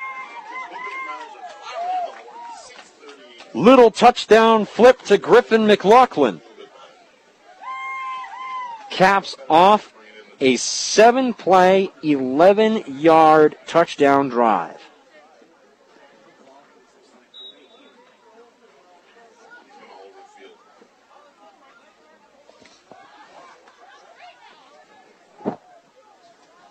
Little 3.54 3.92
touchdown 3.92 4.66
flip 4.66 5.02
to 5.04 5.18
Griffin 5.18 5.68
McLaughlin. 5.68 6.42
Caps 8.90 9.36
off 9.50 9.94
a 10.40 10.56
seven 10.56 11.34
play, 11.34 11.92
11 12.04 13.00
yard 13.00 13.58
touchdown 13.68 14.30
drive. 14.30 14.82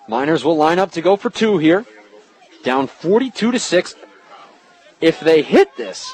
Miners 0.09 0.45
will 0.45 0.57
line 0.57 0.81
up 0.81 0.91
to 0.93 1.01
go 1.01 1.15
for 1.15 1.31
two 1.31 1.59
here. 1.59 1.87
Down 2.65 2.89
42 2.89 3.53
to 3.53 3.59
6. 3.61 3.95
If 5.01 5.21
they 5.21 5.43
hit 5.43 5.77
this, 5.77 6.13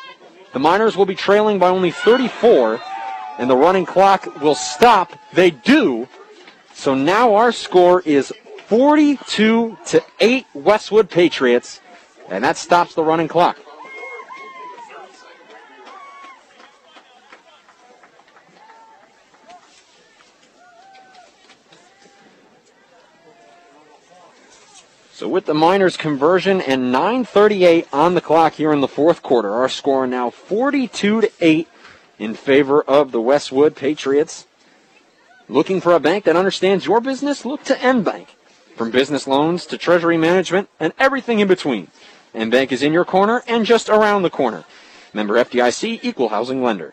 the 0.56 0.60
Miners 0.60 0.96
will 0.96 1.04
be 1.04 1.14
trailing 1.14 1.58
by 1.58 1.68
only 1.68 1.90
34, 1.90 2.80
and 3.36 3.50
the 3.50 3.54
running 3.54 3.84
clock 3.84 4.40
will 4.40 4.54
stop. 4.54 5.12
They 5.34 5.50
do. 5.50 6.08
So 6.72 6.94
now 6.94 7.34
our 7.34 7.52
score 7.52 8.00
is 8.06 8.32
42 8.64 9.76
to 9.84 10.04
8 10.18 10.46
Westwood 10.54 11.10
Patriots, 11.10 11.82
and 12.30 12.42
that 12.42 12.56
stops 12.56 12.94
the 12.94 13.04
running 13.04 13.28
clock. 13.28 13.58
So 25.16 25.28
with 25.28 25.46
the 25.46 25.54
Miners 25.54 25.96
conversion 25.96 26.60
and 26.60 26.92
9:38 26.92 27.86
on 27.90 28.12
the 28.12 28.20
clock 28.20 28.52
here 28.52 28.70
in 28.70 28.82
the 28.82 28.86
fourth 28.86 29.22
quarter, 29.22 29.50
our 29.50 29.70
score 29.70 30.06
now 30.06 30.28
42 30.28 31.22
to 31.22 31.32
8 31.40 31.66
in 32.18 32.34
favor 32.34 32.82
of 32.82 33.12
the 33.12 33.20
Westwood 33.22 33.74
Patriots. 33.74 34.44
Looking 35.48 35.80
for 35.80 35.94
a 35.94 36.00
bank 36.00 36.24
that 36.24 36.36
understands 36.36 36.84
your 36.84 37.00
business? 37.00 37.46
Look 37.46 37.64
to 37.64 37.76
mBank. 37.76 38.26
From 38.76 38.90
business 38.90 39.26
loans 39.26 39.64
to 39.66 39.78
treasury 39.78 40.18
management 40.18 40.68
and 40.78 40.92
everything 40.98 41.40
in 41.40 41.48
between. 41.48 41.88
mBank 42.34 42.70
is 42.70 42.82
in 42.82 42.92
your 42.92 43.06
corner 43.06 43.42
and 43.48 43.64
just 43.64 43.88
around 43.88 44.22
the 44.22 44.28
corner. 44.28 44.64
Member 45.14 45.42
FDIC 45.42 46.00
equal 46.02 46.28
housing 46.28 46.62
lender. 46.62 46.92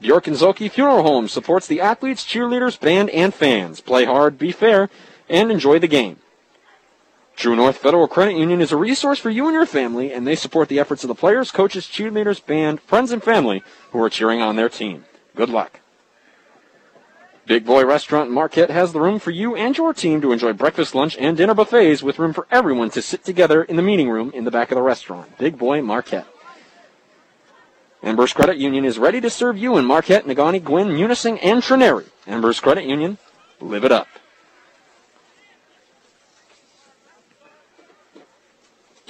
Bjork 0.00 0.28
and 0.28 0.36
Zhulkie 0.36 0.70
Funeral 0.70 1.02
Home 1.02 1.28
supports 1.28 1.66
the 1.66 1.82
athletes, 1.82 2.24
cheerleaders, 2.24 2.80
band, 2.80 3.10
and 3.10 3.34
fans. 3.34 3.82
Play 3.82 4.06
hard, 4.06 4.38
be 4.38 4.50
fair, 4.50 4.88
and 5.28 5.52
enjoy 5.52 5.78
the 5.78 5.86
game. 5.86 6.16
True 7.40 7.56
North 7.56 7.78
Federal 7.78 8.06
Credit 8.06 8.36
Union 8.36 8.60
is 8.60 8.70
a 8.70 8.76
resource 8.76 9.18
for 9.18 9.30
you 9.30 9.46
and 9.46 9.54
your 9.54 9.64
family, 9.64 10.12
and 10.12 10.26
they 10.26 10.36
support 10.36 10.68
the 10.68 10.78
efforts 10.78 11.04
of 11.04 11.08
the 11.08 11.14
players, 11.14 11.50
coaches, 11.50 11.86
cheerleaders, 11.86 12.44
band, 12.44 12.82
friends, 12.82 13.12
and 13.12 13.24
family 13.24 13.62
who 13.92 14.02
are 14.02 14.10
cheering 14.10 14.42
on 14.42 14.56
their 14.56 14.68
team. 14.68 15.06
Good 15.34 15.48
luck. 15.48 15.80
Big 17.46 17.64
Boy 17.64 17.86
Restaurant 17.86 18.28
in 18.28 18.34
Marquette 18.34 18.68
has 18.68 18.92
the 18.92 19.00
room 19.00 19.18
for 19.18 19.30
you 19.30 19.56
and 19.56 19.74
your 19.74 19.94
team 19.94 20.20
to 20.20 20.32
enjoy 20.32 20.52
breakfast, 20.52 20.94
lunch, 20.94 21.16
and 21.16 21.34
dinner 21.34 21.54
buffets 21.54 22.02
with 22.02 22.18
room 22.18 22.34
for 22.34 22.46
everyone 22.50 22.90
to 22.90 23.00
sit 23.00 23.24
together 23.24 23.62
in 23.62 23.76
the 23.76 23.82
meeting 23.82 24.10
room 24.10 24.30
in 24.34 24.44
the 24.44 24.50
back 24.50 24.70
of 24.70 24.76
the 24.76 24.82
restaurant. 24.82 25.38
Big 25.38 25.56
Boy 25.56 25.80
Marquette. 25.80 26.26
Embers 28.02 28.34
Credit 28.34 28.58
Union 28.58 28.84
is 28.84 28.98
ready 28.98 29.22
to 29.22 29.30
serve 29.30 29.56
you 29.56 29.78
in 29.78 29.86
Marquette, 29.86 30.26
Negaunee, 30.26 30.62
Gwinn, 30.62 30.88
Munising, 30.88 31.38
and 31.42 31.62
Trenary. 31.62 32.04
Embers 32.26 32.60
Credit 32.60 32.84
Union, 32.84 33.16
live 33.62 33.86
it 33.86 33.92
up. 33.92 34.08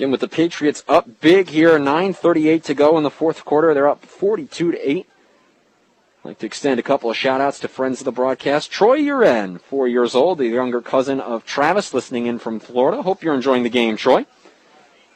Again, 0.01 0.13
with 0.13 0.23
the 0.23 0.29
Patriots 0.29 0.83
up 0.89 1.21
big 1.21 1.51
here, 1.51 1.79
9.38 1.79 2.63
to 2.63 2.73
go 2.73 2.97
in 2.97 3.03
the 3.03 3.11
fourth 3.11 3.45
quarter. 3.45 3.75
They're 3.75 3.87
up 3.87 4.03
42 4.03 4.73
to 4.73 4.91
8. 4.91 4.97
I'd 4.97 6.27
like 6.27 6.39
to 6.39 6.47
extend 6.47 6.81
a 6.81 6.83
couple 6.83 7.11
of 7.11 7.19
shout 7.19 7.43
outs 7.43 7.59
to 7.59 7.69
friends 7.69 8.01
of 8.01 8.07
the 8.07 8.11
broadcast. 8.11 8.71
Troy 8.71 8.99
Uren, 8.99 9.61
four 9.61 9.87
years 9.87 10.15
old, 10.15 10.39
the 10.39 10.47
younger 10.47 10.81
cousin 10.81 11.21
of 11.21 11.45
Travis, 11.45 11.93
listening 11.93 12.25
in 12.25 12.39
from 12.39 12.61
Florida. 12.61 13.03
Hope 13.03 13.23
you're 13.23 13.35
enjoying 13.35 13.63
the 13.63 13.69
game, 13.69 13.99
Troy. 13.99 14.25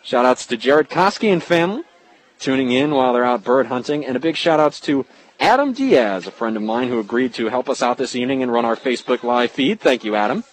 Shout 0.02 0.26
outs 0.26 0.44
to 0.44 0.56
Jared 0.58 0.90
Koski 0.90 1.32
and 1.32 1.42
family, 1.42 1.84
tuning 2.38 2.70
in 2.70 2.90
while 2.90 3.14
they're 3.14 3.24
out 3.24 3.42
bird 3.42 3.68
hunting. 3.68 4.04
And 4.04 4.18
a 4.18 4.20
big 4.20 4.36
shout 4.36 4.60
outs 4.60 4.80
to 4.80 5.06
Adam 5.40 5.72
Diaz, 5.72 6.26
a 6.26 6.30
friend 6.30 6.58
of 6.58 6.62
mine 6.62 6.88
who 6.88 7.00
agreed 7.00 7.32
to 7.36 7.48
help 7.48 7.70
us 7.70 7.82
out 7.82 7.96
this 7.96 8.14
evening 8.14 8.42
and 8.42 8.52
run 8.52 8.66
our 8.66 8.76
Facebook 8.76 9.22
Live 9.22 9.50
feed. 9.50 9.80
Thank 9.80 10.04
you, 10.04 10.14
Adam. 10.14 10.44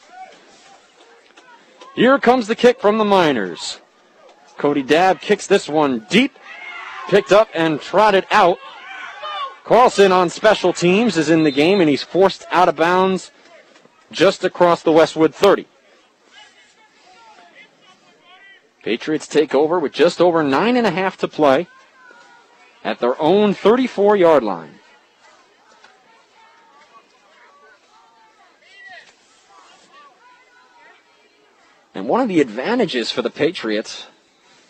Here 1.95 2.17
comes 2.17 2.47
the 2.47 2.55
kick 2.55 2.79
from 2.79 2.97
the 2.97 3.03
Miners. 3.03 3.81
Cody 4.61 4.83
Dabb 4.83 5.21
kicks 5.21 5.47
this 5.47 5.67
one 5.67 6.05
deep, 6.07 6.37
picked 7.09 7.31
up 7.31 7.49
and 7.55 7.81
trotted 7.81 8.27
out. 8.29 8.59
Carlson 9.63 10.11
on 10.11 10.29
special 10.29 10.71
teams 10.71 11.17
is 11.17 11.31
in 11.31 11.41
the 11.41 11.49
game 11.49 11.81
and 11.81 11.89
he's 11.89 12.03
forced 12.03 12.45
out 12.51 12.69
of 12.69 12.75
bounds 12.75 13.31
just 14.11 14.43
across 14.43 14.83
the 14.83 14.91
Westwood 14.91 15.33
30. 15.33 15.65
Patriots 18.83 19.25
take 19.25 19.55
over 19.55 19.79
with 19.79 19.93
just 19.93 20.21
over 20.21 20.43
nine 20.43 20.77
and 20.77 20.85
a 20.85 20.91
half 20.91 21.17
to 21.17 21.27
play 21.27 21.65
at 22.83 22.99
their 22.99 23.19
own 23.19 23.55
34 23.55 24.15
yard 24.15 24.43
line. 24.43 24.77
And 31.95 32.07
one 32.07 32.21
of 32.21 32.27
the 32.27 32.39
advantages 32.39 33.09
for 33.09 33.23
the 33.23 33.31
Patriots 33.31 34.05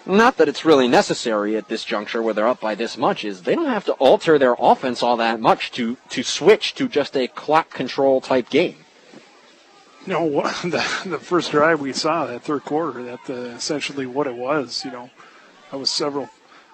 not 0.06 0.38
that 0.38 0.48
it's 0.48 0.66
really 0.66 0.88
necessary 0.88 1.56
at 1.56 1.68
this 1.68 1.84
juncture 1.84 2.22
where 2.22 2.34
they're 2.34 2.48
up 2.48 2.60
by 2.60 2.76
this 2.76 2.98
much, 2.98 3.24
is 3.24 3.44
they 3.44 3.56
don't 3.56 3.68
have 3.68 3.86
to 3.86 3.94
alter 3.94 4.40
their 4.40 4.56
offense 4.60 5.04
all 5.04 5.18
that 5.18 5.40
much 5.40 5.72
to, 5.74 5.98
to 6.10 6.24
switch 6.24 6.74
to 6.76 6.88
just 6.88 7.16
a 7.16 7.28
clock 7.28 7.70
control 7.70 8.22
type 8.22 8.50
game. 8.50 8.78
No, 10.08 10.30
the, 10.64 10.84
the 11.06 11.20
first 11.20 11.52
drive 11.52 11.80
we 11.80 11.94
saw 11.94 12.26
that 12.26 12.44
third 12.44 12.66
quarter, 12.66 13.04
that 13.04 13.30
uh, 13.30 13.34
essentially 13.34 14.06
what 14.06 14.28
it 14.28 14.36
was. 14.36 14.84
You 14.84 14.92
know, 14.92 15.10
that 15.70 15.78
was 15.78 15.90
several 15.90 16.30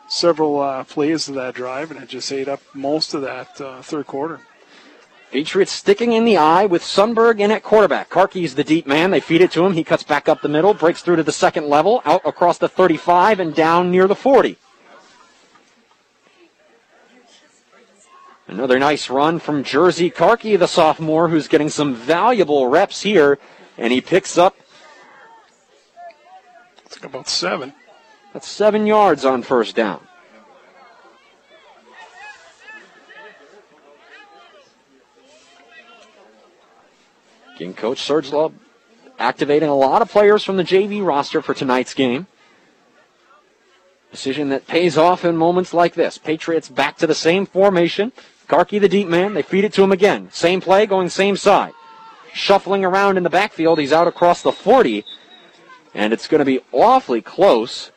several 0.07 0.59
uh, 0.61 0.83
plays 0.85 1.27
of 1.27 1.35
that 1.35 1.53
drive, 1.53 1.91
and 1.91 2.01
it 2.01 2.07
just 2.09 2.31
ate 2.31 2.47
up 2.47 2.61
most 2.73 3.13
of 3.13 3.21
that 3.23 3.59
uh, 3.59 3.81
third 3.81 4.07
quarter. 4.07 4.39
Patriots 5.31 5.73
sticking 5.73 6.13
in 6.13 6.23
the 6.23 6.37
I 6.37 6.65
with 6.65 6.81
Sundberg 6.81 7.39
in 7.39 7.51
at 7.51 7.61
quarterback. 7.61 8.09
Karki's 8.09 8.55
the 8.55 8.63
deep 8.63 8.87
man. 8.87 9.11
They 9.11 9.19
feed 9.19 9.41
it 9.41 9.51
to 9.51 9.65
him. 9.65 9.73
He 9.73 9.83
cuts 9.83 10.03
back 10.03 10.29
up 10.29 10.41
the 10.41 10.47
middle, 10.47 10.73
breaks 10.73 11.01
through 11.01 11.17
to 11.17 11.23
the 11.23 11.33
second 11.33 11.67
level, 11.67 12.01
out 12.05 12.21
across 12.25 12.57
the 12.57 12.69
35 12.69 13.41
and 13.41 13.53
down 13.53 13.91
near 13.91 14.07
the 14.07 14.15
40. 14.15 14.57
Another 18.47 18.79
nice 18.79 19.09
run 19.09 19.39
from 19.39 19.65
Jersey 19.65 20.09
Karki, 20.09 20.57
the 20.57 20.67
sophomore, 20.67 21.27
who's 21.27 21.49
getting 21.49 21.69
some 21.69 21.93
valuable 21.93 22.67
reps 22.67 23.01
here, 23.01 23.37
and 23.77 23.91
he 23.91 23.99
picks 23.99 24.37
up. 24.37 24.55
It's 26.85 26.95
about 27.03 27.27
seven. 27.27 27.73
That's 28.31 28.47
seven 28.47 28.87
yards 28.87 29.25
on 29.25 29.43
first 29.43 29.75
down. 29.75 30.06
Again, 37.57 37.73
Coach 37.73 38.03
Serge 38.03 38.31
activating 39.17 39.67
a 39.67 39.75
lot 39.75 40.03
of 40.03 40.11
players 40.11 40.43
from 40.43 40.57
the 40.57 40.63
JV 40.63 41.03
roster 41.03 41.41
for 41.41 41.55
tonight's 41.55 41.95
game. 41.95 42.27
Decision 44.11 44.49
that 44.49 44.67
pays 44.67 44.95
off 44.95 45.25
in 45.25 45.35
moments 45.35 45.73
like 45.73 45.95
this. 45.95 46.19
Patriots 46.19 46.69
back 46.69 46.97
to 46.97 47.07
the 47.07 47.15
same 47.15 47.47
formation. 47.47 48.11
Karki, 48.47 48.79
the 48.79 48.87
deep 48.87 49.07
man, 49.07 49.33
they 49.33 49.41
feed 49.41 49.63
it 49.63 49.73
to 49.73 49.81
him 49.81 49.91
again. 49.91 50.29
Same 50.31 50.61
play, 50.61 50.85
going 50.85 51.09
same 51.09 51.35
side. 51.35 51.73
Shuffling 52.31 52.85
around 52.85 53.17
in 53.17 53.23
the 53.23 53.29
backfield, 53.29 53.79
he's 53.79 53.91
out 53.91 54.07
across 54.07 54.43
the 54.43 54.51
40, 54.51 55.03
and 55.95 56.13
it's 56.13 56.27
going 56.27 56.39
to 56.39 56.45
be 56.45 56.61
awfully 56.71 57.23
close. 57.23 57.89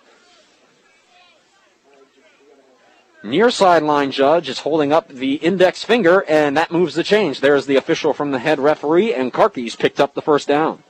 Near 3.23 3.51
sideline 3.51 4.13
judge 4.13 4.49
is 4.49 4.61
holding 4.61 4.93
up 4.93 5.09
the 5.09 5.35
index 5.35 5.85
finger, 5.85 6.25
and 6.27 6.57
that 6.57 6.71
moves 6.71 6.95
the 6.95 7.05
change. 7.05 7.41
There's 7.41 7.67
the 7.67 7.77
official 7.77 8.15
from 8.15 8.31
the 8.31 8.39
head 8.39 8.59
referee, 8.59 9.13
and 9.13 9.33
Karki's 9.33 9.77
picked 9.77 10.01
up 10.01 10.15
the 10.15 10.23
first 10.23 10.49
down. 10.49 10.83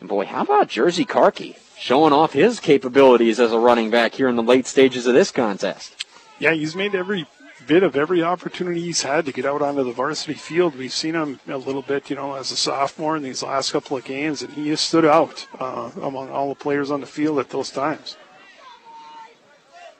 And 0.00 0.08
boy, 0.08 0.26
how 0.26 0.42
about 0.42 0.68
Jersey 0.68 1.06
Karki 1.06 1.56
showing 1.78 2.12
off 2.12 2.34
his 2.34 2.60
capabilities 2.60 3.40
as 3.40 3.52
a 3.52 3.58
running 3.58 3.90
back 3.90 4.14
here 4.14 4.28
in 4.28 4.36
the 4.36 4.42
late 4.42 4.66
stages 4.66 5.06
of 5.06 5.14
this 5.14 5.30
contest? 5.30 6.04
Yeah, 6.38 6.52
he's 6.52 6.76
made 6.76 6.94
every 6.94 7.26
bit 7.66 7.82
of 7.82 7.96
every 7.96 8.22
opportunity 8.22 8.82
he's 8.82 9.02
had 9.02 9.24
to 9.24 9.32
get 9.32 9.46
out 9.46 9.62
onto 9.62 9.82
the 9.82 9.92
varsity 9.92 10.34
field. 10.34 10.76
We've 10.76 10.92
seen 10.92 11.14
him 11.14 11.40
a 11.48 11.56
little 11.56 11.80
bit, 11.80 12.10
you 12.10 12.16
know, 12.16 12.34
as 12.34 12.50
a 12.52 12.56
sophomore 12.56 13.16
in 13.16 13.22
these 13.22 13.42
last 13.42 13.72
couple 13.72 13.96
of 13.96 14.04
games, 14.04 14.42
and 14.42 14.52
he 14.52 14.68
has 14.68 14.80
stood 14.82 15.06
out 15.06 15.46
uh, 15.58 15.90
among 16.02 16.28
all 16.28 16.50
the 16.50 16.54
players 16.54 16.90
on 16.90 17.00
the 17.00 17.06
field 17.06 17.38
at 17.38 17.48
those 17.48 17.70
times. 17.70 18.16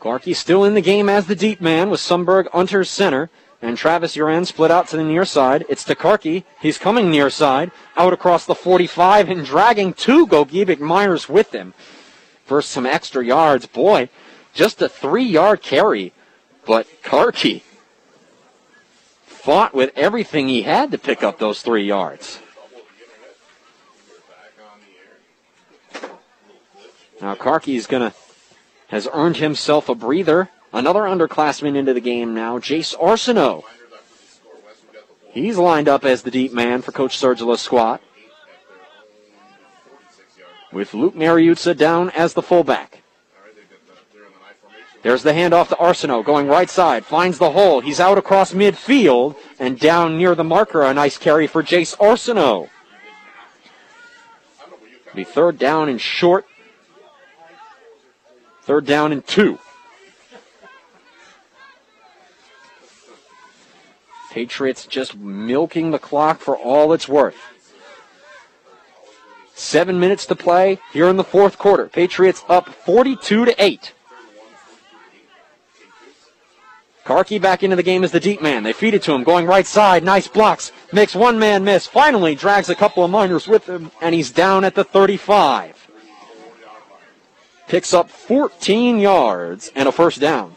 Clarkey 0.00 0.34
still 0.36 0.64
in 0.64 0.74
the 0.74 0.80
game 0.80 1.08
as 1.08 1.26
the 1.26 1.34
deep 1.34 1.60
man 1.60 1.90
with 1.90 2.00
Sundberg 2.00 2.48
under 2.52 2.84
center. 2.84 3.30
And 3.62 3.76
Travis 3.76 4.16
Uren 4.16 4.46
split 4.46 4.70
out 4.70 4.88
to 4.88 4.96
the 4.96 5.02
near 5.02 5.24
side. 5.24 5.64
It's 5.68 5.84
to 5.84 5.94
Karki. 5.94 6.44
He's 6.60 6.78
coming 6.78 7.10
near 7.10 7.30
side. 7.30 7.70
Out 7.96 8.12
across 8.12 8.44
the 8.44 8.54
45 8.54 9.30
and 9.30 9.44
dragging 9.44 9.94
two 9.94 10.26
Gogebic 10.26 10.78
Miners 10.78 11.28
with 11.28 11.52
him. 11.52 11.72
For 12.44 12.60
some 12.62 12.86
extra 12.86 13.24
yards. 13.24 13.66
Boy, 13.66 14.10
just 14.52 14.82
a 14.82 14.88
three 14.88 15.24
yard 15.24 15.62
carry. 15.62 16.12
But 16.66 16.86
Karki 17.02 17.62
fought 19.24 19.74
with 19.74 19.92
everything 19.96 20.48
he 20.48 20.62
had 20.62 20.90
to 20.90 20.98
pick 20.98 21.22
up 21.22 21.38
those 21.38 21.62
three 21.62 21.84
yards. 21.84 22.40
Now 27.20 27.34
Karki's 27.34 27.86
going 27.86 28.10
to 28.10 28.16
has 28.88 29.08
earned 29.12 29.36
himself 29.36 29.88
a 29.88 29.94
breather. 29.94 30.50
Another 30.72 31.02
underclassman 31.02 31.76
into 31.76 31.94
the 31.94 32.00
game 32.00 32.34
now, 32.34 32.58
Jace 32.58 32.94
Arsenault. 32.96 33.64
He's 35.30 35.58
lined 35.58 35.88
up 35.88 36.04
as 36.04 36.22
the 36.22 36.30
deep 36.30 36.52
man 36.52 36.82
for 36.82 36.92
Coach 36.92 37.18
Sergula's 37.18 37.60
squad. 37.60 38.00
With 40.72 40.94
Luke 40.94 41.14
Mariuzza 41.14 41.76
down 41.76 42.10
as 42.10 42.34
the 42.34 42.42
fullback. 42.42 43.02
There's 45.02 45.22
the 45.22 45.32
handoff 45.32 45.68
to 45.68 45.76
Arsenault 45.76 46.24
going 46.24 46.48
right 46.48 46.68
side, 46.68 47.04
finds 47.04 47.38
the 47.38 47.52
hole. 47.52 47.80
He's 47.80 48.00
out 48.00 48.18
across 48.18 48.52
midfield 48.52 49.36
and 49.58 49.78
down 49.78 50.18
near 50.18 50.34
the 50.34 50.42
marker. 50.42 50.82
A 50.82 50.92
nice 50.92 51.16
carry 51.16 51.46
for 51.46 51.62
Jace 51.62 51.96
Arsenault. 51.98 52.68
The 55.14 55.24
third 55.24 55.58
down 55.58 55.88
and 55.88 56.00
short 56.00 56.46
Third 58.66 58.84
down 58.84 59.12
and 59.12 59.24
two. 59.24 59.60
Patriots 64.32 64.86
just 64.86 65.16
milking 65.16 65.92
the 65.92 66.00
clock 66.00 66.40
for 66.40 66.56
all 66.56 66.92
it's 66.92 67.08
worth. 67.08 67.36
Seven 69.54 70.00
minutes 70.00 70.26
to 70.26 70.34
play 70.34 70.80
here 70.92 71.08
in 71.08 71.16
the 71.16 71.22
fourth 71.22 71.58
quarter. 71.58 71.86
Patriots 71.86 72.42
up 72.48 72.68
42 72.68 73.44
to 73.44 73.64
8. 73.64 73.92
Karki 77.04 77.40
back 77.40 77.62
into 77.62 77.76
the 77.76 77.84
game 77.84 78.02
as 78.02 78.10
the 78.10 78.18
deep 78.18 78.42
man. 78.42 78.64
They 78.64 78.72
feed 78.72 78.94
it 78.94 79.02
to 79.04 79.12
him, 79.12 79.22
going 79.22 79.46
right 79.46 79.64
side. 79.64 80.02
Nice 80.02 80.26
blocks. 80.26 80.72
Makes 80.92 81.14
one 81.14 81.38
man 81.38 81.62
miss. 81.62 81.86
Finally 81.86 82.34
drags 82.34 82.68
a 82.68 82.74
couple 82.74 83.04
of 83.04 83.12
miners 83.12 83.46
with 83.46 83.68
him, 83.68 83.92
and 84.02 84.12
he's 84.12 84.32
down 84.32 84.64
at 84.64 84.74
the 84.74 84.82
35. 84.82 85.85
Picks 87.68 87.92
up 87.92 88.10
14 88.10 88.98
yards 88.98 89.72
and 89.74 89.88
a 89.88 89.92
first 89.92 90.20
down. 90.20 90.56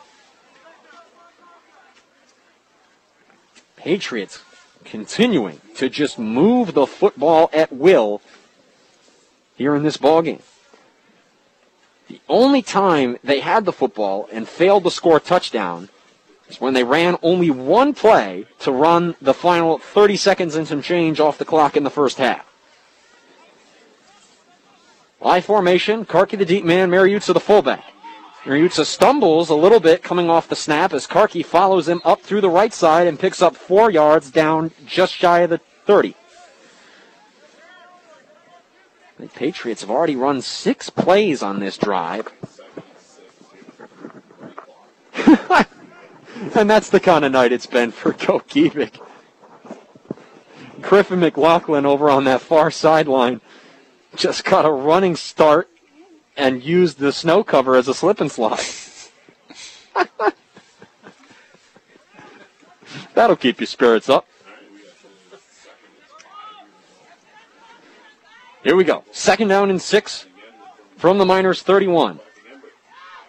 Patriots 3.75 4.43
continuing 4.83 5.61
to 5.75 5.89
just 5.89 6.19
move 6.19 6.73
the 6.73 6.85
football 6.85 7.49
at 7.53 7.71
will 7.71 8.21
here 9.55 9.75
in 9.75 9.83
this 9.83 9.97
ball 9.97 10.21
game. 10.21 10.41
The 12.07 12.19
only 12.27 12.61
time 12.61 13.17
they 13.23 13.39
had 13.39 13.65
the 13.65 13.71
football 13.71 14.27
and 14.31 14.47
failed 14.47 14.83
to 14.83 14.91
score 14.91 15.17
a 15.17 15.19
touchdown 15.19 15.89
is 16.49 16.59
when 16.59 16.73
they 16.73 16.83
ran 16.83 17.17
only 17.21 17.51
one 17.51 17.93
play 17.93 18.47
to 18.59 18.71
run 18.71 19.15
the 19.21 19.33
final 19.33 19.77
30 19.77 20.17
seconds 20.17 20.55
and 20.55 20.67
some 20.67 20.81
change 20.81 21.19
off 21.19 21.37
the 21.37 21.45
clock 21.45 21.77
in 21.77 21.83
the 21.83 21.89
first 21.89 22.17
half. 22.17 22.48
I 25.21 25.41
formation, 25.41 26.05
Karki 26.05 26.37
the 26.37 26.45
deep 26.45 26.63
man, 26.63 26.89
Mariutza 26.89 27.33
the 27.33 27.39
fullback. 27.39 27.83
Mariutza 28.43 28.85
stumbles 28.85 29.49
a 29.49 29.55
little 29.55 29.81
bit 29.81 30.01
coming 30.01 30.29
off 30.29 30.47
the 30.47 30.55
snap 30.55 30.93
as 30.93 31.05
Karki 31.05 31.45
follows 31.45 31.89
him 31.89 32.01
up 32.05 32.21
through 32.21 32.41
the 32.41 32.49
right 32.49 32.73
side 32.73 33.05
and 33.05 33.19
picks 33.19 33.41
up 33.41 33.55
four 33.55 33.91
yards 33.91 34.31
down 34.31 34.71
just 34.85 35.13
shy 35.13 35.39
of 35.39 35.49
the 35.49 35.59
30. 35.85 36.15
The 39.19 39.27
Patriots 39.27 39.81
have 39.81 39.89
already 39.89 40.15
run 40.15 40.41
six 40.41 40.89
plays 40.89 41.43
on 41.43 41.59
this 41.59 41.77
drive. 41.77 42.29
and 46.55 46.69
that's 46.69 46.89
the 46.89 47.01
kind 47.01 47.25
of 47.25 47.33
night 47.33 47.51
it's 47.51 47.65
been 47.65 47.91
for 47.91 48.13
Gogebic. 48.13 49.01
Griffin 50.81 51.19
McLaughlin 51.19 51.85
over 51.85 52.09
on 52.09 52.23
that 52.23 52.39
far 52.39 52.71
sideline 52.71 53.41
just 54.19 54.43
got 54.43 54.65
a 54.65 54.69
running 54.69 55.15
start 55.15 55.69
and 56.35 56.61
used 56.61 56.99
the 56.99 57.11
snow 57.11 57.43
cover 57.43 57.75
as 57.75 57.87
a 57.87 57.93
slip 57.93 58.19
and 58.21 58.31
slide. 58.31 58.59
That'll 63.15 63.37
keep 63.37 63.59
your 63.59 63.67
spirits 63.67 64.09
up. 64.09 64.27
Here 68.63 68.75
we 68.75 68.83
go. 68.83 69.05
Second 69.11 69.47
down 69.47 69.69
and 69.69 69.81
six 69.81 70.25
from 70.97 71.17
the 71.17 71.25
Miners 71.25 71.61
31. 71.61 72.19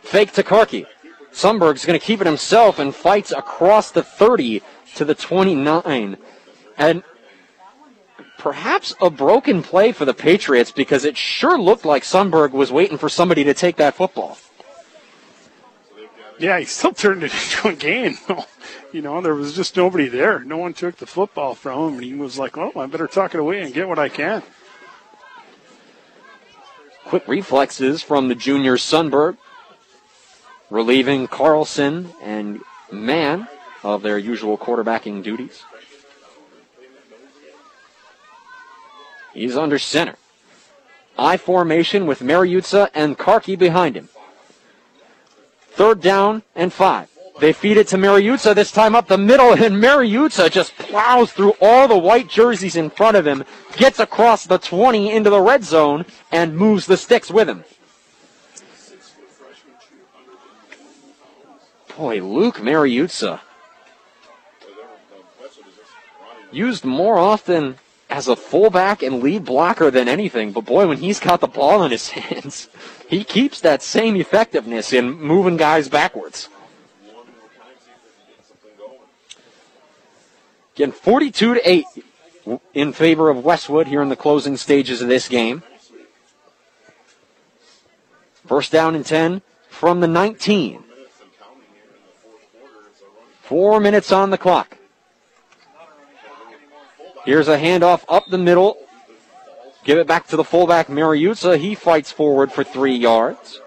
Fake 0.02 0.32
to 0.32 0.42
Karki. 0.42 0.86
Sundberg's 1.32 1.86
going 1.86 1.98
to 1.98 2.04
keep 2.04 2.20
it 2.20 2.26
himself 2.26 2.80
and 2.80 2.92
fights 2.92 3.30
across 3.30 3.92
the 3.92 4.02
30 4.02 4.60
to 4.96 5.04
the 5.04 5.14
29. 5.14 6.16
And 6.76 7.04
perhaps 8.40 8.94
a 9.02 9.10
broken 9.10 9.62
play 9.62 9.92
for 9.92 10.06
the 10.06 10.14
Patriots 10.14 10.72
because 10.72 11.04
it 11.04 11.16
sure 11.16 11.60
looked 11.60 11.84
like 11.84 12.02
Sundberg 12.02 12.52
was 12.52 12.72
waiting 12.72 12.96
for 12.96 13.08
somebody 13.08 13.44
to 13.44 13.54
take 13.54 13.76
that 13.76 13.94
football. 13.94 14.38
Yeah, 16.38 16.58
he 16.58 16.64
still 16.64 16.94
turned 16.94 17.22
it 17.22 17.32
into 17.34 17.68
a 17.68 17.74
game. 17.74 18.16
you 18.92 19.02
know, 19.02 19.20
there 19.20 19.34
was 19.34 19.54
just 19.54 19.76
nobody 19.76 20.08
there. 20.08 20.40
No 20.40 20.56
one 20.56 20.72
took 20.72 20.96
the 20.96 21.06
football 21.06 21.54
from 21.54 21.88
him, 21.88 21.94
and 21.96 22.04
he 22.04 22.14
was 22.14 22.38
like, 22.38 22.56
"Oh, 22.56 22.72
I 22.74 22.86
better 22.86 23.06
tuck 23.06 23.34
it 23.34 23.40
away 23.40 23.60
and 23.60 23.74
get 23.74 23.86
what 23.86 23.98
I 23.98 24.08
can." 24.08 24.42
Quick 27.04 27.28
reflexes 27.28 28.02
from 28.02 28.28
the 28.28 28.34
junior 28.34 28.76
Sundberg, 28.76 29.36
relieving 30.70 31.26
Carlson 31.28 32.10
and 32.22 32.62
Mann 32.90 33.48
of 33.82 34.00
their 34.02 34.16
usual 34.16 34.56
quarterbacking 34.56 35.22
duties. 35.22 35.62
He's 39.32 39.56
under 39.56 39.78
center. 39.78 40.16
I 41.18 41.36
formation 41.36 42.06
with 42.06 42.20
Mariutza 42.20 42.90
and 42.94 43.18
Karki 43.18 43.58
behind 43.58 43.96
him. 43.96 44.08
Third 45.72 46.00
down 46.00 46.42
and 46.54 46.72
five. 46.72 47.08
They 47.40 47.54
feed 47.54 47.78
it 47.78 47.88
to 47.88 47.96
Mariutza, 47.96 48.54
this 48.54 48.70
time 48.70 48.94
up 48.94 49.08
the 49.08 49.16
middle, 49.16 49.52
and 49.52 49.76
Mariutza 49.76 50.50
just 50.50 50.76
plows 50.76 51.32
through 51.32 51.54
all 51.60 51.88
the 51.88 51.96
white 51.96 52.28
jerseys 52.28 52.76
in 52.76 52.90
front 52.90 53.16
of 53.16 53.26
him, 53.26 53.44
gets 53.76 53.98
across 53.98 54.44
the 54.44 54.58
20 54.58 55.10
into 55.10 55.30
the 55.30 55.40
red 55.40 55.64
zone, 55.64 56.04
and 56.30 56.54
moves 56.54 56.84
the 56.84 56.98
sticks 56.98 57.30
with 57.30 57.48
him. 57.48 57.64
Boy, 61.96 62.22
Luke 62.22 62.58
Mariutza 62.58 63.40
used 66.52 66.84
more 66.84 67.18
often 67.18 67.78
as 68.10 68.26
a 68.26 68.34
fullback 68.34 69.02
and 69.02 69.22
lead 69.22 69.44
blocker 69.44 69.90
than 69.90 70.08
anything, 70.08 70.50
but 70.50 70.64
boy, 70.64 70.88
when 70.88 70.98
he's 70.98 71.20
got 71.20 71.40
the 71.40 71.46
ball 71.46 71.82
in 71.84 71.92
his 71.92 72.10
hands, 72.18 72.68
he 73.08 73.24
keeps 73.24 73.60
that 73.60 73.82
same 73.82 74.16
effectiveness 74.16 74.92
in 74.92 75.12
moving 75.12 75.56
guys 75.56 75.88
backwards. 75.88 76.48
Again, 80.74 80.92
42 80.92 81.54
to 81.54 81.70
8 81.70 81.84
in 82.74 82.92
favor 82.92 83.28
of 83.28 83.44
Westwood 83.44 83.86
here 83.86 84.02
in 84.02 84.08
the 84.08 84.16
closing 84.16 84.56
stages 84.56 85.02
of 85.02 85.08
this 85.08 85.28
game. 85.28 85.62
First 88.46 88.72
down 88.72 88.94
and 88.96 89.06
10 89.06 89.42
from 89.68 90.00
the 90.00 90.08
19. 90.08 90.82
Four 93.42 93.80
minutes 93.80 94.10
on 94.10 94.30
the 94.30 94.38
clock. 94.38 94.79
Here's 97.24 97.48
a 97.48 97.58
handoff 97.58 98.04
up 98.08 98.26
the 98.26 98.38
middle. 98.38 98.78
Give 99.84 99.98
it 99.98 100.06
back 100.06 100.26
to 100.28 100.36
the 100.36 100.44
fullback, 100.44 100.88
Mariutza. 100.88 101.58
He 101.58 101.74
fights 101.74 102.10
forward 102.10 102.50
for 102.50 102.64
three 102.64 102.96
yards. 102.96 103.60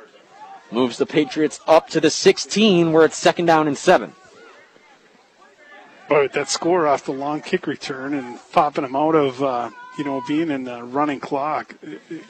Moves 0.72 0.98
the 0.98 1.06
Patriots 1.06 1.60
up 1.68 1.88
to 1.90 2.02
the 2.02 2.10
16 2.10 2.92
where 2.92 3.06
it's 3.06 3.18
second 3.18 3.46
down 3.46 3.68
and 3.68 3.78
seven. 3.78 4.14
But 6.10 6.34
that 6.34 6.50
score 6.50 6.88
off 6.88 7.06
the 7.06 7.14
long 7.14 7.42
kick 7.42 7.68
return 7.68 8.14
and 8.14 8.40
popping 8.52 8.84
him 8.84 8.96
out 8.96 9.16
of, 9.16 9.42
uh, 9.42 9.70
you 9.98 10.04
know, 10.04 10.22
being 10.28 10.50
in 10.50 10.64
the 10.64 10.84
running 10.84 11.20
clock, 11.20 11.76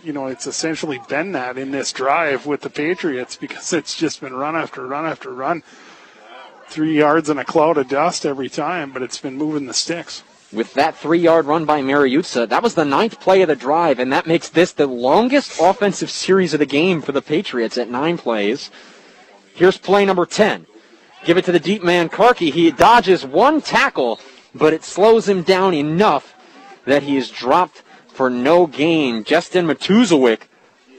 you 0.04 0.14
know, 0.14 0.28
it's 0.28 0.46
essentially 0.46 1.00
been 1.08 1.32
that 1.32 1.58
in 1.58 1.72
this 1.72 1.92
drive 1.92 2.46
with 2.46 2.62
the 2.62 2.70
Patriots 2.70 3.38
because 3.38 3.72
it's 3.74 3.96
just 3.96 4.22
been 4.22 4.34
run 4.34 4.56
after 4.56 4.86
run 4.86 5.06
after 5.06 5.34
run. 5.34 5.64
Three 6.68 6.98
yards 6.98 7.30
in 7.30 7.38
a 7.38 7.46
cloud 7.46 7.78
of 7.78 7.88
dust 7.88 8.26
every 8.26 8.50
time, 8.50 8.92
but 8.92 9.02
it's 9.02 9.20
been 9.20 9.38
moving 9.38 9.68
the 9.68 9.74
sticks 9.74 10.24
with 10.54 10.74
that 10.76 10.96
three 10.96 11.20
yard 11.20 11.46
run 11.46 11.66
by 11.66 11.82
Mariutza. 11.82 12.48
That 12.48 12.64
was 12.64 12.76
the 12.76 12.86
ninth 12.86 13.20
play 13.20 13.42
of 13.42 13.48
the 13.48 13.56
drive, 13.56 14.00
and 14.00 14.14
that 14.14 14.28
makes 14.28 14.50
this 14.50 14.72
the 14.72 14.88
longest 14.88 15.60
offensive 15.60 16.10
series 16.10 16.54
of 16.54 16.60
the 16.60 16.66
game 16.66 17.02
for 17.02 17.12
the 17.12 17.22
Patriots 17.22 17.78
at 17.78 17.90
nine 17.90 18.18
plays. 18.18 18.70
Here's 19.56 19.78
play 19.78 20.06
number 20.06 20.26
10. 20.26 20.66
Give 21.26 21.38
it 21.38 21.46
to 21.46 21.52
the 21.52 21.60
deep 21.60 21.84
man, 21.84 22.10
Karki. 22.10 22.52
He 22.52 22.72
dodges 22.72 23.26
one 23.26 23.62
tackle, 23.62 24.20
but 24.54 24.74
it 24.74 24.84
slows 24.84 25.28
him 25.28 25.42
down 25.44 25.74
enough 25.74 26.36
that 26.86 27.04
he 27.04 27.18
is 27.18 27.30
dropped 27.30 27.82
for 28.08 28.30
no 28.30 28.68
gain. 28.68 29.24
Justin 29.24 29.66
Matuzowick 29.66 30.42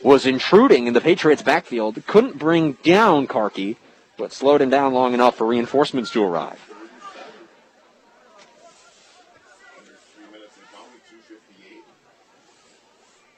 was 0.03 0.27
intruding 0.27 0.87
in 0.87 0.95
the 0.95 1.01
Patriots' 1.01 1.43
backfield. 1.43 2.03
Couldn't 2.07 2.39
bring 2.39 2.73
down 2.83 3.27
Karki, 3.27 3.77
but 4.17 4.33
slowed 4.33 4.63
him 4.63 4.71
down 4.71 4.95
long 4.95 5.15
enough 5.15 5.37
for 5.37 5.47
reinforcements 5.47 6.11
to 6.13 6.23
arrive. 6.23 6.74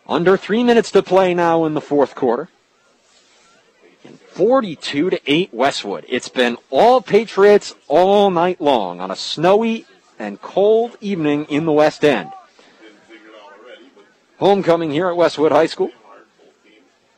Under 0.09 0.37
three 0.37 0.63
minutes 0.63 0.91
to 0.93 1.03
play 1.03 1.35
now 1.35 1.65
in 1.65 1.75
the 1.75 1.81
fourth 1.81 2.15
quarter. 2.15 2.49
42 4.29 5.11
to 5.11 5.21
8 5.27 5.53
Westwood. 5.53 6.05
It's 6.09 6.29
been 6.29 6.59
all 6.71 7.01
Patriots 7.01 7.75
all 7.89 8.31
night 8.31 8.61
long 8.61 9.01
on 9.01 9.11
a 9.11 9.17
snowy 9.17 9.87
and 10.19 10.41
cold 10.41 10.97
evening 11.01 11.47
in 11.47 11.65
the 11.65 11.73
West 11.73 12.05
End. 12.05 12.31
Homecoming 14.39 14.91
here 14.91 15.09
at 15.09 15.17
Westwood 15.17 15.53
High 15.53 15.67
School. 15.67 15.91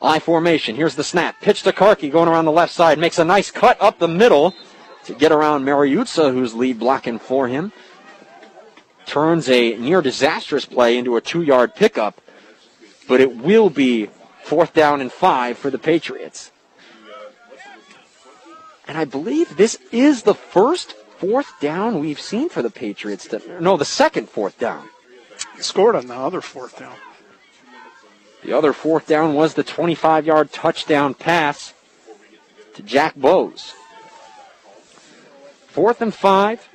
I 0.01 0.19
formation. 0.19 0.75
Here's 0.75 0.95
the 0.95 1.03
snap. 1.03 1.41
Pitch 1.41 1.63
to 1.63 1.73
Karki 1.73 2.09
going 2.09 2.29
around 2.29 2.45
the 2.45 2.51
left 2.51 2.73
side. 2.73 2.97
Makes 2.97 3.19
a 3.19 3.25
nice 3.25 3.51
cut 3.51 3.77
up 3.81 3.99
the 3.99 4.07
middle 4.07 4.55
to 5.03 5.13
get 5.13 5.33
around 5.33 5.65
Mariutza, 5.65 6.31
who's 6.31 6.55
lead 6.55 6.79
blocking 6.79 7.19
for 7.19 7.49
him. 7.49 7.73
Turns 9.05 9.49
a 9.49 9.75
near 9.75 10.01
disastrous 10.01 10.65
play 10.65 10.97
into 10.97 11.17
a 11.17 11.21
two 11.21 11.41
yard 11.41 11.75
pickup 11.75 12.21
but 13.09 13.19
it 13.19 13.35
will 13.35 13.71
be 13.71 14.07
fourth 14.43 14.71
down 14.71 15.01
and 15.01 15.11
five 15.11 15.57
for 15.57 15.71
the 15.71 15.79
Patriots. 15.79 16.51
And 18.87 18.97
I 18.97 19.03
believe 19.05 19.57
this 19.57 19.79
is 19.91 20.21
the 20.23 20.35
first 20.35 20.93
fourth 21.17 21.51
down 21.59 21.99
we've 21.99 22.21
seen 22.21 22.49
for 22.49 22.61
the 22.61 22.69
Patriots. 22.69 23.27
To, 23.29 23.61
no, 23.61 23.77
the 23.77 23.83
second 23.83 24.29
fourth 24.29 24.59
down. 24.59 24.87
He 25.55 25.63
scored 25.63 25.95
on 25.95 26.05
the 26.05 26.15
other 26.15 26.39
fourth 26.39 26.77
down. 26.77 26.95
The 28.43 28.53
other 28.53 28.73
fourth 28.73 29.07
down 29.07 29.33
was 29.33 29.55
the 29.55 29.63
25 29.63 30.27
yard 30.27 30.53
touchdown 30.53 31.15
pass 31.15 31.73
to 32.75 32.83
Jack 32.83 33.15
Bose. 33.15 33.73
Fourth 35.67 35.99
and 36.01 36.13
five 36.13 36.67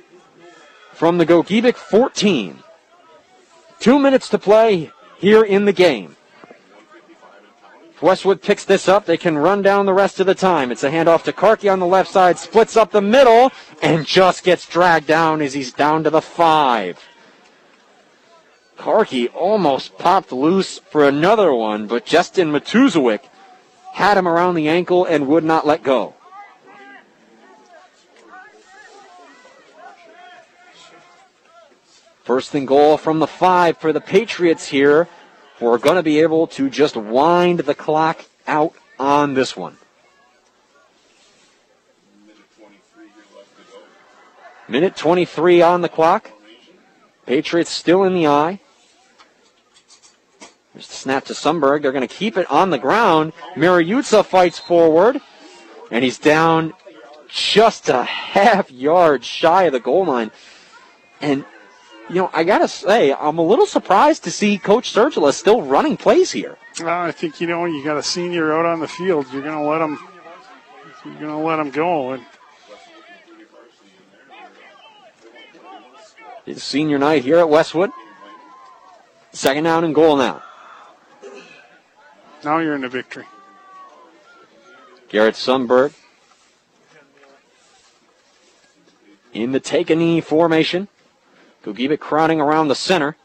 from 0.91 1.17
the 1.17 1.25
Gogebic 1.25 1.75
14. 1.75 2.59
Two 3.79 3.99
minutes 3.99 4.27
to 4.29 4.37
play 4.37 4.91
here 5.17 5.43
in 5.43 5.63
the 5.63 5.73
game. 5.73 6.15
Westwood 8.05 8.43
picks 8.43 8.65
this 8.65 8.87
up, 8.87 9.07
they 9.07 9.17
can 9.17 9.35
run 9.35 9.63
down 9.63 9.87
the 9.87 9.93
rest 9.93 10.19
of 10.19 10.27
the 10.27 10.35
time. 10.35 10.71
It's 10.71 10.83
a 10.83 10.91
handoff 10.91 11.23
to 11.23 11.33
Karki 11.33 11.71
on 11.73 11.79
the 11.79 11.87
left 11.87 12.11
side, 12.11 12.37
splits 12.37 12.77
up 12.77 12.91
the 12.91 13.01
middle, 13.01 13.51
and 13.81 14.05
just 14.05 14.43
gets 14.43 14.67
dragged 14.67 15.07
down 15.07 15.41
as 15.41 15.55
he's 15.55 15.73
down 15.73 16.03
to 16.03 16.11
the 16.11 16.21
five. 16.21 17.03
Karki 18.77 19.27
almost 19.33 19.97
popped 19.97 20.31
loose 20.31 20.77
for 20.77 21.03
another 21.03 21.51
one, 21.51 21.87
but 21.87 22.05
Justin 22.05 22.51
Matuzowick 22.51 23.21
had 23.93 24.19
him 24.19 24.27
around 24.27 24.53
the 24.53 24.69
ankle 24.69 25.05
and 25.05 25.25
would 25.25 25.43
not 25.43 25.65
let 25.65 25.81
go. 25.81 26.13
First 32.23 32.53
and 32.53 32.67
goal 32.67 32.97
from 32.97 33.17
the 33.17 33.25
five 33.25 33.79
for 33.79 33.91
the 33.91 34.01
Patriots 34.01 34.67
here. 34.67 35.07
We're 35.59 35.77
going 35.77 35.95
to 35.95 36.03
be 36.03 36.19
able 36.19 36.47
to 36.47 36.69
just 36.69 36.97
wind 36.97 37.59
the 37.59 37.75
clock 37.75 38.25
out 38.45 38.73
on 38.99 39.33
this 39.33 39.55
one. 39.55 39.77
Minute 44.67 44.95
23 44.95 45.61
on 45.61 45.81
the 45.81 45.89
clock. 45.89 46.31
Patriots 47.25 47.69
still 47.69 48.03
in 48.03 48.13
the 48.13 48.27
I. 48.27 48.59
There's 50.73 50.87
the 50.87 50.93
snap 50.93 51.25
to 51.25 51.33
Sundberg. 51.33 51.83
They're 51.83 51.91
going 51.91 52.07
to 52.07 52.13
keep 52.13 52.35
it 52.35 52.49
on 52.51 52.69
the 52.69 52.77
ground. 52.77 53.31
Mariutza 53.55 54.25
fights 54.25 54.59
forward, 54.59 55.21
and 55.89 56.03
he's 56.03 56.17
down 56.17 56.73
just 57.29 57.87
a 57.89 58.03
half 58.03 58.69
yard 58.71 59.23
shy 59.23 59.63
of 59.63 59.73
the 59.73 59.79
goal 59.79 60.05
line. 60.05 60.31
And, 61.21 61.45
you 62.09 62.15
know, 62.15 62.29
I 62.33 62.43
got 62.43 62.59
to 62.59 62.67
say, 62.67 63.13
I'm 63.13 63.37
a 63.37 63.41
little 63.41 63.65
surprised 63.65 64.23
to 64.25 64.31
see 64.31 64.57
Coach 64.57 64.93
Sergila 64.93 65.33
still 65.33 65.61
running 65.61 65.97
plays 65.97 66.31
here. 66.31 66.57
Uh, 66.79 66.89
I 66.89 67.11
think 67.11 67.41
you 67.41 67.47
know 67.47 67.65
you 67.65 67.83
got 67.83 67.97
a 67.97 68.03
senior 68.03 68.53
out 68.53 68.65
on 68.65 68.79
the 68.79 68.87
field, 68.87 69.25
you're 69.31 69.41
to 69.41 69.59
let 69.59 69.81
him. 69.81 69.97
You're 71.19 71.29
to 71.29 71.37
let 71.37 71.59
him 71.59 71.71
go, 71.71 72.11
and 72.11 72.25
It's 76.45 76.63
senior 76.63 76.99
night 76.99 77.23
here 77.23 77.39
at 77.39 77.49
Westwood. 77.49 77.89
Second 79.31 79.63
down 79.63 79.83
and 79.83 79.95
goal 79.95 80.15
now. 80.15 80.43
now 82.43 82.59
you're 82.59 82.75
in 82.75 82.83
a 82.83 82.89
victory. 82.89 83.25
Garrett 85.09 85.35
Sundberg 85.35 85.93
in 89.33 89.51
the 89.51 89.59
take 89.59 89.89
a 89.89 89.95
knee 89.95 90.21
formation. 90.21 90.87
Gogebic 91.65 91.99
crowding 91.99 92.39
around 92.39 92.67
the 92.67 92.75
center. 92.75 93.15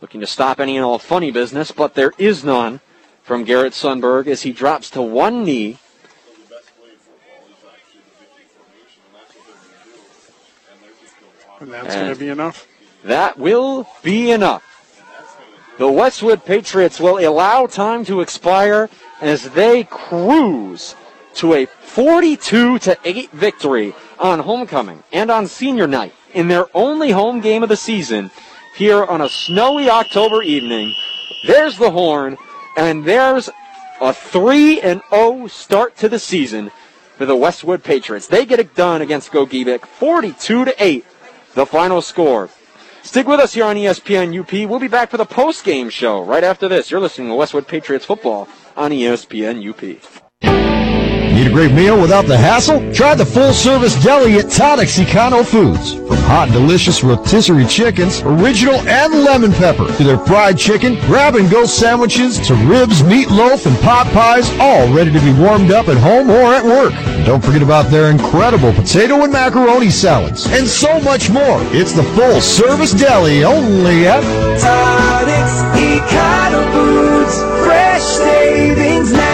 Looking 0.00 0.20
to 0.20 0.26
stop 0.26 0.58
any 0.58 0.76
and 0.76 0.84
all 0.84 0.98
funny 0.98 1.30
business, 1.30 1.70
but 1.70 1.94
there 1.94 2.12
is 2.18 2.44
none 2.44 2.80
from 3.22 3.44
Garrett 3.44 3.72
Sundberg 3.72 4.26
as 4.26 4.42
he 4.42 4.52
drops 4.52 4.90
to 4.90 5.00
one 5.00 5.44
knee. 5.44 5.78
And 11.60 11.72
that's 11.72 11.94
going 11.94 12.12
to 12.12 12.18
be 12.18 12.28
enough. 12.28 12.66
That 13.04 13.38
will 13.38 13.86
be 14.02 14.32
enough. 14.32 14.62
The 15.78 15.90
Westwood 15.90 16.44
Patriots 16.44 17.00
will 17.00 17.18
allow 17.18 17.66
time 17.66 18.04
to 18.06 18.20
expire 18.20 18.90
as 19.20 19.50
they 19.50 19.84
cruise 19.84 20.94
to 21.34 21.54
a 21.54 21.66
42 21.66 22.80
to 22.80 22.98
8 23.04 23.30
victory 23.30 23.94
on 24.24 24.38
homecoming 24.38 25.02
and 25.12 25.30
on 25.30 25.46
senior 25.46 25.86
night 25.86 26.14
in 26.32 26.48
their 26.48 26.66
only 26.74 27.10
home 27.10 27.40
game 27.40 27.62
of 27.62 27.68
the 27.68 27.76
season 27.76 28.30
here 28.74 29.04
on 29.04 29.20
a 29.20 29.28
snowy 29.28 29.90
October 29.90 30.42
evening. 30.42 30.94
There's 31.46 31.76
the 31.76 31.90
horn 31.90 32.38
and 32.78 33.04
there's 33.04 33.50
a 34.00 34.14
3 34.14 34.80
and 34.80 35.02
0 35.10 35.46
start 35.48 35.96
to 35.98 36.08
the 36.08 36.18
season 36.18 36.72
for 37.18 37.26
the 37.26 37.36
Westwood 37.36 37.84
Patriots. 37.84 38.26
They 38.26 38.46
get 38.46 38.58
it 38.58 38.74
done 38.74 39.02
against 39.02 39.30
Gogebic 39.30 39.84
42 39.84 40.64
to 40.64 40.74
8 40.82 41.04
the 41.52 41.66
final 41.66 42.00
score. 42.00 42.48
Stick 43.02 43.26
with 43.26 43.40
us 43.40 43.52
here 43.52 43.66
on 43.66 43.76
ESPN 43.76 44.40
UP. 44.40 44.68
We'll 44.68 44.80
be 44.80 44.88
back 44.88 45.10
for 45.10 45.18
the 45.18 45.26
post-game 45.26 45.90
show 45.90 46.24
right 46.24 46.42
after 46.42 46.66
this. 46.66 46.90
You're 46.90 46.98
listening 46.98 47.28
to 47.28 47.34
Westwood 47.34 47.68
Patriots 47.68 48.06
football 48.06 48.48
on 48.74 48.90
ESPN 48.90 49.68
UP. 49.68 50.23
Need 51.34 51.48
a 51.48 51.50
great 51.50 51.72
meal 51.72 52.00
without 52.00 52.26
the 52.26 52.38
hassle? 52.38 52.78
Try 52.94 53.16
the 53.16 53.26
full 53.26 53.52
service 53.52 54.00
deli 54.04 54.38
at 54.38 54.44
Econo 54.44 55.44
Foods. 55.44 55.94
From 55.94 56.22
hot, 56.30 56.48
delicious 56.52 57.02
rotisserie 57.02 57.66
chickens, 57.66 58.22
original 58.22 58.76
and 58.86 59.12
lemon 59.24 59.52
pepper, 59.52 59.92
to 59.96 60.04
their 60.04 60.16
fried 60.16 60.56
chicken, 60.56 60.94
grab 61.06 61.34
and 61.34 61.50
go 61.50 61.64
sandwiches, 61.64 62.38
to 62.46 62.54
ribs, 62.54 63.02
meatloaf, 63.02 63.66
and 63.66 63.76
pot 63.80 64.06
pies, 64.12 64.48
all 64.60 64.86
ready 64.94 65.10
to 65.10 65.18
be 65.18 65.32
warmed 65.32 65.72
up 65.72 65.88
at 65.88 65.96
home 65.96 66.30
or 66.30 66.54
at 66.54 66.64
work. 66.64 66.94
And 66.94 67.26
don't 67.26 67.44
forget 67.44 67.62
about 67.62 67.90
their 67.90 68.12
incredible 68.12 68.72
potato 68.72 69.24
and 69.24 69.32
macaroni 69.32 69.90
salads, 69.90 70.46
and 70.46 70.68
so 70.68 71.00
much 71.00 71.30
more. 71.30 71.58
It's 71.74 71.94
the 71.94 72.04
full 72.14 72.40
service 72.40 72.92
deli 72.92 73.42
only 73.42 74.06
at 74.06 74.22
Econo 75.74 76.62
Foods. 76.72 77.66
Fresh 77.66 78.02
savings 78.02 79.12
now. 79.12 79.33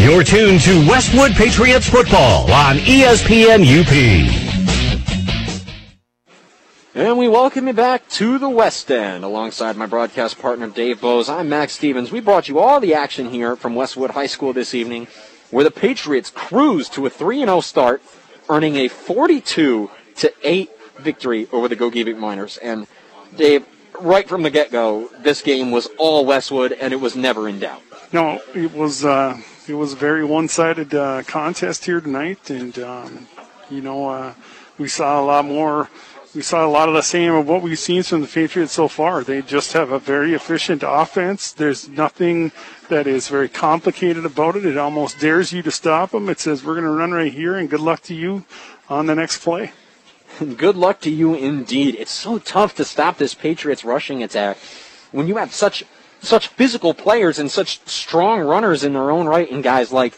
You're 0.00 0.24
tuned 0.24 0.62
to 0.62 0.88
Westwood 0.88 1.32
Patriots 1.32 1.86
football 1.86 2.50
on 2.50 2.76
ESPN 2.76 3.60
UP. 3.60 3.92
And 6.94 7.18
we 7.18 7.28
welcome 7.28 7.66
you 7.66 7.74
back 7.74 8.08
to 8.12 8.38
the 8.38 8.48
West 8.48 8.90
End 8.90 9.24
alongside 9.24 9.76
my 9.76 9.84
broadcast 9.84 10.40
partner 10.40 10.68
Dave 10.68 11.02
Bose. 11.02 11.28
I'm 11.28 11.50
Max 11.50 11.74
Stevens. 11.74 12.10
We 12.10 12.20
brought 12.20 12.48
you 12.48 12.60
all 12.60 12.80
the 12.80 12.94
action 12.94 13.28
here 13.28 13.56
from 13.56 13.74
Westwood 13.74 14.12
High 14.12 14.26
School 14.26 14.54
this 14.54 14.72
evening, 14.72 15.06
where 15.50 15.64
the 15.64 15.70
Patriots 15.70 16.30
cruised 16.30 16.94
to 16.94 17.04
a 17.04 17.10
3 17.10 17.40
0 17.40 17.60
start, 17.60 18.00
earning 18.48 18.76
a 18.76 18.88
42 18.88 19.90
to 20.16 20.32
8 20.42 20.70
victory 20.96 21.46
over 21.52 21.68
the 21.68 21.76
Gogebic 21.76 22.16
Miners. 22.16 22.56
And 22.56 22.86
Dave, 23.36 23.66
right 24.00 24.26
from 24.26 24.44
the 24.44 24.50
get 24.50 24.72
go, 24.72 25.10
this 25.18 25.42
game 25.42 25.70
was 25.70 25.90
all 25.98 26.24
Westwood, 26.24 26.72
and 26.72 26.94
it 26.94 27.00
was 27.02 27.16
never 27.16 27.50
in 27.50 27.58
doubt. 27.58 27.82
No, 28.14 28.40
it 28.54 28.72
was 28.72 29.04
uh, 29.04 29.38
it 29.70 29.74
was 29.74 29.92
a 29.92 29.96
very 29.96 30.24
one-sided 30.24 30.94
uh, 30.94 31.22
contest 31.22 31.84
here 31.84 32.00
tonight, 32.00 32.50
and 32.50 32.76
um, 32.80 33.28
you 33.70 33.80
know 33.80 34.08
uh, 34.08 34.34
we 34.78 34.88
saw 34.88 35.20
a 35.20 35.24
lot 35.24 35.44
more. 35.44 35.88
We 36.34 36.42
saw 36.42 36.64
a 36.64 36.70
lot 36.70 36.88
of 36.88 36.94
the 36.94 37.02
same 37.02 37.34
of 37.34 37.48
what 37.48 37.62
we've 37.62 37.78
seen 37.78 38.02
from 38.04 38.20
the 38.20 38.26
Patriots 38.26 38.72
so 38.72 38.86
far. 38.86 39.24
They 39.24 39.42
just 39.42 39.72
have 39.72 39.90
a 39.90 39.98
very 39.98 40.34
efficient 40.34 40.84
offense. 40.86 41.52
There's 41.52 41.88
nothing 41.88 42.52
that 42.88 43.06
is 43.06 43.28
very 43.28 43.48
complicated 43.48 44.24
about 44.24 44.54
it. 44.54 44.64
It 44.64 44.76
almost 44.76 45.18
dares 45.18 45.52
you 45.52 45.62
to 45.62 45.70
stop 45.70 46.12
them. 46.12 46.28
It 46.28 46.38
says 46.38 46.64
we're 46.64 46.74
going 46.74 46.84
to 46.84 46.90
run 46.90 47.12
right 47.12 47.32
here, 47.32 47.56
and 47.56 47.68
good 47.70 47.80
luck 47.80 48.02
to 48.02 48.14
you 48.14 48.44
on 48.88 49.06
the 49.06 49.14
next 49.14 49.38
play. 49.38 49.72
Good 50.56 50.76
luck 50.76 51.00
to 51.02 51.10
you 51.10 51.34
indeed. 51.34 51.96
It's 51.96 52.12
so 52.12 52.38
tough 52.38 52.74
to 52.76 52.84
stop 52.84 53.18
this 53.18 53.34
Patriots 53.34 53.84
rushing 53.84 54.22
attack 54.22 54.56
when 55.12 55.26
you 55.26 55.36
have 55.36 55.52
such 55.52 55.84
such 56.20 56.48
physical 56.48 56.94
players 56.94 57.38
and 57.38 57.50
such 57.50 57.80
strong 57.86 58.40
runners 58.40 58.84
in 58.84 58.92
their 58.92 59.10
own 59.10 59.26
right, 59.26 59.50
and 59.50 59.62
guys 59.62 59.92
like 59.92 60.14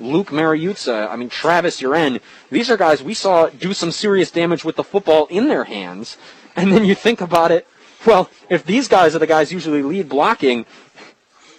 Luke 0.00 0.30
Mariutza, 0.30 1.08
I 1.08 1.16
mean 1.16 1.28
Travis 1.28 1.80
Uren. 1.80 2.20
These 2.50 2.70
are 2.70 2.76
guys 2.76 3.02
we 3.02 3.14
saw 3.14 3.48
do 3.48 3.72
some 3.72 3.90
serious 3.90 4.30
damage 4.30 4.64
with 4.64 4.76
the 4.76 4.84
football 4.84 5.26
in 5.26 5.48
their 5.48 5.64
hands. 5.64 6.16
And 6.56 6.72
then 6.72 6.84
you 6.84 6.94
think 6.94 7.20
about 7.20 7.50
it, 7.50 7.66
well, 8.06 8.30
if 8.48 8.64
these 8.64 8.88
guys 8.88 9.16
are 9.16 9.18
the 9.18 9.26
guys 9.26 9.52
usually 9.52 9.82
lead 9.82 10.08
blocking, 10.08 10.66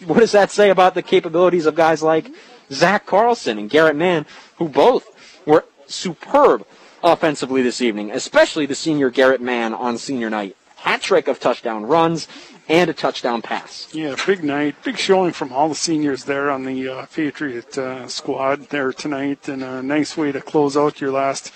what 0.06 0.20
does 0.20 0.32
that 0.34 0.52
say 0.52 0.70
about 0.70 0.94
the 0.94 1.02
capabilities 1.02 1.66
of 1.66 1.76
guys 1.76 2.04
like 2.04 2.30
Zach 2.72 3.06
Carlson 3.06 3.58
and 3.58 3.70
Garrett 3.70 3.96
Mann, 3.96 4.26
who 4.58 4.70
both 4.70 5.06
were 5.46 5.66
superb 5.88 6.66
offensively 7.04 7.62
this 7.62 7.82
evening, 7.82 8.12
especially 8.12 8.66
the 8.66 8.76
senior 8.76 9.10
Garrett 9.10 9.42
Mann 9.42 9.74
on 9.74 9.98
senior 9.98 10.30
night. 10.30 10.56
Hat 10.78 11.02
trick 11.02 11.28
of 11.28 11.40
touchdown 11.40 11.86
runs 11.86 12.28
and 12.68 12.90
a 12.90 12.94
touchdown 12.94 13.42
pass. 13.42 13.88
Yeah, 13.94 14.16
big 14.26 14.44
night, 14.44 14.76
big 14.84 14.98
showing 14.98 15.34
from 15.34 15.54
all 15.54 15.70
the 15.70 15.76
seniors 15.76 16.24
there 16.24 16.50
on 16.50 16.66
the 16.66 16.88
uh, 16.88 17.06
Patriot 17.08 17.78
uh, 17.78 18.08
squad 18.08 18.70
there 18.70 18.92
tonight, 18.92 19.48
and 19.48 19.64
a 19.64 19.84
nice 19.84 20.18
way 20.18 20.32
to 20.32 20.42
close 20.42 20.76
out 20.76 21.02
your 21.02 21.12
last 21.12 21.52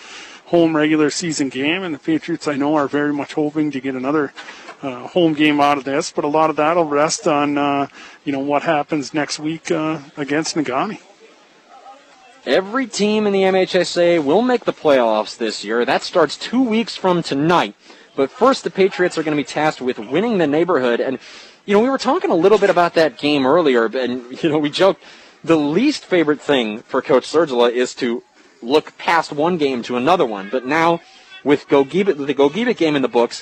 home 0.45 0.75
regular 0.75 1.09
season 1.09 1.49
game. 1.49 1.83
And 1.83 1.93
the 1.93 1.99
Patriots, 1.99 2.47
I 2.47 2.55
know, 2.55 2.75
are 2.75 2.87
very 2.87 3.13
much 3.13 3.33
hoping 3.33 3.71
to 3.71 3.79
get 3.79 3.95
another 3.95 4.33
uh, 4.81 5.07
home 5.07 5.33
game 5.33 5.59
out 5.59 5.77
of 5.77 5.83
this, 5.83 6.11
but 6.11 6.23
a 6.23 6.27
lot 6.27 6.49
of 6.49 6.55
that 6.55 6.75
will 6.75 6.85
rest 6.85 7.27
on 7.27 7.57
uh, 7.57 7.87
you 8.23 8.31
know 8.31 8.39
what 8.39 8.63
happens 8.63 9.13
next 9.13 9.39
week 9.39 9.71
uh, 9.71 9.99
against 10.17 10.55
Negaunee. 10.55 11.01
Every 12.45 12.87
team 12.87 13.27
in 13.27 13.33
the 13.33 13.41
MHSA 13.41 14.23
will 14.23 14.41
make 14.41 14.63
the 14.63 14.73
playoffs 14.73 15.37
this 15.37 15.65
year. 15.65 15.83
That 15.83 16.03
starts 16.03 16.37
two 16.37 16.61
weeks 16.61 16.95
from 16.95 17.21
tonight. 17.21 17.75
But 18.19 18.31
first, 18.31 18.65
the 18.65 18.69
Patriots 18.69 19.17
are 19.17 19.23
going 19.23 19.37
to 19.37 19.41
be 19.41 19.47
tasked 19.47 19.79
with 19.79 19.97
winning 19.97 20.39
the 20.39 20.45
neighborhood. 20.45 20.99
And, 20.99 21.19
you 21.65 21.73
know, 21.73 21.79
we 21.79 21.89
were 21.89 21.97
talking 21.97 22.31
a 22.31 22.35
little 22.35 22.57
bit 22.57 22.69
about 22.69 22.95
that 22.95 23.17
game 23.17 23.45
earlier, 23.45 23.85
and, 23.85 24.25
you 24.43 24.49
know, 24.49 24.59
we 24.59 24.69
joked 24.69 25.01
the 25.41 25.55
least 25.55 26.03
favorite 26.03 26.41
thing 26.41 26.81
for 26.81 27.01
Coach 27.01 27.23
Sergila 27.23 27.71
is 27.71 27.95
to 27.95 28.21
look 28.61 28.97
past 28.97 29.31
one 29.31 29.57
game 29.57 29.83
to 29.83 29.95
another 29.95 30.25
one. 30.25 30.49
But 30.51 30.65
now, 30.65 30.99
with 31.45 31.69
Gogebic, 31.69 32.27
the 32.27 32.33
Gogebic 32.33 32.75
game 32.75 32.97
in 32.97 33.03
the 33.03 33.07
books, 33.07 33.41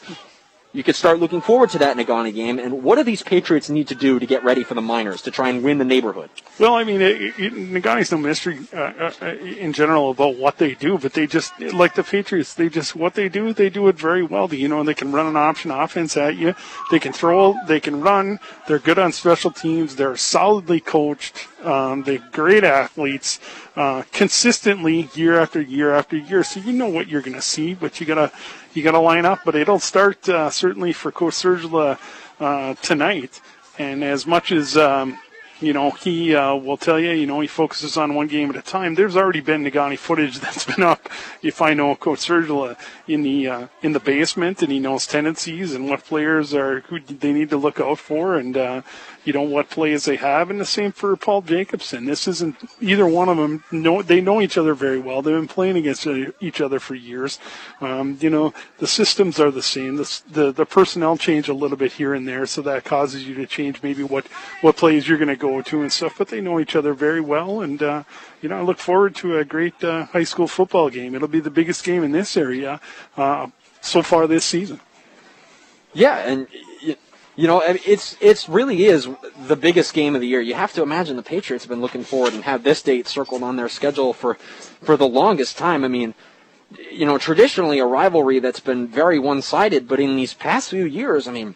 you 0.74 0.84
could 0.84 0.96
start 0.96 1.20
looking 1.20 1.42
forward 1.42 1.70
to 1.72 1.80
that 1.80 1.98
Negaunee 1.98 2.34
game. 2.34 2.60
And 2.60 2.84
what 2.84 2.96
do 2.96 3.04
these 3.04 3.24
Patriots 3.24 3.70
need 3.70 3.88
to 3.88 3.96
do 3.96 4.20
to 4.20 4.26
get 4.26 4.44
ready 4.44 4.64
for 4.64 4.74
the 4.74 4.82
Miners 4.82 5.22
to 5.24 5.32
try 5.32 5.50
and 5.50 5.64
win 5.64 5.78
the 5.78 5.86
neighborhood? 5.86 6.30
Well, 6.60 6.76
I 6.76 6.84
mean, 6.84 7.00
Negaunee's 7.00 8.12
no 8.12 8.18
mystery 8.18 8.60
uh, 8.74 9.12
uh, 9.22 9.26
in 9.26 9.74
general 9.74 10.12
about 10.12 10.38
what 10.38 10.58
they 10.58 10.76
do, 10.76 10.98
but 10.98 11.14
they 11.14 11.26
just 11.26 11.60
like 11.60 11.96
the 11.96 12.04
Patriots. 12.04 12.54
They 12.54 12.70
just 12.70 12.96
what 12.96 13.14
they 13.14 13.30
do, 13.30 13.54
they 13.54 13.70
do 13.70 13.88
it 13.88 13.96
very 13.96 14.24
well. 14.24 14.54
You 14.54 14.68
know, 14.68 14.84
they 14.84 14.94
can 14.94 15.12
run 15.12 15.26
an 15.26 15.38
option 15.38 15.72
offense 15.72 16.18
at 16.18 16.36
you. 16.36 16.54
They 16.92 17.00
can 17.00 17.14
throw. 17.14 17.56
They 17.68 17.80
can 17.80 18.02
run. 18.02 18.40
They're 18.68 18.80
good 18.80 19.00
on 19.00 19.12
special 19.12 19.52
teams. 19.52 19.96
They're 19.96 20.18
solidly 20.18 20.80
coached. 20.80 21.48
Um, 21.64 22.04
they're 22.04 22.24
great 22.32 22.64
athletes, 22.64 23.40
uh, 23.76 24.04
consistently 24.12 25.10
year 25.16 25.40
after 25.40 25.60
year 25.60 25.94
after 25.94 26.16
year. 26.16 26.44
So 26.44 26.60
you 26.60 26.72
know 26.72 26.88
what 26.88 27.08
you're 27.08 27.22
going 27.22 27.34
to 27.34 27.42
see, 27.42 27.74
but 27.74 28.00
you 28.00 28.06
gotta 28.06 28.32
you 28.78 28.84
got 28.84 28.92
to 28.92 29.00
line 29.00 29.26
up, 29.26 29.40
but 29.44 29.56
it'll 29.56 29.80
start 29.80 30.30
uh, 30.30 30.52
certainly 30.52 30.94
for 30.94 31.12
Coach 31.12 31.34
uh, 32.40 32.76
tonight. 32.76 33.42
And 33.80 34.04
as 34.04 34.28
much 34.28 34.52
as 34.52 34.78
um, 34.78 35.18
you 35.60 35.74
know, 35.74 35.92
he 35.92 36.36
uh, 36.36 36.56
will 36.56 36.78
tell 36.78 37.00
you, 37.00 37.12
you 37.12 37.26
know, 37.26 37.40
he 37.40 37.48
focuses 37.48 37.98
on 37.98 38.14
one 38.14 38.28
game 38.28 38.50
at 38.50 38.56
a 38.56 38.62
time. 38.62 38.96
There's 38.96 39.18
already 39.18 39.42
been 39.42 39.64
Negaunee 39.64 39.98
footage 39.98 40.40
that's 40.40 40.66
been 40.66 40.84
up. 40.84 41.10
If 41.42 41.62
I 41.62 41.74
know 41.74 41.96
Coach 41.96 42.20
Sergila 42.20 42.78
in 43.08 43.24
the 43.24 43.48
uh, 43.48 43.68
in 43.82 43.94
the 43.94 44.00
basement, 44.00 44.62
and 44.62 44.72
he 44.72 44.80
knows 44.80 45.08
tendencies 45.08 45.74
and 45.74 45.90
what 45.90 46.04
players 46.04 46.54
are 46.54 46.82
who 46.82 47.00
they 47.00 47.34
need 47.34 47.50
to 47.50 47.58
look 47.58 47.80
out 47.80 48.00
for, 48.00 48.36
and 48.36 48.56
uh, 48.56 48.82
you 49.24 49.34
know 49.34 49.42
what 49.42 49.70
plays 49.70 50.06
they 50.06 50.16
have, 50.18 50.50
and 50.50 50.60
the 50.60 50.66
same 50.66 50.92
for 50.92 51.16
Paul 51.16 51.42
Jacobson. 51.42 52.06
This 52.06 52.28
isn't 52.28 52.56
either 52.80 53.08
one 53.08 53.28
of 53.28 53.38
them. 53.38 53.64
Know 53.72 54.02
they 54.02 54.22
know 54.22 54.42
each 54.42 54.58
other 54.58 54.74
very 54.74 55.00
well. 55.00 55.22
They've 55.22 55.36
been 55.36 55.48
playing 55.48 55.78
against 55.78 56.08
each 56.40 56.62
other 56.62 56.80
for 56.80 56.96
years. 56.96 57.40
Um, 57.82 58.18
you 58.22 58.30
know 58.30 58.54
the 58.78 58.88
systems 58.88 59.40
are 59.40 59.52
the 59.52 59.64
same. 59.64 59.96
The, 59.96 60.22
the 60.32 60.52
the 60.52 60.66
personnel 60.66 61.18
change 61.18 61.50
a 61.50 61.54
little 61.54 61.78
bit 61.78 61.94
here 61.94 62.14
and 62.14 62.28
there, 62.28 62.46
so 62.46 62.62
that 62.62 62.86
causes 62.86 63.28
you 63.28 63.34
to 63.36 63.48
change 63.48 63.82
maybe 63.82 64.04
what 64.04 64.28
what 64.62 64.78
plays 64.78 65.08
you're 65.08 65.18
going 65.18 65.28
to 65.28 65.36
go 65.36 65.47
to 65.62 65.82
and 65.82 65.92
stuff. 65.92 66.16
But 66.18 66.28
they 66.30 66.42
know 66.42 66.60
each 66.60 66.76
other 66.76 66.94
very 66.94 67.22
well, 67.22 67.62
and 67.62 67.82
uh, 67.82 68.04
you 68.42 68.50
know 68.50 68.58
I 68.58 68.62
look 68.62 68.80
forward 68.80 69.16
to 69.18 69.38
a 69.38 69.46
great 69.46 69.84
uh, 69.84 70.06
high 70.06 70.26
school 70.26 70.48
football 70.48 70.90
game. 70.90 71.16
It'll 71.16 71.28
be 71.28 71.40
the 71.40 71.52
biggest 71.52 71.84
game 71.84 72.04
in 72.04 72.12
this 72.12 72.38
area 72.38 72.80
uh, 73.16 73.48
so 73.82 74.02
far 74.02 74.28
this 74.28 74.46
season. 74.46 74.80
Yeah, 75.94 76.18
and 76.18 76.48
you 77.38 77.46
know, 77.46 77.62
it's 77.62 78.18
it's 78.20 78.50
really 78.50 78.86
is 78.86 79.08
the 79.46 79.56
biggest 79.56 79.94
game 79.94 80.16
of 80.16 80.22
the 80.22 80.28
year. 80.28 80.42
You 80.42 80.56
have 80.56 80.74
to 80.74 80.82
imagine 80.82 81.16
the 81.18 81.24
Patriots 81.24 81.66
have 81.66 81.70
been 81.70 81.82
looking 81.82 82.04
forward 82.04 82.34
and 82.34 82.44
have 82.44 82.64
this 82.64 82.82
date 82.82 83.08
circled 83.08 83.44
on 83.44 83.56
their 83.56 83.70
schedule 83.70 84.12
for 84.12 84.34
for 84.82 84.98
the 84.98 85.08
longest 85.08 85.56
time. 85.56 85.84
I 85.84 85.88
mean, 85.88 86.16
you 86.92 87.06
know, 87.06 87.20
traditionally 87.20 87.78
a 87.78 87.86
rivalry 87.86 88.40
that's 88.40 88.60
been 88.60 88.88
very 88.88 89.20
one-sided, 89.20 89.88
but 89.88 90.00
in 90.00 90.16
these 90.16 90.34
past 90.34 90.72
few 90.72 90.86
years, 90.86 91.28
I 91.28 91.32
mean, 91.32 91.54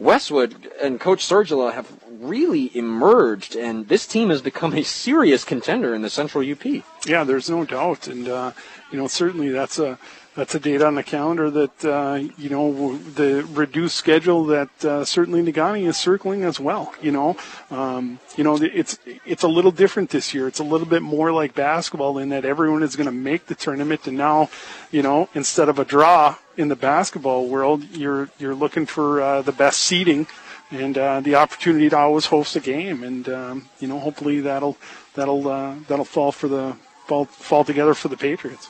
Westwood 0.00 0.68
and 0.82 0.98
Coach 0.98 1.24
Sergila 1.24 1.74
have 1.74 1.86
really 2.20 2.70
emerged, 2.76 3.56
and 3.56 3.88
this 3.88 4.06
team 4.06 4.30
has 4.30 4.42
become 4.42 4.74
a 4.74 4.82
serious 4.82 5.44
contender 5.44 5.94
in 5.94 6.02
the 6.02 6.10
Central 6.10 6.48
UP. 6.48 6.64
Yeah, 7.06 7.24
there's 7.24 7.48
no 7.48 7.64
doubt, 7.64 8.06
and 8.08 8.28
uh, 8.28 8.52
you 8.92 8.98
know, 8.98 9.06
certainly 9.06 9.48
that's 9.48 9.78
a 9.78 9.98
that's 10.36 10.54
a 10.54 10.60
date 10.60 10.80
on 10.80 10.94
the 10.94 11.02
calendar 11.02 11.50
that 11.50 11.84
uh, 11.84 12.20
you 12.38 12.48
know 12.48 12.96
the 12.96 13.44
reduced 13.52 13.96
schedule 13.96 14.44
that 14.46 14.84
uh, 14.84 15.04
certainly 15.04 15.42
Negaunee 15.42 15.86
is 15.86 15.96
circling 15.96 16.44
as 16.44 16.60
well. 16.60 16.94
You 17.02 17.12
know, 17.12 17.36
um, 17.70 18.20
you 18.36 18.44
know 18.44 18.56
it's 18.60 18.98
it's 19.26 19.42
a 19.42 19.48
little 19.48 19.72
different 19.72 20.10
this 20.10 20.32
year. 20.32 20.46
It's 20.46 20.60
a 20.60 20.64
little 20.64 20.86
bit 20.86 21.02
more 21.02 21.32
like 21.32 21.54
basketball 21.54 22.18
in 22.18 22.28
that 22.28 22.44
everyone 22.44 22.82
is 22.82 22.96
going 22.96 23.06
to 23.06 23.12
make 23.12 23.46
the 23.46 23.54
tournament, 23.54 24.06
and 24.06 24.16
now, 24.16 24.50
you 24.90 25.02
know, 25.02 25.28
instead 25.34 25.68
of 25.68 25.78
a 25.78 25.84
draw 25.84 26.36
in 26.56 26.68
the 26.68 26.76
basketball 26.76 27.48
world, 27.48 27.84
you're 27.96 28.28
you're 28.38 28.54
looking 28.54 28.86
for 28.86 29.20
uh, 29.20 29.42
the 29.42 29.52
best 29.52 29.80
seeding 29.80 30.26
and 30.70 30.96
uh, 30.96 31.20
the 31.20 31.34
opportunity 31.34 31.88
to 31.88 31.96
always 31.96 32.26
host 32.26 32.56
a 32.56 32.60
game, 32.60 33.02
and 33.02 33.28
um, 33.28 33.68
you 33.80 33.88
know, 33.88 33.98
hopefully 33.98 34.40
that'll 34.40 34.76
that'll 35.14 35.48
uh, 35.48 35.74
that'll 35.88 36.04
fall 36.04 36.32
for 36.32 36.48
the 36.48 36.76
fall 37.06 37.24
fall 37.24 37.64
together 37.64 37.94
for 37.94 38.08
the 38.08 38.16
Patriots. 38.16 38.68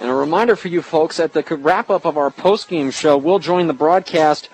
And 0.00 0.08
a 0.08 0.14
reminder 0.14 0.56
for 0.56 0.68
you 0.68 0.80
folks 0.80 1.20
at 1.20 1.34
the 1.34 1.42
wrap 1.56 1.90
up 1.90 2.06
of 2.06 2.16
our 2.16 2.30
post-game 2.30 2.90
show, 2.90 3.18
we'll 3.18 3.38
join 3.38 3.66
the 3.66 3.74
broadcast 3.74 4.48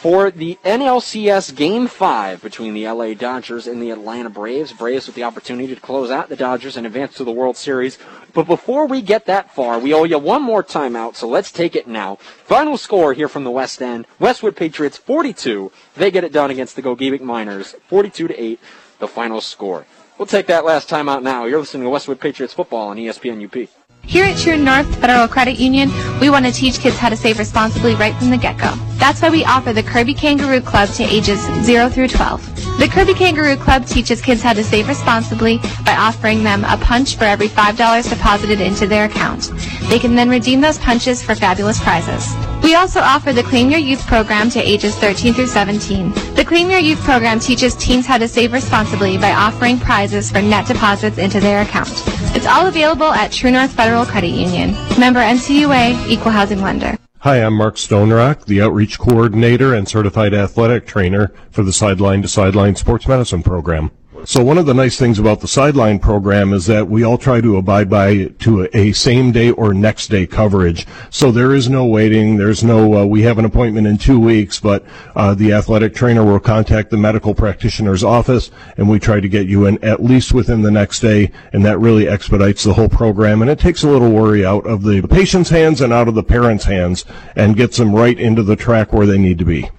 for 0.00 0.30
the 0.30 0.58
NLCS 0.64 1.54
Game 1.54 1.86
5 1.86 2.40
between 2.40 2.72
the 2.72 2.88
LA 2.88 3.12
Dodgers 3.12 3.66
and 3.66 3.82
the 3.82 3.90
Atlanta 3.90 4.30
Braves. 4.30 4.72
Braves 4.72 5.06
with 5.06 5.14
the 5.14 5.24
opportunity 5.24 5.74
to 5.74 5.80
close 5.80 6.10
out 6.10 6.30
the 6.30 6.36
Dodgers 6.36 6.78
and 6.78 6.86
advance 6.86 7.14
to 7.16 7.24
the 7.24 7.30
World 7.30 7.58
Series. 7.58 7.98
But 8.32 8.46
before 8.46 8.86
we 8.86 9.02
get 9.02 9.26
that 9.26 9.54
far, 9.54 9.78
we 9.78 9.92
owe 9.92 10.04
you 10.04 10.18
one 10.18 10.40
more 10.40 10.64
timeout, 10.64 11.16
so 11.16 11.28
let's 11.28 11.52
take 11.52 11.76
it 11.76 11.86
now. 11.86 12.16
Final 12.16 12.78
score 12.78 13.12
here 13.12 13.28
from 13.28 13.44
the 13.44 13.50
West 13.50 13.82
End. 13.82 14.06
Westwood 14.18 14.56
Patriots 14.56 14.96
42. 14.96 15.70
They 15.96 16.10
get 16.10 16.24
it 16.24 16.32
done 16.32 16.50
against 16.50 16.76
the 16.76 16.82
Gogebic 16.82 17.20
Miners 17.20 17.74
42 17.88 18.28
to 18.28 18.42
8, 18.42 18.60
the 19.00 19.08
final 19.08 19.42
score. 19.42 19.84
We'll 20.16 20.24
take 20.24 20.46
that 20.46 20.64
last 20.64 20.88
timeout 20.88 21.22
now. 21.22 21.44
You're 21.44 21.60
listening 21.60 21.82
to 21.82 21.90
Westwood 21.90 22.20
Patriots 22.20 22.54
football 22.54 22.88
on 22.88 22.96
ESPN 22.96 23.44
UP. 23.44 23.79
Here 24.10 24.24
at 24.24 24.38
True 24.38 24.56
North 24.56 24.92
Federal 24.96 25.28
Credit 25.28 25.56
Union, 25.56 25.88
we 26.18 26.30
want 26.30 26.44
to 26.44 26.50
teach 26.50 26.80
kids 26.80 26.96
how 26.96 27.10
to 27.10 27.16
save 27.16 27.38
responsibly 27.38 27.94
right 27.94 28.12
from 28.16 28.30
the 28.30 28.36
get-go. 28.36 28.74
That's 28.98 29.22
why 29.22 29.30
we 29.30 29.44
offer 29.44 29.72
the 29.72 29.84
Kirby 29.84 30.14
Kangaroo 30.14 30.60
Club 30.60 30.88
to 30.94 31.04
ages 31.04 31.38
0 31.62 31.88
through 31.90 32.08
12. 32.08 32.69
The 32.80 32.88
Kirby 32.88 33.12
Kangaroo 33.12 33.58
Club 33.58 33.84
teaches 33.84 34.22
kids 34.22 34.40
how 34.40 34.54
to 34.54 34.64
save 34.64 34.88
responsibly 34.88 35.58
by 35.84 35.94
offering 35.98 36.42
them 36.42 36.64
a 36.64 36.78
punch 36.78 37.16
for 37.16 37.24
every 37.24 37.46
$5 37.46 38.08
deposited 38.08 38.58
into 38.58 38.86
their 38.86 39.04
account. 39.04 39.52
They 39.90 39.98
can 39.98 40.14
then 40.14 40.30
redeem 40.30 40.62
those 40.62 40.78
punches 40.78 41.22
for 41.22 41.34
fabulous 41.34 41.78
prizes. 41.78 42.26
We 42.62 42.76
also 42.76 43.00
offer 43.00 43.34
the 43.34 43.42
Claim 43.42 43.68
Your 43.68 43.80
Youth 43.80 44.06
program 44.06 44.48
to 44.52 44.60
ages 44.60 44.94
13 44.96 45.34
through 45.34 45.48
17. 45.48 46.10
The 46.36 46.44
Claim 46.46 46.70
Your 46.70 46.78
Youth 46.78 47.00
program 47.00 47.38
teaches 47.38 47.74
teens 47.74 48.06
how 48.06 48.16
to 48.16 48.26
save 48.26 48.54
responsibly 48.54 49.18
by 49.18 49.32
offering 49.32 49.78
prizes 49.78 50.30
for 50.30 50.40
net 50.40 50.66
deposits 50.66 51.18
into 51.18 51.38
their 51.38 51.60
account. 51.60 51.92
It's 52.34 52.46
all 52.46 52.66
available 52.66 53.12
at 53.12 53.30
True 53.30 53.50
North 53.50 53.72
Federal 53.74 54.06
Credit 54.06 54.30
Union. 54.30 54.72
Member 54.98 55.20
NCUA, 55.20 56.08
Equal 56.08 56.32
Housing 56.32 56.62
Lender. 56.62 56.96
Hi, 57.22 57.36
I'm 57.44 57.52
Mark 57.52 57.76
Stonerock, 57.76 58.46
the 58.46 58.62
Outreach 58.62 58.98
Coordinator 58.98 59.74
and 59.74 59.86
Certified 59.86 60.32
Athletic 60.32 60.86
Trainer 60.86 61.30
for 61.50 61.62
the 61.62 61.70
Sideline 61.70 62.22
to 62.22 62.28
Sideline 62.28 62.76
Sports 62.76 63.06
Medicine 63.06 63.42
Program. 63.42 63.90
So 64.24 64.44
one 64.44 64.58
of 64.58 64.66
the 64.66 64.74
nice 64.74 64.98
things 64.98 65.18
about 65.18 65.40
the 65.40 65.48
sideline 65.48 65.98
program 65.98 66.52
is 66.52 66.66
that 66.66 66.88
we 66.88 67.02
all 67.04 67.16
try 67.16 67.40
to 67.40 67.56
abide 67.56 67.88
by 67.88 68.26
to 68.40 68.64
a, 68.64 68.76
a 68.76 68.92
same 68.92 69.32
day 69.32 69.50
or 69.50 69.72
next 69.72 70.08
day 70.08 70.26
coverage. 70.26 70.86
So 71.10 71.32
there 71.32 71.54
is 71.54 71.70
no 71.70 71.86
waiting. 71.86 72.36
There's 72.36 72.62
no, 72.62 72.98
uh, 72.98 73.06
we 73.06 73.22
have 73.22 73.38
an 73.38 73.44
appointment 73.44 73.86
in 73.86 73.98
two 73.98 74.20
weeks, 74.20 74.60
but 74.60 74.84
uh, 75.16 75.34
the 75.34 75.52
athletic 75.52 75.94
trainer 75.94 76.24
will 76.24 76.38
contact 76.38 76.90
the 76.90 76.96
medical 76.96 77.34
practitioner's 77.34 78.04
office 78.04 78.50
and 78.76 78.88
we 78.88 78.98
try 78.98 79.20
to 79.20 79.28
get 79.28 79.46
you 79.46 79.66
in 79.66 79.82
at 79.82 80.02
least 80.02 80.34
within 80.34 80.62
the 80.62 80.70
next 80.70 81.00
day. 81.00 81.32
And 81.52 81.64
that 81.64 81.78
really 81.78 82.06
expedites 82.06 82.62
the 82.64 82.74
whole 82.74 82.88
program. 82.88 83.42
And 83.42 83.50
it 83.50 83.58
takes 83.58 83.82
a 83.82 83.88
little 83.88 84.10
worry 84.10 84.44
out 84.44 84.66
of 84.66 84.82
the 84.82 85.02
patient's 85.02 85.50
hands 85.50 85.80
and 85.80 85.92
out 85.92 86.08
of 86.08 86.14
the 86.14 86.22
parents' 86.22 86.64
hands 86.64 87.04
and 87.36 87.56
gets 87.56 87.78
them 87.78 87.94
right 87.94 88.18
into 88.18 88.42
the 88.42 88.56
track 88.56 88.92
where 88.92 89.06
they 89.06 89.18
need 89.18 89.38
to 89.38 89.44
be. 89.44 89.70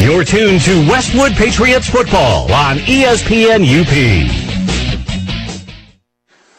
You're 0.00 0.24
tuned 0.24 0.62
to 0.62 0.88
Westwood 0.88 1.32
Patriots 1.32 1.86
football 1.86 2.50
on 2.50 2.78
ESPN 2.78 3.62
UP. 3.62 3.92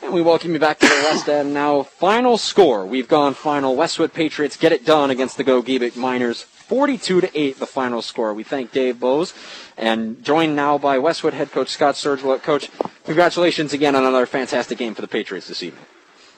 And 0.03 0.14
we 0.14 0.22
welcome 0.22 0.53
you 0.53 0.60
back 0.60 0.78
to 0.78 0.86
the 0.86 1.02
West 1.06 1.28
End 1.28 1.52
now. 1.52 1.82
Final 1.82 2.38
score. 2.38 2.86
We've 2.86 3.08
gone 3.08 3.34
final. 3.34 3.76
Westwood 3.76 4.14
Patriots 4.14 4.58
get 4.58 4.72
it 4.72 4.86
done 4.86 5.10
against 5.10 5.38
the 5.38 5.44
Gogebic 5.44 5.95
Miners. 5.95 6.44
42 6.44 7.22
to 7.22 7.40
8 7.40 7.58
the 7.58 7.66
final 7.66 8.03
score. 8.03 8.32
We 8.36 8.44
thank 8.44 8.72
Dave 8.72 9.00
Bose 9.00 9.34
and 9.76 10.24
joined 10.24 10.56
now 10.56 10.78
by 10.78 11.00
Westwood 11.00 11.34
head 11.34 11.52
coach 11.52 11.70
Scott 11.70 11.95
Sergila. 11.95 12.44
Coach, 12.44 12.70
congratulations 13.06 13.74
again 13.74 13.95
on 13.95 14.06
another 14.06 14.28
fantastic 14.28 14.78
game 14.78 14.94
for 14.94 15.02
the 15.02 15.08
Patriots 15.08 15.48
this 15.48 15.64
evening. 15.64 15.84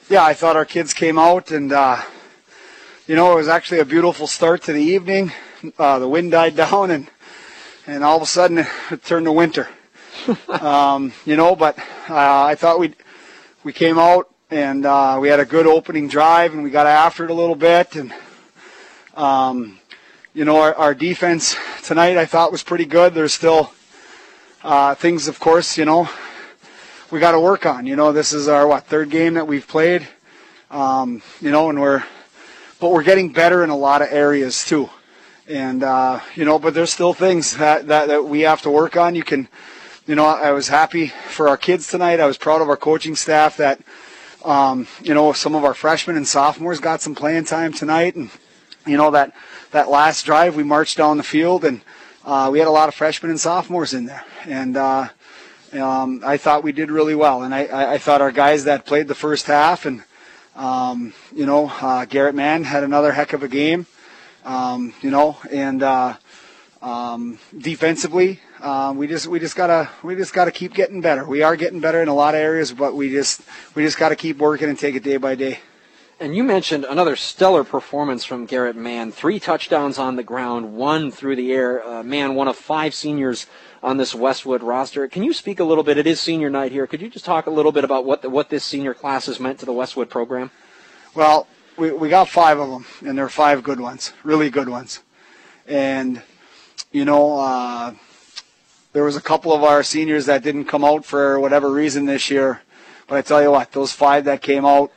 Yeah, 0.08 0.24
I 0.24 0.32
thought 0.32 0.56
our 0.56 0.64
kids 0.64 0.94
came 0.94 1.18
out 1.18 1.50
and, 1.50 1.70
uh, 1.70 2.00
you 3.06 3.14
know, 3.14 3.30
it 3.32 3.36
was 3.36 3.48
actually 3.48 3.80
a 3.80 3.84
beautiful 3.84 4.26
start 4.26 4.62
to 4.62 4.72
the 4.72 4.82
evening. 4.82 5.32
Uh, 5.78 5.98
the 5.98 6.08
wind 6.08 6.30
died 6.30 6.56
down, 6.56 6.90
and 6.90 7.10
and 7.86 8.02
all 8.02 8.16
of 8.16 8.22
a 8.22 8.26
sudden 8.26 8.58
it 8.58 9.04
turned 9.04 9.26
to 9.26 9.32
winter. 9.32 9.68
um, 10.48 11.12
you 11.24 11.36
know, 11.36 11.56
but 11.56 11.78
uh, 12.08 12.44
I 12.44 12.54
thought 12.54 12.78
we 12.78 12.94
we 13.62 13.72
came 13.72 13.98
out 13.98 14.30
and 14.50 14.86
uh, 14.86 15.18
we 15.20 15.28
had 15.28 15.40
a 15.40 15.44
good 15.44 15.66
opening 15.66 16.08
drive, 16.08 16.52
and 16.52 16.62
we 16.62 16.70
got 16.70 16.86
after 16.86 17.24
it 17.24 17.30
a 17.30 17.34
little 17.34 17.56
bit, 17.56 17.96
and 17.96 18.12
um, 19.14 19.78
you 20.34 20.44
know, 20.44 20.60
our, 20.60 20.74
our 20.74 20.94
defense 20.94 21.56
tonight 21.84 22.16
I 22.16 22.26
thought 22.26 22.50
was 22.50 22.62
pretty 22.62 22.84
good. 22.86 23.14
There's 23.14 23.32
still 23.32 23.72
uh, 24.62 24.94
things, 24.94 25.28
of 25.28 25.38
course, 25.38 25.78
you 25.78 25.84
know, 25.84 26.08
we 27.10 27.20
got 27.20 27.32
to 27.32 27.40
work 27.40 27.66
on. 27.66 27.86
You 27.86 27.96
know, 27.96 28.12
this 28.12 28.32
is 28.32 28.48
our 28.48 28.66
what 28.66 28.86
third 28.86 29.10
game 29.10 29.34
that 29.34 29.46
we've 29.46 29.66
played. 29.66 30.08
Um, 30.70 31.22
you 31.40 31.50
know, 31.52 31.70
and 31.70 31.80
we're 31.80 32.02
but 32.80 32.90
we're 32.90 33.04
getting 33.04 33.32
better 33.32 33.62
in 33.62 33.70
a 33.70 33.76
lot 33.76 34.02
of 34.02 34.08
areas 34.10 34.64
too. 34.64 34.90
And 35.48 35.82
uh, 35.82 36.20
you 36.34 36.44
know, 36.44 36.58
but 36.58 36.74
there's 36.74 36.92
still 36.92 37.12
things 37.12 37.56
that, 37.58 37.88
that 37.88 38.08
that 38.08 38.24
we 38.24 38.40
have 38.40 38.62
to 38.62 38.70
work 38.70 38.96
on. 38.96 39.14
You 39.14 39.22
can, 39.22 39.48
you 40.06 40.14
know, 40.14 40.24
I 40.24 40.52
was 40.52 40.68
happy 40.68 41.08
for 41.08 41.48
our 41.48 41.56
kids 41.58 41.88
tonight. 41.88 42.20
I 42.20 42.26
was 42.26 42.38
proud 42.38 42.62
of 42.62 42.68
our 42.68 42.76
coaching 42.76 43.14
staff 43.14 43.58
that, 43.58 43.80
um, 44.44 44.86
you 45.02 45.12
know, 45.12 45.32
some 45.34 45.54
of 45.54 45.64
our 45.64 45.74
freshmen 45.74 46.16
and 46.16 46.26
sophomores 46.26 46.80
got 46.80 47.02
some 47.02 47.14
playing 47.14 47.44
time 47.44 47.72
tonight, 47.74 48.14
and 48.14 48.30
you 48.86 48.96
know 48.96 49.10
that 49.10 49.34
that 49.72 49.90
last 49.90 50.24
drive 50.24 50.56
we 50.56 50.62
marched 50.62 50.96
down 50.96 51.18
the 51.18 51.22
field 51.22 51.64
and 51.64 51.82
uh, 52.24 52.48
we 52.50 52.58
had 52.58 52.68
a 52.68 52.70
lot 52.70 52.88
of 52.88 52.94
freshmen 52.94 53.30
and 53.30 53.40
sophomores 53.40 53.92
in 53.92 54.06
there, 54.06 54.24
and 54.46 54.78
uh, 54.78 55.08
um, 55.74 56.22
I 56.24 56.38
thought 56.38 56.64
we 56.64 56.72
did 56.72 56.90
really 56.90 57.14
well. 57.14 57.42
And 57.42 57.54
I, 57.54 57.66
I, 57.66 57.92
I 57.94 57.98
thought 57.98 58.22
our 58.22 58.32
guys 58.32 58.64
that 58.64 58.86
played 58.86 59.08
the 59.08 59.14
first 59.14 59.46
half 59.46 59.84
and 59.84 60.04
um, 60.56 61.12
you 61.34 61.46
know, 61.46 61.66
uh, 61.68 62.04
Garrett 62.04 62.34
Mann 62.34 62.64
had 62.64 62.84
another 62.84 63.12
heck 63.12 63.32
of 63.32 63.42
a 63.42 63.48
game. 63.48 63.86
Um, 64.44 64.92
you 65.00 65.10
know, 65.10 65.38
and 65.50 65.82
uh, 65.82 66.16
um, 66.82 67.38
defensively, 67.56 68.40
uh, 68.60 68.92
we 68.94 69.06
just 69.06 69.26
we 69.26 69.40
just 69.40 69.56
gotta 69.56 69.88
we 70.02 70.14
just 70.16 70.34
gotta 70.34 70.50
keep 70.50 70.74
getting 70.74 71.00
better. 71.00 71.24
We 71.24 71.42
are 71.42 71.56
getting 71.56 71.80
better 71.80 72.02
in 72.02 72.08
a 72.08 72.14
lot 72.14 72.34
of 72.34 72.40
areas, 72.40 72.72
but 72.72 72.94
we 72.94 73.10
just 73.10 73.40
we 73.74 73.82
just 73.82 73.98
gotta 73.98 74.16
keep 74.16 74.36
working 74.38 74.68
and 74.68 74.78
take 74.78 74.94
it 74.94 75.02
day 75.02 75.16
by 75.16 75.34
day. 75.34 75.60
And 76.20 76.36
you 76.36 76.44
mentioned 76.44 76.84
another 76.84 77.16
stellar 77.16 77.64
performance 77.64 78.24
from 78.24 78.46
Garrett 78.46 78.76
Mann. 78.76 79.10
Three 79.10 79.40
touchdowns 79.40 79.98
on 79.98 80.16
the 80.16 80.22
ground, 80.22 80.74
one 80.74 81.10
through 81.10 81.36
the 81.36 81.52
air. 81.52 81.84
Uh, 81.84 82.02
Mann, 82.02 82.34
one 82.34 82.46
of 82.46 82.56
five 82.56 82.94
seniors 82.94 83.46
on 83.82 83.96
this 83.96 84.14
Westwood 84.14 84.62
roster. 84.62 85.08
Can 85.08 85.24
you 85.24 85.32
speak 85.32 85.58
a 85.58 85.64
little 85.64 85.82
bit? 85.84 85.98
It 85.98 86.06
is 86.06 86.20
senior 86.20 86.50
night 86.50 86.70
here. 86.70 86.86
Could 86.86 87.02
you 87.02 87.08
just 87.10 87.24
talk 87.24 87.46
a 87.46 87.50
little 87.50 87.72
bit 87.72 87.82
about 87.82 88.04
what 88.04 88.22
the, 88.22 88.30
what 88.30 88.48
this 88.48 88.64
senior 88.64 88.94
class 88.94 89.26
has 89.26 89.40
meant 89.40 89.58
to 89.58 89.66
the 89.66 89.72
Westwood 89.72 90.08
program? 90.08 90.50
Well, 91.14 91.48
we, 91.76 91.92
we 91.92 92.08
got 92.08 92.28
five 92.28 92.58
of 92.58 92.70
them, 92.70 92.86
and 93.06 93.18
they're 93.18 93.28
five 93.28 93.62
good 93.62 93.80
ones, 93.80 94.12
really 94.22 94.50
good 94.50 94.68
ones. 94.68 95.00
And, 95.66 96.22
you 96.92 97.04
know, 97.04 97.38
uh, 97.38 97.94
there 98.92 99.04
was 99.04 99.16
a 99.16 99.20
couple 99.20 99.52
of 99.52 99.64
our 99.64 99.82
seniors 99.82 100.26
that 100.26 100.42
didn't 100.42 100.66
come 100.66 100.84
out 100.84 101.04
for 101.04 101.40
whatever 101.40 101.70
reason 101.70 102.06
this 102.06 102.30
year. 102.30 102.62
But 103.08 103.16
I 103.16 103.22
tell 103.22 103.42
you 103.42 103.50
what, 103.50 103.72
those 103.72 103.92
five 103.92 104.24
that 104.26 104.40
came 104.40 104.64
out, 104.64 104.92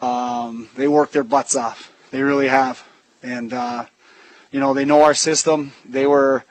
um, 0.00 0.68
they 0.76 0.88
worked 0.88 1.12
their 1.12 1.24
butts 1.24 1.56
off. 1.56 1.92
They 2.10 2.22
really 2.22 2.48
have. 2.48 2.82
And, 3.22 3.52
uh, 3.52 3.86
you 4.50 4.60
know, 4.60 4.72
they 4.72 4.84
know 4.84 5.02
our 5.02 5.14
system. 5.14 5.72
They 5.84 6.06
were 6.06 6.44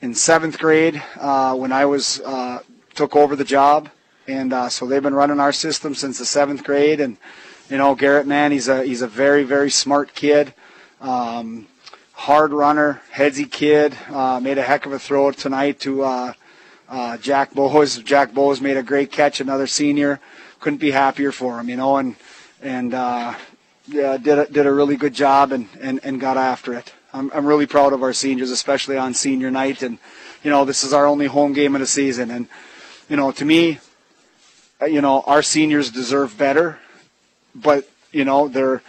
in 0.00 0.14
seventh 0.14 0.58
grade 0.58 1.02
uh, 1.18 1.54
when 1.56 1.72
I 1.72 1.86
was 1.86 2.20
uh, 2.20 2.60
took 2.94 3.16
over 3.16 3.34
the 3.34 3.44
job. 3.44 3.88
And 4.26 4.52
uh, 4.52 4.68
so 4.68 4.86
they've 4.86 5.02
been 5.02 5.14
running 5.14 5.40
our 5.40 5.52
system 5.52 5.94
since 5.94 6.18
the 6.18 6.26
seventh 6.26 6.64
grade. 6.64 7.00
And, 7.00 7.16
you 7.68 7.78
know, 7.78 7.94
Garrett, 7.94 8.26
man, 8.26 8.52
he's 8.52 8.68
a, 8.68 8.84
he's 8.84 9.02
a 9.02 9.06
very, 9.08 9.44
very 9.44 9.70
smart 9.70 10.14
kid. 10.14 10.52
Um, 11.00 11.66
hard 12.12 12.52
runner, 12.52 13.02
headsy 13.12 13.50
kid. 13.50 13.96
Uh, 14.08 14.40
made 14.40 14.58
a 14.58 14.62
heck 14.62 14.86
of 14.86 14.92
a 14.92 14.98
throw 14.98 15.30
tonight 15.30 15.80
to 15.80 16.02
uh, 16.02 16.32
uh, 16.88 17.16
Jack 17.18 17.52
Bose. 17.52 17.98
Jack 17.98 18.34
Bose 18.34 18.60
made 18.60 18.76
a 18.76 18.82
great 18.82 19.10
catch, 19.10 19.40
another 19.40 19.66
senior. 19.66 20.20
Couldn't 20.60 20.78
be 20.78 20.90
happier 20.90 21.32
for 21.32 21.58
him, 21.58 21.68
you 21.68 21.76
know, 21.76 21.96
and 21.96 22.16
and 22.62 22.94
uh, 22.94 23.34
yeah, 23.86 24.16
did 24.16 24.38
a, 24.38 24.46
did 24.46 24.66
a 24.66 24.72
really 24.72 24.96
good 24.96 25.12
job 25.12 25.52
and, 25.52 25.68
and, 25.80 26.00
and 26.02 26.20
got 26.20 26.36
after 26.36 26.72
it. 26.74 26.92
I'm, 27.12 27.30
I'm 27.34 27.46
really 27.46 27.66
proud 27.66 27.92
of 27.92 28.02
our 28.02 28.12
seniors, 28.12 28.50
especially 28.50 28.96
on 28.96 29.12
senior 29.14 29.50
night. 29.50 29.82
And 29.82 29.98
you 30.42 30.50
know, 30.50 30.64
this 30.64 30.84
is 30.84 30.92
our 30.92 31.06
only 31.06 31.26
home 31.26 31.52
game 31.52 31.74
of 31.74 31.80
the 31.80 31.86
season, 31.86 32.30
and 32.30 32.48
you 33.08 33.16
know, 33.16 33.32
to 33.32 33.44
me, 33.44 33.80
uh, 34.80 34.86
you 34.86 35.00
know, 35.00 35.22
our 35.26 35.42
seniors 35.42 35.90
deserve 35.90 36.36
better, 36.38 36.78
but 37.54 37.88
you 38.12 38.24
know, 38.24 38.48
they're 38.48 38.82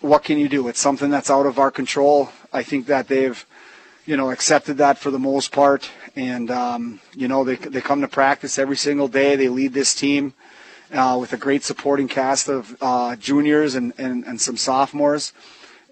what 0.00 0.24
can 0.24 0.38
you 0.38 0.48
do? 0.48 0.68
It's 0.68 0.80
something 0.80 1.10
that's 1.10 1.30
out 1.30 1.46
of 1.46 1.58
our 1.58 1.70
control. 1.70 2.30
I 2.52 2.64
think 2.64 2.86
that 2.86 3.06
they've, 3.06 3.46
you 4.04 4.16
know, 4.16 4.30
accepted 4.30 4.78
that 4.78 4.98
for 4.98 5.10
the 5.10 5.18
most 5.18 5.52
part, 5.52 5.90
and 6.16 6.50
um, 6.50 7.00
you 7.14 7.28
know, 7.28 7.44
they 7.44 7.56
they 7.56 7.80
come 7.80 8.00
to 8.00 8.08
practice 8.08 8.58
every 8.58 8.76
single 8.76 9.08
day. 9.08 9.36
They 9.36 9.48
lead 9.48 9.72
this 9.72 9.94
team 9.94 10.34
uh, 10.92 11.16
with 11.20 11.32
a 11.32 11.36
great 11.36 11.62
supporting 11.62 12.08
cast 12.08 12.48
of 12.48 12.76
uh, 12.80 13.16
juniors 13.16 13.74
and, 13.74 13.92
and, 13.96 14.24
and 14.24 14.40
some 14.40 14.56
sophomores, 14.56 15.32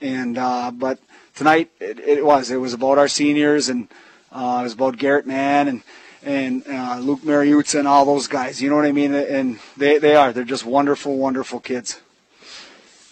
and 0.01 0.37
uh, 0.37 0.71
but 0.73 0.99
tonight 1.35 1.71
it, 1.81 1.99
it 2.01 2.25
was 2.25 2.51
it 2.51 2.57
was 2.57 2.75
about 2.75 2.99
our 2.99 3.09
seniors 3.09 3.69
and 3.69 3.89
uh, 4.33 4.59
it 4.61 4.65
was 4.65 4.75
about 4.75 4.99
Garrett 4.99 5.27
Mann 5.27 5.69
and 5.69 5.83
and 6.23 6.67
uh, 6.67 6.99
Luke 6.99 7.21
Mariuzza 7.21 7.79
and 7.79 7.89
all 7.89 8.05
those 8.05 8.27
guys. 8.27 8.61
You 8.61 8.71
know 8.71 8.77
what 8.77 8.87
I 8.87 8.93
mean? 8.93 9.15
And 9.15 9.59
they 9.77 9.99
they 9.99 10.17
are 10.17 10.33
they're 10.33 10.45
just 10.45 10.65
wonderful, 10.65 11.17
wonderful 11.17 11.61
kids. 11.61 12.01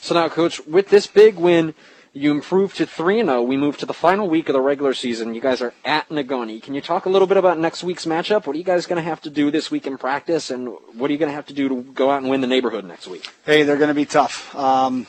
So 0.00 0.14
now, 0.14 0.28
Coach, 0.28 0.64
with 0.66 0.88
this 0.88 1.06
big 1.06 1.36
win, 1.36 1.74
you 2.12 2.30
improved 2.30 2.76
to 2.76 2.86
3 2.86 3.22
0. 3.22 3.42
We 3.42 3.56
move 3.56 3.76
to 3.78 3.86
the 3.86 3.94
final 3.94 4.28
week 4.28 4.48
of 4.48 4.52
the 4.52 4.60
regular 4.60 4.94
season. 4.94 5.34
You 5.34 5.40
guys 5.40 5.60
are 5.60 5.74
at 5.84 6.08
Negaunee. 6.08 6.62
Can 6.62 6.74
you 6.74 6.80
talk 6.80 7.06
a 7.06 7.08
little 7.08 7.28
bit 7.28 7.36
about 7.36 7.58
next 7.58 7.84
week's 7.84 8.06
matchup? 8.06 8.46
What 8.46 8.54
are 8.54 8.58
you 8.58 8.64
guys 8.64 8.86
going 8.86 8.96
to 8.96 9.08
have 9.08 9.20
to 9.22 9.30
do 9.30 9.50
this 9.50 9.70
week 9.70 9.86
in 9.86 9.98
practice, 9.98 10.50
and 10.50 10.68
what 10.94 11.10
are 11.10 11.12
you 11.12 11.18
going 11.18 11.30
to 11.30 11.34
have 11.34 11.46
to 11.46 11.52
do 11.52 11.68
to 11.68 11.82
go 11.82 12.10
out 12.10 12.22
and 12.22 12.30
win 12.30 12.40
the 12.40 12.46
neighborhood 12.46 12.84
next 12.84 13.06
week? 13.06 13.28
Hey, 13.44 13.62
they're 13.62 13.76
going 13.76 13.88
to 13.88 13.94
be 13.94 14.06
tough. 14.06 14.54
Um, 14.56 15.06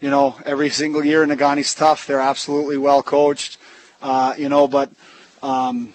you 0.00 0.10
know, 0.10 0.36
every 0.44 0.70
single 0.70 1.04
year 1.04 1.26
Negaunee's 1.26 1.74
tough. 1.74 2.06
They're 2.06 2.20
absolutely 2.20 2.76
well 2.76 3.02
coached. 3.02 3.58
Uh, 4.02 4.34
you 4.38 4.48
know, 4.48 4.66
but 4.66 4.90
um, 5.42 5.92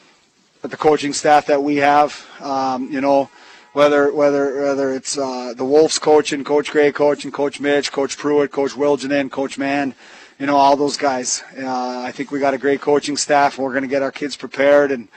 but 0.65 0.71
the 0.71 0.77
coaching 0.77 1.13
staff 1.13 1.45
that 1.45 1.61
we 1.61 1.75
have, 1.75 2.25
um, 2.41 2.91
you 2.91 2.99
know, 2.99 3.29
whether 3.73 4.11
whether 4.11 4.63
whether 4.63 4.93
it's 4.93 5.15
uh, 5.15 5.53
the 5.55 5.63
Wolves 5.63 5.99
coaching, 5.99 6.43
Coach 6.43 6.71
Gray 6.71 6.91
coaching, 6.91 7.31
Coach 7.31 7.59
Mitch, 7.59 7.91
Coach 7.91 8.17
Pruitt, 8.17 8.51
Coach 8.51 8.71
Wilginen, 8.71 9.29
Coach 9.29 9.59
Mann, 9.59 9.93
you 10.39 10.47
know, 10.47 10.55
all 10.55 10.75
those 10.75 10.97
guys. 10.97 11.43
Uh, 11.55 11.99
I 11.99 12.11
think 12.11 12.31
we 12.31 12.39
got 12.39 12.55
a 12.55 12.57
great 12.57 12.81
coaching 12.81 13.15
staff. 13.15 13.59
We're 13.59 13.73
going 13.73 13.83
to 13.83 13.87
get 13.87 14.01
our 14.01 14.11
kids 14.11 14.35
prepared, 14.35 14.91
and 14.91 15.07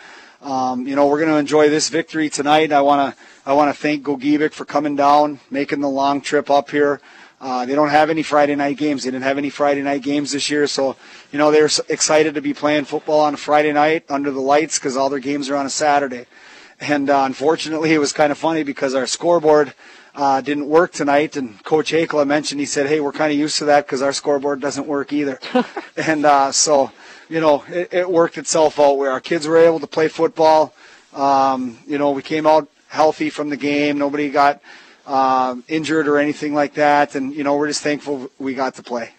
um, 0.42 0.86
you 0.86 0.94
know, 0.94 1.06
we're 1.06 1.16
going 1.16 1.30
to 1.30 1.38
enjoy 1.38 1.70
this 1.70 1.88
victory 1.88 2.28
tonight. 2.28 2.70
I 2.70 2.82
want 2.82 3.16
to 3.16 3.22
I 3.46 3.54
want 3.54 3.74
to 3.74 3.80
thank 3.80 4.04
Gogebic 4.04 4.52
for 4.52 4.66
coming 4.66 4.96
down, 4.96 5.40
making 5.50 5.80
the 5.80 5.88
long 5.88 6.20
trip 6.20 6.50
up 6.50 6.70
here. 6.70 7.00
Uh, 7.40 7.64
they 7.64 7.74
don't 7.74 7.90
have 7.90 8.10
any 8.10 8.22
Friday 8.22 8.56
night 8.56 8.76
games. 8.76 9.04
They 9.04 9.10
didn't 9.10 9.24
have 9.24 9.38
any 9.38 9.50
Friday 9.50 9.82
night 9.82 10.02
games 10.02 10.32
this 10.32 10.50
year, 10.50 10.66
so 10.66 10.96
you 11.30 11.38
know 11.38 11.52
they're 11.52 11.70
excited 11.88 12.34
to 12.34 12.42
be 12.42 12.52
playing 12.52 12.84
football 12.84 13.20
on 13.20 13.34
a 13.34 13.36
Friday 13.36 13.72
night 13.72 14.04
under 14.08 14.32
the 14.32 14.40
lights 14.40 14.78
because 14.78 14.96
all 14.96 15.08
their 15.08 15.20
games 15.20 15.48
are 15.48 15.56
on 15.56 15.64
a 15.64 15.70
Saturday. 15.70 16.26
And 16.80 17.10
uh, 17.10 17.22
unfortunately, 17.24 17.92
it 17.92 17.98
was 17.98 18.12
kind 18.12 18.32
of 18.32 18.38
funny 18.38 18.64
because 18.64 18.94
our 18.94 19.06
scoreboard 19.06 19.72
uh, 20.16 20.40
didn't 20.40 20.68
work 20.68 20.92
tonight. 20.92 21.36
And 21.36 21.62
Coach 21.64 21.92
Hakela 21.92 22.26
mentioned 22.26 22.60
he 22.60 22.66
said, 22.66 22.88
"Hey, 22.88 22.98
we're 22.98 23.12
kind 23.12 23.32
of 23.32 23.38
used 23.38 23.58
to 23.58 23.66
that 23.66 23.86
because 23.86 24.02
our 24.02 24.12
scoreboard 24.12 24.60
doesn't 24.60 24.86
work 24.86 25.12
either." 25.12 25.38
and 25.96 26.26
uh, 26.26 26.50
so, 26.50 26.90
you 27.28 27.40
know, 27.40 27.64
it, 27.68 27.92
it 27.92 28.10
worked 28.10 28.36
itself 28.36 28.80
out 28.80 28.98
where 28.98 29.12
our 29.12 29.20
kids 29.20 29.46
were 29.46 29.58
able 29.58 29.78
to 29.78 29.86
play 29.86 30.08
football. 30.08 30.74
Um, 31.14 31.78
you 31.86 31.98
know, 31.98 32.10
we 32.10 32.22
came 32.22 32.48
out 32.48 32.68
healthy 32.88 33.30
from 33.30 33.48
the 33.48 33.56
game. 33.56 33.98
Nobody 33.98 34.28
got 34.28 34.60
um, 35.08 35.64
injured 35.68 36.06
or 36.06 36.18
anything 36.18 36.54
like 36.54 36.74
that. 36.74 37.14
And 37.14 37.34
you 37.34 37.42
know, 37.42 37.56
we're 37.56 37.68
just 37.68 37.82
thankful 37.82 38.30
we 38.38 38.54
got 38.54 38.74
to 38.76 38.82
play. 38.82 39.10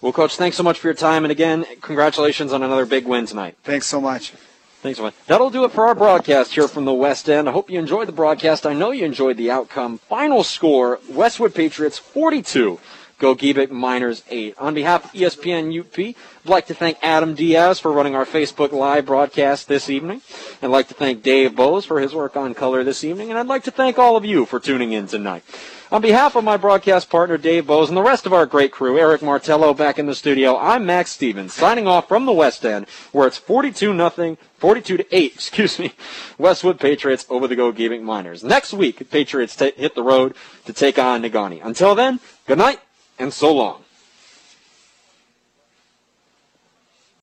Well, 0.00 0.12
Coach, 0.12 0.36
thanks 0.36 0.56
so 0.56 0.62
much 0.62 0.78
for 0.78 0.88
your 0.88 0.94
time, 0.94 1.24
and 1.24 1.32
again, 1.32 1.64
congratulations 1.80 2.52
on 2.52 2.62
another 2.62 2.84
big 2.84 3.06
win 3.06 3.24
tonight. 3.24 3.56
Thanks 3.62 3.86
so 3.86 4.00
much. 4.00 4.34
Thanks 4.82 4.98
so 4.98 5.04
much. 5.04 5.14
That'll 5.28 5.48
do 5.48 5.64
it 5.64 5.72
for 5.72 5.86
our 5.86 5.94
broadcast 5.94 6.52
here 6.52 6.66
from 6.66 6.84
the 6.84 6.92
West 6.92 7.30
End. 7.30 7.48
I 7.48 7.52
hope 7.52 7.70
you 7.70 7.78
enjoyed 7.78 8.08
the 8.08 8.12
broadcast. 8.12 8.66
I 8.66 8.74
know 8.74 8.90
you 8.90 9.04
enjoyed 9.04 9.36
the 9.36 9.50
outcome. 9.50 9.98
Final 9.98 10.42
score, 10.42 10.98
Westwood 11.08 11.54
Patriots 11.54 11.98
42. 11.98 12.80
Gogebic 13.22 13.70
Miners 13.70 14.24
8. 14.28 14.58
On 14.58 14.74
behalf 14.74 15.04
of 15.04 15.12
ESPN 15.12 15.78
UP, 15.78 15.96
I'd 15.96 16.50
like 16.50 16.66
to 16.66 16.74
thank 16.74 16.98
Adam 17.02 17.36
Diaz 17.36 17.78
for 17.78 17.92
running 17.92 18.16
our 18.16 18.26
Facebook 18.26 18.72
Live 18.72 19.06
broadcast 19.06 19.68
this 19.68 19.88
evening. 19.88 20.22
I'd 20.60 20.66
like 20.66 20.88
to 20.88 20.94
thank 20.94 21.22
Dave 21.22 21.54
Bose 21.54 21.84
for 21.84 22.00
his 22.00 22.12
work 22.12 22.36
on 22.36 22.52
color 22.52 22.82
this 22.82 23.04
evening. 23.04 23.30
And 23.30 23.38
I'd 23.38 23.46
like 23.46 23.62
to 23.64 23.70
thank 23.70 23.96
all 23.96 24.16
of 24.16 24.24
you 24.24 24.44
for 24.44 24.58
tuning 24.58 24.92
in 24.92 25.06
tonight. 25.06 25.44
On 25.92 26.02
behalf 26.02 26.34
of 26.34 26.42
my 26.42 26.56
broadcast 26.56 27.10
partner 27.10 27.36
Dave 27.36 27.64
Bose 27.64 27.90
and 27.90 27.96
the 27.96 28.02
rest 28.02 28.26
of 28.26 28.32
our 28.32 28.44
great 28.44 28.72
crew, 28.72 28.98
Eric 28.98 29.20
Matrella 29.20 29.76
back 29.76 30.00
in 30.00 30.06
the 30.06 30.16
studio, 30.16 30.58
I'm 30.58 30.84
Max 30.84 31.12
Stevens 31.12 31.52
signing 31.52 31.86
off 31.86 32.08
from 32.08 32.26
the 32.26 32.32
West 32.32 32.64
End 32.64 32.88
where 33.12 33.28
it's 33.28 33.38
42 33.38 33.94
nothing, 33.94 34.36
42 34.56 34.96
to 34.96 35.16
8, 35.16 35.32
excuse 35.34 35.78
me, 35.78 35.92
Westwood 36.38 36.80
Patriots 36.80 37.24
over 37.30 37.46
the 37.46 37.54
Gogebic 37.54 38.02
Miners. 38.02 38.42
Next 38.42 38.72
week, 38.72 39.08
Patriots 39.10 39.54
ta 39.54 39.68
hit 39.76 39.94
the 39.94 40.02
road 40.02 40.34
to 40.64 40.72
take 40.72 40.98
on 40.98 41.22
Negaunee. 41.22 41.64
Until 41.64 41.94
then, 41.94 42.18
good 42.48 42.58
night 42.58 42.80
and 43.18 43.32
so 43.32 43.54
long. 43.54 43.81